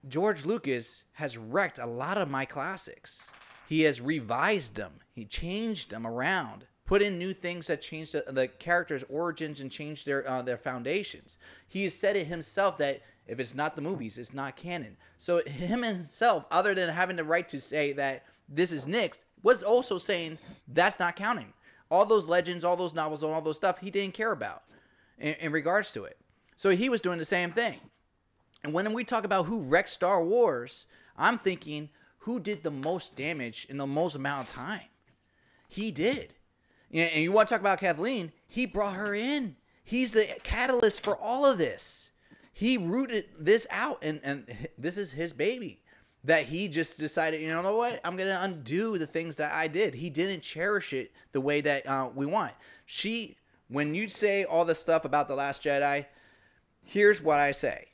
George 0.05 0.43
Lucas 0.43 1.05
has 1.13 1.37
wrecked 1.37 1.79
a 1.79 1.85
lot 1.85 2.17
of 2.17 2.29
my 2.29 2.43
classics. 2.43 3.29
He 3.65 3.83
has 3.83 4.01
revised 4.01 4.75
them. 4.75 4.99
He 5.13 5.23
changed 5.23 5.91
them 5.91 6.05
around, 6.05 6.65
put 6.85 7.01
in 7.01 7.17
new 7.17 7.33
things 7.33 7.67
that 7.67 7.81
change 7.81 8.11
the, 8.11 8.23
the 8.27 8.47
characters' 8.47 9.05
origins 9.09 9.59
and 9.59 9.71
change 9.71 10.05
their 10.05 10.27
uh, 10.29 10.41
their 10.41 10.57
foundations. 10.57 11.37
He 11.67 11.83
has 11.83 11.93
said 11.93 12.15
it 12.15 12.27
himself 12.27 12.77
that 12.77 13.01
if 13.25 13.39
it's 13.39 13.55
not 13.55 13.75
the 13.75 13.81
movies, 13.81 14.17
it's 14.17 14.33
not 14.33 14.55
canon. 14.55 14.97
So 15.17 15.41
him 15.43 15.83
himself, 15.83 16.45
other 16.51 16.75
than 16.75 16.89
having 16.89 17.15
the 17.15 17.23
right 17.23 17.47
to 17.49 17.59
say 17.59 17.93
that 17.93 18.25
this 18.49 18.71
is 18.71 18.85
nixed, 18.85 19.19
was 19.41 19.63
also 19.63 19.97
saying 19.97 20.37
that's 20.67 20.99
not 20.99 21.15
counting. 21.15 21.53
All 21.89 22.05
those 22.05 22.25
legends, 22.25 22.65
all 22.65 22.75
those 22.75 22.93
novels, 22.93 23.23
and 23.23 23.31
all 23.31 23.41
those 23.41 23.55
stuff, 23.55 23.79
he 23.79 23.91
didn't 23.91 24.13
care 24.13 24.31
about 24.31 24.63
in, 25.19 25.35
in 25.35 25.51
regards 25.51 25.91
to 25.91 26.03
it. 26.03 26.17
So 26.55 26.71
he 26.71 26.89
was 26.89 27.01
doing 27.01 27.19
the 27.19 27.25
same 27.25 27.51
thing. 27.51 27.79
And 28.63 28.73
when 28.73 28.91
we 28.93 29.03
talk 29.03 29.25
about 29.25 29.45
who 29.45 29.59
wrecked 29.59 29.89
Star 29.89 30.23
Wars, 30.23 30.85
I'm 31.17 31.37
thinking 31.37 31.89
who 32.19 32.39
did 32.39 32.63
the 32.63 32.71
most 32.71 33.15
damage 33.15 33.67
in 33.69 33.77
the 33.77 33.87
most 33.87 34.15
amount 34.15 34.47
of 34.47 34.53
time? 34.53 34.87
He 35.67 35.91
did. 35.91 36.35
And 36.93 37.23
you 37.23 37.31
want 37.31 37.49
to 37.49 37.55
talk 37.55 37.61
about 37.61 37.79
Kathleen? 37.79 38.31
He 38.47 38.65
brought 38.67 38.95
her 38.95 39.15
in. 39.15 39.55
He's 39.83 40.11
the 40.11 40.27
catalyst 40.43 41.03
for 41.03 41.17
all 41.17 41.45
of 41.45 41.57
this. 41.57 42.11
He 42.53 42.77
rooted 42.77 43.25
this 43.37 43.65
out, 43.71 43.97
and, 44.03 44.19
and 44.23 44.69
this 44.77 44.97
is 44.97 45.11
his 45.11 45.33
baby. 45.33 45.81
That 46.25 46.45
he 46.45 46.69
just 46.69 46.99
decided, 46.99 47.41
you 47.41 47.49
know 47.49 47.75
what? 47.75 47.99
I'm 48.05 48.15
to 48.15 48.43
undo 48.43 48.97
the 48.97 49.07
things 49.07 49.35
that 49.37 49.51
I 49.51 49.67
did. 49.67 49.95
He 49.95 50.09
didn't 50.09 50.41
cherish 50.41 50.93
it 50.93 51.11
the 51.33 51.41
way 51.41 51.59
that 51.61 51.85
uh, 51.85 52.09
we 52.15 52.25
want. 52.25 52.53
She, 52.85 53.37
when 53.67 53.93
you 53.93 54.07
say 54.07 54.45
all 54.45 54.63
the 54.63 54.75
stuff 54.75 55.03
about 55.03 55.27
The 55.27 55.35
Last 55.35 55.63
Jedi, 55.63 56.05
here's 56.81 57.21
what 57.21 57.39
I 57.39 57.51
say. 57.51 57.87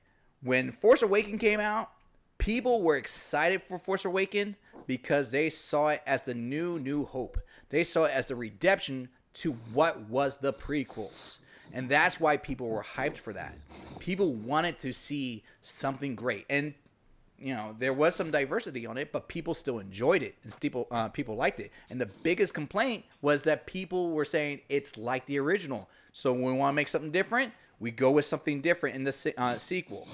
When 0.44 0.72
Force 0.72 1.02
Awaken 1.02 1.40
came 1.40 1.60
out, 1.60 1.90
people 2.38 2.84
were 2.84 2.98
excited 2.98 3.64
for 3.64 3.80
Force 3.80 4.06
Awaken 4.06 4.58
because 4.86 5.32
they 5.32 5.50
saw 5.50 5.90
it 5.90 6.04
as 6.06 6.26
the 6.26 6.36
new 6.36 6.78
New 6.78 7.06
Hope. 7.06 7.40
They 7.70 7.84
saw 7.84 8.06
it 8.06 8.12
as 8.12 8.28
the 8.28 8.36
redemption 8.36 9.10
to 9.36 9.54
what 9.74 10.02
was 10.10 10.38
the 10.38 10.54
prequels. 10.54 11.38
And 11.72 11.88
that's 11.88 12.20
why 12.20 12.38
people 12.38 12.68
were 12.68 12.84
hyped 12.84 13.18
for 13.18 13.34
that. 13.34 13.56
People 14.00 14.34
wanted 14.34 14.80
to 14.80 14.92
see 14.92 15.44
something 15.62 16.16
great. 16.16 16.46
And 16.50 16.74
you 17.42 17.54
know 17.54 17.76
there 17.80 17.94
was 17.94 18.16
some 18.16 18.32
diversity 18.32 18.86
on 18.86 18.98
it, 18.98 19.12
but 19.12 19.28
people 19.28 19.54
still 19.54 19.80
enjoyed 19.80 20.22
it 20.24 20.36
and 20.44 20.60
people 20.60 20.88
uh, 20.92 21.10
people 21.10 21.36
liked 21.36 21.60
it. 21.60 21.72
And 21.90 22.00
the 22.00 22.08
biggest 22.08 22.54
complaint 22.54 23.06
was 23.22 23.44
that 23.44 23.66
people 23.66 24.12
were 24.12 24.26
saying 24.26 24.62
it's 24.70 24.98
like 24.98 25.26
the 25.26 25.40
original. 25.40 25.90
So 26.12 26.34
when 26.34 26.44
we 26.44 26.54
want 26.54 26.74
to 26.74 26.76
make 26.76 26.88
something 26.88 27.12
different, 27.12 27.54
we 27.80 27.92
go 27.92 28.12
with 28.12 28.26
something 28.26 28.62
different 28.62 28.96
in 28.96 29.04
the 29.04 29.34
uh, 29.38 29.58
sequel. 29.58 30.08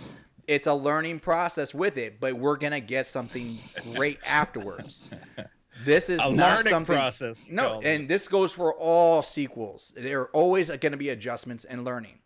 It's 0.47 0.68
a 0.68 0.74
learning 0.74 1.22
process 1.22 1.74
with 1.74 1.97
it, 1.97 2.20
but 2.20 2.36
we're 2.36 2.58
gonna 2.58 2.80
get 2.80 3.08
something 3.08 3.58
great 3.95 4.20
afterwards. 4.26 5.10
This 5.86 6.10
is 6.10 6.20
a 6.20 6.32
not 6.32 6.58
learning 6.58 6.72
something, 6.72 6.96
process. 6.96 7.38
No, 7.50 7.80
and 7.84 8.02
me. 8.04 8.08
this 8.08 8.28
goes 8.28 8.52
for 8.52 8.74
all 8.74 9.22
sequels. 9.22 9.94
There 9.96 10.22
are 10.22 10.30
always 10.30 10.70
going 10.70 10.92
to 10.92 10.98
be 10.98 11.10
adjustments 11.10 11.64
and 11.64 11.86
learning. 11.86 12.20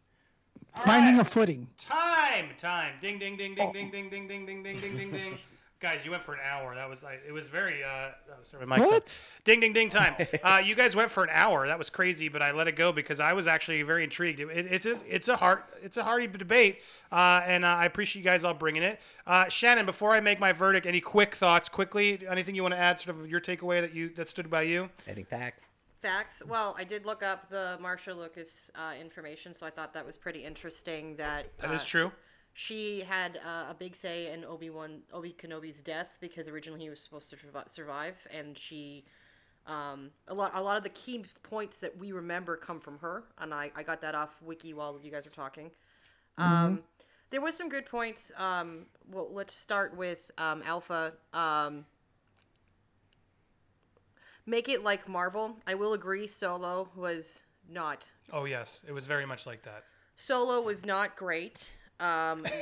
All 0.76 0.84
Finding 0.84 1.18
right. 1.18 1.28
a 1.28 1.30
footing. 1.30 1.68
Time, 1.78 2.50
time. 2.58 2.94
Ding, 3.02 3.20
ding, 3.20 3.38
ding, 3.38 3.56
ding, 3.56 3.68
oh. 3.68 3.74
ding, 3.74 3.92
ding, 3.92 4.10
ding, 4.10 4.28
ding, 4.28 4.46
ding, 4.46 4.64
ding, 4.64 4.80
ding, 4.80 5.12
ding. 5.12 5.38
Guys, 5.80 6.00
you 6.04 6.12
went 6.12 6.24
for 6.24 6.34
an 6.34 6.42
hour. 6.44 6.76
That 6.76 6.90
was 6.90 7.04
like, 7.04 7.22
it 7.26 7.32
was 7.32 7.48
very. 7.48 7.84
uh 7.86 8.10
oh, 8.30 8.34
sorry, 8.44 8.66
my 8.66 8.78
mic's 8.78 8.88
up. 8.88 8.94
What? 8.96 9.22
Ding, 9.46 9.62
ding, 9.62 9.72
ding, 9.72 9.88
time. 9.88 10.14
Uh, 10.44 10.62
you 10.64 10.76
guys 10.76 10.96
went 10.96 11.10
for 11.12 11.24
an 11.24 11.30
hour. 11.32 11.68
That 11.68 11.78
was 11.78 11.90
crazy, 11.90 12.28
but 12.28 12.42
I 12.42 12.52
let 12.52 12.68
it 12.68 12.76
go 12.76 12.92
because 12.92 13.20
I 13.20 13.34
was 13.34 13.48
actually 13.48 13.82
very 13.84 14.04
intrigued. 14.04 14.40
It, 14.40 14.50
it's 14.50 14.86
it's 14.86 15.04
it's 15.08 15.28
a 15.28 15.36
hard 15.36 15.60
it's 15.82 15.98
a 15.98 16.04
hardy 16.04 16.28
debate, 16.28 16.82
uh, 17.12 17.42
and 17.46 17.64
uh, 17.64 17.68
I 17.68 17.86
appreciate 17.86 18.22
you 18.22 18.30
guys 18.30 18.44
all 18.44 18.54
bringing 18.54 18.84
it. 18.84 19.00
Uh, 19.26 19.48
Shannon, 19.48 19.86
before 19.86 20.14
I 20.14 20.20
make 20.20 20.40
my 20.40 20.52
verdict, 20.52 20.86
any 20.86 21.02
quick 21.02 21.36
thoughts, 21.36 21.70
quickly? 21.70 22.20
Anything 22.28 22.56
you 22.56 22.62
want 22.62 22.74
to 22.74 22.80
add, 22.80 23.00
sort 23.00 23.18
of 23.18 23.30
your 23.30 23.40
takeaway 23.40 23.82
that 23.82 23.94
you 23.94 24.10
that 24.16 24.28
stood 24.30 24.50
by 24.50 24.64
you? 24.64 24.90
Any 25.08 25.24
facts? 25.24 25.70
Facts. 26.02 26.42
Well, 26.48 26.76
I 26.78 26.84
did 26.84 27.06
look 27.06 27.24
up 27.24 27.50
the 27.50 27.78
Marcia 27.82 28.14
Lucas 28.14 28.72
uh, 28.76 28.94
information, 29.00 29.54
so 29.54 29.66
I 29.66 29.70
thought 29.70 29.94
that 29.94 30.06
was 30.06 30.16
pretty 30.16 30.44
interesting. 30.44 31.16
That 31.18 31.58
That 31.60 31.70
uh, 31.70 31.74
is 31.74 31.86
true. 31.86 32.12
She 32.54 33.02
had 33.08 33.40
uh, 33.46 33.72
a 33.72 33.76
big 33.78 33.96
say 33.96 34.32
in 34.34 34.44
Obi 34.44 34.70
Wan 34.70 35.00
Obi 35.14 35.36
Kenobi's 35.42 35.80
death 35.80 36.10
because 36.20 36.48
originally 36.48 36.82
he 36.82 36.90
was 36.90 37.00
supposed 37.00 37.30
to 37.30 37.38
survive, 37.74 38.16
and 38.34 38.58
she. 38.58 39.06
Um, 39.68 40.10
a 40.28 40.34
lot, 40.34 40.52
a 40.56 40.64
lot 40.64 40.78
of 40.78 40.84
the 40.84 40.90
key 40.90 41.24
points 41.44 41.78
that 41.78 41.96
we 41.96 42.12
remember 42.12 42.58
come 42.58 42.80
from 42.80 42.98
her, 43.00 43.26
and 43.38 43.54
I, 43.54 43.70
I 43.76 43.84
got 43.84 44.02
that 44.02 44.16
off 44.16 44.30
Wiki 44.42 44.74
while 44.74 45.00
you 45.04 45.12
guys 45.12 45.26
were 45.26 45.32
talking. 45.32 45.70
Um, 46.40 46.82
there 47.30 47.42
was 47.42 47.56
some 47.56 47.70
good 47.70 47.86
points. 47.86 48.32
Um, 48.38 48.86
well, 49.12 49.30
let's 49.32 49.56
start 49.56 49.96
with 49.96 50.32
um, 50.38 50.64
Alpha. 50.66 51.14
Um, 51.34 51.86
make 54.46 54.70
it 54.70 54.84
like 54.84 55.08
Marvel. 55.08 55.58
I 55.68 55.76
will 55.76 55.94
agree. 55.94 56.28
Solo 56.28 56.90
was 56.96 57.42
not. 57.70 58.06
Oh 58.34 58.46
yes, 58.46 58.82
it 58.88 58.92
was 58.92 59.06
very 59.08 59.26
much 59.26 59.46
like 59.46 59.64
that. 59.64 59.84
Solo 60.16 60.62
was 60.62 60.86
not 60.86 61.16
great. 61.16 61.62
Um, 62.00 62.46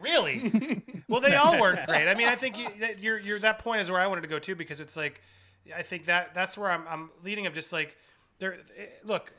Really? 0.00 0.82
well, 1.08 1.20
they 1.20 1.34
all 1.34 1.58
weren't 1.60 1.86
great. 1.86 2.08
I 2.08 2.14
mean, 2.14 2.28
I 2.28 2.34
think 2.34 2.58
you, 2.58 2.68
that 2.80 2.98
you're, 2.98 3.18
you're 3.18 3.38
that 3.40 3.58
point 3.58 3.80
is 3.80 3.90
where 3.90 4.00
I 4.00 4.06
wanted 4.06 4.20
to 4.22 4.28
go 4.28 4.38
too 4.38 4.54
because 4.54 4.80
it's 4.80 4.96
like, 4.96 5.22
I 5.74 5.82
think 5.82 6.06
that 6.06 6.34
that's 6.34 6.58
where 6.58 6.70
I'm, 6.70 6.84
I'm 6.88 7.10
leading 7.24 7.46
of 7.46 7.54
just 7.54 7.72
like, 7.72 7.96
there. 8.38 8.54
eh, 8.76 8.84
Look, 9.04 9.32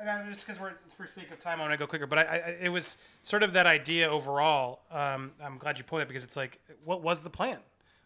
and 0.00 0.32
just 0.32 0.46
because 0.46 0.60
we're 0.60 0.72
for 0.96 1.06
sake 1.06 1.30
of 1.30 1.38
time, 1.38 1.58
I 1.58 1.62
want 1.62 1.72
to 1.72 1.78
go 1.78 1.86
quicker. 1.86 2.06
But 2.06 2.18
I, 2.18 2.22
I, 2.22 2.56
it 2.64 2.68
was 2.68 2.96
sort 3.22 3.42
of 3.42 3.54
that 3.54 3.66
idea 3.66 4.08
overall. 4.08 4.80
Um, 4.90 5.32
I'm 5.42 5.58
glad 5.58 5.78
you 5.78 5.84
pointed 5.84 6.06
because 6.08 6.22
it's 6.22 6.36
like, 6.36 6.60
what 6.84 7.02
was 7.02 7.20
the 7.20 7.30
plan? 7.30 7.58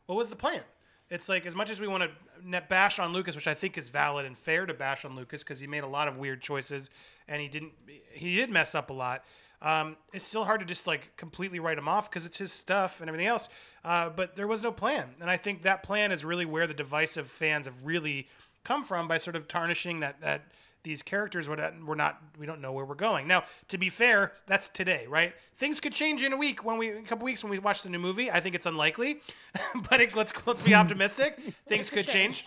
What 0.06 0.16
was 0.16 0.30
the 0.30 0.36
plan? 0.36 0.62
It's 1.10 1.28
like 1.28 1.44
as 1.44 1.54
much 1.54 1.68
as 1.70 1.80
we 1.80 1.88
want 1.88 2.04
to 2.04 2.10
net 2.48 2.68
bash 2.68 2.98
on 2.98 3.12
Lucas, 3.12 3.36
which 3.36 3.46
I 3.46 3.54
think 3.54 3.76
is 3.76 3.90
valid 3.90 4.24
and 4.24 4.38
fair 4.38 4.64
to 4.64 4.72
bash 4.72 5.04
on 5.04 5.14
Lucas 5.14 5.42
because 5.42 5.60
he 5.60 5.66
made 5.66 5.82
a 5.82 5.88
lot 5.88 6.08
of 6.08 6.16
weird 6.16 6.40
choices 6.40 6.88
and 7.28 7.42
he 7.42 7.48
didn't 7.48 7.72
he 8.12 8.36
did 8.36 8.48
mess 8.48 8.74
up 8.74 8.88
a 8.88 8.94
lot. 8.94 9.24
Um, 9.62 9.96
it's 10.12 10.26
still 10.26 10.44
hard 10.44 10.60
to 10.60 10.66
just 10.66 10.86
like 10.86 11.16
completely 11.16 11.60
write 11.60 11.78
him 11.78 11.88
off 11.88 12.10
because 12.10 12.26
it's 12.26 12.36
his 12.36 12.52
stuff 12.52 13.00
and 13.00 13.08
everything 13.08 13.28
else. 13.28 13.48
Uh, 13.84 14.10
but 14.10 14.34
there 14.34 14.48
was 14.48 14.62
no 14.62 14.72
plan, 14.72 15.08
and 15.20 15.30
I 15.30 15.36
think 15.36 15.62
that 15.62 15.82
plan 15.82 16.10
is 16.10 16.24
really 16.24 16.44
where 16.44 16.66
the 16.66 16.74
divisive 16.74 17.26
fans 17.26 17.66
have 17.66 17.84
really 17.84 18.26
come 18.64 18.84
from 18.84 19.08
by 19.08 19.18
sort 19.18 19.36
of 19.36 19.48
tarnishing 19.48 20.00
that 20.00 20.20
that 20.20 20.42
these 20.84 21.00
characters 21.00 21.48
were 21.48 21.56
not, 21.56 21.74
we're 21.86 21.94
not 21.94 22.20
we 22.38 22.44
don't 22.44 22.60
know 22.60 22.72
where 22.72 22.84
we're 22.84 22.94
going. 22.94 23.28
Now 23.28 23.44
to 23.68 23.78
be 23.78 23.88
fair 23.88 24.32
that's 24.46 24.68
today 24.68 25.06
right? 25.08 25.32
Things 25.56 25.78
could 25.80 25.92
change 25.92 26.22
in 26.22 26.32
a 26.32 26.36
week 26.36 26.64
when 26.64 26.76
we 26.76 26.90
a 26.90 27.02
couple 27.02 27.24
weeks 27.24 27.44
when 27.44 27.50
we 27.50 27.58
watch 27.58 27.82
the 27.82 27.88
new 27.88 28.00
movie. 28.00 28.30
I 28.30 28.40
think 28.40 28.54
it's 28.54 28.66
unlikely 28.66 29.20
but 29.90 30.00
it, 30.00 30.16
let's 30.16 30.32
let's 30.44 30.62
be 30.62 30.74
optimistic. 30.74 31.38
Things 31.68 31.88
could 31.88 32.08
change 32.08 32.46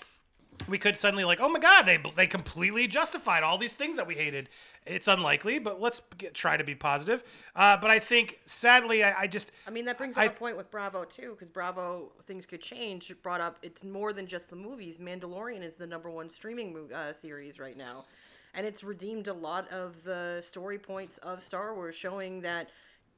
we 0.68 0.78
could 0.78 0.98
suddenly 0.98 1.24
like 1.24 1.40
oh 1.40 1.50
my 1.50 1.60
god 1.60 1.84
they 1.84 1.98
they 2.16 2.28
completely 2.28 2.88
justified 2.88 3.44
all 3.44 3.58
these 3.58 3.76
things 3.76 3.96
that 3.98 4.08
we 4.08 4.16
hated 4.16 4.50
it's 4.86 5.08
unlikely 5.08 5.60
but 5.60 5.80
let's 5.80 6.02
get, 6.18 6.34
try 6.34 6.58
to 6.58 6.64
be 6.64 6.74
positive 6.76 7.24
uh, 7.56 7.78
but 7.78 7.90
i 7.92 8.00
think 8.00 8.40
sadly 8.46 9.04
i, 9.04 9.22
I 9.22 9.28
just 9.28 9.52
I 9.68 9.72
mean, 9.72 9.86
that 9.86 9.98
brings 9.98 10.18
I- 10.18 10.28
up 10.28 10.36
a 10.36 10.40
point 10.40 10.58
with 10.58 10.70
Bravo 10.72 11.04
too, 11.06 11.32
because 11.32 11.50
Bravo 11.50 12.12
things 12.26 12.46
could 12.46 12.62
change. 12.62 13.10
It 13.10 13.22
brought 13.24 13.42
up 13.42 13.58
it's 13.62 13.84
more 13.84 14.14
than 14.14 14.28
just 14.28 14.50
the 14.50 14.56
movies. 14.56 14.98
Mandalorian 14.98 15.64
is 15.64 15.76
the 15.76 15.88
number 15.88 16.10
one 16.10 16.30
streaming 16.30 16.90
uh, 16.94 17.14
series 17.14 17.60
right 17.60 17.78
now, 17.78 18.06
and 18.54 18.66
it's 18.66 18.84
redeemed 18.84 19.28
a 19.28 19.34
lot 19.34 19.68
of 19.72 19.96
the 20.04 20.44
story 20.48 20.78
points 20.78 21.18
of 21.20 21.44
Star 21.44 21.74
Wars, 21.76 21.96
showing 21.96 22.42
that 22.42 22.70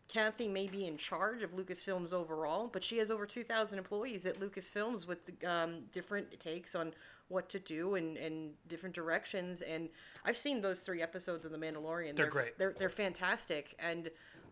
Kathy 0.07 0.47
may 0.47 0.67
be 0.67 0.87
in 0.87 0.97
charge 0.97 1.43
of 1.43 1.51
Lucasfilms 1.51 2.13
overall, 2.13 2.69
but 2.71 2.83
she 2.83 2.97
has 2.97 3.11
over 3.11 3.25
2,000 3.25 3.77
employees 3.77 4.25
at 4.25 4.39
Lucasfilms 4.39 5.07
with 5.07 5.19
um, 5.45 5.79
different 5.91 6.39
takes 6.39 6.75
on 6.75 6.93
what 7.29 7.49
to 7.49 7.59
do 7.59 7.95
and, 7.95 8.15
and 8.17 8.51
different 8.69 8.95
directions. 8.95 9.61
And 9.61 9.89
I've 10.23 10.37
seen 10.37 10.61
those 10.61 10.79
three 10.79 11.01
episodes 11.01 11.45
of 11.45 11.51
The 11.51 11.57
Mandalorian. 11.57 12.15
They're 12.15 12.29
great. 12.29 12.57
They're, 12.57 12.73
they're 12.77 12.89
fantastic. 12.89 13.75
And 13.79 14.09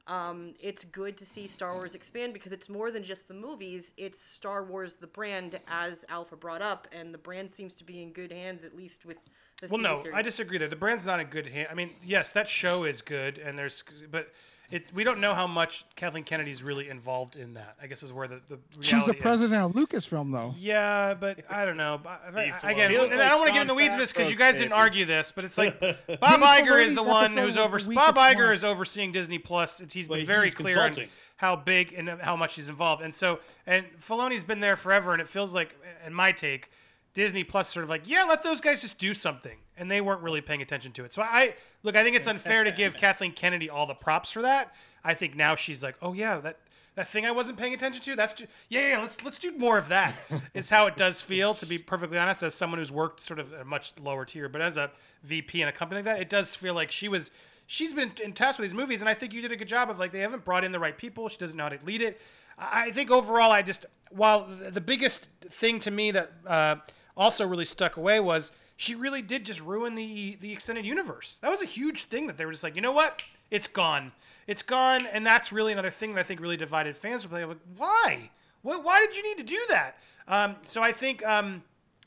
um, 0.08 0.53
it's 0.60 0.84
good 0.86 1.18
to 1.18 1.26
see 1.26 1.47
Star 1.47 1.74
Wars 1.74 1.95
expand 1.95 2.34
because 2.34 2.51
it's 2.51 2.70
more 2.70 2.91
than 2.91 3.03
just 3.03 3.28
the 3.28 3.34
movies. 3.34 3.93
It's 3.97 4.22
Star 4.22 4.64
Wars, 4.64 4.95
the 4.95 5.08
brand, 5.08 5.60
as 5.68 6.06
Alpha 6.10 6.36
brought 6.36 6.62
up, 6.62 6.88
and 6.91 7.14
the 7.14 7.18
brand 7.18 7.56
seems 7.56 7.74
to 7.76 7.84
be 7.84 8.03
in 8.03 8.12
good 8.12 8.32
hands, 8.32 8.64
at 8.64 8.76
least 8.76 9.06
with 9.06 9.18
This 9.62 9.72
Well, 9.72 9.80
TV 9.80 9.84
no, 9.84 10.01
series. 10.03 10.18
I 10.18 10.22
disagree. 10.22 10.58
There, 10.58 10.68
the 10.68 10.76
brand's 10.76 11.08
not 11.08 11.20
in 11.20 11.28
good 11.28 11.47
hand. 11.47 11.70
I 11.72 11.74
mean, 11.74 11.91
yes, 12.06 12.34
that 12.34 12.47
show 12.47 12.84
is 12.84 13.01
good, 13.01 13.38
and 13.38 13.58
there's, 13.58 13.84
but 14.12 14.32
it 14.72 14.91
we 14.93 15.03
don't 15.03 15.20
know 15.20 15.34
how 15.34 15.47
much 15.47 15.86
Kathleen 15.95 16.24
Kennedy's 16.24 16.63
really 16.63 16.89
involved 16.89 17.36
in 17.36 17.53
that. 17.53 17.76
I 17.82 17.88
guess 17.88 18.03
is 18.03 18.11
where 18.11 18.28
the 18.28 18.41
the 18.49 18.57
She's 18.80 18.89
the 18.91 18.95
reality 18.97 19.18
is. 19.18 19.22
president 19.22 19.63
of 19.63 19.72
Lucasfilm, 19.74 20.32
though. 20.32 20.53
Yeah, 20.57 21.13
but 21.13 21.39
I 21.49 21.66
don't 21.66 21.78
know. 21.78 21.99
But 22.01 22.22
I- 22.36 22.45
Beef 22.45 22.63
again, 22.63 22.91
Filoni. 22.91 23.11
and 23.11 23.22
I 23.22 23.30
don't 23.30 23.39
want 23.39 23.49
to 23.49 23.53
get 23.53 23.61
in 23.61 23.68
the 23.68 23.76
weeds 23.76 23.93
of 23.93 23.99
this 23.99 24.11
because 24.11 24.30
you 24.32 24.38
guys 24.38 24.55
didn't 24.55 24.74
argue 24.74 25.05
this, 25.05 25.32
but 25.32 25.43
it's 25.43 25.57
like 25.57 25.80
Bob 26.20 26.39
Iger 26.41 26.84
is 26.84 26.95
the 26.95 27.03
one 27.03 27.32
who's 27.32 27.57
was 27.57 27.57
over. 27.57 27.80
Bob 27.93 28.16
Iger 28.16 28.51
is 28.53 28.63
overseeing 28.63 29.11
Disney 29.11 29.38
Plus. 29.39 29.82
He's 29.91 30.07
been 30.07 30.26
very 30.26 30.47
he's 30.47 30.55
clear 30.55 30.80
on 30.80 30.95
how 31.38 31.55
big 31.55 31.93
and 31.93 32.09
how 32.09 32.36
much 32.36 32.55
he's 32.55 32.70
involved, 32.70 33.01
and 33.03 33.13
so 33.13 33.39
and 33.68 33.86
Filoni's 33.99 34.43
been 34.43 34.61
there 34.61 34.76
forever, 34.76 35.11
and 35.13 35.22
it 35.22 35.28
feels 35.28 35.53
like, 35.53 35.76
in 36.05 36.13
my 36.13 36.32
take, 36.32 36.72
Disney 37.13 37.43
Plus 37.43 37.68
sort 37.70 37.84
of 37.84 37.89
like, 37.89 38.07
yeah, 38.09 38.24
let 38.24 38.41
those 38.41 38.61
guys 38.61 38.82
just 38.82 38.97
do 38.97 39.13
something, 39.13 39.57
and 39.78 39.89
they 39.89 40.01
weren't 40.01 40.21
really 40.21 40.41
paying 40.41 40.61
attention 40.61 40.91
to 40.93 41.03
it. 41.03 41.13
So 41.13 41.21
I 41.21 41.55
look, 41.84 41.95
I 41.95 42.03
think 42.03 42.15
it's 42.15 42.28
unfair 42.28 42.63
to 42.63 42.71
give 42.71 42.95
Kathleen 42.95 43.32
Kennedy 43.32 43.69
all 43.69 43.86
the 43.86 43.93
props 43.93 44.32
for 44.32 44.41
that. 44.41 44.73
I 45.03 45.13
think 45.13 45.36
now 45.36 45.55
she's 45.55 45.84
like, 45.84 45.95
oh 46.01 46.13
yeah, 46.13 46.38
that 46.38 46.59
that 46.95 47.09
thing 47.09 47.26
I 47.26 47.32
wasn't 47.32 47.57
paying 47.57 47.73
attention 47.73 48.01
to. 48.03 48.15
That's 48.15 48.34
ju- 48.34 48.47
yeah, 48.69 48.89
yeah. 48.89 49.01
Let's 49.01 49.23
let's 49.23 49.38
do 49.38 49.51
more 49.57 49.78
of 49.78 49.89
that. 49.89 50.15
is 50.53 50.69
how 50.69 50.88
it 50.88 50.95
does 50.95 51.21
feel. 51.21 51.53
To 51.55 51.65
be 51.65 51.78
perfectly 51.78 52.17
honest, 52.17 52.41
as 52.41 52.55
someone 52.55 52.80
who's 52.80 52.91
worked 52.91 53.19
sort 53.19 53.39
of 53.39 53.51
a 53.53 53.65
much 53.65 53.93
lower 54.01 54.26
tier, 54.26 54.49
but 54.49 54.61
as 54.61 54.78
a 54.78 54.91
VP 55.23 55.61
in 55.61 55.67
a 55.67 55.71
company 55.71 55.99
like 55.99 56.05
that, 56.05 56.21
it 56.21 56.30
does 56.30 56.55
feel 56.55 56.73
like 56.73 56.91
she 56.91 57.07
was. 57.07 57.32
She's 57.67 57.95
been 57.95 58.11
in 58.23 58.32
task 58.32 58.59
with 58.59 58.69
these 58.69 58.76
movies, 58.76 59.01
and 59.01 59.09
I 59.09 59.15
think 59.15 59.34
you 59.34 59.41
did 59.41 59.51
a 59.51 59.55
good 59.55 59.67
job 59.67 59.89
of 59.89 59.99
like 59.99 60.11
they 60.11 60.19
haven't 60.19 60.45
brought 60.45 60.63
in 60.63 60.71
the 60.71 60.80
right 60.80 60.97
people. 60.97 61.28
She 61.30 61.38
doesn't 61.38 61.57
know 61.57 61.63
how 61.63 61.69
to 61.69 61.80
lead 61.84 62.01
it. 62.01 62.21
I 62.57 62.91
think 62.91 63.11
overall, 63.11 63.51
I 63.51 63.61
just 63.61 63.86
while 64.11 64.45
the 64.45 64.71
the 64.71 64.82
biggest 64.82 65.28
thing 65.49 65.80
to 65.82 65.91
me 65.91 66.11
that 66.11 66.32
uh, 66.45 66.76
also 67.17 67.45
really 67.45 67.65
stuck 67.65 67.97
away 67.97 68.19
was 68.19 68.51
she 68.78 68.95
really 68.95 69.21
did 69.21 69.45
just 69.45 69.61
ruin 69.61 69.95
the 69.95 70.38
the 70.41 70.51
extended 70.51 70.86
universe. 70.86 71.39
That 71.39 71.49
was 71.49 71.61
a 71.61 71.65
huge 71.65 72.05
thing 72.05 72.28
that 72.28 72.38
they 72.38 72.45
were 72.45 72.51
just 72.51 72.63
like, 72.63 72.76
you 72.76 72.82
know 72.82 72.91
what? 72.91 73.23
It's 73.51 73.67
gone. 73.67 74.11
It's 74.47 74.63
gone, 74.63 75.05
and 75.07 75.26
that's 75.26 75.51
really 75.51 75.71
another 75.71 75.89
thing 75.89 76.13
that 76.13 76.19
I 76.19 76.23
think 76.23 76.39
really 76.39 76.57
divided 76.57 76.95
fans. 76.95 77.30
Were 77.30 77.45
Like, 77.45 77.57
why? 77.78 78.30
Why, 78.61 78.78
why 78.78 78.99
did 79.05 79.15
you 79.15 79.23
need 79.23 79.38
to 79.38 79.43
do 79.43 79.59
that? 79.69 79.97
Um, 80.28 80.55
so 80.63 80.82
I 80.82 80.91
think 80.91 81.26
um, 81.26 81.63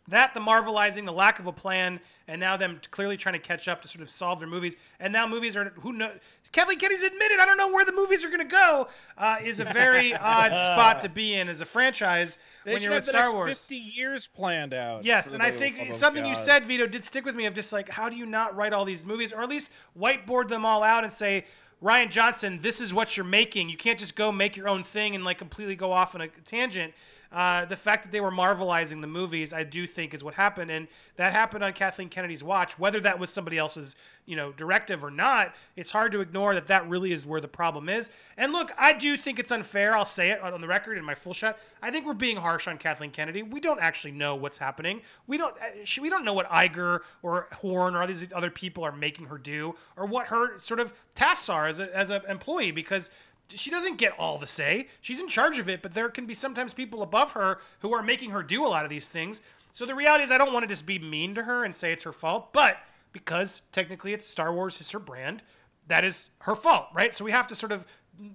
that 0.09 0.35
the 0.35 0.41
marvelizing, 0.41 1.05
the 1.05 1.13
lack 1.13 1.39
of 1.39 1.47
a 1.47 1.53
plan, 1.53 2.01
and 2.27 2.41
now 2.41 2.57
them 2.57 2.81
clearly 2.91 3.17
trying 3.17 3.35
to 3.35 3.39
catch 3.41 3.69
up 3.69 3.83
to 3.83 3.89
sort 3.89 4.03
of 4.03 4.11
solve 4.11 4.41
their 4.41 4.49
movies, 4.49 4.77
and 4.99 5.13
now 5.13 5.27
movies 5.27 5.57
are 5.57 5.73
who 5.81 5.93
know. 5.93 6.11
Kathleen 6.53 6.79
Kennedy's 6.79 7.03
admitted, 7.03 7.39
I 7.39 7.47
don't 7.47 7.57
know 7.57 7.69
where 7.69 7.85
the 7.85 7.93
movies 7.93 8.25
are 8.25 8.29
going 8.29 8.41
to 8.41 8.45
go. 8.45 8.89
Uh, 9.17 9.37
is 9.43 9.61
a 9.61 9.65
very 9.65 10.15
odd 10.17 10.57
spot 10.57 10.99
to 11.01 11.09
be 11.09 11.35
in 11.35 11.49
as 11.49 11.61
a 11.61 11.65
franchise 11.65 12.39
They 12.65 12.73
when 12.73 12.83
you're 12.83 12.93
with 12.93 13.05
Star 13.05 13.33
Wars. 13.33 13.67
50 13.67 13.77
years 13.77 14.27
planned 14.27 14.75
out. 14.75 15.05
Yes, 15.05 15.33
and 15.33 15.43
I 15.43 15.51
think 15.51 15.77
oh, 15.81 15.93
something 15.93 16.25
you 16.25 16.35
said, 16.35 16.65
Vito, 16.65 16.87
did 16.87 17.05
stick 17.05 17.25
with 17.25 17.35
me. 17.35 17.47
Of 17.47 17.55
just 17.55 17.73
like, 17.73 17.89
how 17.89 18.09
do 18.09 18.17
you 18.17 18.27
not 18.27 18.57
write 18.57 18.73
all 18.73 18.85
these 18.85 19.07
movies, 19.07 19.33
or 19.33 19.43
at 19.43 19.49
least 19.49 19.71
whiteboard 19.99 20.49
them 20.49 20.65
all 20.65 20.83
out 20.83 21.05
and 21.05 21.13
say, 21.13 21.45
Rian 21.83 22.11
Johnson, 22.11 22.59
this 22.61 22.81
is 22.81 22.93
what 22.93 23.17
you're 23.17 23.25
making. 23.25 23.69
You 23.69 23.77
can't 23.77 23.99
just 23.99 24.17
go 24.17 24.33
make 24.33 24.57
your 24.57 24.69
own 24.69 24.83
thing 24.83 25.15
and 25.15 25.25
like 25.25 25.39
completely 25.39 25.77
go 25.77 25.93
off 25.93 26.15
on 26.15 26.21
a 26.21 26.29
tangent. 26.29 26.93
Uh, 27.31 27.67
the 27.67 27.77
fact 27.77 28.05
that 28.05 28.11
they 28.13 28.23
were 28.23 28.31
marvelizing 28.31 29.03
the 29.03 29.07
movies, 29.07 29.53
I 29.53 29.63
do 29.63 29.87
think, 29.87 30.15
is 30.15 30.25
what 30.25 30.33
happened, 30.35 30.71
and 30.71 30.89
that 31.17 31.33
happened 31.33 31.63
on 31.63 31.75
Kathleen 31.75 32.09
Kennedy's 32.09 32.43
watch. 32.43 32.79
Whether 32.79 33.01
that 33.01 33.19
was 33.19 33.29
somebody 33.29 33.59
else's, 33.59 33.97
you 34.25 34.35
know, 34.35 34.53
directive 34.53 35.05
or 35.05 35.11
not, 35.11 35.55
it's 35.77 35.91
hard 35.91 36.13
to 36.13 36.21
ignore 36.23 36.55
that 36.55 36.69
that 36.69 36.89
really 36.89 37.13
is 37.13 37.27
where 37.27 37.41
the 37.43 37.49
problem 37.49 37.91
is. 37.91 38.09
And 38.39 38.53
look, 38.53 38.73
I 38.79 38.95
do 38.95 39.15
think 39.19 39.39
it's 39.39 39.51
unfair. 39.53 39.95
I'll 39.95 40.07
say 40.07 40.31
it 40.31 40.41
on 40.41 40.59
the 40.63 40.67
record 40.67 40.97
in 40.97 41.05
my 41.05 41.15
full 41.15 41.35
shot. 41.35 41.59
I 41.83 41.91
think 41.91 42.07
we're 42.07 42.15
being 42.15 42.39
harsh 42.39 42.67
on 42.67 42.79
Kathleen 42.79 43.11
Kennedy. 43.11 43.43
We 43.43 43.61
don't 43.61 43.81
actually 43.81 44.13
know 44.13 44.35
what's 44.35 44.57
happening. 44.57 45.03
We 45.27 45.37
don't. 45.37 45.55
uh, 45.59 45.85
she- 45.85 46.01
We 46.01 46.09
don't 46.09 46.25
know 46.25 46.33
what 46.33 46.49
Iger 46.49 47.01
or 47.23 47.49
Horn 47.53 47.95
or 47.95 48.01
all 48.01 48.07
these 48.07 48.27
other 48.35 48.51
people 48.51 48.85
are 48.85 48.93
making 48.93 49.27
her 49.27 49.37
do, 49.37 49.75
or 49.97 50.07
what 50.07 50.29
her 50.29 50.59
sort 50.61 50.81
of 50.81 50.95
tasks 51.15 51.51
are 51.51 51.67
as 51.67 51.79
a, 51.79 51.95
as 51.95 52.09
an 52.09 52.23
employee, 52.27 52.71
because 52.71 53.11
she 53.55 53.71
doesn't 53.71 53.97
get 53.97 54.19
all 54.19 54.39
the 54.39 54.47
say. 54.47 54.89
She's 55.01 55.21
in 55.21 55.29
charge 55.29 55.59
of 55.59 55.69
it, 55.69 55.83
but 55.83 55.95
there 55.95 56.09
can 56.09 56.27
be 56.27 56.35
sometimes 56.35 56.75
people 56.75 57.03
above 57.03 57.33
her 57.33 57.59
who 57.81 57.93
are 57.95 58.03
making 58.03 58.31
her 58.31 58.43
do 58.43 58.65
a 58.65 58.69
lot 58.69 58.85
of 58.85 58.91
these 58.91 59.11
things. 59.11 59.41
So 59.73 59.87
the 59.87 59.95
reality 59.95 60.25
is, 60.25 60.31
I 60.31 60.39
don't 60.39 60.53
want 60.53 60.65
to 60.65 60.69
just 60.69 60.87
be 60.87 60.99
mean 60.99 61.35
to 61.35 61.45
her 61.45 61.65
and 61.65 61.75
say 61.75 61.93
it's 61.93 62.05
her 62.05 62.13
fault, 62.13 62.53
but 62.53 62.79
because 63.13 63.63
technically 63.73 64.13
it's 64.13 64.27
Star 64.27 64.53
Wars 64.53 64.81
is 64.81 64.91
her 64.91 64.99
brand, 64.99 65.43
that 65.87 66.05
is 66.05 66.31
her 66.41 66.55
fault, 66.55 66.89
right? 66.95 67.17
So 67.17 67.25
we 67.25 67.33
have 67.33 67.49
to 67.49 67.55
sort 67.55 67.73
of 67.73 67.87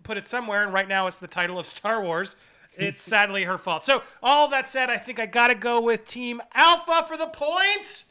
put 0.03 0.17
it 0.17 0.25
somewhere, 0.25 0.63
and 0.63 0.73
right 0.73 0.87
now 0.87 1.07
it's 1.07 1.19
the 1.19 1.27
title 1.27 1.59
of 1.59 1.65
Star 1.67 2.01
Wars. 2.01 2.35
It's 2.75 3.03
sadly 3.03 3.43
her 3.43 3.59
fault. 3.59 3.85
So 3.85 4.01
all 4.23 4.47
that 4.47 4.67
said, 4.67 4.89
I 4.89 4.97
think 4.97 5.19
I 5.19 5.27
got 5.27 5.49
to 5.49 5.55
go 5.55 5.79
with 5.79 6.07
Team 6.07 6.41
Alpha 6.55 7.05
for 7.07 7.17
the 7.17 7.27
point. 7.27 8.05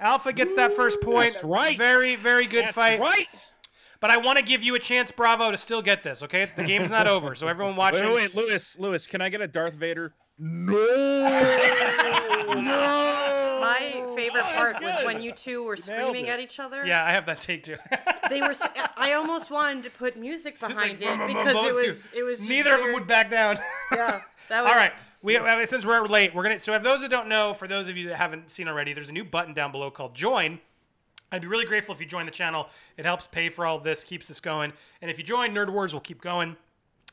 Alpha 0.00 0.32
gets 0.32 0.56
that 0.56 0.72
first 0.72 1.00
point. 1.00 1.34
That's 1.34 1.44
right. 1.44 1.78
Very, 1.78 2.16
very 2.16 2.46
good 2.46 2.64
That's 2.64 2.74
fight. 2.74 2.98
right. 2.98 3.28
But 4.00 4.10
I 4.10 4.16
want 4.16 4.38
to 4.38 4.44
give 4.44 4.62
you 4.62 4.74
a 4.74 4.78
chance, 4.78 5.10
Bravo, 5.10 5.50
to 5.50 5.56
still 5.58 5.82
get 5.82 6.02
this. 6.02 6.22
Okay, 6.22 6.42
it's, 6.42 6.52
the 6.54 6.64
game's 6.64 6.90
not 6.90 7.06
over. 7.14 7.34
So 7.34 7.46
everyone 7.48 7.76
watching, 7.76 8.04
Wait, 8.08 8.14
wait, 8.14 8.34
Lewis, 8.34 8.76
Lewis, 8.78 9.06
can 9.06 9.20
I 9.20 9.28
get 9.28 9.40
a 9.42 9.46
Darth 9.46 9.74
Vader? 9.74 10.14
No. 10.38 10.72
no. 12.54 13.58
My 13.60 14.02
favorite 14.16 14.44
Oh, 14.46 14.52
part 14.56 14.82
was 14.82 15.04
when 15.04 15.20
you 15.20 15.32
two 15.32 15.62
were 15.62 15.76
screaming 15.76 16.26
it. 16.26 16.30
at 16.30 16.40
each 16.40 16.58
other. 16.58 16.84
yeah, 16.86 17.04
I 17.04 17.10
have 17.10 17.26
that 17.26 17.40
take 17.40 17.62
too. 17.62 17.76
They 18.30 18.40
were. 18.40 18.54
I 18.96 19.14
almost 19.14 19.50
wanted 19.50 19.82
to 19.82 19.90
put 19.90 20.16
music 20.16 20.52
It's 20.52 20.64
behind 20.64 21.00
boom, 21.00 21.18
boom, 21.18 21.30
it 21.30 21.34
boom, 21.34 21.44
because 21.44 21.52
both 21.52 21.66
it 21.66 21.74
was. 21.88 22.08
It 22.16 22.22
was. 22.22 22.38
just 22.38 22.48
Neither 22.48 22.74
of 22.74 22.80
them 22.80 22.92
would 22.92 23.08
back 23.08 23.28
down. 23.28 23.58
Yeah. 23.90 24.20
That 24.48 24.62
was. 24.62 24.70
All 24.70 24.76
right. 24.76 24.92
We 25.20 25.36
uh, 25.36 25.66
since 25.66 25.84
we're 25.84 26.06
late, 26.06 26.32
we're 26.32 26.44
gonna. 26.44 26.60
So, 26.60 26.72
if 26.74 26.84
those 26.84 27.00
that 27.00 27.10
don't 27.10 27.26
know, 27.26 27.52
for 27.54 27.66
those 27.66 27.88
of 27.88 27.96
you 27.96 28.06
that 28.08 28.16
haven't 28.18 28.48
seen 28.52 28.68
already, 28.68 28.92
there's 28.92 29.08
a 29.08 29.12
new 29.12 29.24
button 29.24 29.52
down 29.52 29.72
below 29.72 29.90
called 29.90 30.14
Join. 30.14 30.60
I'd 31.32 31.42
be 31.42 31.48
really 31.48 31.64
grateful 31.64 31.94
if 31.94 32.00
you 32.00 32.06
join 32.06 32.26
the 32.26 32.32
channel. 32.32 32.68
It 32.96 33.04
helps 33.04 33.26
pay 33.26 33.48
for 33.48 33.64
all 33.64 33.78
this, 33.78 34.02
keeps 34.04 34.30
us 34.30 34.40
going. 34.40 34.72
And 35.00 35.10
if 35.10 35.18
you 35.18 35.24
join, 35.24 35.50
Nerd 35.50 35.70
Wars 35.70 35.92
will 35.92 36.00
keep 36.00 36.20
going. 36.20 36.56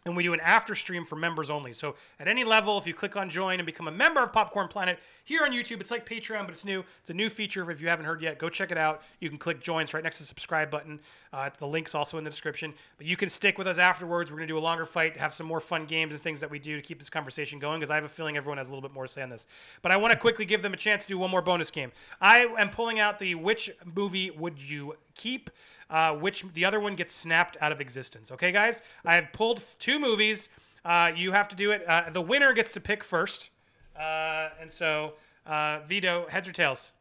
And 0.07 0.15
we 0.15 0.23
do 0.23 0.33
an 0.33 0.39
after 0.39 0.75
stream 0.75 1.05
for 1.05 1.15
members 1.15 1.49
only. 1.49 1.73
So 1.73 1.95
at 2.19 2.27
any 2.27 2.43
level, 2.43 2.77
if 2.77 2.87
you 2.87 2.93
click 2.93 3.15
on 3.15 3.29
join 3.29 3.59
and 3.59 3.65
become 3.65 3.87
a 3.87 3.91
member 3.91 4.21
of 4.23 4.33
Popcorn 4.33 4.67
Planet 4.67 4.99
here 5.23 5.43
on 5.43 5.51
YouTube, 5.51 5.81
it's 5.81 5.91
like 5.91 6.07
Patreon, 6.07 6.45
but 6.45 6.51
it's 6.51 6.65
new. 6.65 6.83
It's 7.01 7.09
a 7.09 7.13
new 7.13 7.29
feature. 7.29 7.69
If 7.69 7.81
you 7.81 7.89
haven't 7.89 8.05
heard 8.05 8.21
yet, 8.21 8.39
go 8.39 8.49
check 8.49 8.71
it 8.71 8.77
out. 8.77 9.01
You 9.19 9.29
can 9.29 9.37
click 9.37 9.61
join. 9.61 9.83
It's 9.83 9.93
right 9.93 10.03
next 10.03 10.17
to 10.17 10.23
the 10.23 10.27
subscribe 10.27 10.71
button. 10.71 10.99
Uh, 11.33 11.49
the 11.59 11.67
link's 11.67 11.93
also 11.93 12.17
in 12.17 12.23
the 12.23 12.29
description. 12.29 12.73
But 12.97 13.05
you 13.05 13.17
can 13.17 13.29
stick 13.29 13.57
with 13.57 13.67
us 13.67 13.77
afterwards. 13.77 14.31
We're 14.31 14.37
going 14.37 14.47
to 14.47 14.53
do 14.53 14.57
a 14.57 14.59
longer 14.59 14.85
fight, 14.85 15.17
have 15.17 15.33
some 15.33 15.45
more 15.45 15.59
fun 15.59 15.85
games 15.85 16.13
and 16.13 16.21
things 16.21 16.39
that 16.41 16.49
we 16.49 16.59
do 16.59 16.75
to 16.75 16.81
keep 16.81 16.99
this 16.99 17.09
conversation 17.09 17.59
going 17.59 17.79
because 17.79 17.91
I 17.91 17.95
have 17.95 18.05
a 18.05 18.09
feeling 18.09 18.37
everyone 18.37 18.57
has 18.57 18.69
a 18.69 18.71
little 18.71 18.87
bit 18.87 18.93
more 18.93 19.05
to 19.05 19.11
say 19.11 19.21
on 19.21 19.29
this. 19.29 19.45
But 19.81 19.91
I 19.91 19.97
want 19.97 20.13
to 20.13 20.19
quickly 20.19 20.45
give 20.45 20.61
them 20.61 20.73
a 20.73 20.77
chance 20.77 21.03
to 21.03 21.09
do 21.09 21.17
one 21.17 21.29
more 21.29 21.41
bonus 21.41 21.71
game. 21.71 21.91
I 22.21 22.47
am 22.57 22.69
pulling 22.69 22.99
out 22.99 23.19
the 23.19 23.35
which 23.35 23.69
movie 23.85 24.31
would 24.31 24.61
you 24.61 24.95
keep? 25.17 25.49
uh, 25.89 26.13
which 26.13 26.43
the 26.53 26.65
other 26.65 26.79
one 26.79 26.95
gets 26.95 27.13
snapped 27.13 27.57
out 27.61 27.71
of 27.71 27.81
existence. 27.81 28.31
Okay, 28.31 28.51
guys, 28.51 28.81
I 29.05 29.15
have 29.15 29.31
pulled 29.31 29.61
two 29.79 29.99
movies. 29.99 30.49
Uh, 30.83 31.11
you 31.15 31.31
have 31.31 31.47
to 31.49 31.55
do 31.55 31.71
it. 31.71 31.83
Uh, 31.87 32.09
the 32.11 32.21
winner 32.21 32.53
gets 32.53 32.73
to 32.73 32.81
pick 32.81 33.03
first, 33.03 33.49
uh, 33.97 34.49
and 34.59 34.71
so 34.71 35.13
uh, 35.45 35.79
Vito, 35.85 36.27
heads 36.29 36.47
or 36.47 36.53
tails? 36.53 36.91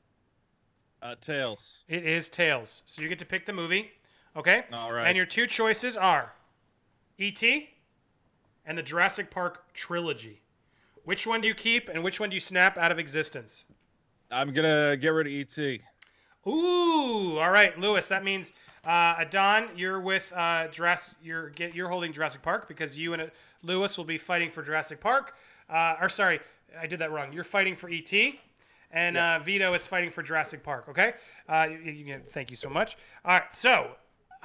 Uh, 1.03 1.15
tails. 1.21 1.61
It 1.89 2.05
is 2.05 2.29
tails. 2.29 2.83
So 2.87 3.03
you 3.03 3.09
get 3.09 3.19
to 3.19 3.27
pick 3.27 3.47
the 3.47 3.53
movie. 3.53 3.93
Okay. 4.37 4.65
All 4.73 4.93
right. 4.93 5.07
And 5.07 5.17
your 5.17 5.27
two 5.27 5.47
choices 5.47 5.97
are 5.97 6.33
E.T. 7.19 7.71
and 8.65 8.77
the 8.77 8.83
Jurassic 8.83 9.31
Park 9.31 9.73
trilogy. 9.73 10.43
Which 11.05 11.27
one 11.27 11.41
do 11.41 11.47
you 11.47 11.55
keep, 11.55 11.89
and 11.89 12.03
which 12.03 12.19
one 12.19 12.31
do 12.31 12.35
you 12.35 12.41
snap 12.41 12.77
out 12.77 12.91
of 12.91 12.99
existence? 12.99 13.67
I'm 14.31 14.53
gonna 14.53 14.97
get 14.97 15.11
rid 15.11 15.29
of 15.29 15.33
ET. 15.33 15.81
Ooh, 16.47 17.39
all 17.39 17.51
right, 17.51 17.79
Lewis. 17.79 18.09
That 18.09 18.25
means 18.25 18.53
uh, 18.85 19.17
Adon, 19.19 19.69
you're 19.77 20.01
with 20.01 20.33
uh, 20.35 20.69
Jurassic. 20.69 21.19
You're 21.23 21.51
get, 21.51 21.75
you're 21.75 21.89
holding 21.89 22.13
Jurassic 22.13 22.43
Park 22.43 22.69
because 22.69 22.99
you 22.99 23.13
and 23.15 23.23
uh, 23.23 23.27
Lewis 23.63 23.99
will 23.99 24.05
be 24.05 24.19
fighting 24.19 24.49
for 24.49 24.63
Jurassic 24.63 25.01
Park. 25.01 25.37
Uh, 25.69 25.97
or 26.01 26.09
sorry, 26.09 26.41
I 26.79 26.87
did 26.87 27.01
that 27.01 27.11
wrong. 27.11 27.33
You're 27.33 27.45
fighting 27.45 27.75
for 27.75 27.91
ET, 27.91 28.13
and 28.93 29.17
uh, 29.17 29.41
Vito 29.41 29.75
is 29.75 29.87
fighting 29.87 30.11
for 30.11 30.23
Jurassic 30.23 30.63
Park. 30.63 30.89
Okay. 30.89 31.15
Uh, 31.49 31.69
you, 31.71 31.93
you, 31.93 32.21
thank 32.29 32.51
you 32.51 32.57
so 32.57 32.71
much. 32.71 32.97
All 33.25 33.33
right, 33.33 33.53
so. 33.53 33.91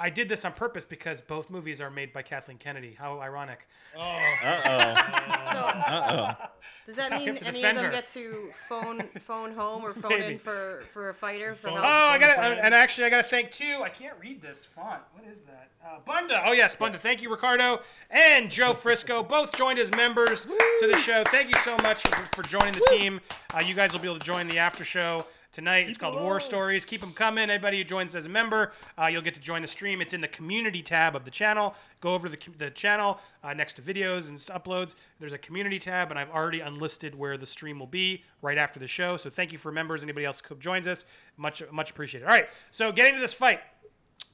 I 0.04 0.10
did 0.10 0.28
this 0.28 0.44
on 0.46 0.54
purpose 0.54 0.84
because 0.84 1.22
both 1.22 1.52
movies 1.52 1.80
are 1.80 1.92
made 1.92 2.12
by 2.12 2.24
Kathleen 2.24 2.58
Kennedy. 2.58 2.96
How 2.98 3.20
ironic. 3.20 3.68
Oh. 3.98 4.20
So, 5.52 5.58
Uh 5.58 6.36
oh. 6.42 6.48
does 6.88 6.96
that 6.96 7.12
mean 7.12 7.38
any 7.46 7.64
of 7.64 7.76
them 7.76 7.86
her. 7.86 7.92
get 7.92 8.12
to 8.14 8.50
phone 8.70 9.02
phone 9.20 9.54
home 9.54 9.84
or 9.84 9.92
phone 9.94 10.20
Maybe. 10.20 10.34
in 10.34 10.40
for 10.40 10.84
for 10.94 11.10
a 11.10 11.14
fighter 11.14 11.54
for 11.56 11.68
Phone- 11.70 11.74
help? 11.74 11.86
Oh, 11.86 11.90
I 11.90 12.18
got 12.18 12.28
to 12.36 12.56
to, 12.56 12.66
and 12.66 12.74
actually, 12.74 13.06
I 13.06 13.10
got 13.10 13.18
to 13.18 13.24
thank 13.30 13.52
too. 13.52 13.82
I 13.84 13.90
can't 13.90 14.16
read 14.20 14.42
this 14.42 14.66
font. 14.66 15.02
What 15.14 15.24
is 15.32 15.42
that? 15.42 15.70
Uh, 15.86 16.00
Bunda. 16.06 16.42
Oh 16.46 16.52
yes, 16.54 16.76
Bunda. 16.76 16.98
Thank 16.98 17.22
you, 17.22 17.30
Ricardo 17.30 17.82
and 18.10 18.50
Joe 18.50 18.74
Frisco. 18.86 19.22
Both 19.24 19.56
joined 19.56 19.78
as 19.80 19.92
members 19.92 20.46
to 20.46 20.88
the 20.88 20.98
show. 20.98 21.24
Thank 21.28 21.50
you 21.50 21.60
so 21.60 21.76
much 21.84 22.02
for, 22.04 22.36
for 22.36 22.44
joining 22.44 22.74
the 22.74 22.86
team. 22.90 23.20
Uh, 23.54 23.60
you 23.60 23.74
guys 23.76 23.94
will 23.94 24.00
be 24.00 24.08
able 24.08 24.20
to 24.20 24.26
join 24.26 24.48
the 24.48 24.58
after 24.58 24.84
show 24.86 25.26
tonight. 25.52 25.90
it's 25.90 25.98
called 25.98 26.16
War. 26.16 26.40
Stories. 26.40 26.86
Keep 26.86 27.02
them 27.02 27.14
coming. 27.14 27.50
Anybody 27.50 27.78
who 27.78 27.84
joins 27.84 28.16
as 28.16 28.26
a 28.26 28.30
member, 28.30 28.72
uh, 28.98 29.08
you'll 29.08 29.22
get 29.22 29.34
to 29.34 29.42
join 29.42 29.62
the 29.62 29.68
stream. 29.68 30.02
It's 30.02 30.14
in 30.14 30.22
the 30.22 30.28
community 30.28 30.82
tab 30.82 31.16
of 31.16 31.26
the 31.26 31.32
channel. 31.32 31.76
Go 32.00 32.14
over 32.14 32.30
to 32.30 32.36
the, 32.36 32.52
the 32.58 32.70
channel 32.72 33.20
uh, 33.44 33.54
next 33.54 33.74
to 33.76 33.82
videos 33.82 34.30
and 34.30 34.38
uploads. 34.38 34.96
There's 35.20 35.34
a 35.34 35.38
community 35.38 35.80
tab, 35.80 36.10
and 36.10 36.20
I've 36.20 36.30
already 36.30 36.62
unlisted 36.62 37.14
where 37.16 37.38
the 37.38 37.46
stream 37.46 37.80
will 37.80 37.88
be 37.88 38.24
right 38.42 38.58
after 38.58 38.80
the 38.80 38.88
show. 38.88 39.18
So 39.18 39.30
thank 39.30 39.52
you 39.52 39.58
for 39.58 39.72
members. 39.72 40.04
Anybody 40.04 40.26
else 40.26 40.42
who 40.46 40.56
joins 40.56 40.88
us, 40.88 41.06
much 41.38 41.62
much 41.72 41.92
appreciated. 41.92 42.26
All 42.28 42.34
right, 42.34 42.48
so 42.70 42.92
getting 42.92 43.16
to 43.16 43.20
this 43.20 43.34
fight. 43.34 43.62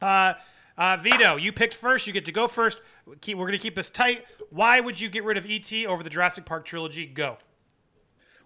Uh, 0.01 0.33
uh, 0.77 0.95
Vito, 0.97 1.37
you 1.37 1.51
picked 1.51 1.73
first. 1.73 2.05
You 2.05 2.13
get 2.13 2.25
to 2.25 2.31
go 2.31 2.47
first. 2.47 2.81
Keep, 3.21 3.37
we're 3.37 3.45
going 3.45 3.57
to 3.57 3.61
keep 3.61 3.75
this 3.75 3.89
tight. 3.89 4.25
Why 4.51 4.79
would 4.79 5.01
you 5.01 5.09
get 5.09 5.23
rid 5.23 5.37
of 5.37 5.49
ET 5.49 5.71
over 5.87 6.03
the 6.03 6.09
Jurassic 6.09 6.45
Park 6.45 6.65
trilogy? 6.65 7.05
Go. 7.05 7.37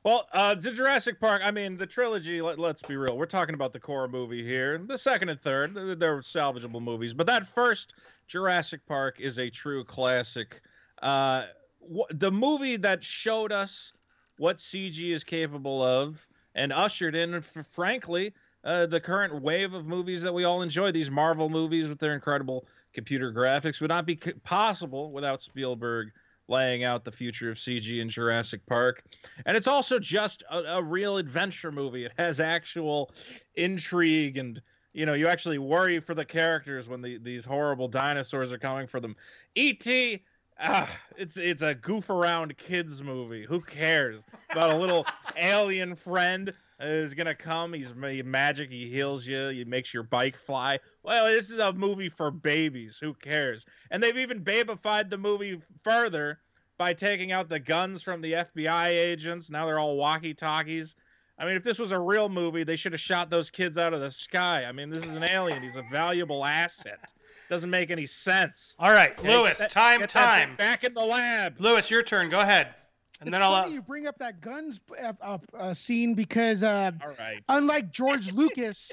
Well, 0.03 0.27
uh, 0.33 0.55
the 0.55 0.71
Jurassic 0.71 1.19
Park. 1.19 1.41
I 1.45 1.51
mean, 1.51 1.77
the 1.77 1.85
trilogy. 1.85 2.41
Let, 2.41 2.57
let's 2.57 2.81
be 2.81 2.95
real. 2.95 3.17
We're 3.17 3.27
talking 3.27 3.53
about 3.53 3.71
the 3.71 3.79
core 3.79 4.07
movie 4.07 4.43
here. 4.43 4.79
The 4.79 4.97
second 4.97 5.29
and 5.29 5.39
third, 5.39 5.75
they're 5.75 6.21
salvageable 6.21 6.81
movies. 6.81 7.13
But 7.13 7.27
that 7.27 7.47
first 7.47 7.93
Jurassic 8.27 8.85
Park 8.87 9.19
is 9.19 9.37
a 9.37 9.49
true 9.49 9.83
classic. 9.83 10.61
Uh, 11.03 11.45
wh- 11.81 12.09
the 12.09 12.31
movie 12.31 12.77
that 12.77 13.03
showed 13.03 13.51
us 13.51 13.93
what 14.37 14.57
CG 14.57 15.13
is 15.13 15.23
capable 15.23 15.83
of 15.83 16.27
and 16.55 16.73
ushered 16.73 17.15
in, 17.15 17.35
f- 17.35 17.65
frankly, 17.71 18.33
uh, 18.63 18.87
the 18.87 18.99
current 18.99 19.39
wave 19.39 19.75
of 19.75 19.85
movies 19.85 20.23
that 20.23 20.33
we 20.33 20.45
all 20.45 20.63
enjoy. 20.63 20.91
These 20.91 21.11
Marvel 21.11 21.47
movies 21.47 21.87
with 21.87 21.99
their 21.99 22.15
incredible 22.15 22.65
computer 22.93 23.31
graphics 23.31 23.79
would 23.81 23.89
not 23.89 24.07
be 24.07 24.19
c- 24.21 24.33
possible 24.43 25.11
without 25.11 25.43
Spielberg 25.43 26.11
laying 26.51 26.83
out 26.83 27.03
the 27.03 27.11
future 27.11 27.49
of 27.49 27.57
CG 27.57 27.99
in 27.99 28.09
Jurassic 28.09 28.63
Park. 28.67 29.03
And 29.45 29.57
it's 29.57 29.67
also 29.67 29.97
just 29.97 30.43
a, 30.51 30.59
a 30.75 30.83
real 30.83 31.17
adventure 31.17 31.71
movie. 31.71 32.05
It 32.05 32.11
has 32.17 32.39
actual 32.39 33.11
intrigue 33.55 34.37
and 34.37 34.61
you 34.93 35.05
know, 35.05 35.13
you 35.13 35.29
actually 35.29 35.57
worry 35.57 36.01
for 36.01 36.13
the 36.13 36.25
characters 36.25 36.89
when 36.89 37.01
the, 37.01 37.17
these 37.17 37.45
horrible 37.45 37.87
dinosaurs 37.87 38.51
are 38.51 38.57
coming 38.57 38.87
for 38.87 38.99
them. 38.99 39.15
E.T. 39.55 40.21
Ah, 40.59 40.89
it's 41.17 41.37
it's 41.37 41.61
a 41.61 41.73
goof 41.73 42.09
around 42.09 42.55
kids 42.57 43.01
movie. 43.01 43.45
Who 43.45 43.61
cares 43.61 44.23
about 44.51 44.69
a 44.69 44.77
little 44.77 45.05
alien 45.37 45.95
friend 45.95 46.53
who's 46.81 47.13
gonna 47.13 47.35
come? 47.35 47.73
He's 47.73 47.93
magic. 47.95 48.69
He 48.69 48.89
heals 48.89 49.25
you. 49.25 49.49
He 49.49 49.63
makes 49.63 49.93
your 49.93 50.03
bike 50.03 50.37
fly. 50.37 50.79
Well, 51.03 51.25
this 51.25 51.49
is 51.49 51.59
a 51.59 51.73
movie 51.73 52.09
for 52.09 52.31
babies. 52.31 52.97
Who 53.01 53.13
cares? 53.13 53.65
And 53.91 54.01
they've 54.01 54.17
even 54.17 54.43
babified 54.43 55.09
the 55.09 55.17
movie 55.17 55.61
further 55.83 56.39
by 56.77 56.93
taking 56.93 57.31
out 57.31 57.49
the 57.49 57.59
guns 57.59 58.01
from 58.01 58.21
the 58.21 58.33
FBI 58.33 58.87
agents. 58.87 59.49
Now 59.49 59.65
they're 59.65 59.79
all 59.79 59.97
walkie 59.97 60.33
talkies. 60.33 60.95
I 61.37 61.45
mean, 61.45 61.55
if 61.55 61.63
this 61.63 61.79
was 61.79 61.91
a 61.91 61.99
real 61.99 62.29
movie, 62.29 62.63
they 62.63 62.75
should 62.75 62.91
have 62.91 63.01
shot 63.01 63.29
those 63.29 63.49
kids 63.49 63.77
out 63.77 63.93
of 63.93 64.01
the 64.01 64.11
sky. 64.11 64.65
I 64.65 64.71
mean, 64.71 64.89
this 64.91 65.03
is 65.03 65.15
an 65.15 65.23
alien. 65.23 65.63
He's 65.63 65.75
a 65.75 65.83
valuable 65.91 66.45
asset. 66.45 67.13
Doesn't 67.49 67.69
make 67.69 67.89
any 67.89 68.05
sense. 68.05 68.75
All 68.79 68.91
right, 68.91 69.21
Lewis, 69.23 69.65
time, 69.67 70.05
time. 70.07 70.55
Back 70.55 70.83
in 70.83 70.93
the 70.93 71.03
lab. 71.03 71.59
Lewis, 71.59 71.89
your 71.89 72.03
turn. 72.03 72.29
Go 72.29 72.39
ahead. 72.39 72.75
And 73.21 73.29
it's 73.29 73.35
then 73.35 73.43
I'll. 73.43 73.61
funny 73.61 73.75
you 73.75 73.83
bring 73.83 74.07
up 74.07 74.17
that 74.17 74.41
guns 74.41 74.79
uh, 74.99 75.13
uh, 75.21 75.37
uh, 75.53 75.73
scene 75.75 76.15
because 76.15 76.63
uh, 76.63 76.91
All 77.03 77.15
right. 77.19 77.43
unlike 77.49 77.91
George 77.91 78.31
Lucas, 78.33 78.91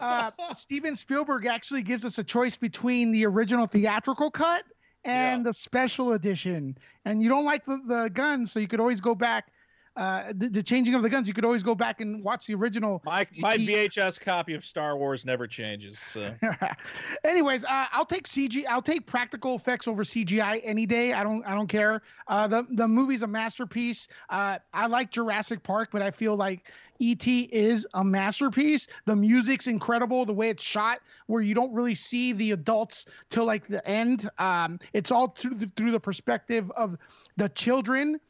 uh, 0.00 0.32
Steven 0.52 0.96
Spielberg 0.96 1.46
actually 1.46 1.82
gives 1.82 2.04
us 2.04 2.18
a 2.18 2.24
choice 2.24 2.56
between 2.56 3.12
the 3.12 3.24
original 3.24 3.66
theatrical 3.66 4.32
cut 4.32 4.64
and 5.04 5.46
the 5.46 5.52
special 5.52 6.12
edition. 6.12 6.76
And 7.04 7.22
you 7.22 7.28
don't 7.28 7.44
like 7.44 7.64
the, 7.64 7.80
the 7.86 8.10
guns, 8.12 8.50
so 8.50 8.58
you 8.58 8.66
could 8.66 8.80
always 8.80 9.00
go 9.00 9.14
back. 9.14 9.51
Uh, 9.94 10.32
the, 10.34 10.48
the 10.48 10.62
changing 10.62 10.94
of 10.94 11.02
the 11.02 11.10
guns, 11.10 11.28
you 11.28 11.34
could 11.34 11.44
always 11.44 11.62
go 11.62 11.74
back 11.74 12.00
and 12.00 12.24
watch 12.24 12.46
the 12.46 12.54
original. 12.54 13.02
My 13.04 13.26
my. 13.38 13.56
VHS 13.56 14.18
copy 14.20 14.54
of 14.54 14.64
Star 14.64 14.96
Wars 14.96 15.26
never 15.26 15.46
changes. 15.46 15.98
So 16.12 16.34
Anyways, 17.24 17.64
uh, 17.64 17.86
I'll 17.92 18.06
take 18.06 18.26
CG. 18.26 18.64
I'll 18.68 18.82
take 18.82 19.06
practical 19.06 19.54
effects 19.54 19.86
over 19.86 20.02
CGI 20.02 20.60
any 20.64 20.86
day. 20.86 21.12
I 21.12 21.22
don't. 21.22 21.44
I 21.44 21.54
don't 21.54 21.66
care. 21.66 22.00
Uh, 22.26 22.48
the 22.48 22.66
the 22.70 22.88
movie's 22.88 23.22
a 23.22 23.26
masterpiece. 23.26 24.08
Uh, 24.30 24.58
I 24.72 24.86
like 24.86 25.10
Jurassic 25.10 25.62
Park, 25.62 25.90
but 25.92 26.00
I 26.00 26.10
feel 26.10 26.36
like 26.36 26.72
ET 27.02 27.26
is 27.26 27.86
a 27.94 28.02
masterpiece. 28.02 28.88
The 29.04 29.16
music's 29.16 29.66
incredible. 29.66 30.24
The 30.24 30.32
way 30.32 30.48
it's 30.48 30.62
shot, 30.62 31.00
where 31.26 31.42
you 31.42 31.54
don't 31.54 31.72
really 31.72 31.94
see 31.94 32.32
the 32.32 32.52
adults 32.52 33.06
till 33.28 33.44
like 33.44 33.66
the 33.66 33.86
end. 33.86 34.28
Um, 34.38 34.80
it's 34.94 35.10
all 35.10 35.28
through 35.28 35.54
the, 35.54 35.70
through 35.76 35.90
the 35.90 36.00
perspective 36.00 36.70
of 36.72 36.96
the 37.36 37.48
children 37.50 38.20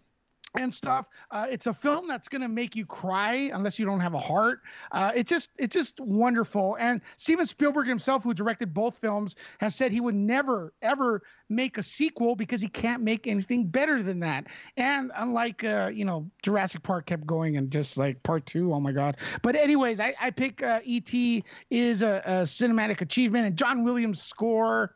and 0.55 0.73
stuff. 0.73 1.07
Uh, 1.31 1.47
it's 1.51 1.67
a 1.67 1.73
film 1.73 2.07
that's 2.07 2.29
gonna 2.29 2.49
make 2.49 2.77
you 2.77 2.85
cry 2.85 3.51
unless 3.55 3.79
you 3.79 3.87
don't 3.87 4.01
have 4.01 4.15
a 4.15 4.19
heart. 4.19 4.61
Uh, 4.93 5.13
it's 5.15 5.31
just 5.31 5.51
it's 5.59 5.75
just 5.75 6.01
wonderful. 6.01 6.77
And 6.79 7.01
Steven 7.17 7.47
Spielberg 7.47 7.87
himself, 7.87 8.23
who 8.23 8.35
directed 8.35 8.75
both 8.75 8.99
films, 8.99 9.37
has 9.61 9.75
said 9.75 9.93
he 9.93 10.01
would 10.01 10.15
never 10.15 10.73
ever 10.83 11.23
make 11.49 11.79
a 11.79 11.83
sequel 11.83 12.37
because 12.37 12.61
he 12.61 12.69
can't 12.69 13.03
make 13.03 13.27
anything 13.27 13.67
better 13.67 14.03
than 14.03 14.21
that. 14.21 14.47
And 14.77 15.11
unlike 15.17 15.65
uh, 15.65 15.91
you 15.93 16.05
know 16.05 16.31
Jurassic 16.43 16.83
Park 16.83 17.07
kept 17.07 17.27
going 17.27 17.57
and 17.57 17.71
just 17.71 17.97
like 17.97 18.23
part 18.23 18.45
two, 18.47 18.75
oh 18.75 18.81
my 18.81 18.93
god. 18.93 19.17
But 19.43 19.57
anyways, 19.57 20.01
I, 20.01 20.15
I 20.21 20.31
pick 20.31 20.63
uh, 20.63 20.81
E.T. 20.85 21.45
is 21.71 22.03
a, 22.03 22.23
a 22.27 22.33
cinematic 22.43 23.01
achievement 23.01 23.47
and 23.47 23.57
John 23.57 23.85
Williams' 23.85 24.23
score. 24.23 24.95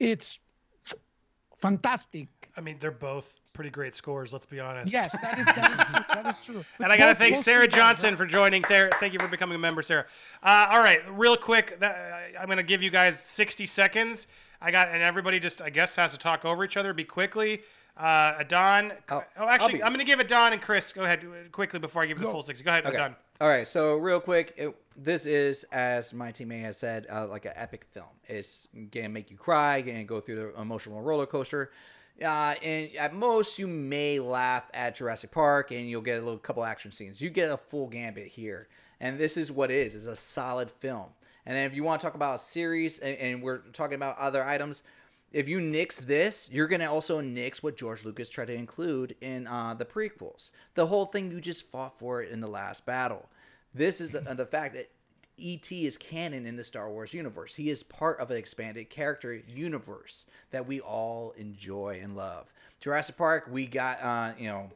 It's 0.00 0.40
fantastic. 1.58 2.28
I 2.56 2.60
mean, 2.60 2.76
they're 2.80 2.90
both 2.90 3.39
pretty 3.52 3.70
great 3.70 3.94
scores. 3.94 4.32
Let's 4.32 4.46
be 4.46 4.60
honest. 4.60 4.92
Yes, 4.92 5.16
that 5.20 5.38
is 5.38 5.46
that 5.46 5.70
is 5.72 5.80
true. 5.80 6.04
That 6.14 6.26
is 6.26 6.40
true. 6.40 6.64
And 6.84 6.92
I 6.92 6.96
got 6.96 7.06
to 7.06 7.14
thank 7.14 7.36
Sarah 7.36 7.68
Johnson 7.68 8.16
for 8.16 8.26
joining. 8.26 8.62
There, 8.68 8.90
thank 9.00 9.12
you 9.12 9.18
for 9.18 9.28
becoming 9.28 9.56
a 9.56 9.58
member, 9.58 9.82
Sarah. 9.82 10.06
Uh, 10.42 10.68
all 10.70 10.78
right, 10.78 11.00
real 11.10 11.36
quick, 11.36 11.78
that, 11.80 12.32
I'm 12.38 12.46
going 12.46 12.56
to 12.58 12.62
give 12.62 12.82
you 12.82 12.90
guys 12.90 13.18
60 13.22 13.66
seconds. 13.66 14.26
I 14.60 14.70
got, 14.70 14.88
and 14.88 15.02
everybody 15.02 15.40
just, 15.40 15.60
I 15.62 15.70
guess, 15.70 15.96
has 15.96 16.12
to 16.12 16.18
talk 16.18 16.44
over 16.44 16.64
each 16.64 16.76
other. 16.76 16.92
Be 16.92 17.04
quickly. 17.04 17.62
Uh, 17.96 18.34
Adon. 18.38 18.92
I'll- 19.08 19.24
oh, 19.38 19.46
actually, 19.48 19.64
I'll 19.66 19.78
be- 19.78 19.82
I'm 19.84 19.90
going 19.92 20.00
to 20.00 20.06
give 20.06 20.20
Adon 20.20 20.52
and 20.52 20.62
Chris. 20.62 20.92
Go 20.92 21.04
ahead, 21.04 21.24
uh, 21.24 21.48
quickly 21.50 21.78
before 21.78 22.02
I 22.02 22.06
give 22.06 22.18
you 22.18 22.24
the 22.26 22.30
full 22.32 22.42
60. 22.42 22.64
Go 22.64 22.70
ahead, 22.70 22.86
Okay. 22.86 22.96
Adon. 22.96 23.16
All 23.40 23.48
right. 23.48 23.66
So 23.66 23.96
real 23.96 24.20
quick, 24.20 24.52
it, 24.56 24.74
this 24.96 25.24
is, 25.26 25.64
as 25.72 26.12
my 26.12 26.30
teammate 26.30 26.62
has 26.62 26.76
said, 26.78 27.06
uh, 27.10 27.26
like 27.26 27.46
an 27.46 27.52
epic 27.56 27.86
film. 27.90 28.06
It's 28.26 28.68
gonna 28.90 29.08
make 29.08 29.30
you 29.30 29.36
cry, 29.38 29.80
gonna 29.80 30.04
go 30.04 30.20
through 30.20 30.36
the 30.36 30.60
emotional 30.60 31.00
roller 31.00 31.24
coaster. 31.26 31.70
Uh, 32.22 32.54
and 32.62 32.94
at 32.96 33.14
most, 33.14 33.58
you 33.58 33.66
may 33.66 34.18
laugh 34.20 34.64
at 34.74 34.94
Jurassic 34.94 35.30
Park, 35.30 35.70
and 35.70 35.88
you'll 35.88 36.02
get 36.02 36.20
a 36.20 36.24
little 36.24 36.38
couple 36.38 36.64
action 36.64 36.92
scenes. 36.92 37.20
You 37.20 37.30
get 37.30 37.50
a 37.50 37.56
full 37.56 37.86
gambit 37.86 38.26
here, 38.26 38.68
and 39.00 39.18
this 39.18 39.36
is 39.36 39.50
what 39.50 39.70
it 39.70 39.78
is: 39.78 39.94
is 39.94 40.06
a 40.06 40.16
solid 40.16 40.70
film. 40.70 41.08
And 41.46 41.56
if 41.56 41.74
you 41.74 41.82
want 41.82 42.00
to 42.00 42.06
talk 42.06 42.14
about 42.14 42.36
a 42.36 42.38
series, 42.38 42.98
and, 42.98 43.16
and 43.18 43.42
we're 43.42 43.58
talking 43.72 43.94
about 43.94 44.18
other 44.18 44.44
items, 44.44 44.82
if 45.32 45.48
you 45.48 45.60
nix 45.60 46.00
this, 46.00 46.48
you're 46.52 46.66
gonna 46.66 46.92
also 46.92 47.20
nix 47.20 47.62
what 47.62 47.76
George 47.76 48.04
Lucas 48.04 48.28
tried 48.28 48.48
to 48.48 48.54
include 48.54 49.14
in 49.20 49.46
uh, 49.46 49.74
the 49.74 49.84
prequels. 49.84 50.50
The 50.74 50.86
whole 50.86 51.06
thing 51.06 51.30
you 51.30 51.40
just 51.40 51.70
fought 51.70 51.98
for 51.98 52.22
it 52.22 52.30
in 52.30 52.40
the 52.40 52.50
last 52.50 52.84
battle. 52.84 53.28
This 53.72 54.00
is 54.00 54.10
the, 54.10 54.20
the 54.34 54.46
fact 54.46 54.74
that 54.74 54.90
E.T. 55.40 55.86
is 55.86 55.96
canon 55.96 56.46
in 56.46 56.56
the 56.56 56.64
Star 56.64 56.90
Wars 56.90 57.12
universe. 57.12 57.54
He 57.54 57.70
is 57.70 57.82
part 57.82 58.20
of 58.20 58.30
an 58.30 58.36
expanded 58.36 58.90
character 58.90 59.34
universe 59.34 60.26
that 60.50 60.66
we 60.66 60.80
all 60.80 61.32
enjoy 61.36 62.00
and 62.02 62.16
love. 62.16 62.52
Jurassic 62.80 63.16
Park, 63.16 63.48
we 63.50 63.66
got 63.66 64.02
uh, 64.02 64.32
you 64.38 64.48
know 64.48 64.70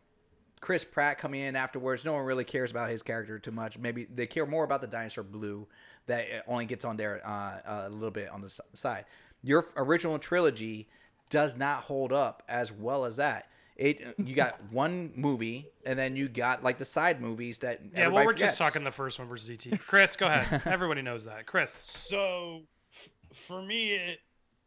Chris 0.60 0.84
Pratt 0.84 1.18
coming 1.18 1.42
in 1.42 1.56
afterwards. 1.56 2.04
No 2.04 2.14
one 2.14 2.24
really 2.24 2.44
cares 2.44 2.70
about 2.70 2.90
his 2.90 3.02
character 3.02 3.38
too 3.38 3.50
much. 3.50 3.78
Maybe 3.78 4.04
they 4.04 4.26
care 4.26 4.46
more 4.46 4.64
about 4.64 4.80
the 4.80 4.86
dinosaur 4.86 5.24
Blue 5.24 5.66
that 6.06 6.26
only 6.46 6.66
gets 6.66 6.84
on 6.84 6.96
there 6.96 7.20
uh, 7.24 7.58
a 7.66 7.90
little 7.90 8.10
bit 8.10 8.30
on 8.30 8.40
the 8.40 8.60
side. 8.74 9.04
Your 9.42 9.66
original 9.76 10.18
trilogy 10.18 10.88
does 11.30 11.56
not 11.56 11.82
hold 11.82 12.12
up 12.12 12.42
as 12.48 12.72
well 12.72 13.04
as 13.04 13.16
that. 13.16 13.48
It 13.76 14.14
you 14.18 14.36
got 14.36 14.60
one 14.70 15.12
movie 15.16 15.68
and 15.84 15.98
then 15.98 16.14
you 16.14 16.28
got 16.28 16.62
like 16.62 16.78
the 16.78 16.84
side 16.84 17.20
movies 17.20 17.58
that 17.58 17.80
Yeah, 17.92 18.08
well, 18.08 18.24
we're 18.24 18.32
just 18.32 18.56
talking 18.56 18.84
the 18.84 18.92
first 18.92 19.18
one 19.18 19.26
versus 19.26 19.50
ET. 19.50 19.80
Chris, 19.86 20.14
go 20.14 20.26
ahead. 20.26 20.62
Everybody 20.66 21.02
knows 21.02 21.24
that. 21.24 21.46
Chris. 21.46 21.72
So, 21.72 22.62
f- 22.92 23.08
for 23.32 23.62
me, 23.62 23.94
it, 23.94 24.20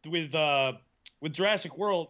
with 0.06 0.34
uh, 0.34 0.74
with 1.22 1.32
Jurassic 1.32 1.78
World, 1.78 2.08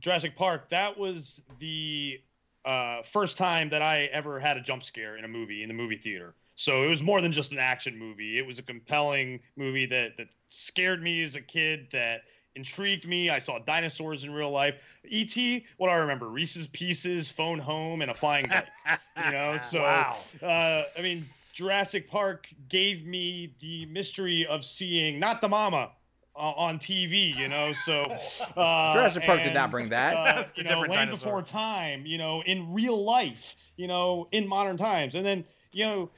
Jurassic 0.00 0.36
Park, 0.36 0.68
that 0.68 0.98
was 0.98 1.42
the 1.58 2.20
uh, 2.66 3.02
first 3.02 3.38
time 3.38 3.70
that 3.70 3.80
I 3.80 4.04
ever 4.12 4.38
had 4.38 4.56
a 4.58 4.60
jump 4.60 4.82
scare 4.82 5.16
in 5.16 5.24
a 5.24 5.28
movie 5.28 5.62
in 5.62 5.68
the 5.68 5.74
movie 5.74 5.96
theater. 5.96 6.34
So 6.56 6.84
it 6.84 6.88
was 6.88 7.02
more 7.02 7.22
than 7.22 7.32
just 7.32 7.52
an 7.52 7.58
action 7.58 7.98
movie. 7.98 8.38
It 8.38 8.46
was 8.46 8.58
a 8.58 8.62
compelling 8.62 9.40
movie 9.56 9.86
that 9.86 10.18
that 10.18 10.28
scared 10.48 11.02
me 11.02 11.22
as 11.22 11.34
a 11.34 11.40
kid. 11.40 11.88
That 11.92 12.24
intrigued 12.56 13.06
me. 13.06 13.30
I 13.30 13.38
saw 13.38 13.58
dinosaurs 13.58 14.24
in 14.24 14.32
real 14.32 14.50
life. 14.50 14.74
E.T. 15.08 15.66
What 15.76 15.88
do 15.88 15.92
I 15.92 15.96
remember? 15.98 16.28
Reese's 16.28 16.66
Pieces, 16.68 17.30
Phone 17.30 17.58
Home, 17.58 18.02
and 18.02 18.10
a 18.10 18.14
flying 18.14 18.48
bike. 18.48 18.68
you 19.16 19.30
know, 19.32 19.58
so 19.62 19.82
Wow. 19.82 20.16
uh, 20.42 20.82
I 20.98 21.02
mean, 21.02 21.24
Jurassic 21.54 22.08
Park 22.10 22.48
gave 22.68 23.04
me 23.06 23.54
the 23.60 23.86
mystery 23.86 24.46
of 24.46 24.64
seeing 24.64 25.18
not 25.20 25.40
the 25.40 25.48
mama 25.48 25.90
uh, 26.36 26.38
on 26.38 26.78
TV, 26.78 27.36
you 27.36 27.48
know. 27.48 27.72
So 27.72 28.02
uh, 28.56 28.92
Jurassic 28.94 29.24
Park 29.24 29.42
did 29.42 29.54
not 29.54 29.70
bring 29.70 29.88
that. 29.90 30.16
Uh, 30.16 30.24
That's 30.36 30.50
a 30.50 30.52
you 30.58 30.64
know, 30.64 30.68
different 30.70 30.90
Land 30.94 31.08
dinosaur. 31.08 31.40
Before 31.40 31.42
Time, 31.42 32.06
you 32.06 32.18
know, 32.18 32.42
in 32.42 32.72
real 32.72 33.02
life, 33.02 33.56
you 33.76 33.86
know, 33.88 34.28
in 34.32 34.46
modern 34.48 34.76
times, 34.76 35.14
and 35.14 35.24
then 35.24 35.44
you 35.72 35.84
know. 35.84 36.10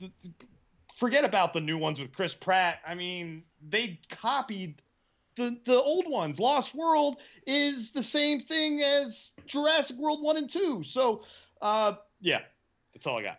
th- 0.00 0.12
th- 0.22 0.34
forget 0.94 1.24
about 1.24 1.52
the 1.52 1.60
new 1.60 1.76
ones 1.76 2.00
with 2.00 2.10
Chris 2.12 2.32
Pratt. 2.32 2.78
I 2.86 2.94
mean, 2.94 3.42
they 3.68 4.00
copied 4.08 4.80
the 5.36 5.56
the 5.64 5.80
old 5.80 6.08
ones. 6.08 6.38
Lost 6.40 6.74
World 6.74 7.18
is 7.46 7.92
the 7.92 8.02
same 8.02 8.40
thing 8.40 8.80
as 8.82 9.32
Jurassic 9.46 9.96
World 9.96 10.22
one 10.22 10.36
and 10.36 10.48
two. 10.50 10.82
So, 10.82 11.22
uh, 11.62 11.94
yeah, 12.20 12.40
that's 12.94 13.06
all 13.06 13.18
I 13.18 13.22
got. 13.22 13.38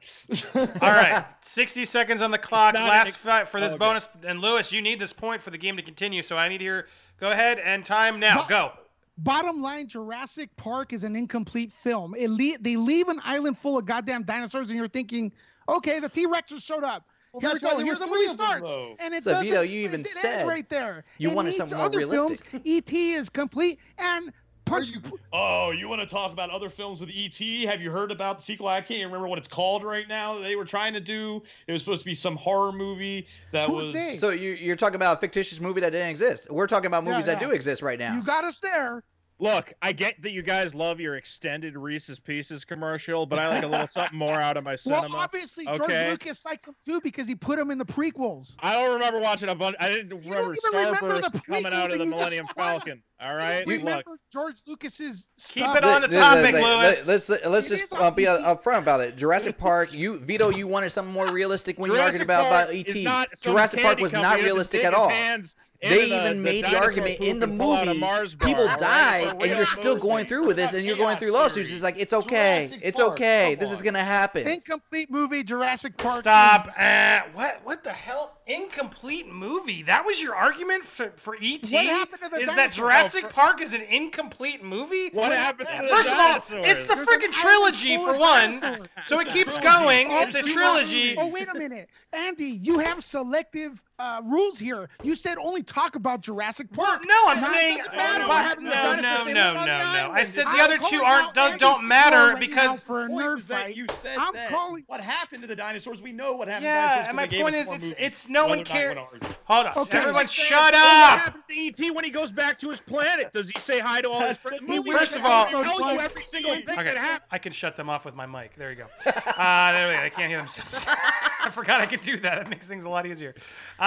All 0.81 0.91
right, 0.91 1.25
60 1.41 1.83
seconds 1.85 2.21
on 2.21 2.31
the 2.31 2.37
clock. 2.37 2.75
Last 2.75 3.07
ex- 3.09 3.17
fight 3.17 3.47
for 3.47 3.59
this 3.59 3.73
Oh, 3.73 3.75
okay. 3.75 3.79
bonus. 3.85 4.09
And 4.23 4.39
Lewis, 4.39 4.71
you 4.71 4.81
need 4.81 4.99
this 4.99 5.13
point 5.13 5.41
for 5.41 5.49
the 5.49 5.57
game 5.57 5.75
to 5.77 5.83
continue. 5.83 6.21
So 6.23 6.37
I 6.37 6.47
need 6.47 6.59
to 6.59 6.63
hear. 6.63 6.87
Go 7.19 7.31
ahead 7.31 7.57
and 7.59 7.83
time 7.83 8.19
now. 8.19 8.45
Go. 8.47 8.71
Bottom 9.19 9.59
line, 9.63 9.87
Jurassic 9.87 10.55
Park 10.57 10.93
is 10.93 11.03
an 11.03 11.15
incomplete 11.15 11.71
film. 11.71 12.13
It 12.15 12.29
le- 12.29 12.59
they 12.61 12.75
leave 12.75 13.07
an 13.07 13.19
island 13.23 13.57
full 13.57 13.75
of 13.79 13.85
goddamn 13.87 14.21
dinosaurs, 14.21 14.69
and 14.69 14.77
you're 14.77 14.87
thinking, 14.87 15.33
okay, 15.67 15.99
the 15.99 16.07
T 16.09 16.27
Rexes 16.27 16.61
showed 16.63 16.83
up. 16.83 17.07
Well, 17.41 17.51
Here 17.51 17.55
we 17.55 17.59
that's 17.59 17.63
why 17.75 17.83
go. 17.83 17.85
there 17.85 17.95
the 17.95 18.07
movie 18.07 18.25
of 18.31 18.37
them, 18.37 18.65
starts, 18.65 18.75
and 18.99 19.13
it 19.13 19.23
So, 19.23 19.31
doesn't. 19.31 19.47
Vito, 19.47 19.61
you 19.61 19.79
it 19.81 19.83
even 19.83 19.93
ends 20.01 20.11
said 20.11 20.47
right 20.47 20.67
there. 20.69 21.05
you 21.17 21.29
It 21.29 21.35
wanted 21.35 21.49
needs 21.49 21.57
something 21.57 21.77
more 21.77 21.85
other 21.87 21.97
realistic. 21.99 22.45
Films. 22.47 22.61
E.T. 22.65 23.13
is 23.13 23.29
complete, 23.29 23.79
and 23.97 24.31
punch. 24.65 24.89
Oh, 25.33 25.71
you 25.71 25.87
want 25.87 26.01
to 26.01 26.07
talk 26.07 26.31
about 26.31 26.49
other 26.49 26.69
films 26.69 26.99
with 26.99 27.09
ET? 27.13 27.37
Have 27.69 27.79
you 27.81 27.91
heard 27.91 28.11
about 28.11 28.37
the 28.39 28.43
sequel? 28.43 28.67
I 28.67 28.79
can't 28.81 28.91
even 28.99 29.07
remember 29.07 29.27
what 29.27 29.37
it's 29.37 29.47
called 29.47 29.83
right 29.83 30.07
now. 30.07 30.39
They 30.39 30.55
were 30.55 30.65
trying 30.65 30.93
to 30.93 30.99
do. 30.99 31.43
It 31.67 31.73
was 31.73 31.81
supposed 31.83 31.99
to 31.99 32.05
be 32.05 32.15
some 32.15 32.37
horror 32.37 32.71
movie 32.71 33.27
that 33.51 33.67
Who's 33.69 33.75
was. 33.85 33.93
they? 33.93 34.17
So 34.17 34.29
you, 34.31 34.51
you're 34.53 34.75
talking 34.77 34.95
about 34.95 35.17
a 35.17 35.19
fictitious 35.19 35.59
movie 35.59 35.81
that 35.81 35.91
didn't 35.91 36.09
exist. 36.09 36.49
We're 36.49 36.65
talking 36.67 36.87
about 36.87 37.03
Yeah, 37.05 37.11
movies 37.11 37.25
that 37.27 37.39
do 37.39 37.51
exist 37.51 37.81
right 37.81 37.99
now. 37.99 38.15
You 38.15 38.23
got 38.23 38.45
us 38.45 38.59
there. 38.59 39.03
Look, 39.39 39.71
I 39.83 39.91
get 39.91 40.19
that 40.23 40.31
you 40.31 40.41
guys 40.41 40.73
love 40.73 40.99
your 40.99 41.15
extended 41.15 41.77
Reese's 41.77 42.17
Pieces 42.17 42.65
commercial, 42.65 43.27
but 43.27 43.37
I 43.37 43.47
like 43.49 43.63
a 43.63 43.67
little 43.67 43.85
something 43.85 44.17
more 44.17 44.33
out 44.41 44.57
of 44.57 44.63
my 44.63 44.75
cinema. 44.75 44.87
Well, 45.01 45.03
cinema. 45.03 45.17
obviously, 45.23 45.65
George 45.65 45.91
Lucas 45.91 46.43
likes 46.43 46.65
them 46.65 46.75
too 46.85 46.99
because 47.01 47.27
he 47.27 47.35
put 47.35 47.59
them 47.59 47.69
in 47.69 47.77
the 47.77 47.85
prequels. 47.85 48.55
I 48.61 48.73
don't 48.73 48.93
remember 48.93 49.19
watching 49.19 49.49
a 49.49 49.55
bunch. 49.55 49.75
I 49.79 49.89
didn't 49.89 50.23
You 50.23 50.31
remember 50.31 50.55
don't 50.71 50.75
remember 50.75 51.21
the 51.21 51.27
Starburst 51.29 51.43
coming 51.45 51.65
out 51.73 51.91
of 51.93 51.99
the 51.99 52.05
Millennium. 52.07 52.47
Falcon. 52.55 53.03
All 53.19 53.35
right, 53.35 53.65
You 53.65 53.73
right, 53.73 53.77
don't 53.77 53.85
look. 53.85 54.05
remember 54.05 54.19
George 54.31 54.55
Lucas's 54.67 55.27
Keep 55.49 55.63
stuff. 55.63 55.77
it 55.77 55.83
on 55.83 56.01
the 56.01 56.07
topic, 56.07 56.53
let's- 56.53 57.07
Lewis. 57.07 57.07
Let's 57.07 57.29
let's, 57.29 57.45
let's 57.45 57.69
just 57.69 57.93
uh, 57.93 58.09
be 58.11 58.27
uh, 58.27 58.55
upfront 58.55 58.79
about 58.79 59.01
it. 59.01 59.15
Jurassic 59.17 59.57
Park. 59.57 59.93
You 59.93 60.17
Vito, 60.19 60.49
you 60.49 60.67
wanted 60.67 60.89
something 60.91 61.13
more 61.13 61.31
realistic 61.31 61.77
when 61.77 61.89
you 61.91 61.95
Jurassic 61.97 62.13
argued 62.21 62.27
about 62.27 62.49
Park 62.49 62.69
about 62.69 62.75
ET. 62.89 63.03
not 63.03 63.29
Jurassic 63.41 63.81
Park 63.81 63.99
was 63.99 64.11
not 64.13 64.39
realistic 64.41 64.83
at 64.83 64.93
all. 64.95 65.09
hands 65.09 65.53
They 65.81 66.05
even 66.05 66.23
the 66.23 66.35
made 66.35 66.63
the 66.63 66.69
dinosaur 66.69 66.83
argument 66.85 67.19
in 67.19 67.39
the 67.39 67.47
and 67.47 67.59
pull 67.59 67.73
out 67.73 67.83
a 67.83 67.87
movie. 67.89 67.99
Mars 67.99 68.35
bar, 68.35 68.47
People 68.47 68.63
all 68.63 68.69
right? 68.69 68.79
died, 68.79 69.23
We're 69.39 69.47
and 69.47 69.57
you're 69.57 69.65
still 69.67 69.95
going 69.95 70.25
through 70.25 70.45
with 70.47 70.57
this, 70.57 70.73
and 70.73 70.83
you're 70.85 70.97
going 70.97 71.17
through 71.17 71.31
lawsuits. 71.31 71.69
It's 71.71 71.83
like 71.83 71.99
it's 71.99 72.13
okay, 72.13 72.65
Jurassic 72.67 72.79
it's 72.83 72.97
Park, 72.97 73.11
okay. 73.13 73.55
come 73.55 73.59
This 73.59 73.71
is 73.71 73.83
gonna 73.83 74.03
happen. 74.03 74.47
Incomplete 74.47 75.11
movie, 75.11 75.43
Jurassic 75.43 75.95
Park. 75.97 76.21
Stop. 76.21 76.67
is- 76.67 76.73
Uh, 76.77 77.21
what? 77.33 77.59
What 77.63 77.83
the 77.83 77.91
hell? 77.93 78.33
Incomplete 78.47 79.27
movie. 79.31 79.83
That 79.83 80.05
was 80.05 80.23
your 80.23 80.33
argument 80.33 80.85
for, 80.85 81.11
for 81.17 81.35
ET? 81.41 81.69
What 81.69 81.85
happened 81.85 82.21
to 82.23 82.29
the 82.29 82.37
is 82.37 82.55
that? 82.55 82.71
Jurassic 82.71 83.25
Oh, 83.25 83.27
for- 83.27 83.33
Park 83.33 83.61
is 83.61 83.73
an 83.73 83.81
incomplete 83.81 84.63
movie? 84.63 85.09
What 85.11 85.31
happened 85.33 85.67
to 85.69 85.81
the 85.83 85.87
First 85.89 86.07
of 86.09 86.17
all, 86.17 86.35
it's 86.37 86.47
the 86.87 86.95
There's 86.95 87.07
freaking 87.07 87.31
trilogy 87.31 87.97
for 87.97 88.17
one, 88.17 88.59
dinosaurs. 88.61 88.87
so 89.03 89.19
it 89.19 89.27
keeps 89.29 89.57
going. 89.59 90.07
Oh, 90.11 90.21
It's 90.23 90.33
a 90.35 90.41
trilogy. 90.43 91.15
Oh, 91.17 91.27
wait 91.27 91.47
a 91.53 91.53
minute. 91.57 91.89
Andy, 92.13 92.45
you 92.45 92.79
have 92.79 93.03
selective 93.03 93.81
uh, 93.99 94.21
rules 94.25 94.59
here. 94.59 94.89
You 95.03 95.15
said 95.15 95.37
only 95.39 95.63
talk 95.63 95.95
about 95.95 96.21
Jurassic 96.21 96.67
Well, 96.75 96.85
Park. 96.87 97.03
no, 97.07 97.15
I'm 97.27 97.37
Not 97.39 97.49
saying 97.49 97.77
doesn't 97.79 97.95
matter 97.95 98.19
but- 98.21 98.29
what 98.29 98.37
happened 98.43 98.67
to 98.67 98.71
the 98.71 98.95
no, 99.01 99.23
no, 99.25 99.33
no, 99.33 99.53
no, 99.53 99.63
no. 99.65 100.11
I 100.11 100.23
said 100.23 100.45
the 100.45 100.49
I'm 100.51 100.59
other 100.61 100.77
two 100.77 101.01
aren't 101.03 101.33
don't, 101.33 101.59
don't 101.59 101.87
matter 101.87 102.33
right 102.33 102.39
because 102.39 102.83
for 102.83 103.05
a 103.05 103.07
point 103.07 103.25
nerd 103.25 103.47
that 103.47 103.63
fight. 103.65 103.75
you 103.75 103.85
said 103.93 104.17
I'm 104.19 104.33
that 104.33 104.49
calling- 104.51 104.83
what 104.87 105.01
happened 105.01 105.41
to 105.41 105.47
the 105.47 105.55
dinosaurs. 105.55 106.01
We 106.01 106.11
know 106.11 106.33
what 106.33 106.47
happened. 106.47 106.63
to 106.63 106.67
Yeah, 106.67 106.85
dinosaurs 106.85 107.07
and 107.09 107.17
'cause 107.17 107.31
my 107.37 107.41
point 107.43 107.55
is, 107.55 107.71
it's 107.71 107.93
it's 107.99 108.29
no 108.29 108.45
one 108.47 108.59
Whether 108.59 108.71
or 108.91 108.95
not 108.95 109.13
you 109.13 109.19
cares. 109.19 109.35
Hold 109.45 109.65
on, 109.65 109.77
Okay. 109.77 109.97
everyone, 109.97 110.21
Like 110.21 110.29
shut 110.29 110.73
up. 110.75 110.81
What 110.83 111.19
happens 111.19 111.43
to 111.49 111.55
ET 111.55 111.91
when 111.91 112.03
he 112.03 112.11
goes 112.11 112.31
back 112.31 112.59
to 112.59 112.69
his 112.69 112.79
planet? 112.81 113.31
Does 113.33 113.49
he 113.49 113.59
say 113.59 113.79
hi 113.79 114.01
to 114.01 114.09
all 114.09 114.19
his 114.21 114.37
That's 114.37 114.57
friends? 114.65 114.87
First 114.87 115.15
of 115.15 115.21
tell 115.21 115.31
all- 115.31 115.93
you 115.93 115.99
every 115.99 116.21
single 116.23 116.53
thing 116.55 116.65
that 116.65 116.97
happens. 116.97 117.27
I 117.31 117.37
can 117.39 117.51
shut 117.51 117.75
them 117.75 117.89
off 117.89 118.05
with 118.05 118.13
my 118.15 118.25
mic. 118.25 118.55
There 118.55 118.69
you 118.69 118.75
go. 118.77 118.87
Uh, 119.37 119.71
there 119.71 119.87
we 119.87 119.93
go. 119.95 120.01
They 120.01 120.09
can't 120.09 120.29
hear 120.29 120.37
themselves. 120.39 120.85
I 121.43 121.49
forgot 121.51 121.79
I 121.79 121.85
could 121.85 122.01
do 122.01 122.17
that. 122.21 122.39
It 122.39 122.49
makes 122.49 122.65
things 122.65 122.85
a 122.85 122.89
lot 122.89 123.05
easier. 123.05 123.35
Uh, 123.79 123.83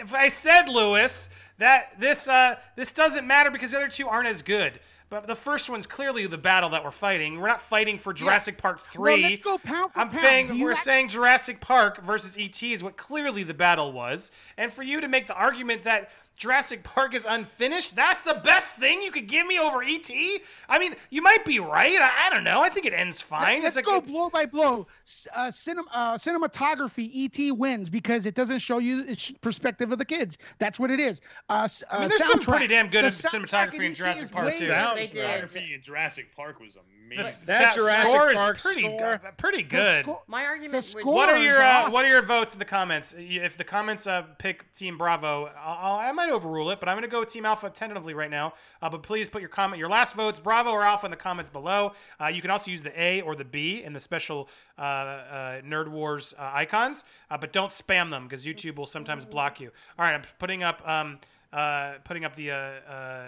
if 0.00 0.14
I 0.14 0.28
said 0.28 0.68
Lewis 0.68 1.28
that 1.58 1.98
this 2.00 2.28
uh, 2.28 2.56
this 2.76 2.92
doesn't 2.92 3.26
matter 3.26 3.50
because 3.50 3.70
the 3.72 3.78
other 3.78 3.88
two 3.88 4.08
aren't 4.08 4.28
as 4.28 4.42
good. 4.42 4.80
But 5.10 5.26
the 5.26 5.34
first 5.36 5.68
one's 5.68 5.86
clearly 5.86 6.26
the 6.26 6.38
battle 6.38 6.70
that 6.70 6.82
we're 6.82 6.90
fighting. 6.90 7.38
We're 7.38 7.48
not 7.48 7.60
fighting 7.60 7.98
for 7.98 8.14
Jurassic 8.14 8.56
Park 8.56 8.78
Well, 8.96 9.14
three. 9.14 9.22
let's 9.22 9.40
go 9.40 9.58
pound 9.58 9.92
for 9.92 9.98
I'm 10.00 10.08
pound. 10.08 10.22
saying 10.22 10.54
you 10.54 10.64
we're 10.64 10.72
act- 10.72 10.80
saying 10.80 11.08
Jurassic 11.08 11.60
Park 11.60 12.02
versus 12.02 12.34
ET 12.40 12.62
is 12.62 12.82
what 12.82 12.96
clearly 12.96 13.42
the 13.42 13.52
battle 13.52 13.92
was, 13.92 14.32
and 14.56 14.72
for 14.72 14.82
you 14.82 15.02
to 15.02 15.08
make 15.08 15.26
the 15.26 15.34
argument 15.34 15.84
that 15.84 16.10
Jurassic 16.42 16.82
Park 16.82 17.14
is 17.14 17.24
unfinished, 17.24 17.94
that's 17.94 18.22
the 18.22 18.34
best 18.42 18.74
thing 18.74 19.00
you 19.00 19.12
could 19.12 19.28
give 19.28 19.46
me 19.46 19.60
over 19.60 19.80
ET. 19.84 20.10
I 20.68 20.76
mean, 20.80 20.96
you 21.10 21.22
might 21.22 21.44
be 21.44 21.60
right. 21.60 22.00
I, 22.02 22.26
I 22.26 22.30
don't 22.30 22.42
know. 22.42 22.60
I 22.60 22.68
think 22.68 22.84
it 22.84 22.92
ends 22.92 23.20
fine. 23.20 23.62
Let's 23.62 23.76
it's 23.76 23.86
a 23.86 23.88
go 23.88 24.00
good- 24.00 24.10
blow 24.10 24.28
by 24.28 24.46
blow. 24.46 24.88
Uh, 25.36 25.46
cinem- 25.52 25.86
uh, 25.92 26.14
cinematography, 26.14 27.08
ET 27.14 27.52
wins 27.56 27.88
because 27.88 28.26
it 28.26 28.34
doesn't 28.34 28.58
show 28.58 28.78
you 28.78 29.04
the 29.04 29.36
perspective 29.40 29.92
of 29.92 29.98
the 29.98 30.04
kids. 30.04 30.36
That's 30.58 30.80
what 30.80 30.90
it 30.90 30.98
is. 30.98 31.20
Uh, 31.48 31.62
s- 31.62 31.84
I 31.88 31.98
mean, 31.98 32.04
uh, 32.06 32.08
there's 32.08 32.24
some 32.26 32.40
pretty 32.40 32.66
damn 32.66 32.88
good 32.88 33.04
The 33.04 33.08
cinematography 33.08 33.84
in 33.86 33.94
Jurassic 33.94 34.32
Park, 34.32 34.56
too. 34.56 34.66
better. 34.66 34.96
They 34.96 35.06
did. 35.06 35.14
Cinematography 35.24 35.74
in 35.76 35.82
Jurassic 35.82 36.34
Park 36.34 36.58
was 36.58 36.76
The 37.16 37.20
amazing. 37.22 37.46
That 37.46 37.74
Jurassic 37.76 38.02
score 38.06 38.30
is 38.30 38.38
Park 38.38 38.58
pretty 38.58 38.80
score- 38.82 38.98
good. 39.18 39.20
Pretty 39.38 39.62
The 39.62 39.68
good. 39.68 40.04
sco- 40.04 40.22
My 40.26 40.44
argument 40.44 40.72
The 40.84 40.90
score- 41.00 41.14
What 41.14 41.28
are 41.28 41.36
your 41.38 41.60
uh, 41.62 41.66
awesome. 41.80 41.92
What 41.92 42.04
are 42.04 42.08
your 42.08 42.22
votes 42.22 42.54
in 42.54 42.58
the 42.58 42.64
comments? 42.64 43.14
If 43.18 43.56
the 43.56 43.64
comments 43.64 44.06
uh, 44.06 44.22
pick 44.38 44.72
Team 44.74 44.98
Bravo, 44.98 45.50
I'll, 45.62 45.98
I'll, 45.98 46.12
might 46.14 46.30
overrule 46.30 46.70
it, 46.70 46.80
but 46.80 46.88
I'm 46.88 46.94
going 46.96 47.02
to 47.08 47.10
go 47.10 47.20
with 47.20 47.28
Team 47.30 47.44
Alpha 47.44 47.70
tentatively 47.70 48.14
right 48.14 48.30
now. 48.30 48.54
Uh, 48.80 48.90
but 48.90 49.02
please 49.02 49.28
put 49.28 49.40
your 49.40 49.48
comment, 49.48 49.78
your 49.78 49.88
last 49.88 50.14
votes, 50.14 50.38
Bravo 50.38 50.70
or 50.70 50.82
Alpha, 50.82 51.06
in 51.06 51.10
the 51.10 51.16
comments 51.16 51.50
below. 51.50 51.92
Uh, 52.20 52.26
you 52.26 52.40
can 52.42 52.50
also 52.50 52.70
use 52.70 52.82
the 52.82 53.00
A 53.00 53.20
or 53.22 53.34
the 53.34 53.44
B 53.44 53.82
in 53.82 53.92
the 53.92 54.00
special 54.00 54.48
uh, 54.78 54.80
uh, 54.82 55.60
Nerd 55.62 55.88
Wars 55.88 56.34
uh, 56.38 56.50
icons, 56.52 57.04
uh, 57.30 57.38
but 57.38 57.52
don't 57.52 57.70
spam 57.70 58.10
them 58.10 58.24
because 58.24 58.44
YouTube 58.44 58.76
will 58.76 58.86
sometimes 58.86 59.24
block 59.24 59.60
you. 59.60 59.70
All 59.98 60.04
right, 60.04 60.14
I'm 60.14 60.22
putting 60.38 60.62
up 60.62 60.86
um, 60.88 61.18
uh, 61.52 61.94
putting 62.04 62.24
up 62.24 62.34
the 62.36 62.50
uh, 62.50 62.54
uh, 62.54 63.24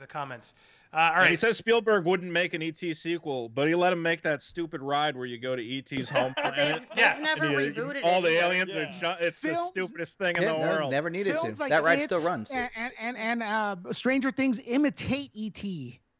the 0.00 0.06
comments. 0.06 0.54
Uh, 0.92 0.96
all 0.96 1.20
And 1.22 1.30
he 1.30 1.36
says 1.36 1.58
Spielberg 1.58 2.04
wouldn't 2.06 2.32
make 2.32 2.54
an 2.54 2.62
ET 2.62 2.78
sequel, 2.94 3.48
but 3.50 3.68
he 3.68 3.74
let 3.74 3.92
him 3.92 4.00
make 4.02 4.22
that 4.22 4.40
stupid 4.40 4.80
ride 4.80 5.16
where 5.16 5.26
you 5.26 5.38
go 5.38 5.54
to 5.54 5.62
ET's 5.78 6.08
home 6.08 6.32
planet. 6.34 6.56
they've 6.88 6.96
Yes. 6.96 7.20
never 7.22 7.44
and 7.44 7.52
you- 7.76 7.82
rebooted 7.82 8.00
all 8.04 8.24
it. 8.24 8.30
the 8.30 8.36
either. 8.38 8.46
aliens 8.46 8.70
are 8.74 8.82
Yeah. 8.84 8.98
ju- 9.18 9.24
it's 9.26 9.38
Films- 9.38 9.72
the 9.74 9.82
stupidest 9.82 10.18
thing 10.18 10.36
in 10.36 10.44
the 10.44 10.52
no, 10.52 10.58
world. 10.58 10.90
never 10.90 11.10
needed 11.10 11.38
to. 11.38 11.54
Like 11.58 11.68
that 11.70 11.82
ride 11.84 11.98
It 11.98 12.04
still 12.04 12.20
runs. 12.24 12.50
And 12.50 12.70
and 12.74 12.92
and, 12.98 13.16
and 13.18 13.42
uh, 13.42 13.76
Stranger 13.92 14.30
Things 14.30 14.60
imitate 14.66 15.30
ET. 15.36 15.62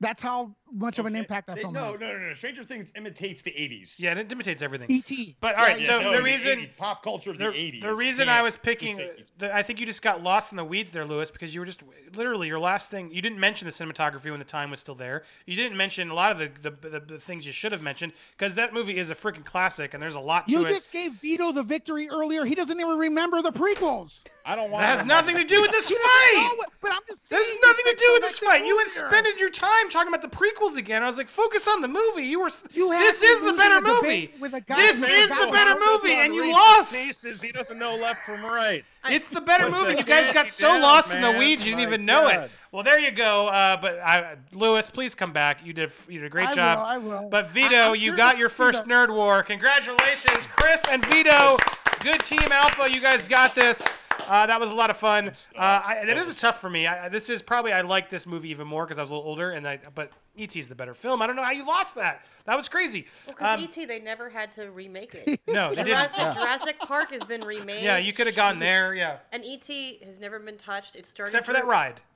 That's 0.01 0.23
how 0.23 0.55
much 0.73 0.99
of 1.01 1.07
an 1.07 1.16
impact 1.16 1.49
that 1.49 1.59
film 1.59 1.73
no, 1.75 1.93
had. 1.93 2.01
no, 2.01 2.12
no, 2.12 2.29
no. 2.29 2.35
Stranger 2.35 2.62
Things 2.62 2.93
imitates 2.95 3.43
the 3.43 3.51
80s. 3.51 3.99
Yeah, 3.99 4.12
it 4.15 4.31
imitates 4.31 4.62
everything. 4.62 4.91
ET. 4.93 5.11
But 5.41 5.57
all 5.57 5.62
right, 5.66 5.81
Yeah, 5.81 5.87
so 5.87 6.01
no, 6.01 6.12
the 6.16 6.23
reason 6.23 6.61
80s, 6.61 6.77
pop 6.77 7.03
culture 7.03 7.31
of 7.33 7.39
the, 7.39 7.47
the, 7.47 7.51
80s. 7.51 7.81
the 7.81 7.89
You 7.89 7.95
reason 7.97 8.29
I 8.29 8.43
was 8.43 8.57
picking, 8.57 9.01
the, 9.39 9.53
I 9.55 9.62
think 9.65 9.81
you 9.81 9.87
just 9.87 10.03
got 10.03 10.23
lost 10.23 10.53
in 10.53 10.57
the 10.57 10.65
weeds 10.65 10.93
there, 10.93 11.05
Lewis, 11.05 11.31
because 11.33 11.53
you 11.55 11.61
were 11.61 11.66
just 11.66 11.83
literally 12.15 12.47
your 12.47 12.61
last 12.61 12.91
thing. 12.93 13.11
You 13.11 13.20
didn't 13.23 13.41
mention 13.41 13.66
the 13.66 13.73
cinematography 13.73 14.31
when 14.31 14.39
the 14.39 14.45
time 14.45 14.70
was 14.70 14.79
still 14.79 14.95
there. 14.95 15.25
You 15.47 15.57
didn't 15.57 15.77
mention 15.77 16.11
a 16.11 16.15
lot 16.15 16.31
of 16.33 16.39
the 16.39 16.70
the, 16.70 16.89
the, 16.91 17.01
the 17.01 17.19
things 17.19 17.45
you 17.47 17.53
should 17.53 17.73
have 17.73 17.83
mentioned 17.83 18.12
because 18.37 18.55
that 18.55 18.73
movie 18.73 18.99
is 18.99 19.11
a 19.11 19.15
freaking 19.16 19.45
classic 19.45 19.95
and 19.95 20.03
there's 20.03 20.15
a 20.16 20.20
lot 20.20 20.47
to 20.49 20.53
You 20.55 20.65
it. 20.65 20.69
just 20.69 20.93
gave 20.93 21.15
Vito 21.15 21.51
the 21.51 21.62
victory 21.65 22.09
earlier. 22.09 22.45
He 22.45 22.55
doesn't 22.55 22.79
even 22.79 22.99
remember 22.99 23.43
the 23.43 23.53
prequels. 23.53 24.20
I 24.45 24.55
don't 24.55 24.70
want. 24.70 24.83
that 24.83 24.97
has 24.99 25.05
nothing 25.07 25.37
to 25.37 25.45
do 25.45 25.61
with 25.61 25.70
this 25.73 25.91
fight. 25.91 26.35
know 26.37 26.55
what- 26.57 26.69
but 26.81 26.93
I'm 26.93 27.01
just 27.07 27.27
saying. 27.29 27.43
There's 27.43 27.57
nothing 27.62 27.85
to 27.93 27.97
do 27.99 28.11
with 28.12 28.23
this 28.23 28.37
selective 28.37 28.61
fight. 28.61 28.66
You 28.66 28.79
had 28.79 29.25
rules 29.27 29.41
your 29.41 29.51
time 29.51 29.88
talking 29.89 30.12
about 30.12 30.23
the 30.23 30.36
prequels 30.36 30.77
again. 30.77 31.02
I 31.02 31.06
was 31.06 31.19
like, 31.19 31.28
focus 31.28 31.69
on 31.69 31.81
the 31.81 31.89
movie. 31.89 32.23
You 32.24 32.40
were. 32.40 32.51
You 32.73 32.90
had 32.90 33.01
this 33.02 33.23
is 33.23 33.43
the 33.43 33.52
better 33.52 33.81
movie. 33.81 34.32
with 34.40 34.55
a 34.55 34.60
guy 34.60 34.77
This 34.77 35.02
is 35.02 35.28
the 35.28 35.48
better 35.52 35.78
movie, 35.78 36.15
and 36.15 36.35
you 36.35 36.52
lost. 36.52 36.94
Pieces, 36.94 37.43
he 37.43 37.52
doesn't 37.52 37.78
know 37.78 37.97
left 37.97 38.24
from 38.24 38.44
right. 38.44 38.85
It's 39.09 39.28
the 39.28 39.40
better 39.40 39.70
movie. 39.70 39.94
You 39.97 40.02
guys 40.05 40.32
got 40.32 40.48
so 40.48 40.69
down, 40.69 40.82
lost 40.82 41.15
in 41.15 41.23
the 41.23 41.32
weeds, 41.39 41.65
you 41.66 41.74
didn't 41.74 41.89
My 41.89 41.94
even 41.94 42.06
know 42.06 42.28
it. 42.28 42.51
Well, 42.73 42.82
there 42.82 42.98
you 42.98 43.10
go. 43.10 43.48
Uh, 43.48 43.81
but 43.81 43.98
I, 44.01 44.36
Lewis, 44.52 44.90
please 44.90 45.15
come 45.15 45.32
back. 45.32 45.65
You 45.65 45.73
did 45.73 45.90
you 46.09 46.20
did 46.20 46.27
a 46.27 46.31
great 46.31 46.48
I 46.48 46.55
job. 46.55 46.78
will, 46.78 46.85
I 46.85 46.98
will. 46.98 47.28
But 47.31 47.48
Vito, 47.48 47.93
I'm 47.93 47.97
you 47.97 48.16
got 48.16 48.39
your 48.39 48.48
first 48.48 48.85
nerd 48.85 49.15
war. 49.15 49.43
Congratulations, 49.43 50.47
Chris 50.55 50.82
and 50.90 51.05
Vito. 51.06 51.56
Good 52.01 52.23
team 52.24 52.40
Alpha. 52.52 52.90
You 52.90 53.01
guys 53.01 53.27
got 53.27 53.55
this. 53.55 53.86
Uh, 54.27 54.47
that 54.47 54.59
was 54.61 54.70
a 54.70 54.74
lot 54.74 54.90
of 54.90 54.97
fun. 54.97 55.28
Uh, 55.28 55.82
I, 55.85 56.03
that 56.05 56.16
is 56.16 56.35
tough 56.35 56.61
for 56.61 56.69
me. 56.69 56.86
I, 56.86 57.07
I- 57.07 57.09
this 57.09 57.31
is 57.31 57.43
probably 57.43 57.73
I 57.73 57.81
like 57.82 58.11
this 58.11 58.27
movie 58.27 58.51
even 58.51 58.66
more 58.66 58.85
because 58.85 58.99
I 58.99 59.03
was 59.03 59.11
a 59.11 59.15
little 59.15 59.28
older, 59.28 59.51
and 59.53 59.66
I, 59.66 59.78
but 59.95 60.11
ET 60.39 60.55
is 60.57 60.69
the 60.69 60.74
better 60.74 60.95
film. 60.95 61.23
I 61.23 61.27
don't 61.27 61.36
know 61.36 61.45
how 61.45 61.51
you 61.53 61.66
lost 61.66 61.95
that. 61.97 62.24
That 62.45 62.57
was 62.57 62.69
crazy. 62.69 63.07
Because 63.27 63.59
Um, 63.59 63.65
ET, 63.65 63.86
they 63.89 64.01
never 64.01 64.28
had 64.31 64.53
to 64.55 64.70
remake 64.70 65.15
it. 65.15 65.40
no, 65.49 65.70
they 65.70 65.77
didn't. 65.85 65.86
Jurassic, 66.12 66.35
Jurassic 66.35 66.78
Park 66.81 67.11
has 67.12 67.23
been 67.24 67.43
remade. 67.45 67.82
Yeah, 67.82 67.99
you 67.99 68.12
could 68.12 68.27
have 68.27 68.36
gone 68.36 68.59
there. 68.59 68.95
Yeah, 68.95 69.19
And 69.32 69.45
ET 69.45 69.66
has 70.05 70.19
never 70.20 70.39
been 70.39 70.57
touched. 70.59 70.97
It 70.97 71.07
started 71.07 71.31
except 71.31 71.47
for 71.47 71.53
that 71.53 71.66
ride. 71.66 72.01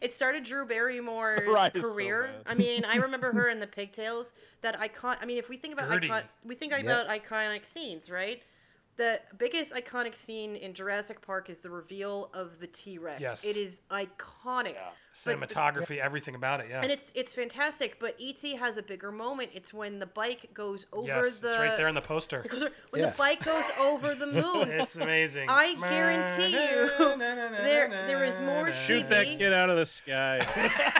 It 0.00 0.12
started 0.12 0.44
Drew 0.44 0.64
Barrymore's 0.66 1.48
Right, 1.52 1.72
it's 1.74 1.84
so 1.84 1.92
career. 1.92 2.30
I 2.46 2.54
mean, 2.54 2.84
I 2.84 2.96
remember 2.96 3.32
her 3.32 3.48
in 3.48 3.58
the 3.58 3.66
pigtails. 3.66 4.32
That 4.62 4.78
icon. 4.80 5.16
I 5.20 5.26
mean, 5.26 5.38
if 5.38 5.48
we 5.48 5.56
think 5.56 5.72
about 5.74 5.90
Gertie. 5.90 6.06
icon, 6.08 6.22
we 6.44 6.54
think 6.54 6.72
Yep. 6.72 6.82
about 6.82 7.08
iconic 7.08 7.66
scenes, 7.66 8.08
right? 8.10 8.42
The 8.98 9.20
biggest 9.38 9.72
iconic 9.72 10.14
scene 10.16 10.56
in 10.56 10.74
Jurassic 10.74 11.22
Park 11.22 11.48
is 11.48 11.58
the 11.58 11.70
reveal 11.70 12.28
of 12.34 12.58
the 12.60 12.66
T 12.66 12.98
Rex. 12.98 13.20
Yes. 13.20 13.44
It 13.44 13.56
is 13.56 13.80
iconic. 13.90 14.74
Yeah. 14.74 14.90
But 15.24 15.40
the- 15.40 15.46
Cinematography, 15.46 15.98
everything 15.98 16.34
about 16.34 16.60
it. 16.60 16.66
Yeah. 16.68 16.80
and 16.82 16.92
it's 16.92 17.10
it's 17.14 17.32
fantastic, 17.32 17.98
but 17.98 18.16
ET 18.20 18.40
has 18.58 18.76
a 18.76 18.82
bigger 18.82 19.10
moment. 19.10 19.50
It's 19.54 19.72
when 19.72 19.98
the 19.98 20.06
bike 20.06 20.50
goes 20.52 20.86
over 20.92 21.06
yes, 21.06 21.38
the 21.40 21.48
it's 21.48 21.58
right 21.58 21.76
there 21.76 21.88
in 21.88 21.94
the 21.94 22.00
poster. 22.00 22.44
goes 22.48 22.64
when 22.90 23.02
Yeah. 23.02 23.10
the 23.10 23.16
bike 23.18 23.44
goes 23.44 23.64
over 23.80 24.14
the 24.14 24.26
moon. 24.42 24.68
It's 24.70 24.96
amazing. 24.96 25.48
I 25.48 25.74
guarantee 25.74 26.52
you, 26.52 27.16
there 27.16 27.88
there 27.88 28.24
is 28.24 28.40
more 28.42 28.72
Shoot 28.74 29.06
TV. 29.06 29.08
that 29.10 29.24
kid 29.38 29.52
out 29.52 29.70
of 29.70 29.76
the 29.78 29.86
sky. 29.86 30.40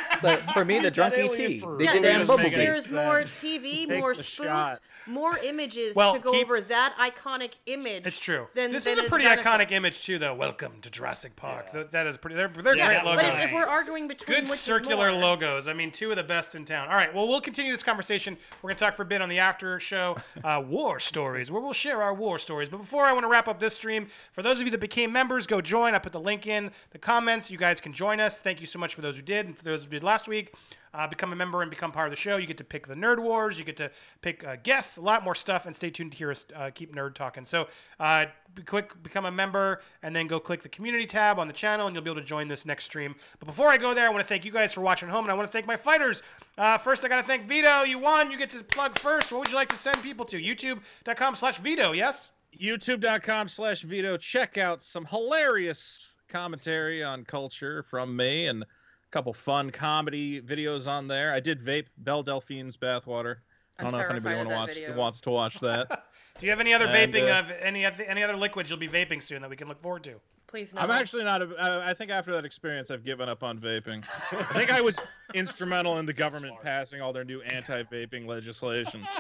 It's 0.19 0.25
like 0.25 0.43
for 0.53 0.65
me, 0.65 0.81
the 0.81 0.91
drunk 0.91 1.15
ET. 1.17 1.31
They 1.37 1.59
Yeah, 1.79 1.93
did 1.93 2.03
that 2.03 2.27
Bumblebee. 2.27 2.57
There's 2.57 2.91
more 2.91 3.23
TV, 3.23 3.87
Take 3.87 4.01
more 4.01 4.15
the 4.17 4.23
spoofs, 4.25 4.45
shot. 4.47 4.79
More 5.09 5.37
images 5.39 5.95
Well, 5.97 6.13
to 6.15 6.19
go 6.19 6.33
keep- 6.33 6.45
over 6.45 6.61
that 6.61 6.95
iconic 6.99 7.53
image. 7.67 8.07
It's 8.07 8.19
true. 8.21 8.49
than- 8.55 8.71
this 8.71 8.85
than 8.85 8.93
is 8.93 8.99
a 8.99 9.03
pretty 9.05 9.25
benefit. 9.25 9.45
iconic 9.45 9.71
image 9.73 10.05
too, 10.05 10.19
though. 10.19 10.35
Welcome 10.35 10.81
to 10.83 10.91
Jurassic 10.91 11.35
Park. 11.37 11.73
Th- 11.73 11.87
that 11.91 12.07
is 12.07 12.17
pretty. 12.17 12.37
They're 12.37 12.49
they're 12.49 12.77
Yeah, 12.77 12.87
great 12.87 12.95
that 12.97 13.05
But 13.05 13.17
logos. 13.25 13.43
if, 13.43 13.49
if 13.49 13.55
we're 13.55 13.67
arguing 13.67 14.09
between 14.09 14.37
Good 14.37 14.45
which 14.45 14.53
is 14.53 14.61
circular 14.61 15.11
more, 15.11 15.21
logos. 15.21 15.67
I 15.69 15.73
mean, 15.73 15.91
two 15.91 16.11
of 16.11 16.17
the 16.17 16.23
best 16.25 16.55
in 16.55 16.65
town. 16.65 16.89
All 16.89 16.95
right. 16.97 17.13
Well, 17.15 17.27
we'll 17.27 17.41
continue 17.41 17.73
this 17.73 17.83
conversation. 17.83 18.37
We're 18.63 18.69
going 18.69 18.77
to 18.77 18.85
talk 18.85 18.95
for 18.95 19.03
a 19.03 19.07
bit 19.07 19.23
on 19.23 19.29
the 19.29 19.39
after 19.39 19.81
show, 19.81 20.17
uh, 20.45 20.63
War 20.67 21.01
Stories, 21.01 21.51
where 21.51 21.61
we'll 21.63 21.73
share 21.73 22.03
our 22.03 22.13
war 22.15 22.39
stories. 22.39 22.69
But 22.69 22.79
before 22.79 23.05
I 23.05 23.13
want 23.13 23.25
to 23.25 23.29
wrap 23.29 23.49
up 23.49 23.61
this 23.61 23.75
stream, 23.75 24.07
for 24.33 24.43
those 24.43 24.61
of 24.61 24.67
you 24.67 24.71
that 24.73 24.79
became 24.81 25.11
members, 25.13 25.47
go 25.47 25.61
join. 25.61 25.95
I 25.95 25.99
put 25.99 26.13
the 26.13 26.21
link 26.21 26.47
in 26.47 26.71
the 26.91 26.99
comments. 26.99 27.51
You 27.51 27.59
guys 27.59 27.81
can 27.81 27.93
join 27.93 28.21
us. 28.21 28.41
Thank 28.41 28.61
you 28.61 28.67
so 28.67 28.79
much 28.79 28.95
for 28.95 29.01
those 29.01 29.17
who 29.17 29.23
did, 29.23 29.47
and 29.47 29.57
for 29.57 29.65
those 29.65 29.85
who 29.85 29.91
did 29.91 30.03
last 30.05 30.29
week. 30.29 30.55
Uh, 30.99 31.07
become 31.07 31.33
a 31.33 31.37
member 31.37 31.63
and 31.63 31.71
become 31.71 31.93
part 31.93 32.09
of 32.09 32.11
the 32.11 32.17
show. 32.17 32.39
You 32.39 32.47
get 32.49 32.57
to 32.57 32.65
pick 32.65 32.89
the 32.89 32.97
Nerd 32.97 33.21
Wars. 33.21 33.57
You 33.57 33.65
get 33.65 33.77
to 33.77 33.89
pick 34.21 34.45
uh, 34.45 34.57
guests, 34.61 34.97
a 34.97 35.01
lot 35.01 35.23
more 35.23 35.37
stuff, 35.37 35.65
and 35.65 35.77
stay 35.77 35.91
tuned 35.91 36.11
to 36.11 36.19
hear 36.19 36.33
us 36.33 36.45
uh, 36.57 36.71
keep 36.75 36.93
nerd 36.93 37.15
talking. 37.15 37.47
So, 37.47 37.69
uh, 38.01 38.27
be 38.53 38.63
quick, 38.63 39.01
become 39.01 39.25
a 39.25 39.31
member, 39.31 39.81
and 40.03 40.17
then 40.17 40.27
go 40.27 40.41
click 40.41 40.63
the 40.65 40.69
community 40.69 41.07
tab 41.07 41.39
on 41.39 41.47
the 41.47 41.53
channel, 41.53 41.87
and 41.87 41.95
you'll 41.95 42.03
be 42.03 42.11
able 42.11 42.21
to 42.21 42.27
join 42.27 42.49
this 42.49 42.67
next 42.67 42.87
stream. 42.87 43.15
But 43.39 43.47
before 43.47 43.69
I 43.69 43.77
go 43.77 43.95
there, 43.95 44.07
I 44.07 44.11
want 44.11 44.23
to 44.23 44.27
thank 44.27 44.45
you 44.45 44.51
guys 44.51 44.73
for 44.73 44.81
watching 44.81 45.09
home, 45.09 45.25
and 45.25 45.31
I 45.31 45.35
want 45.35 45.47
to 45.47 45.53
thank 45.53 45.69
my 45.69 45.77
fighters. 45.77 46.21
Uh, 46.57 46.77
first, 46.79 47.05
I 47.05 47.09
got 47.09 47.19
to 47.19 47.23
thank 47.23 47.45
Vito. 47.45 47.83
You 47.83 48.01
won. 48.01 48.33
You 48.33 48.37
get 48.37 48.51
to 48.51 48.65
plug 48.65 48.99
first. 48.99 49.31
What 49.31 49.39
would 49.39 49.49
you 49.51 49.55
like 49.55 49.69
to 49.69 49.77
send 49.77 50.03
people 50.03 50.25
to? 50.25 50.43
YouTube.com/slash 50.43 51.59
Vito. 51.59 51.93
Yes. 51.93 52.31
youtube.com 52.61 53.49
slash 53.49 53.83
Vito. 53.83 54.17
Check 54.17 54.59
out 54.59 54.83
some 54.83 55.05
hilarious 55.05 56.09
commentary 56.29 57.05
on 57.05 57.25
culture 57.25 57.85
from 57.85 58.17
me 58.17 58.47
and 58.47 58.65
couple 59.11 59.33
fun 59.33 59.71
comedy 59.71 60.41
videos 60.41 60.87
on 60.87 61.09
there. 61.09 61.33
I 61.33 61.41
did 61.41 61.65
vape 61.65 61.87
Belle 61.99 62.23
Delphine's 62.23 62.77
bathwater. 62.77 63.37
I 63.79 63.85
I'm 63.85 63.91
don't 63.91 63.93
know 63.93 64.05
if 64.05 64.11
anybody 64.11 64.35
terrified 64.35 64.47
wanna 64.53 64.57
watch, 64.61 64.75
video. 64.75 64.97
wants 64.97 65.21
to 65.23 65.31
watch 65.31 65.61
that. 65.61 66.05
Do 66.39 66.47
you 66.47 66.51
have 66.51 66.61
any 66.61 66.73
other 66.75 66.87
And, 66.87 67.13
vaping 67.13 67.29
uh, 67.29 67.41
of 67.41 67.51
any 67.63 67.85
any 67.85 68.23
other 68.23 68.37
liquids 68.37 68.71
you'll 68.71 68.79
be 68.79 68.89
vaping 68.89 69.23
soon 69.23 69.41
that 69.43 69.51
we 69.51 69.57
can 69.57 69.69
look 69.69 69.81
forward 69.81 70.05
to? 70.05 70.21
Please 70.47 70.73
no. 70.73 70.81
I'm 70.81 70.91
actually 70.91 71.25
not. 71.25 71.43
A, 71.43 71.49
I 71.61 71.91
I 71.91 71.95
think 71.95 72.11
after 72.11 72.33
that 72.33 72.45
experience, 72.45 72.91
I've 72.91 73.05
given 73.05 73.29
up 73.29 73.43
on 73.43 73.59
vaping. 73.59 74.03
I 74.33 74.43
think 74.55 74.73
I 74.73 74.81
was 74.81 74.99
instrumental 75.35 75.99
in 75.99 76.07
the 76.07 76.13
government 76.13 76.55
passing 76.63 77.01
all 77.01 77.13
their 77.13 77.25
new 77.25 77.41
anti-vaping 77.43 78.27
legislation. 78.27 79.07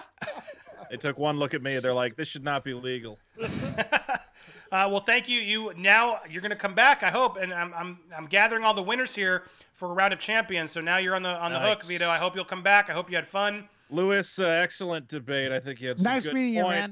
They 0.90 0.96
took 0.96 1.18
one 1.18 1.38
look 1.38 1.52
at 1.52 1.60
me. 1.60 1.78
They're 1.80 1.92
like, 1.92 2.16
"This 2.16 2.28
should 2.28 2.44
not 2.44 2.64
be 2.64 2.72
legal." 2.72 3.18
Uh, 4.70 4.86
well, 4.90 5.00
thank 5.00 5.28
you. 5.28 5.40
You 5.40 5.72
now 5.76 6.20
you're 6.28 6.42
going 6.42 6.50
to 6.50 6.56
come 6.56 6.74
back, 6.74 7.02
I 7.02 7.10
hope, 7.10 7.36
and 7.36 7.52
I'm, 7.52 7.72
I'm 7.74 7.98
I'm 8.16 8.26
gathering 8.26 8.64
all 8.64 8.74
the 8.74 8.82
winners 8.82 9.14
here 9.14 9.44
for 9.72 9.90
a 9.90 9.94
round 9.94 10.12
of 10.12 10.18
champions. 10.18 10.72
So 10.72 10.80
now 10.80 10.98
you're 10.98 11.14
on 11.14 11.22
the 11.22 11.30
on 11.30 11.52
the 11.52 11.60
hook, 11.60 11.84
Vito. 11.84 12.08
I 12.08 12.18
hope 12.18 12.34
you'll 12.36 12.44
come 12.44 12.62
back. 12.62 12.90
I 12.90 12.92
hope 12.92 13.08
you 13.10 13.16
had 13.16 13.26
fun. 13.26 13.68
Lewis, 13.90 14.38
uh, 14.38 14.44
excellent 14.44 15.08
debate. 15.08 15.50
I 15.52 15.58
think 15.60 15.80
you 15.80 15.88
had 15.88 15.98
some 15.98 16.04
Nice 16.04 16.24
good 16.26 16.34
meeting 16.34 16.54
you, 16.54 16.62
man. 16.62 16.90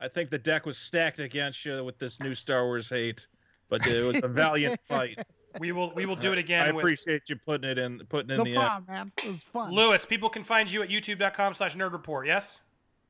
I 0.00 0.08
think 0.08 0.28
the 0.28 0.38
deck 0.38 0.66
was 0.66 0.76
stacked 0.76 1.18
against 1.18 1.64
you 1.64 1.82
with 1.82 1.98
this 1.98 2.20
new 2.20 2.34
Star 2.34 2.66
Wars 2.66 2.90
hate, 2.90 3.26
but 3.70 3.86
it 3.86 4.04
was 4.04 4.22
a 4.22 4.28
valiant 4.28 4.78
fight. 4.84 5.18
We 5.60 5.72
will 5.72 5.92
we 5.94 6.04
will 6.04 6.16
do 6.16 6.32
it 6.32 6.36
I 6.36 6.40
again 6.40 6.74
with 6.74 6.82
appreciate 6.82 7.30
you 7.30 7.36
putting 7.36 7.70
it 7.70 7.78
in, 7.78 8.00
putting 8.10 8.30
in 8.32 8.38
No 8.38 8.44
the 8.44 8.50
effort. 8.50 8.60
problem, 8.66 8.94
man. 8.94 9.12
It 9.24 9.30
was 9.32 9.44
fun. 9.44 9.72
Lewis. 9.72 10.04
People 10.04 10.28
can 10.28 10.42
find 10.42 10.70
you 10.70 10.82
at 10.82 10.90
youtube.com/slash 10.90 11.76
nerd 11.76 11.92
report. 11.92 12.26
Yes. 12.26 12.60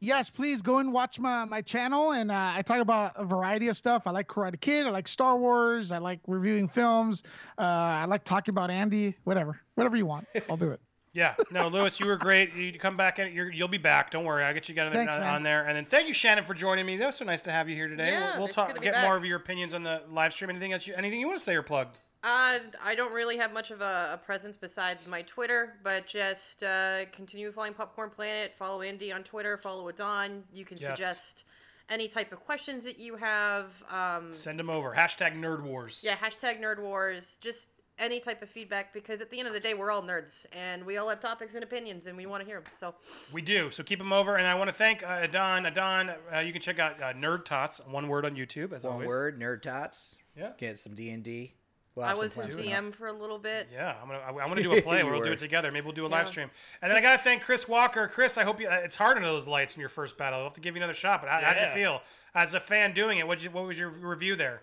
Yes, 0.05 0.31
please 0.31 0.63
go 0.63 0.79
and 0.79 0.93
watch 0.93 1.19
my, 1.19 1.45
my 1.45 1.63
channel. 1.63 2.13
And 2.13 2.31
uh, 2.31 2.53
I 2.55 2.63
talk 2.63 2.79
about 2.79 3.13
a 3.17 3.25
variety 3.25 3.69
of 3.69 3.77
stuff. 3.77 4.07
I 4.07 4.11
like 4.11 4.29
Karate 4.29 4.61
Kid. 4.61 4.87
I 4.87 4.91
like 4.91 5.09
Star 5.09 5.37
Wars. 5.37 5.91
I 5.91 5.99
like 5.99 6.21
reviewing 6.27 6.69
films. 6.69 7.23
Uh, 7.59 7.63
I 7.63 8.05
like 8.05 8.25
talking 8.25 8.53
about 8.53 8.71
Andy. 8.71 9.17
Whatever. 9.25 9.61
Whatever 9.75 9.97
you 9.97 10.07
want. 10.07 10.27
I'll 10.49 10.57
do 10.57 10.71
it. 10.71 10.81
Yeah. 11.15 11.37
No, 11.53 11.69
Lewis, 11.69 12.01
you 12.01 12.07
were 12.07 12.17
great. 12.17 12.57
You 12.57 12.73
come 12.73 12.97
back 12.97 13.21
and 13.21 13.33
you're, 13.33 13.49
you'll 13.49 13.69
be 13.69 13.79
back. 13.79 14.11
Don't 14.11 14.25
worry. 14.25 14.43
I'll 14.43 14.53
get 14.53 14.69
you 14.69 14.75
got 14.75 14.93
Thanks, 14.93 15.15
on, 15.15 15.23
on 15.23 15.43
there. 15.45 15.65
And 15.65 15.77
then 15.77 15.85
thank 15.85 16.09
you, 16.09 16.13
Shannon, 16.13 16.43
for 16.43 16.55
joining 16.55 16.85
me. 16.85 16.97
That 16.97 17.07
was 17.07 17.15
so 17.15 17.25
nice 17.25 17.43
to 17.43 17.53
have 17.53 17.69
you 17.69 17.77
here 17.77 17.87
today. 17.87 18.11
Yeah, 18.11 18.33
we'll 18.33 18.41
we'll 18.41 18.49
talk, 18.49 18.67
good 18.67 18.75
to 18.75 18.81
be 18.81 18.85
get 18.87 18.95
back. 18.95 19.05
more 19.05 19.17
of 19.17 19.25
your 19.25 19.37
opinions 19.37 19.75
on 19.75 19.85
the 19.85 20.03
live 20.11 20.33
stream. 20.33 20.51
Anything 20.51 20.73
else? 20.73 20.89
You, 20.89 20.95
anything 20.97 21.21
you 21.21 21.29
want 21.29 21.39
to 21.39 21.45
say 21.45 21.55
or 21.55 21.63
plug? 21.63 21.87
Uh, 22.25 22.59
I 22.83 22.95
don't 22.95 23.13
really 23.13 23.37
have 23.37 23.53
much 23.53 23.71
of 23.71 23.83
a, 23.83 24.11
a 24.15 24.17
presence 24.25 24.57
besides 24.57 25.07
my 25.07 25.23
Twitter, 25.23 25.75
but 25.85 26.07
just 26.07 26.63
uh, 26.63 27.05
continue 27.13 27.53
following 27.53 27.75
Popcorn 27.75 28.09
Planet. 28.09 28.53
Follow 28.59 28.81
Andy 28.81 29.13
on 29.13 29.23
Twitter. 29.25 29.59
Follow 29.59 29.89
Adon. 29.91 30.43
You 30.53 30.65
can 30.65 30.79
Yes. 30.79 30.99
suggest 30.99 31.45
any 31.91 32.09
type 32.09 32.33
of 32.33 32.41
questions 32.41 32.83
that 32.85 32.99
you 32.99 33.17
have. 33.17 33.67
Um, 33.91 34.33
Send 34.33 34.59
them 34.59 34.71
over. 34.71 34.95
Hashtag 34.95 35.39
Nerd 35.39 35.63
Wars. 35.63 36.03
yeah, 36.05 36.17
hashtag 36.17 36.61
Nerd 36.63 36.81
Wars. 36.81 37.37
Just 37.43 37.69
any 37.99 38.19
type 38.21 38.41
of 38.43 38.49
feedback 38.49 38.93
because 38.95 39.21
at 39.21 39.31
the 39.31 39.39
end 39.39 39.47
of 39.47 39.53
the 39.55 39.61
day, 39.61 39.75
we're 39.75 39.91
all 39.91 40.03
nerds 40.03 40.47
and 40.53 40.83
we 40.85 40.97
all 40.97 41.09
have 41.11 41.21
topics 41.21 41.55
and 41.55 41.63
opinions 41.63 42.07
and 42.07 42.17
we 42.17 42.25
want 42.27 42.41
to 42.41 42.47
hear 42.47 42.59
them. 42.61 42.73
So 42.77 42.95
We 43.33 43.43
do. 43.43 43.71
So 43.71 43.83
keep 43.85 43.99
them 43.99 44.15
over. 44.15 44.37
And 44.37 44.47
I 44.47 44.55
want 44.55 44.69
to 44.69 44.75
thank 44.75 45.03
uh, 45.05 45.21
Adon. 45.25 45.67
Adon, 45.67 46.11
uh, 46.35 46.39
you 46.39 46.53
can 46.55 46.63
check 46.63 46.79
out 46.79 47.01
uh, 47.03 47.13
Nerd 47.13 47.45
Tots, 47.45 47.83
one 47.87 48.09
word 48.09 48.25
on 48.25 48.35
YouTube, 48.35 48.73
as 48.73 48.85
One 48.85 48.95
always. 48.95 49.09
word, 49.09 49.39
nerd 49.39 49.61
tots. 49.63 50.17
Yeah. 50.37 50.53
Get 50.59 50.79
some 50.81 50.95
D 50.95 51.11
and 51.11 51.23
D. 51.23 51.55
I 52.03 52.13
was 52.15 52.33
his 52.35 52.47
DM 52.57 52.93
for 52.93 53.07
a 53.07 53.13
little 53.13 53.39
bit. 53.39 53.69
Yeah, 53.73 53.95
I'm 54.03 54.09
gonna 54.09 54.19
I, 54.19 54.31
I 54.31 54.47
want 54.47 54.57
to 54.57 54.63
do 54.63 54.73
a 54.77 54.83
play 54.83 55.03
where 55.05 55.13
we'll 55.13 55.23
do 55.23 55.31
it 55.33 55.39
together. 55.39 55.71
Maybe 55.71 55.85
we'll 55.85 55.95
do 55.95 56.07
a 56.07 56.09
Yeah. 56.09 56.17
live 56.17 56.27
stream. 56.29 56.51
And 56.83 56.91
then 56.91 56.97
I 56.97 57.01
gotta 57.01 57.23
thank 57.23 57.43
Chris 57.43 57.69
Walker. 57.69 58.09
Chris, 58.09 58.37
I 58.37 58.43
hope 58.43 58.61
you. 58.61 58.69
uh, 58.69 58.81
It's 58.83 58.97
hard 58.97 59.17
under 59.17 59.29
those 59.29 59.47
lights 59.47 59.77
in 59.77 59.81
your 59.81 59.89
first 59.89 60.19
battle. 60.19 60.39
I'll 60.41 60.45
have 60.47 60.55
to 60.55 60.61
give 60.61 60.75
you 60.75 60.81
another 60.81 60.95
shot. 60.95 61.21
But 61.23 61.31
how, 61.31 61.41
how'd 61.41 61.61
you 61.61 61.69
feel 61.75 62.03
as 62.35 62.55
a 62.55 62.61
fan 62.61 62.93
doing 62.95 63.19
it? 63.19 63.27
What 63.29 63.45
you 63.45 63.51
What 63.51 63.65
was 63.65 63.79
your 63.79 63.91
review 63.91 64.35
there? 64.35 64.63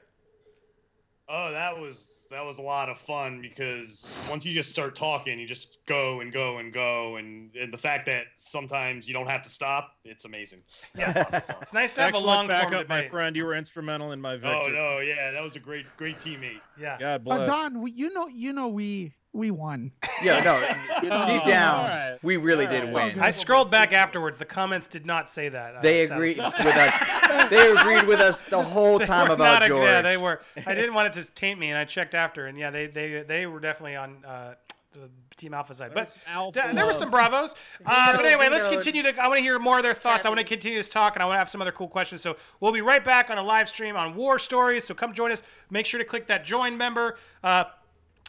Oh, 1.30 1.52
that 1.52 1.80
was 1.80 2.10
that 2.32 2.46
was 2.46 2.58
a 2.58 2.62
lot 2.62 2.90
of 2.90 2.98
fun 2.98 3.42
because 3.42 4.26
once 4.30 4.46
you 4.46 4.54
just 4.54 4.72
start 4.72 4.96
talking, 4.96 5.40
you 5.40 5.46
just 5.46 5.78
go 5.86 6.22
and 6.22 6.32
go 6.32 6.58
and 6.58 6.74
go, 6.74 7.18
and 7.18 7.54
and 7.56 7.72
the 7.72 7.78
fact 7.78 8.06
that 8.08 8.26
sometimes 8.38 9.08
you 9.08 9.14
don't 9.14 9.28
have 9.28 9.42
to 9.44 9.50
stop, 9.50 9.98
it's 10.04 10.26
amazing. 10.26 10.62
Yeah, 10.96 11.42
it's 11.62 11.74
nice 11.74 11.96
to 11.96 12.02
have 12.02 12.14
a 12.14 12.18
long 12.18 12.48
form 12.48 12.48
backup, 12.48 12.90
my 12.90 13.08
friend. 13.10 13.36
You 13.36 13.46
were 13.46 13.56
instrumental 13.56 14.14
in 14.14 14.22
my 14.22 14.36
victory. 14.36 14.52
Oh 14.54 14.68
no, 14.70 15.00
yeah, 15.00 15.32
that 15.32 15.44
was 15.44 15.56
a 15.56 15.60
great 15.60 15.86
great 15.98 16.20
teammate. 16.20 16.62
Yeah. 16.80 16.98
God 16.98 17.24
bless. 17.24 17.40
Uh, 17.42 17.46
Don, 17.46 17.82
we, 17.82 17.92
you 17.92 18.14
know, 18.14 18.28
you 18.28 18.54
know, 18.54 18.70
we 18.70 19.14
we 19.34 19.50
won. 19.52 19.92
Yeah, 20.22 20.42
no. 20.44 20.60
know, 20.60 20.68
deep 21.02 21.42
Oh, 21.44 21.48
down, 21.48 21.80
alright. 21.80 22.24
we 22.24 22.38
really 22.38 22.66
Alright. 22.66 22.86
did 22.86 22.94
win. 22.94 23.20
I 23.20 23.32
scrolled 23.32 23.72
back 23.72 23.94
afterwards. 23.94 24.38
The 24.38 24.46
comments 24.46 24.88
did 24.88 25.06
not 25.06 25.30
say 25.30 25.48
that. 25.50 25.76
uh, 25.76 25.82
They 25.82 26.06
sadly. 26.06 26.32
agreed 26.34 26.54
with 26.66 26.76
us. 26.76 27.50
They 27.50 27.72
agreed 27.72 28.08
with 28.08 28.20
us 28.20 28.42
the 28.42 28.62
whole 28.62 29.00
They 29.00 29.06
time 29.06 29.32
about 29.32 29.62
not 29.62 29.68
George. 29.70 29.84
Yeah, 29.86 30.02
they 30.02 30.18
were. 30.18 30.42
I 30.66 30.76
didn't 30.76 30.94
want 30.94 31.16
it 31.16 31.24
to 31.24 31.32
taint 31.32 31.60
me, 31.60 31.70
and 31.70 31.78
I 31.78 31.86
checked 31.86 32.14
after, 32.14 32.48
and 32.48 32.58
yeah, 32.58 32.72
they 32.72 32.88
they 32.88 33.24
they 33.24 33.46
were 33.46 33.60
definitely 33.62 33.96
on 33.96 34.18
uh, 34.26 34.54
the 34.92 35.10
Team 35.38 35.54
Alpha 35.54 35.74
side. 35.74 35.92
But 35.94 36.16
Alpha 36.28 36.62
th- 36.62 36.76
there 36.76 36.86
were 36.86 36.92
some 36.94 37.10
bravos. 37.10 37.56
Uh, 37.86 38.16
but 38.16 38.26
anyway, 38.26 38.48
let's 38.50 38.68
continue 38.68 39.02
to. 39.02 39.18
I 39.20 39.28
want 39.28 39.38
to 39.40 39.44
hear 39.44 39.58
more 39.58 39.78
of 39.78 39.84
their 39.84 39.94
thoughts. 39.96 40.26
I 40.26 40.30
want 40.30 40.40
to 40.40 40.46
continue 40.46 40.78
this 40.78 40.90
talk, 40.90 41.16
and 41.16 41.24
I 41.24 41.26
want 41.26 41.36
to 41.36 41.40
have 41.40 41.50
some 41.50 41.62
other 41.62 41.72
cool 41.72 41.88
questions. 41.88 42.22
So 42.22 42.36
we'll 42.60 42.74
be 42.74 42.82
right 42.82 43.04
back 43.04 43.30
on 43.32 43.38
a 43.38 43.44
live 43.44 43.68
stream 43.70 43.96
on 43.96 44.16
War 44.16 44.38
Stories. 44.38 44.84
So 44.86 44.94
come 44.94 45.14
join 45.14 45.32
us. 45.32 45.42
Make 45.72 45.86
sure 45.88 45.98
to 46.00 46.06
click 46.06 46.28
that 46.28 46.44
join 46.46 46.78
member. 46.78 47.18
Uh, 47.44 47.64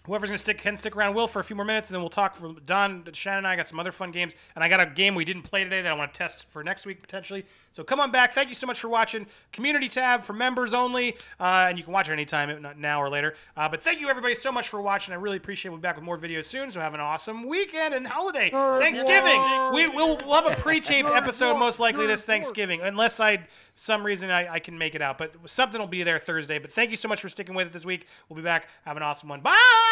Whoever's 0.07 0.31
gonna 0.31 0.39
stick 0.39 0.59
can 0.59 0.77
stick 0.77 0.97
around 0.97 1.15
will 1.15 1.29
for 1.29 1.39
a 1.39 1.45
few 1.45 1.55
more 1.55 1.65
minutes, 1.65 1.89
and 1.89 1.95
then 1.95 2.03
we'll 2.03 2.11
talk. 2.11 2.35
For 2.35 2.55
Don, 2.67 3.05
Shannon, 3.13 3.39
and 3.39 3.47
I 3.47 3.57
got 3.57 3.69
some 3.69 3.79
other 3.79 3.93
fun 3.93 4.11
games, 4.11 4.35
and 4.55 4.65
I 4.65 4.69
got 4.69 4.81
a 4.81 4.87
game 4.87 5.15
we 5.15 5.25
didn't 5.25 5.43
play 5.43 5.63
today 5.63 5.81
that 5.83 5.91
I 5.91 5.95
want 5.95 6.13
to 6.13 6.19
test 6.19 6.49
for 6.51 6.65
next 6.65 6.87
week 6.87 7.01
potentially. 7.01 7.45
So 7.71 7.85
come 7.85 8.01
on 8.01 8.11
back. 8.11 8.33
Thank 8.33 8.49
you 8.49 8.55
so 8.55 8.67
much 8.67 8.81
for 8.81 8.89
watching. 8.89 9.27
Community 9.53 9.89
tab 9.89 10.23
for 10.23 10.33
members 10.33 10.75
only, 10.75 11.17
uh, 11.39 11.67
and 11.69 11.79
you 11.79 11.85
can 11.85 11.93
watch 11.93 12.09
it 12.09 12.13
anytime, 12.13 12.67
now 12.79 13.01
or 13.01 13.09
later. 13.09 13.35
Uh, 13.57 13.69
but 13.69 13.83
thank 13.83 14.01
you 14.01 14.09
everybody 14.09 14.35
so 14.35 14.51
much 14.51 14.69
for 14.69 14.83
watching. 14.83 15.15
I 15.15 15.17
really 15.17 15.37
appreciate. 15.37 15.71
We'll 15.71 15.79
be 15.79 15.83
back 15.83 15.97
with 15.97 16.05
more 16.05 16.19
videos 16.19 16.47
soon. 16.47 16.71
So 16.71 16.81
have 16.81 16.95
an 16.95 17.01
awesome 17.01 17.47
weekend 17.47 17.95
and 17.95 18.07
holiday, 18.07 18.51
Thanksgiving. 18.51 19.41
We 19.73 19.89
will 19.89 20.19
we'll 20.27 20.35
have 20.35 20.47
a 20.47 20.57
pre-taped 20.61 21.09
episode 21.11 21.59
most 21.59 21.81
likely 21.81 22.07
this 22.07 22.25
Thanksgiving, 22.25 22.81
unless 22.81 23.21
I 23.21 23.47
some 23.75 24.05
reason 24.05 24.31
I, 24.31 24.55
I 24.55 24.59
can 24.59 24.77
make 24.77 24.95
it 24.95 25.03
out. 25.03 25.17
But 25.19 25.35
something 25.47 25.81
will 25.81 25.87
be 25.87 26.03
there 26.03 26.19
Thursday. 26.19 26.59
But 26.59 26.73
thank 26.73 26.91
you 26.91 26.97
so 26.97 27.09
much 27.09 27.21
for 27.21 27.29
sticking 27.29 27.55
with 27.55 27.69
it 27.69 27.73
this 27.73 27.87
week. 27.87 28.07
We'll 28.29 28.37
be 28.37 28.43
back. 28.43 28.69
Have 28.85 28.97
an 28.97 29.03
awesome 29.03 29.29
one. 29.29 29.41
Bye. 29.41 29.92